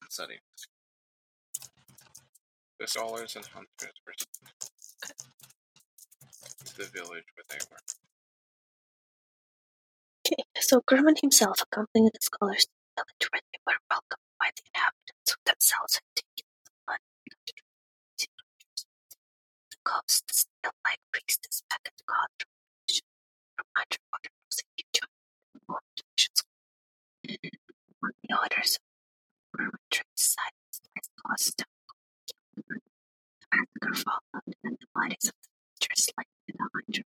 What's 0.00 0.16
that? 0.16 0.28
The 2.78 2.86
scholars 2.86 3.36
and 3.36 3.46
hunters 3.46 3.94
were 4.06 4.12
to 4.18 4.26
the 6.76 6.84
village 6.84 7.24
where 7.34 7.44
they 7.48 7.58
were. 7.70 7.78
Okay, 10.26 10.42
so 10.60 10.80
Gehrman 10.82 11.18
himself 11.20 11.62
accompanied 11.62 12.12
the 12.12 12.18
scholars 12.20 12.64
to 12.64 12.70
the 12.96 13.04
village 13.04 13.30
where 13.32 13.40
they 13.52 13.60
were 13.66 13.78
welcomed 13.88 14.26
by 14.38 14.50
the 14.54 14.62
inhabitants 14.74 15.30
who 15.30 15.38
themselves 15.46 15.94
had 15.94 16.02
taken 16.16 16.44
the 16.66 16.72
blood 16.84 17.00
of 17.00 17.10
the 17.22 17.36
villagers. 17.46 18.36
The 19.86 19.92
ghost, 19.92 20.26
the 20.26 20.34
snail-like 20.34 20.98
priestess, 21.12 21.62
beckoned 21.70 22.02
God 22.06 22.26
from 23.54 23.66
underwater 23.76 24.30
huge 24.76 25.00
on 28.02 28.10
the 28.22 28.34
orders 28.34 28.78
of 28.78 28.82
caused 31.22 31.58
the 31.58 31.64
massacre 33.52 33.94
followed, 33.94 34.54
and 34.64 34.76
the 34.80 34.86
bodies 34.92 35.30
of 35.30 35.34
the 35.38 35.46
soldiers 35.78 36.10
lay 36.18 36.24
in 36.48 36.56
a 36.58 36.66
hundred. 36.74 37.06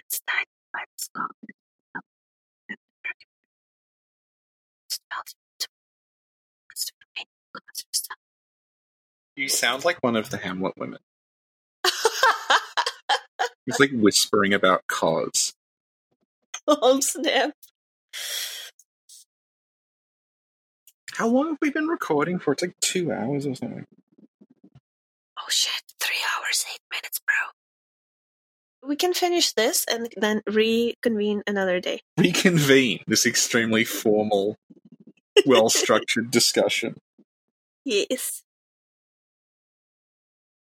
It's 0.00 0.20
night 0.26 0.50
by 0.72 0.82
the 0.90 0.98
Scotland 0.98 1.55
You 9.36 9.48
sound 9.48 9.84
like 9.84 9.98
one 10.02 10.16
of 10.16 10.30
the 10.30 10.38
Hamlet 10.38 10.74
women. 10.76 10.98
It's 13.66 13.80
like 13.80 13.90
whispering 13.92 14.54
about 14.54 14.86
cause. 14.86 15.54
oh 16.68 17.00
snap! 17.00 17.50
How 21.14 21.26
long 21.26 21.48
have 21.48 21.58
we 21.60 21.70
been 21.70 21.88
recording 21.88 22.38
for? 22.38 22.52
It's 22.52 22.62
like 22.62 22.78
two 22.80 23.10
hours 23.10 23.44
or 23.44 23.56
something. 23.56 23.84
Oh 25.38 25.48
shit! 25.48 25.82
Three 25.98 26.14
hours, 26.38 26.64
eight 26.72 26.80
minutes, 26.92 27.20
bro. 27.26 28.88
We 28.88 28.94
can 28.94 29.14
finish 29.14 29.52
this 29.52 29.84
and 29.90 30.08
then 30.16 30.42
reconvene 30.46 31.42
another 31.48 31.80
day. 31.80 32.02
Reconvene 32.16 33.00
this 33.08 33.26
extremely 33.26 33.84
formal, 33.84 34.56
well 35.44 35.68
structured 35.68 36.30
discussion. 36.30 36.98
Yes. 37.84 38.44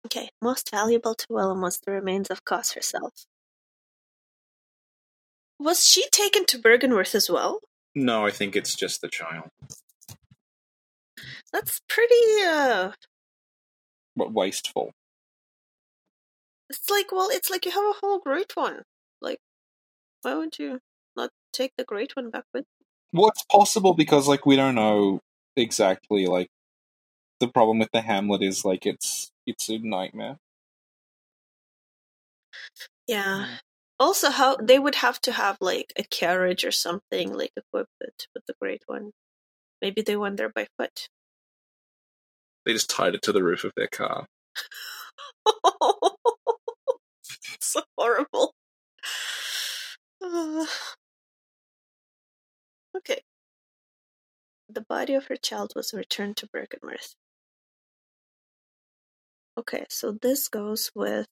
Okay, 0.08 0.30
most 0.40 0.70
valuable 0.70 1.14
to 1.14 1.26
Willem 1.28 1.60
was 1.60 1.80
the 1.80 1.92
remains 1.92 2.30
of 2.30 2.42
Kos 2.42 2.72
herself. 2.72 3.26
Was 5.58 5.84
she 5.86 6.08
taken 6.08 6.46
to 6.46 6.58
Byrgenwerth 6.58 7.14
as 7.14 7.28
well? 7.28 7.60
No, 7.94 8.24
I 8.24 8.30
think 8.30 8.56
it's 8.56 8.74
just 8.74 9.02
the 9.02 9.08
child. 9.08 9.50
That's 11.52 11.82
pretty, 11.90 12.14
uh, 12.42 12.92
But 14.16 14.32
wasteful. 14.32 14.92
it's 16.70 16.88
like, 16.88 17.12
well, 17.12 17.28
it's 17.30 17.50
like 17.50 17.66
you 17.66 17.72
have 17.72 17.84
a 17.84 17.98
whole 18.00 18.18
great 18.18 18.56
one. 18.56 18.84
Like, 19.20 19.40
why 20.22 20.36
would 20.36 20.58
you 20.58 20.80
not 21.16 21.32
take 21.52 21.72
the 21.76 21.84
great 21.84 22.16
one 22.16 22.30
back 22.30 22.44
with 22.54 22.64
Well, 23.12 23.28
it's 23.28 23.44
possible 23.52 23.92
because 23.92 24.26
like 24.26 24.46
we 24.46 24.56
don't 24.56 24.74
know 24.74 25.20
exactly 25.54 26.24
like 26.24 26.48
the 27.40 27.48
problem 27.48 27.78
with 27.78 27.90
the 27.92 28.00
Hamlet 28.00 28.42
is 28.42 28.64
like 28.64 28.86
it's 28.86 29.30
it's 29.48 29.68
a 29.68 29.78
nightmare. 29.78 30.38
Yeah. 33.06 33.46
Also, 33.98 34.30
how 34.30 34.56
they 34.56 34.78
would 34.78 34.96
have 34.96 35.20
to 35.22 35.32
have 35.32 35.56
like 35.60 35.92
a 35.96 36.04
carriage 36.04 36.64
or 36.64 36.70
something 36.70 37.32
like 37.32 37.52
equipped 37.56 38.28
with 38.34 38.44
the 38.46 38.54
great 38.60 38.82
one. 38.86 39.10
Maybe 39.82 40.02
they 40.02 40.16
went 40.16 40.36
there 40.36 40.50
by 40.50 40.66
foot. 40.78 41.08
They 42.64 42.72
just 42.74 42.90
tied 42.90 43.14
it 43.14 43.22
to 43.22 43.32
the 43.32 43.42
roof 43.42 43.64
of 43.64 43.72
their 43.76 43.88
car. 43.88 44.26
so 47.60 47.82
horrible. 47.96 48.54
Uh, 50.22 50.66
okay. 52.96 53.22
The 54.68 54.82
body 54.82 55.14
of 55.14 55.26
her 55.26 55.36
child 55.36 55.72
was 55.74 55.94
returned 55.94 56.36
to 56.38 56.46
Byrgenwerth. 56.46 57.14
Okay, 59.58 59.86
so 59.90 60.12
this 60.12 60.48
goes 60.48 60.92
with. 60.94 61.26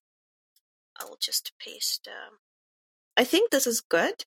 I'll 0.98 1.16
just 1.20 1.52
paste. 1.60 2.08
Um, 2.08 2.38
I 3.16 3.24
think 3.24 3.50
this 3.50 3.66
is 3.68 3.80
good. 3.80 4.24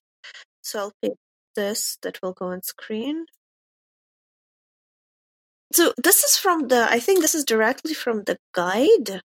So 0.62 0.78
I'll 0.78 0.92
paste 1.02 1.18
this 1.54 1.98
that 2.02 2.20
will 2.22 2.32
go 2.32 2.46
on 2.46 2.62
screen. 2.62 3.26
So 5.74 5.92
this 6.02 6.24
is 6.24 6.36
from 6.36 6.68
the. 6.68 6.86
I 6.90 6.98
think 7.00 7.20
this 7.20 7.34
is 7.34 7.44
directly 7.44 7.94
from 7.94 8.24
the 8.24 8.38
guide. 8.54 9.20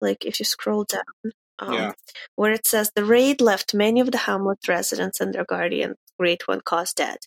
Like 0.00 0.24
if 0.24 0.40
you 0.40 0.44
scroll 0.44 0.84
down, 0.84 1.32
um, 1.60 1.74
Yeah. 1.74 1.92
where 2.36 2.52
it 2.52 2.66
says 2.66 2.90
the 2.94 3.04
raid 3.04 3.40
left 3.40 3.74
many 3.74 4.00
of 4.00 4.10
the 4.12 4.18
Hamlet 4.18 4.66
residents 4.68 5.20
and 5.20 5.32
their 5.34 5.44
guardian, 5.44 5.94
Great 6.18 6.48
One, 6.48 6.60
caused 6.62 6.96
dead. 6.96 7.18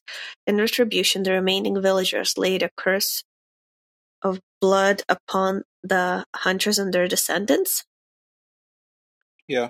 In 0.47 0.57
retribution, 0.57 1.23
the 1.23 1.31
remaining 1.31 1.81
villagers 1.81 2.37
laid 2.37 2.63
a 2.63 2.69
curse 2.77 3.23
of 4.23 4.39
blood 4.61 5.03
upon 5.09 5.63
the 5.83 6.25
hunters 6.35 6.79
and 6.79 6.93
their 6.93 7.07
descendants. 7.07 7.85
Yeah. 9.47 9.69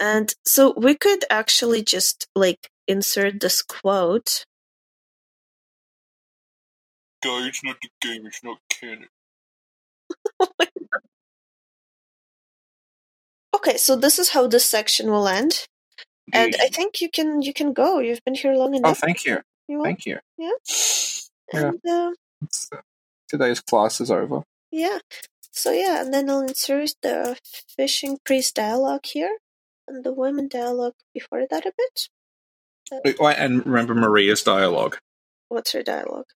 And 0.00 0.34
so 0.46 0.74
we 0.76 0.94
could 0.94 1.24
actually 1.30 1.82
just 1.82 2.28
like 2.34 2.70
insert 2.86 3.40
this 3.40 3.62
quote. 3.62 4.44
Go, 7.22 7.44
it's 7.44 7.62
not 7.62 7.76
the 7.82 7.88
game, 8.00 8.26
it's 8.26 8.42
not 8.42 8.58
canon. 8.68 9.08
Okay, 13.52 13.76
so 13.76 13.96
this 13.96 14.18
is 14.18 14.30
how 14.30 14.46
this 14.46 14.64
section 14.64 15.10
will 15.10 15.28
end. 15.28 15.66
And 16.32 16.54
I 16.60 16.68
think 16.68 17.00
you 17.00 17.10
can 17.10 17.42
you 17.42 17.52
can 17.52 17.72
go. 17.72 17.98
You've 17.98 18.24
been 18.24 18.34
here 18.34 18.54
long 18.54 18.74
enough. 18.74 18.98
Oh, 19.02 19.06
thank 19.06 19.24
you. 19.24 19.40
You? 19.68 19.82
Thank 19.82 20.06
you. 20.06 20.18
Yeah. 20.38 20.50
yeah. 21.52 21.70
And 21.70 21.80
uh, 21.86 22.10
uh, 22.72 22.80
today's 23.30 23.60
class 23.60 24.00
is 24.00 24.10
over. 24.10 24.42
yeah. 24.70 24.98
So 25.52 25.72
yeah, 25.72 26.00
and 26.02 26.12
then 26.14 26.30
I'll 26.30 26.42
insert 26.42 26.90
the 27.02 27.36
fishing 27.76 28.18
priest 28.24 28.54
dialogue 28.54 29.04
here, 29.04 29.38
and 29.88 30.04
the 30.04 30.12
women 30.12 30.48
dialogue 30.48 30.94
before 31.14 31.44
that 31.50 31.66
a 31.66 31.72
bit. 31.76 32.08
Oh, 33.20 33.26
And 33.28 33.64
remember 33.66 33.94
Maria's 33.94 34.42
dialogue, 34.42 34.98
What's 35.48 35.72
her 35.72 35.82
dialogue? 35.82 36.26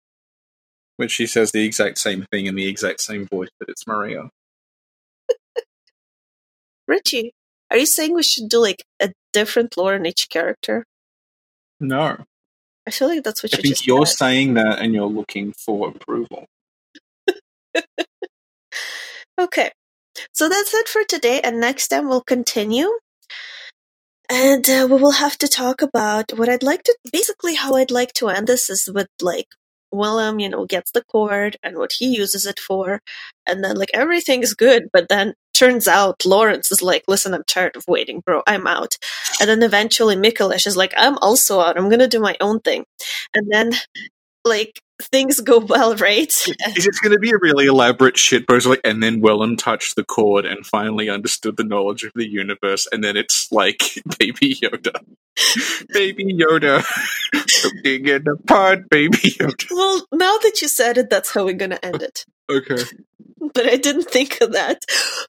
which 0.97 1.11
she 1.13 1.27
says 1.27 1.51
the 1.53 1.65
exact 1.65 1.99
same 1.99 2.27
thing 2.31 2.47
in 2.47 2.55
the 2.55 2.67
exact 2.69 3.01
same 3.01 3.27
voice, 3.27 3.51
but 3.59 3.69
it's 3.69 3.87
Maria. 3.87 4.31
Richie, 6.89 7.33
are 7.71 7.77
you 7.79 7.87
saying 7.87 8.15
we 8.15 8.23
should 8.23 8.49
do 8.49 8.59
like 8.61 8.85
a 9.01 9.13
different 9.33 9.77
lore 9.77 9.95
in 9.95 10.07
each 10.07 10.29
character? 10.29 10.85
No. 11.81 12.25
I 12.87 12.91
feel 12.91 13.09
like 13.09 13.25
that's 13.25 13.43
what 13.43 13.55
I 13.55 13.59
you 13.59 13.63
think 13.63 13.75
just 13.75 13.87
you're 13.87 14.07
said. 14.07 14.19
saying 14.19 14.55
that 14.55 14.79
and 14.81 14.93
you're 14.95 15.07
looking 15.07 15.53
for 15.53 15.89
approval. 15.89 16.47
Okay. 19.39 19.71
So 20.33 20.49
that's 20.49 20.75
it 20.75 20.89
for 20.89 21.05
today, 21.05 21.41
and 21.43 21.61
next 21.61 21.89
time 21.89 22.09
we'll 22.09 22.23
continue. 22.23 22.91
And 24.31 24.69
uh, 24.69 24.87
we 24.91 24.97
will 24.97 25.13
have 25.13 25.37
to 25.39 25.49
talk 25.49 25.83
about 25.83 26.33
what 26.39 26.49
I'd 26.49 26.63
like 26.63 26.83
to 26.85 26.97
basically 27.13 27.55
how 27.57 27.75
I'd 27.77 27.91
like 27.91 28.13
to 28.15 28.29
end 28.29 28.47
this 28.47 28.71
is 28.71 28.89
with 28.93 29.09
like 29.21 29.47
Willem, 29.93 30.41
you 30.41 30.49
know, 30.49 30.65
gets 30.65 30.91
the 30.91 31.05
cord 31.05 31.57
and 31.63 31.77
what 31.77 31.93
he 31.99 32.07
uses 32.17 32.47
it 32.47 32.59
for, 32.59 33.01
and 33.47 33.63
then 33.63 33.77
like 33.77 33.91
everything's 33.95 34.55
good, 34.55 34.89
but 34.93 35.09
then 35.09 35.35
turns 35.53 35.87
out 35.87 36.25
Lawrence 36.27 36.73
is 36.73 36.83
like, 36.83 37.05
listen, 37.07 37.35
I'm 37.35 37.45
tired 37.47 37.77
of 37.77 37.85
waiting, 37.87 38.21
bro, 38.25 38.43
I'm 38.47 38.67
out. 38.67 38.97
And 39.41 39.49
then 39.49 39.63
eventually 39.63 40.17
Micolash 40.17 40.67
is 40.67 40.77
like, 40.77 40.93
I'm 40.97 41.17
also 41.19 41.61
out, 41.61 41.77
I'm 41.79 41.89
gonna 41.91 42.09
do 42.09 42.19
my 42.21 42.37
own 42.41 42.61
thing. 42.61 42.85
And 43.35 43.47
then 43.53 43.73
like 44.45 44.81
things 45.03 45.41
go 45.41 45.59
well, 45.59 45.97
right? 45.97 46.33
Is 46.77 46.87
it 46.87 46.95
going 47.03 47.13
to 47.13 47.19
be 47.19 47.31
a 47.31 47.39
really 47.39 47.67
elaborate 47.67 48.17
shit? 48.17 48.47
shitpost? 48.47 48.67
Like, 48.67 48.81
and 48.85 49.03
then 49.03 49.21
Willem 49.21 49.57
touched 49.57 49.97
the 49.97 50.05
cord 50.05 50.45
and 50.45 50.67
finally 50.67 51.09
understood 51.09 51.57
the 51.57 51.65
knowledge 51.65 52.05
of 52.05 52.13
the 52.15 52.29
universe, 52.29 52.87
and 52.93 53.03
then 53.03 53.17
it's 53.17 53.49
like 53.51 53.79
Baby 54.19 54.55
Yoda, 54.55 55.05
Baby 55.93 56.35
Yoda, 56.35 56.85
looking 57.65 58.09
in 58.09 58.25
the 58.25 58.37
pod, 58.47 58.89
Baby 58.89 59.19
Yoda. 59.19 59.67
Well, 59.71 60.07
now 60.13 60.37
that 60.39 60.61
you 60.63 60.69
said 60.69 60.99
it, 60.99 61.11
that's 61.11 61.33
how 61.33 61.45
we're 61.45 61.55
gonna 61.55 61.79
end 61.83 62.03
it. 62.03 62.25
Okay. 62.51 62.83
But 63.53 63.67
I 63.67 63.77
didn't 63.77 64.11
think 64.11 64.41
of 64.41 64.53
that. 64.53 64.83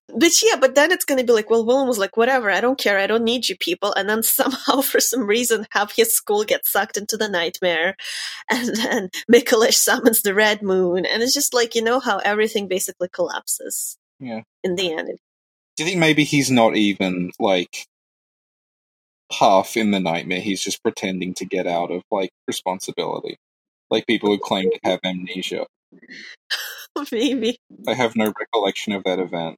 But 0.08 0.32
yeah, 0.42 0.56
but 0.60 0.76
then 0.76 0.92
it's 0.92 1.06
gonna 1.06 1.24
be 1.24 1.34
like, 1.34 1.50
well, 1.50 1.66
Willem 1.66 1.88
was 1.88 1.98
like, 1.98 2.16
whatever, 2.18 2.50
I 2.50 2.62
don't 2.62 2.80
care, 2.80 2.98
I 2.98 3.08
don't 3.08 3.24
need 3.24 3.50
you 3.50 3.58
people. 3.58 3.94
And 3.94 4.08
then 4.08 4.24
somehow, 4.40 4.82
for 4.82 5.00
some 5.00 5.26
reason, 5.28 5.68
have 5.72 5.92
his 5.92 6.16
school 6.16 6.44
get 6.44 6.66
sucked 6.66 6.98
into 6.98 7.18
the 7.18 7.28
nightmare. 7.30 7.96
And 8.50 8.76
then 8.76 9.10
Micolash 9.32 9.74
summons 9.76 10.22
the 10.22 10.34
Red 10.36 10.62
Moon. 10.62 11.06
And 11.06 11.22
it's 11.24 11.34
just 11.34 11.54
like, 11.54 11.76
you 11.76 11.82
know 11.82 12.00
how 12.00 12.20
everything 12.20 12.68
basically 12.68 13.10
collapses 13.10 13.98
Yeah. 14.20 14.42
in 14.64 14.76
the 14.76 14.94
end. 14.94 15.18
Do 15.76 15.84
you 15.84 15.90
think 15.90 16.00
maybe 16.00 16.24
he's 16.24 16.50
not 16.52 16.76
even 16.78 17.32
like 17.40 17.86
half 19.32 19.76
in 19.76 19.92
the 19.92 20.00
nightmare? 20.00 20.40
He's 20.42 20.62
just 20.64 20.82
pretending 20.84 21.34
to 21.36 21.46
get 21.46 21.68
out 21.68 21.92
of 21.92 22.04
like 22.12 22.30
responsibility, 22.48 23.38
like 23.90 24.08
people 24.08 24.30
who 24.30 24.38
claim 24.38 24.70
to 24.72 24.80
have 24.84 25.00
amnesia. 25.04 25.66
Maybe. 27.12 27.58
They 27.70 27.96
have 27.96 28.16
no 28.16 28.32
recollection 28.38 28.94
of 28.94 29.04
that 29.04 29.20
event. 29.20 29.58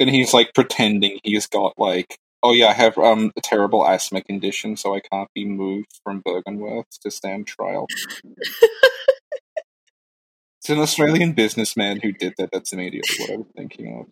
and 0.00 0.10
he's 0.10 0.34
like 0.34 0.54
pretending 0.54 1.18
he's 1.22 1.46
got 1.46 1.74
like, 1.78 2.18
oh 2.42 2.52
yeah, 2.52 2.68
I 2.68 2.72
have 2.72 2.98
um 2.98 3.32
a 3.36 3.40
terrible 3.40 3.86
asthma 3.86 4.22
condition, 4.22 4.76
so 4.76 4.94
I 4.94 5.00
can't 5.00 5.28
be 5.34 5.44
moved 5.44 6.00
from 6.04 6.22
Byrgenwerth 6.22 6.98
to 7.02 7.10
stand 7.10 7.46
trial. 7.46 7.86
it's 10.60 10.68
an 10.68 10.78
Australian 10.78 11.32
businessman 11.32 12.00
who 12.02 12.12
did 12.12 12.34
that. 12.38 12.50
That's 12.52 12.72
immediately 12.72 13.16
what 13.18 13.30
I 13.30 13.36
was 13.36 13.46
thinking 13.56 14.06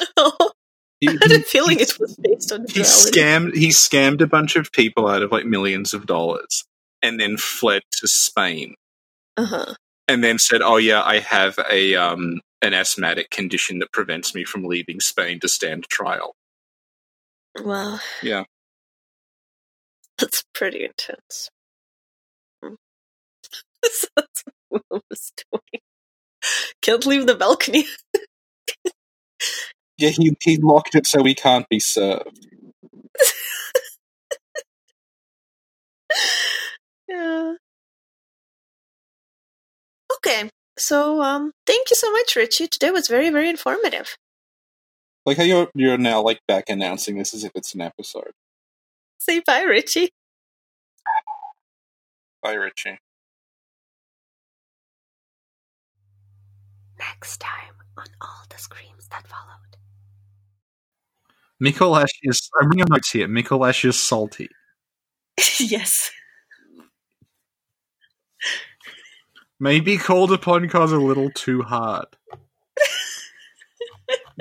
of. 0.00 0.28
He, 1.00 1.08
I 1.08 1.12
had 1.20 1.32
a 1.32 1.40
feeling 1.40 1.80
it 1.80 1.98
was 1.98 2.16
based 2.16 2.52
on 2.52 2.66
he 2.68 2.80
scammed 2.80 3.54
he 3.54 3.68
scammed 3.70 4.20
a 4.20 4.26
bunch 4.26 4.56
of 4.56 4.72
people 4.72 5.08
out 5.08 5.22
of 5.22 5.32
like 5.32 5.44
millions 5.44 5.92
of 5.92 6.06
dollars 6.06 6.64
and 7.02 7.20
then 7.20 7.36
fled 7.36 7.82
to 7.98 8.08
Spain, 8.08 8.74
Uh 9.36 9.46
huh. 9.46 9.74
and 10.08 10.24
then 10.24 10.38
said, 10.38 10.62
"Oh 10.62 10.76
yeah, 10.78 11.02
I 11.02 11.20
have 11.20 11.58
a 11.70 11.96
um, 11.96 12.40
an 12.62 12.74
asthmatic 12.74 13.30
condition 13.30 13.80
that 13.80 13.92
prevents 13.92 14.34
me 14.34 14.44
from 14.44 14.64
leaving 14.64 15.00
Spain 15.00 15.40
to 15.40 15.48
stand 15.48 15.84
trial." 15.90 16.34
Well, 17.64 18.00
Yeah. 18.22 18.44
that's 20.18 20.44
pretty 20.54 20.84
intense. 20.84 21.50
That's 23.82 24.06
what 24.14 24.28
Will 24.92 25.02
was 25.10 25.32
doing. 25.52 25.82
Can't 26.82 27.06
leave 27.06 27.26
the 27.26 27.34
balcony. 27.36 27.86
Yeah, 29.98 30.10
he 30.10 30.36
he 30.42 30.58
locked 30.58 30.94
it 30.96 31.06
so 31.06 31.24
he 31.24 31.34
can't 31.34 31.68
be 31.68 31.80
served. 31.80 32.46
yeah. 37.08 37.54
Okay. 40.26 40.48
So, 40.78 41.22
um, 41.22 41.52
thank 41.66 41.90
you 41.90 41.96
so 41.96 42.10
much, 42.10 42.34
Richie. 42.34 42.66
Today 42.66 42.90
was 42.90 43.08
very, 43.08 43.30
very 43.30 43.48
informative. 43.48 44.16
Like 45.26 45.36
how 45.36 45.42
you're 45.42 45.68
you're 45.74 45.98
now 45.98 46.22
like 46.22 46.40
back 46.46 46.68
announcing 46.68 47.16
this 47.16 47.34
as 47.34 47.44
if 47.44 47.52
it's 47.54 47.74
an 47.74 47.80
episode. 47.80 48.32
Say 49.18 49.40
bye, 49.40 49.62
Richie. 49.62 50.10
Bye, 52.42 52.54
Richie. 52.54 52.98
Next 56.98 57.38
time 57.38 57.74
on 57.96 58.06
all 58.20 58.44
the 58.50 58.58
screams 58.58 59.08
that 59.10 59.26
followed. 59.26 59.76
Micolash 61.62 62.10
is. 62.22 62.50
I'm 62.60 62.68
reading 62.68 62.86
notes 62.90 63.10
here. 63.10 63.28
Micolash 63.28 63.88
is 63.88 64.02
salty. 64.02 64.48
yes. 65.58 66.10
Maybe 69.64 69.96
called 69.96 70.30
upon 70.30 70.68
Kos 70.68 70.92
a 70.92 70.98
little 70.98 71.30
too 71.30 71.62
hard. 71.62 72.04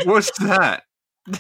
What's 0.04 0.38
that? 0.40 0.84
Yeah, 1.26 1.38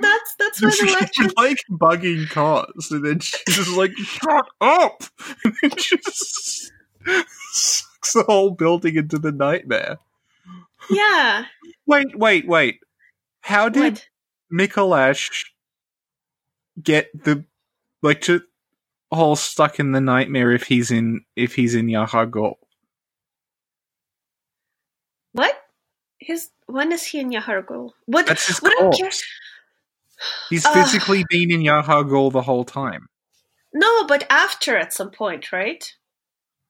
that's 0.00 0.36
that's 0.38 0.62
why 0.62 0.70
the 0.70 0.96
lecture. 1.00 1.28
like 1.36 1.58
bugging 1.68 2.30
Kos, 2.30 2.92
and 2.92 3.04
then 3.04 3.18
she's 3.18 3.56
just 3.56 3.76
like, 3.76 3.90
"Shut 3.96 4.46
up!" 4.60 5.02
And 5.44 5.52
then 5.60 5.72
just 5.76 6.70
sucks 7.50 8.12
the 8.12 8.22
whole 8.22 8.52
building 8.52 8.94
into 8.94 9.18
the 9.18 9.32
nightmare. 9.32 9.98
Yeah. 10.88 11.46
Wait, 11.86 12.16
wait, 12.16 12.46
wait. 12.46 12.78
How 13.40 13.68
did 13.68 13.94
What? 13.94 14.06
Micolash 14.68 15.46
get 16.80 17.10
the 17.24 17.44
like 18.00 18.20
to 18.20 18.42
all 19.12 19.36
stuck 19.36 19.78
in 19.78 19.92
the 19.92 20.00
nightmare 20.00 20.50
if 20.52 20.64
he's 20.64 20.90
in 20.90 21.24
if 21.36 21.54
he's 21.54 21.74
in 21.74 21.86
Yahar'gul? 21.86 22.54
What? 25.32 25.54
His 26.18 26.50
when 26.66 26.92
is 26.92 27.04
he 27.04 27.20
in 27.20 27.30
Yahar'gul? 27.30 27.90
What? 28.06 28.26
That's 28.26 28.46
his 28.46 28.58
what 28.60 28.72
I'm 28.72 28.78
corpse. 28.84 28.96
curious- 28.96 29.24
He's 30.50 30.64
Ugh. 30.64 30.72
physically 30.72 31.24
been 31.28 31.50
in 31.50 31.60
Yahar'gul 31.62 32.30
the 32.32 32.42
whole 32.42 32.64
time. 32.64 33.06
No, 33.74 34.06
but 34.06 34.24
after 34.30 34.76
at 34.76 34.92
some 34.92 35.10
point, 35.10 35.50
right? 35.50 35.84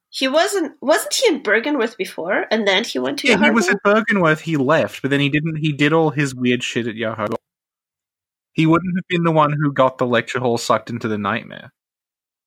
He 0.08 0.26
wasn't. 0.28 0.72
Wasn't 0.80 1.12
he 1.14 1.28
in 1.34 1.42
Byrgenwerth 1.42 1.96
before, 1.96 2.46
and 2.50 2.66
then 2.66 2.84
he 2.84 2.98
went 2.98 3.18
to 3.20 3.28
Yeah, 3.28 3.42
he 3.42 3.50
was 3.50 3.68
at 3.68 3.82
Byrgenwerth. 3.84 4.40
He 4.40 4.56
left, 4.56 5.02
but 5.02 5.10
then 5.10 5.20
he 5.20 5.28
didn't. 5.28 5.56
He 5.56 5.72
did 5.72 5.92
all 5.92 6.10
his 6.10 6.34
weird 6.34 6.62
shit 6.62 6.86
at 6.86 6.94
Yahar'gul. 6.96 7.36
He 8.52 8.66
wouldn't 8.66 8.96
have 8.96 9.06
been 9.08 9.24
the 9.24 9.32
one 9.32 9.52
who 9.52 9.72
got 9.72 9.98
the 9.98 10.06
lecture 10.06 10.38
hall 10.38 10.58
sucked 10.58 10.90
into 10.90 11.08
the 11.08 11.18
nightmare. 11.18 11.72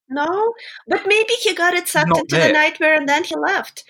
No, 0.10 0.54
but 0.88 1.02
maybe 1.08 1.34
he 1.42 1.54
got 1.56 1.74
it 1.74 1.88
sucked 1.88 2.10
Not 2.10 2.20
into 2.20 2.36
there. 2.36 2.48
the 2.48 2.54
nightmare, 2.54 2.96
and 2.96 3.10
then 3.10 3.24
he 3.24 3.36
left. 3.36 3.84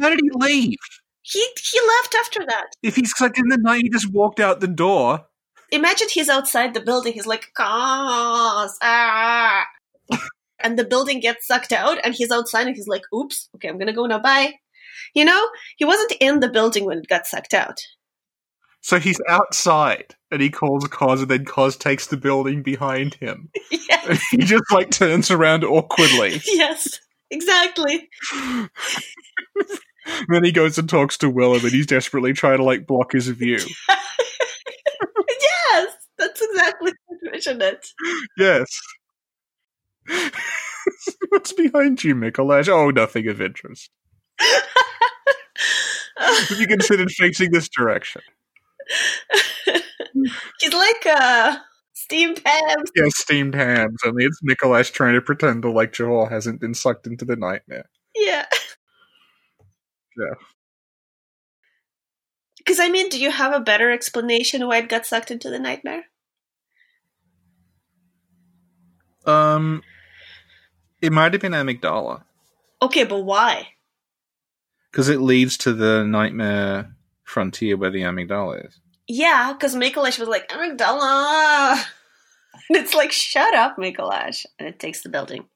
How 0.00 0.08
did 0.10 0.20
he 0.22 0.30
leave? 0.34 0.78
He 1.22 1.46
he 1.62 1.80
left 1.80 2.14
after 2.16 2.40
that. 2.46 2.66
If 2.82 2.96
he's 2.96 3.12
sucked 3.16 3.38
in 3.38 3.48
the 3.48 3.58
night, 3.58 3.82
he 3.82 3.90
just 3.90 4.10
walked 4.12 4.40
out 4.40 4.60
the 4.60 4.66
door. 4.66 5.26
Imagine 5.70 6.08
he's 6.10 6.28
outside 6.28 6.74
the 6.74 6.80
building. 6.80 7.12
He's 7.12 7.26
like, 7.26 7.52
"Kos 7.56 8.76
ah," 8.82 9.64
and 10.60 10.78
the 10.78 10.84
building 10.84 11.20
gets 11.20 11.46
sucked 11.46 11.72
out, 11.72 11.98
and 12.04 12.14
he's 12.14 12.30
outside, 12.32 12.66
and 12.66 12.74
he's 12.74 12.88
like, 12.88 13.02
"Oops, 13.14 13.48
okay, 13.54 13.68
I'm 13.68 13.78
gonna 13.78 13.92
go 13.92 14.06
now. 14.06 14.18
Bye." 14.18 14.54
You 15.14 15.24
know, 15.24 15.48
he 15.76 15.84
wasn't 15.84 16.12
in 16.20 16.40
the 16.40 16.48
building 16.48 16.84
when 16.84 16.98
it 16.98 17.08
got 17.08 17.26
sucked 17.26 17.54
out. 17.54 17.80
So 18.82 18.98
he's 18.98 19.20
outside, 19.28 20.14
and 20.30 20.40
he 20.40 20.50
calls 20.50 20.86
Kos, 20.88 21.20
and 21.20 21.30
then 21.30 21.44
Kos 21.44 21.76
takes 21.76 22.06
the 22.06 22.16
building 22.16 22.62
behind 22.62 23.14
him. 23.14 23.50
yes, 23.70 24.06
And 24.08 24.18
he 24.30 24.38
just 24.38 24.64
like 24.72 24.90
turns 24.90 25.30
around 25.30 25.64
awkwardly. 25.64 26.40
yes, 26.46 26.98
exactly. 27.30 28.08
then 30.28 30.44
he 30.44 30.52
goes 30.52 30.78
and 30.78 30.88
talks 30.88 31.18
to 31.18 31.28
Willem, 31.28 31.62
and 31.62 31.72
he's 31.72 31.86
desperately 31.86 32.32
trying 32.32 32.58
to 32.58 32.64
like 32.64 32.86
block 32.86 33.12
his 33.12 33.28
view. 33.28 33.58
yes, 33.88 35.88
that's 36.18 36.40
exactly 36.40 36.92
how 36.92 37.14
I 37.14 37.26
envisioned 37.26 37.62
it. 37.62 37.86
Yes. 38.38 38.80
What's 41.28 41.52
behind 41.52 42.02
you, 42.02 42.14
Micolash? 42.14 42.68
Oh, 42.68 42.90
nothing 42.90 43.28
of 43.28 43.40
interest. 43.40 43.90
Have 46.16 46.58
you 46.58 46.66
considered 46.66 47.10
facing 47.10 47.52
this 47.52 47.68
direction? 47.68 48.22
he's 50.60 50.72
like 50.72 51.06
uh, 51.06 51.56
steam 51.92 52.34
pans. 52.34 52.90
Yeah, 52.96 53.08
steamed 53.08 53.54
hams. 53.54 54.00
Only 54.04 54.24
it's 54.24 54.40
Micolash 54.42 54.92
trying 54.92 55.14
to 55.14 55.20
pretend 55.20 55.64
the 55.64 55.68
like 55.68 55.96
hall 55.96 56.26
hasn't 56.26 56.60
been 56.60 56.74
sucked 56.74 57.06
into 57.06 57.24
the 57.24 57.36
nightmare. 57.36 57.88
Yeah. 58.14 58.46
Yeah. 60.18 60.34
Because 62.58 62.80
I 62.80 62.88
mean, 62.88 63.08
do 63.08 63.20
you 63.20 63.30
have 63.30 63.52
a 63.52 63.60
better 63.60 63.90
explanation 63.90 64.66
why 64.66 64.78
it 64.78 64.88
got 64.88 65.06
sucked 65.06 65.30
into 65.30 65.48
the 65.50 65.58
nightmare? 65.58 66.04
Um, 69.24 69.82
it 71.00 71.12
might 71.12 71.32
have 71.32 71.42
been 71.42 71.52
amygdala 71.52 72.22
Okay, 72.82 73.04
but 73.04 73.20
why? 73.20 73.68
because 74.90 75.08
it 75.08 75.20
leads 75.20 75.56
to 75.58 75.72
the 75.72 76.04
nightmare 76.04 76.96
frontier 77.30 77.76
where 77.76 77.90
the 77.90 78.02
amygdala 78.02 78.66
is. 78.66 78.80
Yeah, 79.06 79.52
because 79.52 79.74
Micolash 79.74 80.18
was 80.18 80.28
like, 80.28 80.48
amygdala! 80.48 81.82
And 82.68 82.78
it's 82.78 82.94
like, 82.94 83.12
shut 83.12 83.54
up, 83.54 83.76
Micolash. 83.76 84.44
And 84.58 84.68
it 84.68 84.78
takes 84.78 85.02
the 85.02 85.08
building. 85.08 85.46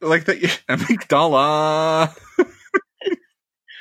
Like 0.00 0.24
that, 0.24 0.38
amygdala. 0.68 2.14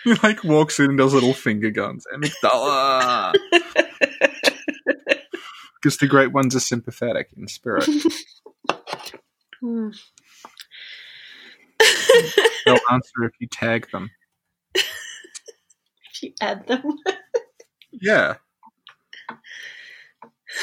he 0.04 0.14
like 0.22 0.44
walks 0.44 0.80
in 0.80 0.92
and 0.92 0.98
does 0.98 1.14
little 1.14 1.34
finger 1.34 1.72
guns. 1.72 2.06
Amygdala. 2.14 3.34
Because 5.82 5.98
the 5.98 6.08
great 6.08 6.32
ones 6.32 6.56
are 6.56 6.62
sympathetic 6.62 7.30
in 7.36 7.48
spirit. 7.48 7.90
Hmm. 9.60 9.90
They'll 12.66 12.80
answer 12.90 13.24
if 13.24 13.34
you 13.40 13.48
tag 13.48 13.92
them. 13.92 14.12
You 16.24 16.34
add 16.42 16.66
them. 16.68 16.84
Yeah. 17.92 18.36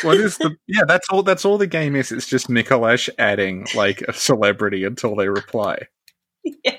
What 0.03 0.17
is 0.19 0.39
the 0.39 0.57
yeah? 0.67 0.83
That's 0.87 1.09
all. 1.11 1.23
That's 1.23 1.45
all 1.45 1.59
the 1.59 1.67
game 1.67 1.97
is. 1.97 2.13
It's 2.13 2.27
just 2.29 2.49
Micolash 2.49 3.09
adding 3.19 3.67
like 3.75 4.03
a 4.03 4.13
celebrity 4.13 4.85
until 4.85 5.15
they 5.17 5.29
reply. 5.29 5.89
yeah. 6.45 6.77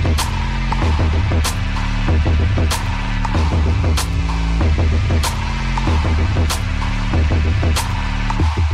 Thank 0.00 0.18
you. 8.58 8.67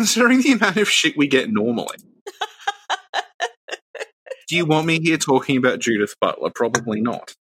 Considering 0.00 0.40
the 0.40 0.52
amount 0.52 0.78
of 0.78 0.88
shit 0.88 1.14
we 1.14 1.28
get 1.28 1.50
normally. 1.50 1.98
Do 4.48 4.56
you 4.56 4.64
want 4.64 4.86
me 4.86 4.98
here 4.98 5.18
talking 5.18 5.58
about 5.58 5.78
Judith 5.78 6.14
Butler? 6.22 6.50
Probably 6.54 7.02
not. 7.02 7.34